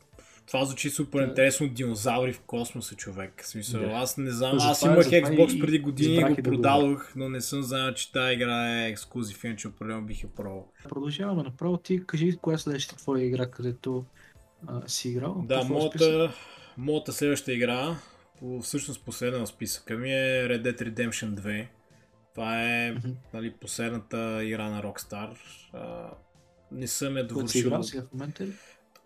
Това 0.51 0.65
звучи 0.65 0.89
супер 0.89 1.21
интересно. 1.21 1.69
Динозаври 1.69 2.33
в 2.33 2.41
космоса, 2.41 2.95
човек. 2.95 3.41
В 3.43 3.47
смисъл, 3.47 3.81
да. 3.81 3.87
аз 3.87 4.17
не 4.17 4.31
знам. 4.31 4.57
Аз 4.61 4.81
имах 4.81 5.05
Xbox 5.05 5.61
преди 5.61 5.79
години 5.79 6.15
и 6.15 6.23
го 6.23 6.43
продадох, 6.43 7.15
но 7.15 7.29
не 7.29 7.41
съм 7.41 7.63
знал, 7.63 7.93
че 7.93 8.11
тази 8.11 8.33
игра 8.33 8.83
е 8.83 8.89
ексклюзив, 8.89 9.43
иначе 9.43 9.67
определено 9.67 10.05
бих 10.05 10.23
я 10.23 10.29
пробвал. 10.29 10.71
Продължаваме 10.89 11.43
направо. 11.43 11.77
Ти 11.77 12.05
кажи 12.05 12.37
коя 12.41 12.55
е 12.55 12.57
следващата 12.57 13.01
твоя 13.01 13.25
игра, 13.25 13.51
където 13.51 14.05
а, 14.67 14.87
си 14.87 15.09
играл. 15.09 15.43
Да, 15.47 15.63
моята, 15.63 16.33
моята 16.77 17.13
следваща 17.13 17.53
игра 17.53 17.95
всъщност 18.61 19.05
последна 19.05 19.39
в 19.39 19.47
списъка 19.47 19.97
ми 19.97 20.13
е 20.13 20.47
Red 20.49 20.61
Dead 20.61 20.81
Redemption 20.81 21.33
2. 21.33 21.67
Това 22.33 22.63
е 22.63 22.93
mm-hmm. 22.93 23.15
нали, 23.33 23.53
последната 23.61 24.43
игра 24.43 24.69
на 24.69 24.83
Rockstar. 24.83 25.37
А, 25.73 26.09
не 26.71 26.87
съм 26.87 27.17
я 27.17 27.27
довършил. 27.27 27.83
сега 27.83 28.03
в 28.03 28.13
момента 28.13 28.45
ли? 28.45 28.53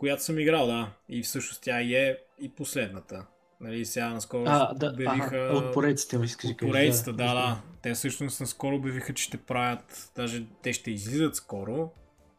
Която 0.04 0.24
съм 0.24 0.40
играл, 0.40 0.68
да. 0.68 0.90
И 1.10 1.24
всъщност 1.24 1.64
тя 1.64 1.80
е 1.82 2.18
и 2.42 2.50
последната. 2.50 3.26
Нали, 3.62 3.86
сега 3.86 4.10
наскоро 4.10 4.44
а, 4.48 4.74
да, 4.74 4.88
обявиха... 4.88 5.38
Ага, 5.38 5.58
от 5.58 5.74
поредиците 5.74 6.18
ми 6.18 6.26
искаш 6.26 6.50
От 6.50 6.58
поредиците, 6.58 7.12
да, 7.12 7.28
да, 7.28 7.34
да. 7.34 7.62
Те 7.82 7.94
всъщност 7.94 8.40
наскоро 8.40 8.76
обявиха, 8.76 9.14
че 9.14 9.24
ще 9.24 9.38
правят, 9.38 10.12
даже 10.16 10.46
те 10.64 10.74
ще 10.74 10.92
излизат 10.92 11.36
скоро, 11.36 11.92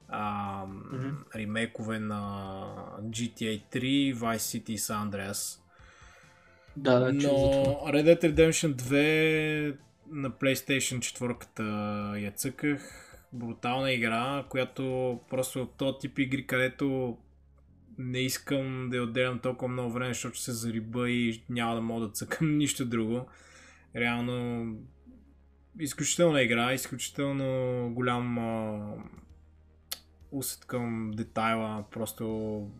а, 0.08 0.64
mm-hmm. 0.66 1.36
ремейкове 1.36 1.98
на 1.98 2.20
GTA 3.00 3.62
3, 3.72 4.14
Vice 4.14 4.36
City 4.36 4.70
и 4.70 4.78
San 4.78 5.10
Andreas. 5.10 5.60
Да, 6.76 6.98
да, 7.00 7.12
Но 7.12 7.30
Red 7.88 8.04
Dead 8.04 8.34
Redemption 8.34 8.74
2 8.74 9.76
на 10.10 10.30
PlayStation 10.30 10.98
4 10.98 12.18
я 12.24 12.30
цъках. 12.30 13.00
Брутална 13.32 13.92
игра, 13.92 14.44
която 14.48 15.20
просто 15.30 15.62
от 15.62 15.76
този 15.76 15.98
тип 16.00 16.18
игри, 16.18 16.46
където 16.46 17.16
не 17.98 18.18
искам 18.18 18.88
да 18.90 18.96
я 18.96 19.02
отделям 19.02 19.38
толкова 19.38 19.68
много 19.68 19.92
време, 19.92 20.14
защото 20.14 20.38
се 20.38 20.52
зариба 20.52 21.10
и 21.10 21.44
няма 21.48 21.74
да 21.74 21.80
мога 21.80 22.06
да 22.06 22.12
цъкам 22.12 22.56
нищо 22.58 22.84
друго. 22.84 23.26
Реално 23.96 24.66
изключителна 25.80 26.42
игра, 26.42 26.74
изключително 26.74 27.90
голям 27.94 28.38
а, 28.38 28.94
усет 30.30 30.64
към 30.64 31.10
детайла, 31.14 31.84
просто 31.90 32.70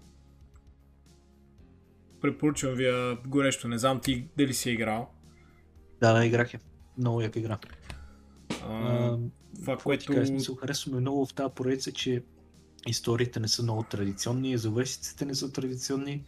препоръчвам 2.20 2.74
ви 2.74 3.16
горещо. 3.26 3.68
Не 3.68 3.78
знам 3.78 4.00
ти 4.00 4.28
дали 4.36 4.54
си 4.54 4.70
е 4.70 4.72
играл. 4.72 5.10
Да, 6.00 6.12
да, 6.12 6.26
играх 6.26 6.54
я. 6.54 6.60
Много 6.98 7.20
яка 7.20 7.38
игра. 7.38 7.58
А, 8.62 9.18
това, 9.60 9.76
което... 9.76 10.12
Кажа, 10.12 10.26
смисъл, 10.26 10.54
харесва 10.54 10.92
ми 10.92 11.00
много 11.00 11.26
в 11.26 11.34
тази 11.34 11.54
поредица, 11.54 11.92
че 11.92 12.22
историите 12.88 13.40
не 13.40 13.48
са 13.48 13.62
много 13.62 13.82
традиционни, 13.82 14.58
завършиците 14.58 15.24
не 15.24 15.34
са 15.34 15.52
традиционни. 15.52 16.24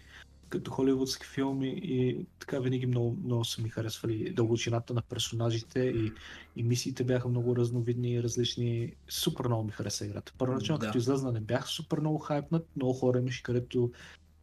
като 0.48 0.70
холивудски 0.70 1.26
филми 1.26 1.68
и 1.82 2.26
така 2.38 2.58
винаги 2.60 2.86
много, 2.86 3.16
много 3.24 3.44
са 3.44 3.62
ми 3.62 3.68
харесвали 3.68 4.32
дълбочината 4.32 4.94
на 4.94 5.02
персонажите 5.02 5.80
и, 5.80 6.12
и 6.56 6.62
мисиите 6.62 7.04
бяха 7.04 7.28
много 7.28 7.56
разновидни 7.56 8.12
и 8.12 8.22
различни. 8.22 8.92
Супер 9.08 9.46
много 9.46 9.64
ми 9.64 9.72
хареса 9.72 10.06
играта. 10.06 10.32
Първоначално 10.38 10.78
Да. 10.78 10.86
като 10.86 10.98
излезна 10.98 11.32
не 11.32 11.40
бях 11.40 11.68
супер 11.68 11.98
много 12.00 12.18
хайпнат, 12.18 12.68
много 12.76 12.92
хора 12.92 13.18
имаше, 13.18 13.42
където 13.42 13.92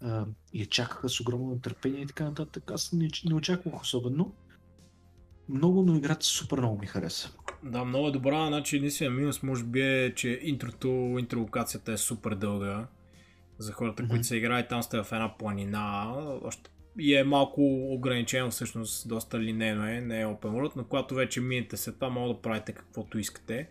а, 0.01 0.25
я 0.53 0.65
чакаха 0.65 1.09
с 1.09 1.19
огромно 1.19 1.49
нетърпение 1.49 2.01
и 2.01 2.07
така 2.07 2.23
нататък. 2.23 2.71
Аз 2.71 2.93
не, 2.93 3.09
не 3.25 3.35
очаквах 3.35 3.81
особено. 3.81 4.33
Много, 5.49 5.83
но 5.83 5.95
играта 5.95 6.25
супер 6.25 6.57
много 6.57 6.79
ми 6.79 6.87
хареса. 6.87 7.31
Да, 7.63 7.85
много 7.85 8.07
е 8.07 8.11
добра. 8.11 8.47
Значи 8.47 8.75
единственият 8.75 9.17
минус 9.17 9.43
може 9.43 9.63
би 9.63 9.81
е, 9.81 10.13
че 10.15 10.39
интрото, 10.43 10.87
интролокацията 11.19 11.91
е 11.91 11.97
супер 11.97 12.35
дълга. 12.35 12.87
За 13.57 13.71
хората, 13.71 14.03
Мгм. 14.03 14.09
които 14.09 14.27
се 14.27 14.37
играят, 14.37 14.69
там 14.69 14.83
сте 14.83 15.03
в 15.03 15.11
една 15.11 15.37
планина. 15.37 16.13
Още 16.43 16.69
и 16.99 17.15
е 17.15 17.23
малко 17.23 17.61
ограничено, 17.93 18.51
всъщност 18.51 19.07
доста 19.09 19.39
линейно 19.39 19.87
е, 19.87 20.01
не 20.01 20.21
е 20.21 20.25
open 20.25 20.39
world, 20.39 20.71
но 20.75 20.83
когато 20.83 21.15
вече 21.15 21.41
минете 21.41 21.77
след 21.77 21.95
това, 21.95 22.09
може 22.09 22.33
да 22.33 22.41
правите 22.41 22.71
каквото 22.71 23.19
искате. 23.19 23.67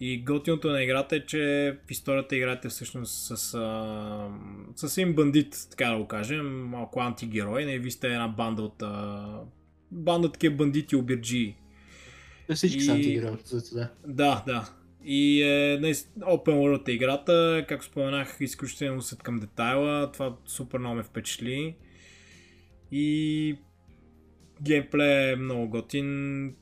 И 0.00 0.24
готиното 0.24 0.70
на 0.70 0.82
играта 0.82 1.16
е, 1.16 1.26
че 1.26 1.76
в 1.86 1.90
историята 1.90 2.36
играете 2.36 2.68
всъщност 2.68 3.12
с, 3.26 3.54
а, 3.54 4.28
с 4.76 4.98
един 4.98 5.14
бандит, 5.14 5.56
така 5.70 5.90
да 5.90 5.96
го 5.98 6.06
кажем, 6.06 6.66
малко 6.66 7.00
антигерой. 7.00 7.64
Не, 7.64 7.78
ви 7.78 7.90
сте 7.90 8.06
една 8.06 8.28
банда 8.28 8.62
от 8.62 8.82
а, 8.82 9.26
банда 9.90 10.32
такива 10.32 10.56
бандити 10.56 10.96
обирджии. 10.96 11.56
Те 12.46 12.54
всички 12.54 12.78
И- 12.78 12.80
са 12.80 12.92
антигеройки, 12.92 13.42
за 13.46 13.74
да. 13.74 13.90
Да, 14.06 14.44
да. 14.46 14.70
И 15.04 15.42
е 15.42 15.80
Open 16.18 16.48
World 16.48 16.88
е 16.88 16.92
играта, 16.92 17.64
както 17.68 17.86
споменах, 17.86 18.36
изключително 18.40 18.98
усет 18.98 19.22
към 19.22 19.38
детайла, 19.40 20.12
това 20.12 20.36
супер 20.46 20.78
много 20.78 20.94
ме 20.94 21.02
впечатли. 21.02 21.76
И 22.92 23.56
геймплей 24.62 25.32
е 25.32 25.36
много 25.36 25.68
готин, 25.68 26.54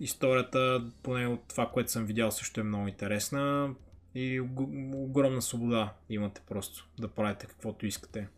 историята, 0.00 0.84
поне 1.02 1.26
от 1.26 1.40
това, 1.48 1.70
което 1.70 1.90
съм 1.90 2.06
видял, 2.06 2.30
също 2.30 2.60
е 2.60 2.64
много 2.64 2.88
интересна. 2.88 3.74
И 4.14 4.40
ог- 4.40 4.94
огромна 4.94 5.42
свобода 5.42 5.92
имате 6.10 6.40
просто 6.48 6.88
да 6.98 7.08
правите 7.08 7.46
каквото 7.46 7.86
искате. 7.86 8.28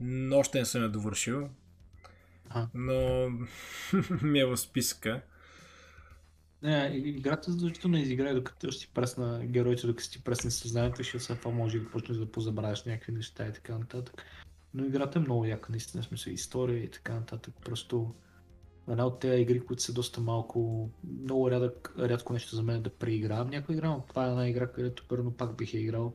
Но 0.00 0.38
още 0.38 0.58
не 0.58 0.64
съм 0.64 0.82
я 0.82 0.88
довършил, 0.88 1.48
Ага. 2.54 2.68
но 2.74 3.28
ми 4.22 4.40
е 4.40 4.46
в 4.46 4.56
списъка. 4.56 5.22
Не, 6.62 6.90
играта 6.94 7.52
задължително 7.52 7.96
изиграе, 7.96 8.34
докато 8.34 8.70
ще 8.70 8.86
ти 8.86 8.92
пресна 8.94 9.40
героите, 9.46 9.86
докато 9.86 10.10
ти 10.10 10.24
пресне 10.24 10.50
съзнанието, 10.50 10.96
защото 10.96 11.24
след 11.24 11.38
това 11.38 11.50
може 11.50 11.78
да 11.78 11.90
почнеш 11.90 12.18
да 12.18 12.32
позабравяш 12.32 12.84
някакви 12.84 13.12
неща 13.12 13.46
и 13.46 13.52
така 13.52 13.78
нататък. 13.78 14.22
Но 14.74 14.84
играта 14.84 15.18
е 15.18 15.22
много 15.22 15.44
яка, 15.44 15.72
наистина, 15.72 16.02
смисъл 16.02 16.32
история 16.32 16.84
и 16.84 16.90
така 16.90 17.14
нататък. 17.14 17.54
Просто 17.64 18.14
една 18.88 19.06
от 19.06 19.20
тези 19.20 19.42
игри, 19.42 19.60
които 19.60 19.82
са 19.82 19.92
доста 19.92 20.20
малко, 20.20 20.90
много 21.22 21.50
рядък, 21.50 21.94
рядко 21.98 22.32
нещо 22.32 22.56
за 22.56 22.62
мен 22.62 22.76
е 22.76 22.80
да 22.80 22.90
преигравам 22.90 23.50
някоя 23.50 23.76
игра, 23.76 23.88
но 23.88 24.04
това 24.08 24.26
е 24.26 24.30
една 24.30 24.48
игра, 24.48 24.72
където 24.72 25.04
първо 25.08 25.30
пак 25.30 25.56
бих 25.56 25.74
я 25.74 25.80
играл, 25.80 26.14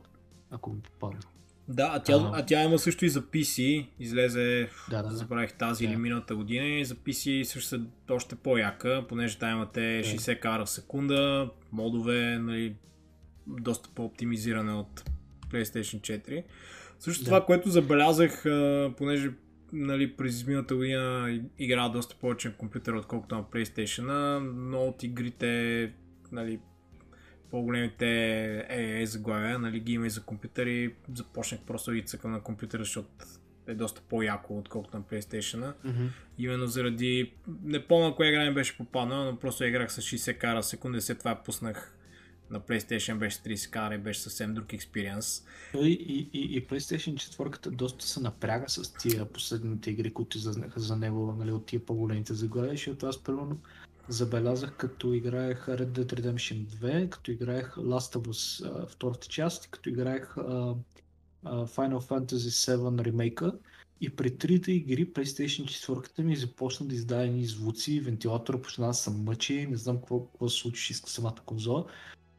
ако 0.50 0.70
ми 0.70 0.80
попадне. 0.80 1.20
Да, 1.68 1.90
а 1.94 2.02
тя, 2.02 2.12
А. 2.14 2.30
а 2.34 2.46
тя 2.46 2.64
има 2.64 2.78
също 2.78 3.04
и 3.04 3.08
за 3.08 3.22
PC. 3.22 3.86
Излезе, 4.00 4.68
Да, 4.90 5.02
да, 5.02 5.08
да. 5.08 5.14
забравих 5.16 5.52
тази 5.52 5.86
Да. 5.86 5.92
или 5.92 6.00
миналата 6.00 6.36
година 6.36 6.66
и 6.66 6.84
за 6.84 6.94
PC 6.94 7.42
също 7.42 7.68
са 7.68 7.80
още 8.10 8.34
по-яка, 8.34 9.04
понеже 9.08 9.38
там 9.38 9.50
имате 9.50 9.80
60 9.80 10.40
кара 10.40 10.64
в 10.64 10.70
секунда, 10.70 11.50
модове, 11.72 12.38
нали, 12.38 12.76
доста 13.46 13.88
по-оптимизиране 13.94 14.72
от 14.72 15.04
PlayStation 15.50 16.00
4. 16.00 16.44
Също 16.98 17.24
Да. 17.24 17.24
това, 17.24 17.44
което 17.44 17.70
забелязах, 17.70 18.42
понеже 18.96 19.30
нали, 19.72 20.16
през 20.16 20.34
изминалата 20.34 20.74
година 20.76 21.38
игра 21.58 21.88
доста 21.88 22.14
повече 22.16 22.48
на 22.48 22.54
компютъра, 22.54 22.98
отколкото 22.98 23.34
на 23.34 23.42
PlayStation, 23.42 24.38
но 24.54 24.78
от 24.84 25.02
игрите, 25.02 25.92
нали, 26.32 26.58
по-големите 27.50 28.06
е, 28.68 29.02
е 29.02 29.06
заглавия, 29.06 29.58
нали, 29.58 29.80
ги 29.80 29.92
има 29.92 30.06
и 30.06 30.10
за 30.10 30.22
компютъри, 30.22 30.94
започнах 31.14 31.60
просто 31.60 31.90
да 31.90 31.96
ги 31.96 32.02
цъкам 32.02 32.32
на 32.32 32.40
компютъра, 32.40 32.82
защото 32.82 33.08
е 33.66 33.74
доста 33.74 34.00
по-яко, 34.08 34.58
отколкото 34.58 34.96
на 34.96 35.02
PlayStation. 35.02 35.72
Мгм. 35.84 36.06
Именно 36.38 36.66
заради... 36.66 37.32
Не 37.62 37.86
помня 37.86 38.16
коя 38.16 38.28
игра 38.28 38.44
ми 38.44 38.54
беше 38.54 38.76
попаднала, 38.76 39.24
но 39.24 39.38
просто 39.38 39.64
играх 39.64 39.92
с 39.92 40.00
60 40.00 40.38
кара 40.38 40.62
в 40.62 40.66
секунда 40.66 40.98
и 40.98 41.00
след 41.00 41.18
това 41.18 41.30
я 41.30 41.42
пуснах 41.42 41.94
на 42.50 42.60
PlayStation 42.60 43.18
беше 43.18 43.38
30 43.38 43.70
кара 43.70 43.94
и 43.94 43.98
беше 43.98 44.20
съвсем 44.20 44.54
друг 44.54 44.72
експириенс. 44.72 45.44
И, 45.74 46.28
и, 46.32 46.56
и 46.56 46.66
PlayStation 46.66 47.14
4 47.14 47.70
доста 47.70 48.06
се 48.06 48.20
напряга 48.20 48.68
с 48.68 48.92
тия 48.92 49.24
последните 49.24 49.90
игри, 49.90 50.14
които 50.14 50.38
излезнаха 50.38 50.80
за 50.80 50.96
него, 50.96 51.36
нали, 51.38 51.52
от 51.52 51.66
тия 51.66 51.86
по-големите 51.86 52.34
заглавия, 52.34 52.72
защото 52.72 53.06
аз 53.06 53.22
примерно 53.22 53.58
забелязах 54.08 54.76
като 54.76 55.12
играех 55.12 55.66
Red 55.66 55.86
Dead 55.88 56.20
Redemption 56.20 56.66
2, 56.66 57.08
като 57.08 57.30
играех 57.30 57.74
Last 57.76 58.18
of 58.18 58.28
Us 58.28 58.70
а, 58.82 58.86
втората 58.86 59.26
част, 59.28 59.70
като 59.70 59.88
играех 59.88 60.36
а, 60.36 60.74
а, 61.44 61.66
Final 61.66 62.00
Fantasy 62.00 62.76
7 62.76 63.04
ремейка. 63.04 63.52
И 64.00 64.10
при 64.10 64.38
трите 64.38 64.72
игри 64.72 65.12
PlayStation 65.12 65.64
4 65.64 66.22
ми 66.22 66.36
започна 66.36 66.86
да 66.86 66.94
издава 66.94 67.22
едни 67.22 67.46
звуци, 67.46 68.00
вентилатора 68.00 68.62
почна 68.62 68.86
да 68.86 68.94
се 68.94 69.10
мъчи, 69.10 69.66
не 69.70 69.76
знам 69.76 69.96
какво, 69.96 70.24
какво 70.24 70.48
се 70.48 70.58
случи 70.58 70.94
с 70.94 71.02
самата 71.06 71.34
конзола, 71.46 71.84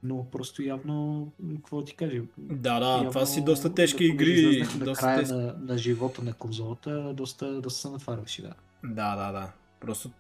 но 0.04 0.30
просто 0.32 0.64
явно, 0.64 1.32
какво 1.56 1.80
да 1.80 1.86
ти 1.86 1.96
кажа, 1.96 2.22
Да, 2.38 2.80
да, 2.80 2.86
Явно, 2.92 3.10
това 3.10 3.26
си 3.26 3.44
доста 3.44 3.74
тежки 3.74 4.08
да, 4.08 4.14
игри. 4.14 4.68
На 4.80 4.86
Доста 4.86 5.02
края 5.02 5.20
тежки. 5.20 5.34
на, 5.34 5.56
на 5.60 5.78
живота 5.78 6.22
на 6.24 6.34
конзолата, 6.34 7.14
доста, 7.14 7.62
доста 7.62 7.82
се 7.82 7.90
нафарваше, 7.90 8.42
да. 8.42 8.54
Да, 8.84 9.16
да, 9.16 9.32
да. 9.32 9.52
Просто 9.80 10.12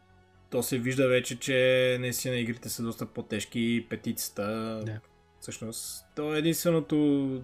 то 0.49 0.63
се 0.63 0.77
вижда 0.77 1.07
вече, 1.07 1.39
че 1.39 1.97
наистина 1.99 2.35
игрите 2.35 2.69
са 2.69 2.83
доста 2.83 3.05
по-тежки 3.05 3.59
и 3.59 3.85
петицата. 3.89 4.81
Да. 4.85 4.99
Всъщност, 5.39 6.05
то 6.15 6.35
е 6.35 6.39
единственото, 6.39 6.95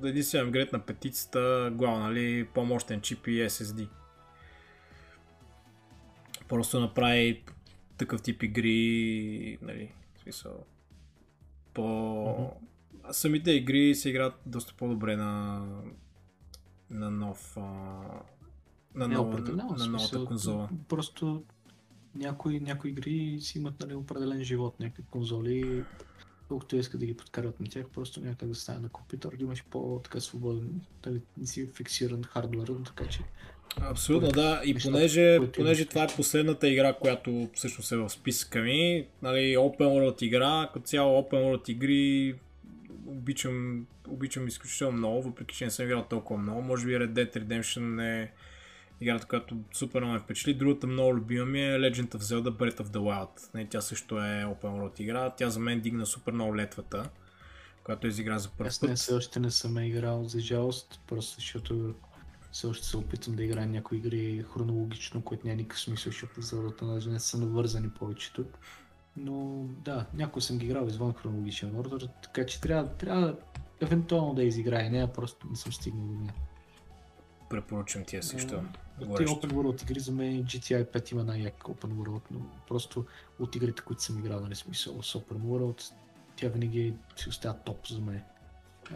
единственият 0.04 0.48
апгрейд 0.48 0.74
на 0.74 0.80
петицата, 0.80 1.72
главно, 1.74 2.00
нали, 2.00 2.48
по-мощен 2.54 3.02
чип 3.02 3.28
и 3.28 3.32
SSD. 3.32 3.88
Просто 6.48 6.80
направи 6.80 7.44
такъв 7.98 8.22
тип 8.22 8.44
игри, 8.44 9.58
нали, 9.62 9.92
в 10.16 10.20
смисъл, 10.20 10.66
по... 11.74 12.52
А 13.04 13.14
самите 13.14 13.52
игри 13.52 13.96
се 13.96 14.10
играят 14.10 14.34
доста 14.46 14.74
по-добре 14.78 15.16
на 15.16 15.62
на 16.90 17.12
нов 17.12 17.58
а... 17.58 17.62
на, 18.96 19.08
нова, 19.08 19.30
определено, 19.30 19.76
на 19.78 19.86
в 19.86 19.88
новата 19.88 20.26
конзола. 20.26 20.70
Просто 20.90 21.44
някои, 22.16 22.60
някои 22.60 22.90
игри 22.90 23.38
си 23.42 23.58
имат 23.58 23.80
нали, 23.80 23.94
определен 23.94 24.44
живот, 24.44 24.80
някакви 24.80 25.04
конзоли, 25.12 25.84
колкото 26.48 26.76
искат 26.76 27.00
да 27.00 27.06
ги 27.06 27.18
подкарват 27.18 27.60
на 27.60 27.70
тях, 27.70 27.86
просто 27.94 28.22
някак 28.22 28.50
да 28.50 28.56
стане 28.56 28.80
на 28.80 28.90
компютър, 28.90 29.36
да 29.36 29.44
имаш 29.44 29.64
по-така 29.70 30.20
свободен, 30.20 30.82
дали 31.04 31.22
не 31.38 31.48
си 31.48 31.70
фиксиран 31.76 32.24
хардвер, 32.24 32.68
така 32.86 33.10
че 33.10 33.20
Абсолютно, 33.82 34.30
да. 34.30 34.62
И 34.66 34.74
нещата, 34.74 34.94
понеже, 34.94 35.40
понеже 35.56 35.86
това 35.86 36.04
е 36.04 36.16
последната 36.16 36.70
игра, 36.70 36.94
която 36.94 37.50
всъщност 37.54 37.92
е 37.92 37.98
в 37.98 38.10
списъка 38.10 38.62
ми, 38.62 39.08
нали, 39.22 39.58
Open 39.58 39.78
World 39.78 40.24
игра, 40.24 40.70
като 40.74 40.86
цяло 40.86 41.22
Open 41.22 41.34
World 41.34 41.70
игри 41.70 42.36
обичам, 43.06 43.88
обичам 44.08 44.48
изключително 44.48 44.98
много, 44.98 45.22
въпреки 45.22 45.56
че 45.56 45.66
не 45.66 45.72
съм 45.72 45.86
играл 45.86 46.06
толкова 46.10 46.42
много. 46.42 46.62
Може 46.62 46.86
би 46.86 46.92
Red 46.92 47.12
Dead 47.12 47.38
Redemption 47.38 48.04
е 48.04 48.32
играта, 49.02 49.28
която 49.28 49.58
супер 49.74 50.00
много 50.00 50.14
ме 50.14 50.20
впечатли. 50.20 50.54
Другата 50.54 50.88
много 50.88 51.16
любима 51.16 51.46
ми 51.46 51.62
е 51.62 51.78
Legend 51.78 52.16
of 52.16 52.20
Zelda 52.20 52.50
Breath 52.50 52.80
of 52.80 52.88
the 52.88 52.98
Wild. 53.00 53.54
Нали, 53.54 53.68
тя 53.70 53.82
също 53.82 54.18
е 54.18 54.46
Open 54.46 54.62
World 54.62 55.02
игра. 55.02 55.30
Тя 55.30 55.50
за 55.50 55.60
мен 55.60 55.80
дигна 55.80 56.06
супер 56.06 56.34
много 56.34 56.56
летвата, 56.56 57.10
която 57.84 58.08
изигра 58.08 58.40
за 58.40 58.50
първ 58.50 58.68
аз 58.68 58.82
не, 58.82 58.88
път. 58.88 58.98
все 58.98 59.14
още 59.14 59.40
не 59.40 59.52
съм 59.52 59.78
играл, 59.78 60.24
за 60.24 60.40
жалост, 60.40 61.02
просто 61.08 61.36
защото 61.36 61.96
все 62.52 62.68
още 62.68 62.88
се 62.88 62.98
опитвам 62.98 63.36
да 63.36 63.44
играя 63.44 63.68
някои 63.68 63.98
игри 63.98 64.46
хронологично, 64.54 65.22
което 65.22 65.48
няма 65.48 65.58
никакъв 65.58 65.80
смисъл, 65.80 66.12
защото 66.12 66.42
залата 66.42 66.86
даже 66.86 67.10
не 67.10 67.20
са 67.20 67.38
навързани 67.38 67.90
повечето. 67.90 68.46
Но 69.18 69.66
да, 69.86 70.06
някой 70.14 70.42
съм 70.42 70.58
ги 70.58 70.66
играл 70.66 70.88
извън 70.88 71.14
хронологичен 71.14 71.76
ордер, 71.76 72.10
така 72.24 72.46
че 72.46 72.62
трябва, 72.62 72.90
трябва 72.90 73.36
евентуално 73.82 74.34
да 74.34 74.44
изиграя 74.44 74.92
нея, 74.92 75.14
просто 75.14 75.48
не 75.50 75.56
съм 75.56 75.74
стигнал 75.74 76.08
до 76.08 76.14
нея. 76.14 76.34
Препоръчвам 77.50 78.06
ти 78.06 78.16
я 78.16 78.24
също. 78.24 78.64
Тези 79.00 79.10
Горещо. 79.10 79.36
Open 79.36 79.52
World 79.52 79.84
игри 79.84 80.00
за 80.00 80.12
мен 80.12 80.44
GTI 80.44 80.86
5 80.86 81.12
има 81.12 81.24
най-як 81.24 81.64
Open 81.64 81.94
World, 81.94 82.22
но 82.32 82.40
просто 82.68 83.06
от 83.40 83.56
игрите, 83.56 83.82
които 83.82 84.04
съм 84.04 84.20
играл, 84.20 84.40
нали 84.40 84.56
смисъл 84.56 85.04
с 85.04 85.14
Open 85.14 85.38
World, 85.38 85.94
тя 86.36 86.50
винаги 86.50 86.94
си 87.16 87.30
остава 87.30 87.54
топ 87.54 87.88
за 87.88 88.00
мен. 88.00 88.22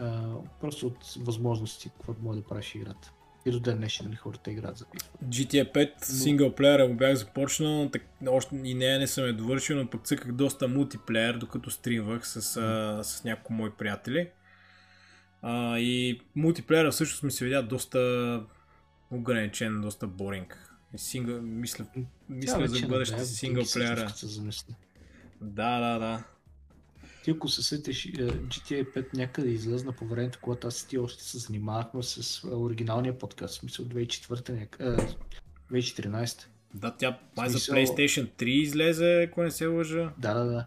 А, 0.00 0.34
просто 0.60 0.86
от 0.86 1.14
възможности, 1.16 1.90
какво 1.90 2.14
може 2.22 2.40
да 2.40 2.46
правиш 2.46 2.74
играта. 2.74 3.12
И 3.46 3.50
до 3.50 3.60
ден 3.60 3.76
днешен 3.76 4.06
нали, 4.06 4.16
хората 4.16 4.50
играят 4.50 4.76
за. 4.76 4.84
GTA 5.24 5.72
5 5.72 6.04
синглплеера 6.04 6.88
го 6.88 6.94
бях 6.94 7.14
започнал, 7.14 7.90
так, 7.90 8.02
още 8.28 8.56
и 8.64 8.74
нея 8.74 8.98
не 8.98 9.06
съм 9.06 9.26
я 9.26 9.32
довършил, 9.32 9.76
но 9.76 9.90
пък 9.90 10.06
цъках 10.06 10.32
доста 10.32 10.68
мултиплеер, 10.68 11.34
докато 11.34 11.70
стримвах 11.70 12.28
с, 12.28 12.56
а, 12.56 13.04
с 13.04 13.24
няколко 13.24 13.52
мои 13.52 13.70
приятели. 13.70 14.28
А, 15.42 15.78
и 15.78 16.20
мултиплеера 16.34 16.90
всъщност 16.90 17.22
ми 17.22 17.30
се 17.30 17.44
видя 17.44 17.62
доста 17.62 18.42
ограничен, 19.10 19.80
доста 19.80 20.06
боринг. 20.06 20.66
Сингъл, 20.96 21.42
мисля, 21.42 21.86
мисля 22.28 22.66
за 22.66 22.86
бъдеще 22.86 23.16
не 23.16 23.20
бе, 23.20 23.26
сингъл 23.26 23.62
въпреки 23.62 23.78
плеера. 23.78 23.96
всичко, 23.96 24.06
като 24.06 24.18
се 24.18 24.26
замисля. 24.26 24.74
Да, 25.40 25.80
да, 25.80 25.98
да. 25.98 26.24
Ти 27.24 27.30
ако 27.30 27.48
се 27.48 27.62
сетиш, 27.62 28.06
е, 28.06 28.10
GTA 28.10 28.94
5 28.94 29.14
някъде 29.14 29.48
излезна 29.48 29.92
по 29.92 30.06
времето, 30.06 30.38
когато 30.42 30.68
аз 30.68 30.86
ти 30.86 30.98
още 30.98 31.24
се 31.24 31.38
занимавахме 31.38 32.02
с 32.02 32.44
е, 32.44 32.46
оригиналния 32.46 33.18
подкаст, 33.18 33.54
в 33.54 33.58
смисъл 33.58 33.84
2004 33.84 34.50
някъде, 34.50 35.06
2014. 35.72 36.46
Да, 36.74 36.96
тя 36.96 37.18
май 37.36 37.48
за 37.48 37.58
PlayStation 37.58 38.28
3 38.38 38.44
излезе, 38.44 39.22
ако 39.22 39.42
не 39.42 39.50
се 39.50 39.66
лъжа. 39.66 40.12
Да, 40.18 40.34
да, 40.34 40.44
да. 40.44 40.66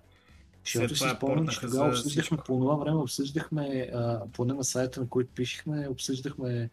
Защото 0.64 0.96
си 0.96 1.10
спомням, 1.16 1.48
че 1.48 1.60
тогава 1.60 1.90
обсъждахме, 1.90 2.38
по 2.38 2.60
това 2.60 2.76
време 2.76 2.98
обсъждахме, 2.98 3.90
а, 3.94 4.22
поне 4.34 4.54
на 4.54 4.64
сайта, 4.64 5.00
на 5.00 5.10
който 5.10 5.30
пишехме, 5.36 5.88
обсъждахме 5.88 6.70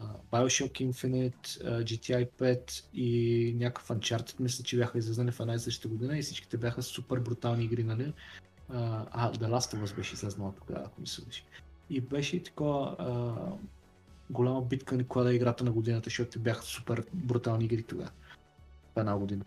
а, 0.00 0.06
Bioshock 0.32 0.90
Infinite, 0.90 1.64
а, 1.64 1.82
GTI 1.82 2.28
5 2.38 2.84
и 2.94 3.54
някакъв 3.58 3.88
Uncharted, 3.88 4.40
мисля, 4.40 4.64
че 4.64 4.76
бяха 4.76 4.98
излезнали 4.98 5.30
в 5.30 5.40
една 5.40 5.54
и 5.54 5.58
същата 5.58 5.88
година 5.88 6.18
и 6.18 6.22
всичките 6.22 6.56
бяха 6.56 6.82
супер 6.82 7.18
брутални 7.18 7.64
игри, 7.64 7.84
нали? 7.84 8.12
А, 8.68 9.06
а, 9.10 9.32
The 9.32 9.48
Last 9.48 9.76
of 9.76 9.84
Us 9.84 9.96
беше 9.96 10.14
излезнала 10.14 10.52
тогава, 10.58 10.84
ако 10.86 11.00
мисля. 11.00 11.24
беше. 11.26 11.44
И 11.90 12.00
беше 12.00 12.36
и 12.36 12.42
такова 12.42 12.96
а, 12.98 13.34
голяма 14.30 14.62
битка 14.62 14.96
на 14.96 15.04
коя 15.04 15.24
да 15.24 15.32
е 15.32 15.34
играта 15.34 15.64
на 15.64 15.72
годината, 15.72 16.04
защото 16.04 16.38
бяха 16.38 16.62
супер 16.62 17.04
брутални 17.12 17.64
игри 17.64 17.82
тогава. 17.82 18.10
В 18.94 19.00
една 19.00 19.18
година. 19.18 19.44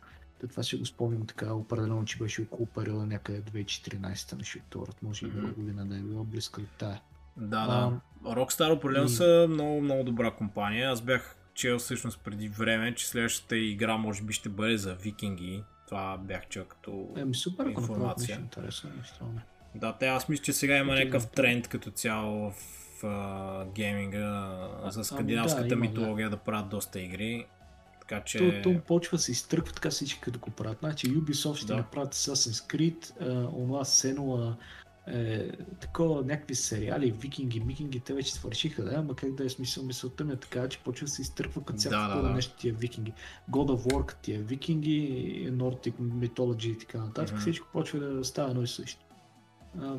Това 0.49 0.63
си 0.63 0.75
го 0.75 0.85
спомням 0.85 1.25
така, 1.27 1.53
определено, 1.53 2.05
че 2.05 2.17
беше 2.17 2.41
около 2.41 2.65
периода 2.65 3.05
някъде 3.05 3.41
2014 3.41 4.33
на 4.33 4.39
Shootorът, 4.39 4.95
може 5.01 5.25
и 5.25 5.29
друга 5.29 5.53
година 5.53 5.85
да 5.85 5.95
е 5.95 5.99
било 5.99 6.23
близка 6.23 6.61
до 6.61 6.67
тая. 6.77 7.01
Да, 7.37 7.67
да. 7.67 7.99
Rockstar 8.35 8.73
определено 8.73 9.05
и- 9.05 9.09
са 9.09 9.47
много, 9.49 9.81
много 9.81 10.03
добра 10.03 10.31
компания. 10.31 10.91
Аз 10.91 11.01
бях 11.01 11.35
чел 11.53 11.79
всъщност 11.79 12.19
преди 12.19 12.47
време, 12.47 12.95
че 12.95 13.07
следващата 13.07 13.57
игра 13.57 13.97
може 13.97 14.23
би 14.23 14.33
ще 14.33 14.49
бъде 14.49 14.77
за 14.77 14.95
викинги. 14.95 15.63
Това 15.87 16.17
бях 16.17 16.47
чел 16.47 16.65
като... 16.65 17.09
Еми 17.17 17.35
супер, 17.35 17.65
Информация. 17.65 18.39
интересно. 18.39 18.89
Да, 19.75 19.97
те, 19.97 20.07
аз 20.07 20.29
мисля, 20.29 20.43
че 20.43 20.53
сега 20.53 20.77
има 20.77 20.95
някакъв 20.95 21.23
да. 21.23 21.29
тренд 21.31 21.67
като 21.67 21.91
цяло 21.91 22.51
в 22.51 23.03
а, 23.03 23.65
гейминга 23.65 24.57
за 24.87 25.03
скандинавската 25.03 25.67
да, 25.67 25.73
има, 25.73 25.85
да. 25.85 25.89
митология 25.89 26.29
да 26.29 26.37
правят 26.37 26.69
доста 26.69 27.01
игри. 27.01 27.45
Така 28.07 28.23
че... 28.23 28.61
То, 28.61 28.73
то 28.73 28.79
почва 28.87 29.17
да 29.17 29.21
се 29.21 29.31
изтръгва 29.31 29.71
така 29.73 29.89
всички 29.89 30.21
като 30.21 30.39
го 30.39 30.49
правят. 30.49 30.77
Значи 30.79 31.07
Ubisoft 31.17 31.55
ще 31.55 31.65
Да. 31.65 31.75
направят 31.75 32.13
Assassin's 32.13 32.73
Creed, 32.73 33.21
а, 33.21 33.49
онова 33.55 33.85
Сенова, 33.85 34.55
е, 35.07 35.51
такова, 35.79 36.21
някакви 36.23 36.55
сериали, 36.55 37.11
викинги, 37.11 37.59
микинги, 37.59 37.99
те 37.99 38.13
вече 38.13 38.33
свършиха, 38.33 38.83
да, 38.83 38.95
ама 38.95 39.15
как 39.15 39.33
да 39.33 39.45
е 39.45 39.49
смисъл, 39.49 39.83
мисълта 39.83 40.23
ми 40.23 40.33
е 40.33 40.35
така, 40.35 40.69
че 40.69 40.79
почва 40.79 41.05
да 41.05 41.11
се 41.11 41.21
изтръгва 41.21 41.63
като 41.63 41.79
всяко 41.79 41.95
Да, 41.95 42.15
да, 42.15 42.21
да. 42.21 42.29
нещо 42.33 42.53
тия 42.57 42.73
викинги. 42.73 43.13
God 43.51 43.77
of 43.77 43.91
War 43.93 44.13
тия 44.21 44.41
викинги, 44.41 45.49
Nordic 45.51 45.93
Mythology 45.93 46.65
и 46.75 46.77
така 46.77 46.97
нататък, 46.97 47.31
Мгм. 47.35 47.41
всичко 47.41 47.67
почва 47.73 47.99
да 47.99 48.25
става 48.25 48.49
едно 48.49 48.63
и 48.63 48.67
също. 48.67 49.05
А, 49.81 49.95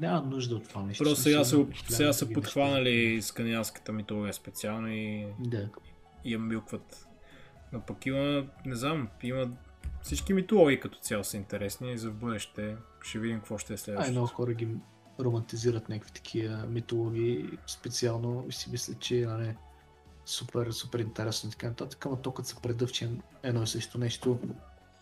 няма 0.00 0.22
нужда 0.26 0.54
от 0.56 0.68
това 0.68 0.82
нещо. 0.82 1.04
Просто 1.04 1.22
сега, 1.22 1.44
са, 1.44 1.66
сега 1.88 2.12
са 2.12 2.32
подхванали 2.32 3.22
скандинавската 3.22 3.92
митология 3.92 4.34
специално 4.34 4.88
и. 4.88 5.26
Да. 5.40 5.68
и 6.24 6.32
я 6.32 6.38
милкват. 6.38 7.06
Но 7.72 7.80
пък 7.80 8.06
има, 8.06 8.46
не 8.66 8.74
знам, 8.74 9.08
има 9.22 9.50
всички 10.02 10.32
митологии 10.32 10.80
като 10.80 10.98
цяло 10.98 11.24
са 11.24 11.36
интересни 11.36 11.92
и 11.92 11.98
за 11.98 12.10
в 12.10 12.14
бъдеще 12.14 12.76
ще 13.02 13.18
видим 13.18 13.38
какво 13.38 13.58
ще 13.58 13.74
е 13.74 13.76
следващото. 13.76 14.12
много 14.12 14.26
хора 14.26 14.52
ги 14.52 14.68
романтизират 15.20 15.88
някакви 15.88 16.12
такива 16.12 16.56
митологии, 16.66 17.58
специално 17.66 18.44
и 18.48 18.52
си 18.52 18.70
мислят, 18.70 18.98
че 19.00 19.26
нали, 19.26 19.56
супер, 20.24 20.70
супер 20.70 20.98
интересно 20.98 21.48
и 21.48 21.50
така 21.50 21.68
нататък, 21.68 22.06
ама 22.06 22.22
то 22.22 22.32
като 22.32 22.48
се 22.48 22.56
предъвче 22.62 23.10
едно 23.42 23.62
и 23.62 23.66
също 23.66 23.98
нещо 23.98 24.38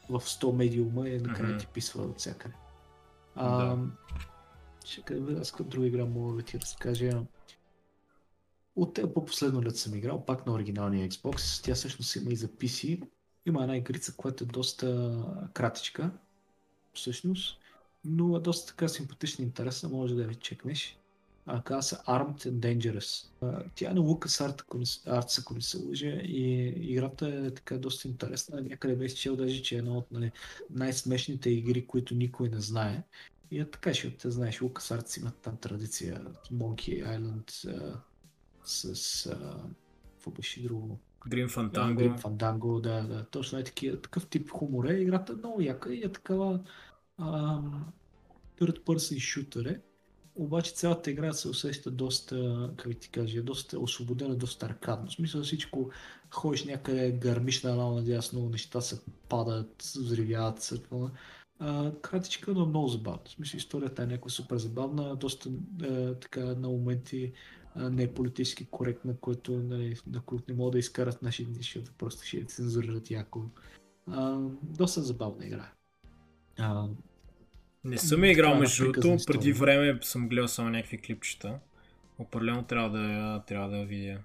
в 0.09 0.21
100 0.21 0.53
медиума 0.57 1.09
и 1.09 1.21
накрая 1.21 1.49
Мгм. 1.49 1.59
ти 1.59 1.67
писва 1.67 2.03
от 2.03 2.19
всякъде. 2.19 2.55
А, 3.35 3.57
Да. 3.67 3.79
Ще 4.85 5.03
кажа, 5.03 5.23
аз 5.41 5.53
като 5.53 5.65
друга 5.65 5.87
игра 5.87 6.05
мога 6.05 6.37
да 6.37 6.43
ти 6.43 6.61
разкажа. 6.61 7.23
От 8.79 8.95
те 8.95 9.15
по-последно 9.15 9.63
лет 9.63 9.77
съм 9.77 9.95
играл, 9.95 10.25
пак 10.25 10.47
на 10.47 10.53
оригиналния 10.53 11.09
Xbox. 11.09 11.65
Тя 11.65 11.75
всъщност 11.75 12.17
има 12.17 12.31
и 12.31 12.37
за 12.37 12.49
PC. 12.49 13.03
Има 13.47 13.63
една 13.63 13.77
игрица, 13.77 14.15
която 14.17 14.45
е 14.45 14.47
доста 14.47 15.17
кратичка, 15.55 16.11
всъщност, 16.95 17.59
но 18.05 18.37
е 18.37 18.41
доста 18.41 18.67
така 18.67 18.89
симпатична 18.89 19.43
и 19.43 19.47
интересна, 19.47 19.89
може 19.89 20.15
да 20.15 20.23
я 20.23 20.35
чекнеш. 20.35 20.99
А, 21.47 21.63
казва 21.63 21.83
се 21.83 21.97
Armed 21.97 22.47
and 22.47 22.79
Dangerous. 22.79 23.27
Тя 23.75 23.91
е 23.91 23.95
на 23.95 24.01
LucasArts, 24.01 24.63
ако 24.63 24.79
Arts, 24.79 25.41
ако 25.41 25.55
не 25.55 25.61
се 25.61 25.79
лъжа, 25.79 26.21
и 26.23 26.67
играта 26.77 27.29
е 27.29 27.51
така 27.51 27.79
доста 27.79 28.09
интересна. 28.09 28.61
Някъде 28.61 28.97
беше 28.97 29.17
чел 29.17 29.37
даже, 29.37 29.63
че 29.63 29.75
е 29.75 29.79
една 29.79 29.99
от 29.99 30.11
нали, 30.11 30.33
най-смешните 30.71 31.51
игри, 31.51 31.87
които 31.87 32.15
никой 32.15 32.49
не 32.49 32.61
знае. 32.61 33.03
И 33.51 33.61
е 33.61 33.71
така, 33.71 33.91
защото 33.91 34.17
те 34.17 34.31
знаеш, 34.31 34.61
LucasArts 34.61 35.21
имат 35.21 35.37
там 35.37 35.57
традиция. 35.57 36.23
Monkey 36.53 37.19
Island 37.19 37.69
с... 38.69 39.27
А, 39.27 39.57
какво 40.15 40.31
беше 40.31 40.63
друго? 40.63 40.99
Грим 41.29 41.49
Фантанго. 41.49 41.99
Грим 41.99 42.19
Фанданго, 42.19 42.81
да, 42.81 43.03
да, 43.03 43.25
точно 43.25 43.59
е 43.59 43.65
такива, 43.65 44.01
такъв 44.01 44.27
тип 44.27 44.51
хумор 44.51 44.85
е. 44.85 45.01
Играта 45.01 45.33
е 45.33 45.37
много 45.37 45.61
яка 45.61 45.95
и 45.95 46.03
е 46.03 46.13
такава 46.13 46.61
ам, 47.19 47.87
third 48.61 48.85
person 48.85 49.17
shooter 49.17 49.71
е. 49.71 49.81
Обаче 50.35 50.73
цялата 50.73 51.11
игра 51.11 51.33
се 51.33 51.49
усеща 51.49 51.91
доста, 51.91 52.71
как 52.77 52.97
ти 52.97 53.09
кажа, 53.11 53.43
доста 53.43 53.79
освободена, 53.79 54.37
доста 54.37 54.67
аркадно. 54.67 55.07
В 55.07 55.13
смисъл 55.13 55.43
всичко, 55.43 55.91
ходиш 56.31 56.65
някъде, 56.65 57.13
гърмиш 57.13 57.63
на 57.63 57.71
едно 57.71 57.95
надясно, 57.95 58.49
неща 58.49 58.81
се 58.81 59.01
падат, 59.29 59.83
взривяват 59.83 60.63
се. 60.63 60.83
А, 61.59 61.93
кратичка, 61.93 62.53
но 62.53 62.67
много 62.67 62.89
забавна. 62.89 63.21
В 63.25 63.31
смисъл 63.31 63.59
историята 63.59 64.03
е 64.03 64.07
някаква 64.07 64.31
супер 64.31 64.57
забавна, 64.57 65.17
доста 65.17 65.51
е, 65.83 66.15
така 66.15 66.41
на 66.41 66.69
моменти 66.69 67.33
не 67.77 68.03
е 68.03 68.15
политически 68.15 68.67
коректна, 68.67 69.17
който, 69.17 69.53
нали, 69.53 69.97
на 70.07 70.21
които 70.21 70.45
не 70.49 70.55
могат 70.55 70.73
да 70.73 70.79
изкарат 70.79 71.23
наши 71.23 71.45
дни, 71.45 71.55
защото 71.55 71.93
просто 71.99 72.27
ще 72.27 72.45
цензурират 72.45 73.11
яко. 73.11 73.45
А, 74.07 74.39
доста 74.63 75.03
забавна 75.03 75.47
игра. 75.47 75.73
А, 76.59 76.89
Не 77.85 77.99
съм 77.99 78.25
я 78.25 78.31
играл 78.31 78.51
Такава 78.51 78.61
между 78.61 78.85
другото, 78.85 79.17
преди 79.27 79.53
време 79.53 79.99
съм 80.03 80.29
гледал 80.29 80.49
само 80.49 80.71
някакви 80.71 80.99
клипчета. 80.99 81.59
Определено 82.19 82.63
трябва 82.65 82.91
да 82.91 83.05
я, 83.13 83.45
трябва 83.45 83.69
да 83.71 83.77
я 83.77 83.87
видя. 83.87 84.19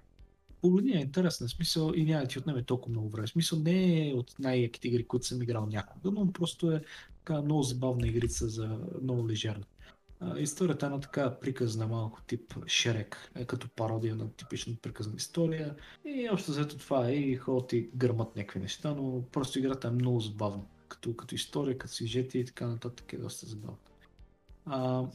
погледни, 0.61 0.91
е 0.91 1.01
интересна. 1.01 1.49
Смисъл 1.49 1.91
и 1.95 2.05
няма 2.05 2.21
да 2.21 2.27
ти 2.27 2.39
отнеме 2.39 2.63
толкова 2.63 2.91
много 2.91 3.09
време. 3.09 3.27
Смисъл 3.27 3.59
не 3.59 4.09
е 4.09 4.13
от 4.13 4.35
най-яките 4.39 4.87
игри, 4.87 5.07
които 5.07 5.25
съм 5.25 5.41
играл 5.41 5.65
някога, 5.65 6.11
но 6.11 6.33
просто 6.33 6.71
е 6.71 6.81
така 7.17 7.41
много 7.41 7.63
забавна 7.63 8.07
игрица 8.07 8.49
за 8.49 8.79
много 9.01 9.29
лежерна. 9.29 9.65
Историята 10.37 10.85
е 10.85 10.87
една 10.87 10.99
така 10.99 11.39
приказна 11.39 11.87
малко 11.87 12.21
тип 12.21 12.53
Шерек, 12.67 13.31
е 13.35 13.45
като 13.45 13.69
пародия 13.69 14.15
на 14.15 14.31
типична 14.31 14.75
приказна 14.81 15.13
история. 15.17 15.75
И 16.05 16.29
общо 16.31 16.51
взето 16.51 16.77
това 16.77 17.07
е 17.07 17.13
и 17.13 17.35
ходят 17.35 17.73
и 17.73 17.89
гърмат 17.95 18.35
някакви 18.35 18.59
неща, 18.59 18.93
но 18.93 19.23
просто 19.31 19.59
играта 19.59 19.87
е 19.87 19.91
много 19.91 20.19
забавна. 20.19 20.63
Като, 20.87 21.15
като 21.15 21.35
история, 21.35 21.77
като 21.77 21.93
сюжети 21.93 22.39
и 22.39 22.45
така 22.45 22.67
нататък 22.67 23.13
е 23.13 23.17
доста 23.17 23.45
забавна. 23.45 23.77
А, 24.65 25.05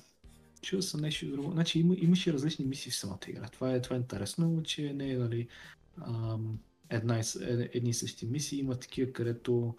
чува 0.63 0.83
съм 0.83 1.01
нещо 1.01 1.31
друго. 1.31 1.53
Значи 1.53 1.81
има, 1.81 1.95
имаше 1.99 2.33
различни 2.33 2.65
мисии 2.65 2.93
в 2.93 2.97
самата 2.97 3.19
игра. 3.29 3.49
Това 3.49 3.73
е, 3.73 3.83
това 3.83 3.97
е 3.97 3.99
интересно, 3.99 4.63
че 4.63 4.93
не 4.93 5.11
е 5.11 5.19
нали, 5.19 5.49
ам, 6.07 6.59
една, 6.91 7.19
е- 7.19 7.23
едни 7.73 7.91
и 7.91 7.95
същи 7.95 8.27
мисии. 8.27 8.59
Има 8.59 8.75
такива, 8.75 9.13
където 9.13 9.75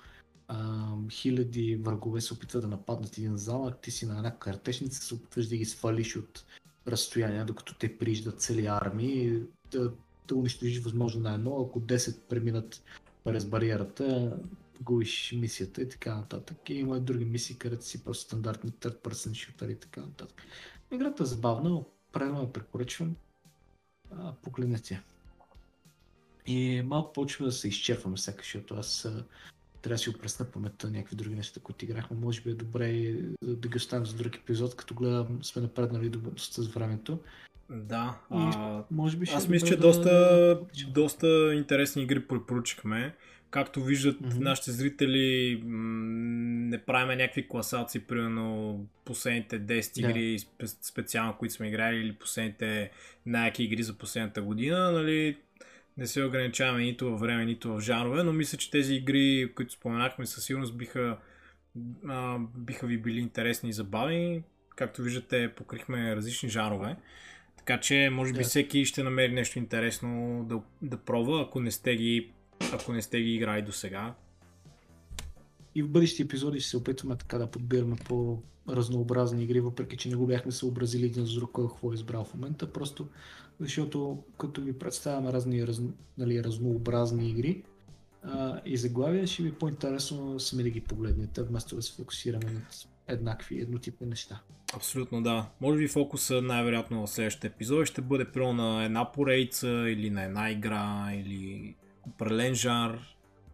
ам, 0.49 1.07
хиляди 1.09 1.75
врагове 1.75 2.21
се 2.21 2.33
опитват 2.33 2.61
да 2.61 2.67
нападнат 2.67 3.17
един 3.17 3.37
замък, 3.37 3.81
ти 3.81 3.91
си 3.91 4.05
на 4.05 4.17
една 4.17 4.37
картешница, 4.37 5.01
се 5.01 5.13
опитваш 5.13 5.47
да 5.47 5.57
ги 5.57 5.65
свалиш 5.65 6.15
от 6.15 6.45
разстояние, 6.87 7.43
докато 7.43 7.75
те 7.75 7.97
прииждат 7.97 8.41
цели 8.41 8.65
армии, 8.65 9.41
да, 9.71 9.91
да 10.27 10.35
унищожиш 10.35 10.79
възможно 10.79 11.21
на 11.21 11.33
едно, 11.33 11.65
ако 11.67 11.81
10 11.81 12.19
преминат 12.19 12.83
през 13.23 13.45
бариерата, 13.45 14.37
губиш 14.81 15.33
мисията 15.37 15.81
и 15.81 15.89
така 15.89 16.15
нататък. 16.15 16.69
И 16.69 16.73
има 16.73 16.97
и 16.97 17.01
други 17.01 17.25
мисии, 17.25 17.57
където 17.57 17.85
си 17.85 18.03
просто 18.03 18.23
стандартни 18.23 18.71
third 18.71 19.01
person 19.01 19.29
shooter 19.29 19.71
и 19.71 19.75
така 19.75 20.01
нататък. 20.01 20.41
Играта 20.91 21.23
е 21.23 21.25
забавна, 21.25 21.75
определено 22.09 22.41
я 22.41 22.53
препоръчвам. 22.53 23.15
А, 24.11 24.33
погледнете. 24.33 25.01
И 26.45 26.81
малко 26.85 27.13
почва 27.13 27.45
да 27.45 27.51
се 27.51 27.67
изчерпваме 27.67 28.17
сега, 28.17 28.37
защото 28.37 28.75
аз 28.75 29.07
трябва 29.81 29.93
да 29.93 29.97
си 29.97 30.09
опресна 30.09 30.45
паметта 30.45 30.89
някакви 30.89 31.15
други 31.15 31.35
неща, 31.35 31.59
които 31.59 31.85
играхме. 31.85 32.17
Може 32.17 32.41
би 32.41 32.49
е 32.49 32.53
добре 32.53 33.13
да, 33.43 33.67
ги 33.67 33.77
оставим 33.77 34.05
за 34.05 34.15
друг 34.15 34.35
епизод, 34.35 34.75
като 34.75 34.93
гледам 34.93 35.39
сме 35.43 35.61
напреднали 35.61 36.09
до- 36.09 36.19
доста 36.19 36.61
с 36.63 36.67
времето. 36.67 37.19
Да. 37.69 38.19
И 38.31 38.35
А, 38.35 38.83
Може 38.91 39.17
би 39.17 39.25
ще 39.25 39.35
аз 39.35 39.45
е 39.45 39.49
мисля, 39.49 39.67
че 39.67 39.75
да- 39.75 39.81
доста, 39.81 40.59
доста 40.87 41.27
интересни 41.55 42.03
игри 42.03 42.19
препоръчахме. 42.19 43.15
Както 43.51 43.83
виждат 43.83 44.21
Мгм. 44.21 44.39
нашите 44.39 44.71
зрители, 44.71 45.61
м, 45.65 45.69
не 46.69 46.77
правиме 46.77 47.15
някакви 47.15 47.47
класации, 47.47 48.01
примерно 48.01 48.77
последните 49.05 49.59
10 49.59 49.93
Да. 49.95 50.09
игри 50.09 50.39
спе- 50.39 50.77
специално, 50.83 51.35
които 51.39 51.53
сме 51.53 51.67
играли, 51.67 51.97
или 51.97 52.13
последните 52.13 52.91
най-яки 53.25 53.63
игри 53.63 53.83
за 53.83 53.93
последната 53.93 54.41
година. 54.41 54.91
Нали? 54.91 55.37
Не 55.99 56.07
се 56.07 56.23
ограничаваме 56.23 56.83
нито 56.83 57.11
във 57.11 57.19
време, 57.19 57.45
нито 57.45 57.73
в 57.73 57.79
жанрове, 57.79 58.23
но 58.23 58.33
мисля, 58.33 58.57
че 58.57 58.71
тези 58.71 58.95
игри, 58.95 59.51
които 59.55 59.73
споменахме, 59.73 60.25
със 60.25 60.43
сигурност 60.45 60.77
биха, 60.77 61.17
а, 62.07 62.37
биха 62.57 62.87
ви 62.87 62.97
били 62.97 63.19
интересни 63.19 63.69
и 63.69 63.73
забавни. 63.73 64.43
Както 64.75 65.01
виждате, 65.01 65.53
покрихме 65.55 66.15
различни 66.15 66.49
жанрове. 66.49 66.95
Така 67.57 67.79
че, 67.79 68.09
може 68.11 68.33
би, 68.33 68.39
да. 68.39 68.43
всеки 68.43 68.85
ще 68.85 69.03
намери 69.03 69.33
нещо 69.33 69.59
интересно 69.59 70.43
да, 70.49 70.61
да 70.81 70.97
пробва, 70.97 71.41
ако 71.41 71.59
не 71.59 71.71
сте 71.71 71.95
ги, 71.95 72.31
ако 72.73 72.93
не 72.93 73.01
сте 73.01 73.21
ги 73.21 73.35
играли 73.35 73.61
до 73.61 73.71
сега. 73.71 74.13
И 75.75 75.83
в 75.83 75.89
бъдещи 75.89 76.21
епизоди 76.21 76.59
ще 76.59 76.69
се 76.69 76.77
опитваме 76.77 77.15
така 77.15 77.37
да 77.37 77.47
подбираме 77.47 77.95
по 77.95 78.41
разнообразни 78.69 79.43
игри, 79.43 79.59
въпреки 79.59 79.97
че 79.97 80.09
не 80.09 80.15
го 80.15 80.27
бяхме 80.27 80.51
съобразили 80.51 81.05
един 81.05 81.25
с 81.25 81.33
друг, 81.33 81.51
кой 81.51 81.67
какво 81.67 81.91
е 81.91 81.95
избрал 81.95 82.23
в 82.23 82.33
момента, 82.33 82.73
просто 82.73 83.07
защото 83.59 84.23
като 84.37 84.61
ви 84.61 84.73
представяме 84.73 85.33
разни 85.33 85.67
раз, 85.67 85.81
нали, 86.17 86.43
разнообразни 86.43 87.29
игри 87.29 87.63
а, 88.23 88.61
и 88.65 88.77
заглавия, 88.77 89.27
ще 89.27 89.43
ви 89.43 89.49
е 89.49 89.53
по-интересно 89.53 90.39
сами 90.39 90.63
да 90.63 90.69
ги 90.69 90.81
погледнете, 90.81 91.43
вместо 91.43 91.75
да 91.75 91.81
се 91.81 91.93
фокусираме 91.93 92.51
над 92.51 92.87
еднакви, 93.07 93.61
еднотипни 93.61 94.07
неща. 94.07 94.41
Абсолютно 94.75 95.23
да. 95.23 95.49
Може 95.61 95.79
би 95.79 95.87
фокуса 95.87 96.41
най-вероятно 96.41 97.07
в 97.07 97.09
следващите 97.09 97.47
епизоди 97.47 97.85
ще 97.85 98.01
бъде 98.01 98.25
про 98.25 98.53
на 98.53 98.85
една 98.85 99.11
поредица 99.11 99.67
или 99.67 100.09
на 100.09 100.23
една 100.23 100.51
игра 100.51 101.11
или 101.13 101.75
определен 102.07 102.55
жанр. 102.55 102.99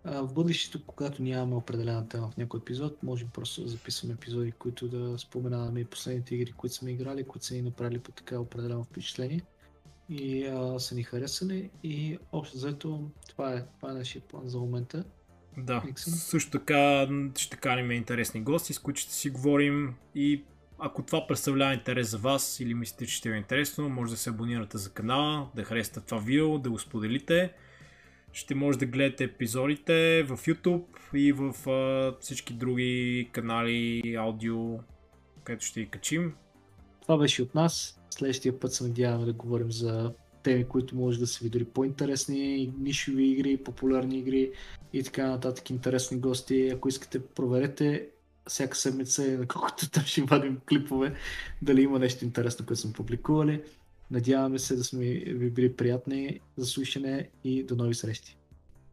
В 0.05 0.33
бъдещето, 0.33 0.85
когато 0.85 1.23
нямаме 1.23 1.55
определена 1.55 2.09
тема 2.09 2.27
в 2.27 2.37
някой 2.37 2.59
епизод, 2.59 3.03
можем 3.03 3.29
просто 3.33 3.61
да 3.61 3.67
записваме 3.67 4.13
епизоди, 4.13 4.51
които 4.51 4.87
да 4.87 5.17
споменаваме 5.17 5.79
и 5.79 5.85
последните 5.85 6.35
игри, 6.35 6.51
които 6.51 6.75
сме 6.75 6.91
играли, 6.91 7.23
които 7.23 7.45
са 7.45 7.53
ни 7.53 7.61
направили 7.61 7.99
по 7.99 8.11
така 8.11 8.39
определено 8.39 8.83
впечатление 8.83 9.41
и 10.09 10.45
а, 10.45 10.79
са 10.79 10.95
ни 10.95 11.03
харесали 11.03 11.69
и 11.83 12.17
общо 12.31 12.57
заето 12.57 13.09
това 13.29 13.53
е, 13.53 13.65
това 13.79 13.91
е 13.91 13.93
нашия 13.93 14.21
план 14.21 14.47
за 14.49 14.59
момента. 14.59 15.03
Да, 15.57 15.83
Никсън. 15.85 16.13
също 16.13 16.51
така 16.51 17.07
ще 17.37 17.57
каним 17.57 17.91
интересни 17.91 18.41
гости, 18.41 18.73
с 18.73 18.79
които 18.79 18.99
ще 18.99 19.13
си 19.13 19.29
говорим 19.29 19.95
и 20.15 20.43
ако 20.79 21.03
това 21.03 21.27
представлява 21.27 21.73
интерес 21.73 22.09
за 22.09 22.17
вас 22.17 22.59
или 22.59 22.73
мислите, 22.73 23.05
че 23.05 23.15
ще 23.15 23.29
ви 23.29 23.35
е 23.35 23.37
интересно, 23.37 23.89
може 23.89 24.11
да 24.11 24.17
се 24.17 24.29
абонирате 24.29 24.77
за 24.77 24.89
канала, 24.89 25.49
да 25.55 25.63
харесате 25.63 25.99
това 25.99 26.21
видео, 26.21 26.59
да 26.59 26.69
го 26.69 26.79
споделите. 26.79 27.53
Ще 28.35 28.55
може 28.55 28.77
да 28.77 28.85
гледате 28.85 29.23
епизодите 29.23 30.23
в 30.23 30.37
YouTube 30.37 30.85
и 31.13 31.31
в 31.31 31.69
а, 31.69 32.13
всички 32.19 32.53
други 32.53 33.29
канали, 33.31 34.15
аудио, 34.19 34.79
където 35.43 35.65
ще 35.65 35.81
ги 35.81 35.89
качим. 35.89 36.33
Това 37.01 37.17
беше 37.17 37.41
от 37.41 37.55
нас. 37.55 38.01
Следващия 38.09 38.59
път 38.59 38.73
се 38.73 38.83
надяваме 38.83 39.25
да 39.25 39.33
говорим 39.33 39.71
за 39.71 40.13
теми, 40.43 40.63
които 40.63 40.95
може 40.95 41.19
да 41.19 41.27
са 41.27 41.43
ви 41.43 41.49
дори 41.49 41.65
по-интересни, 41.65 42.73
нишови 42.79 43.31
игри, 43.31 43.57
популярни 43.57 44.19
игри 44.19 44.51
и 44.93 45.03
така 45.03 45.27
нататък, 45.27 45.69
интересни 45.69 46.17
гости. 46.17 46.69
Ако 46.73 46.89
искате, 46.89 47.25
проверете 47.25 48.07
всяка 48.47 48.77
седмица, 48.77 49.23
наколкото 49.39 49.89
там 49.89 50.03
ще 50.03 50.21
вадим 50.21 50.59
клипове, 50.69 51.15
дали 51.61 51.81
има 51.81 51.99
нещо 51.99 52.25
интересно, 52.25 52.65
което 52.65 52.81
сме 52.81 52.93
публикували. 52.93 53.61
Надяваме 54.11 54.59
се 54.59 54.75
да 54.75 54.83
сме 54.83 55.05
ви 55.13 55.49
били 55.49 55.75
приятни 55.75 56.39
за 56.57 56.65
слушане 56.65 57.29
и 57.43 57.63
до 57.63 57.75
нови 57.75 57.95
срещи. 57.95 58.37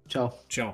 Чао! 0.08 0.28
Чао! 0.48 0.70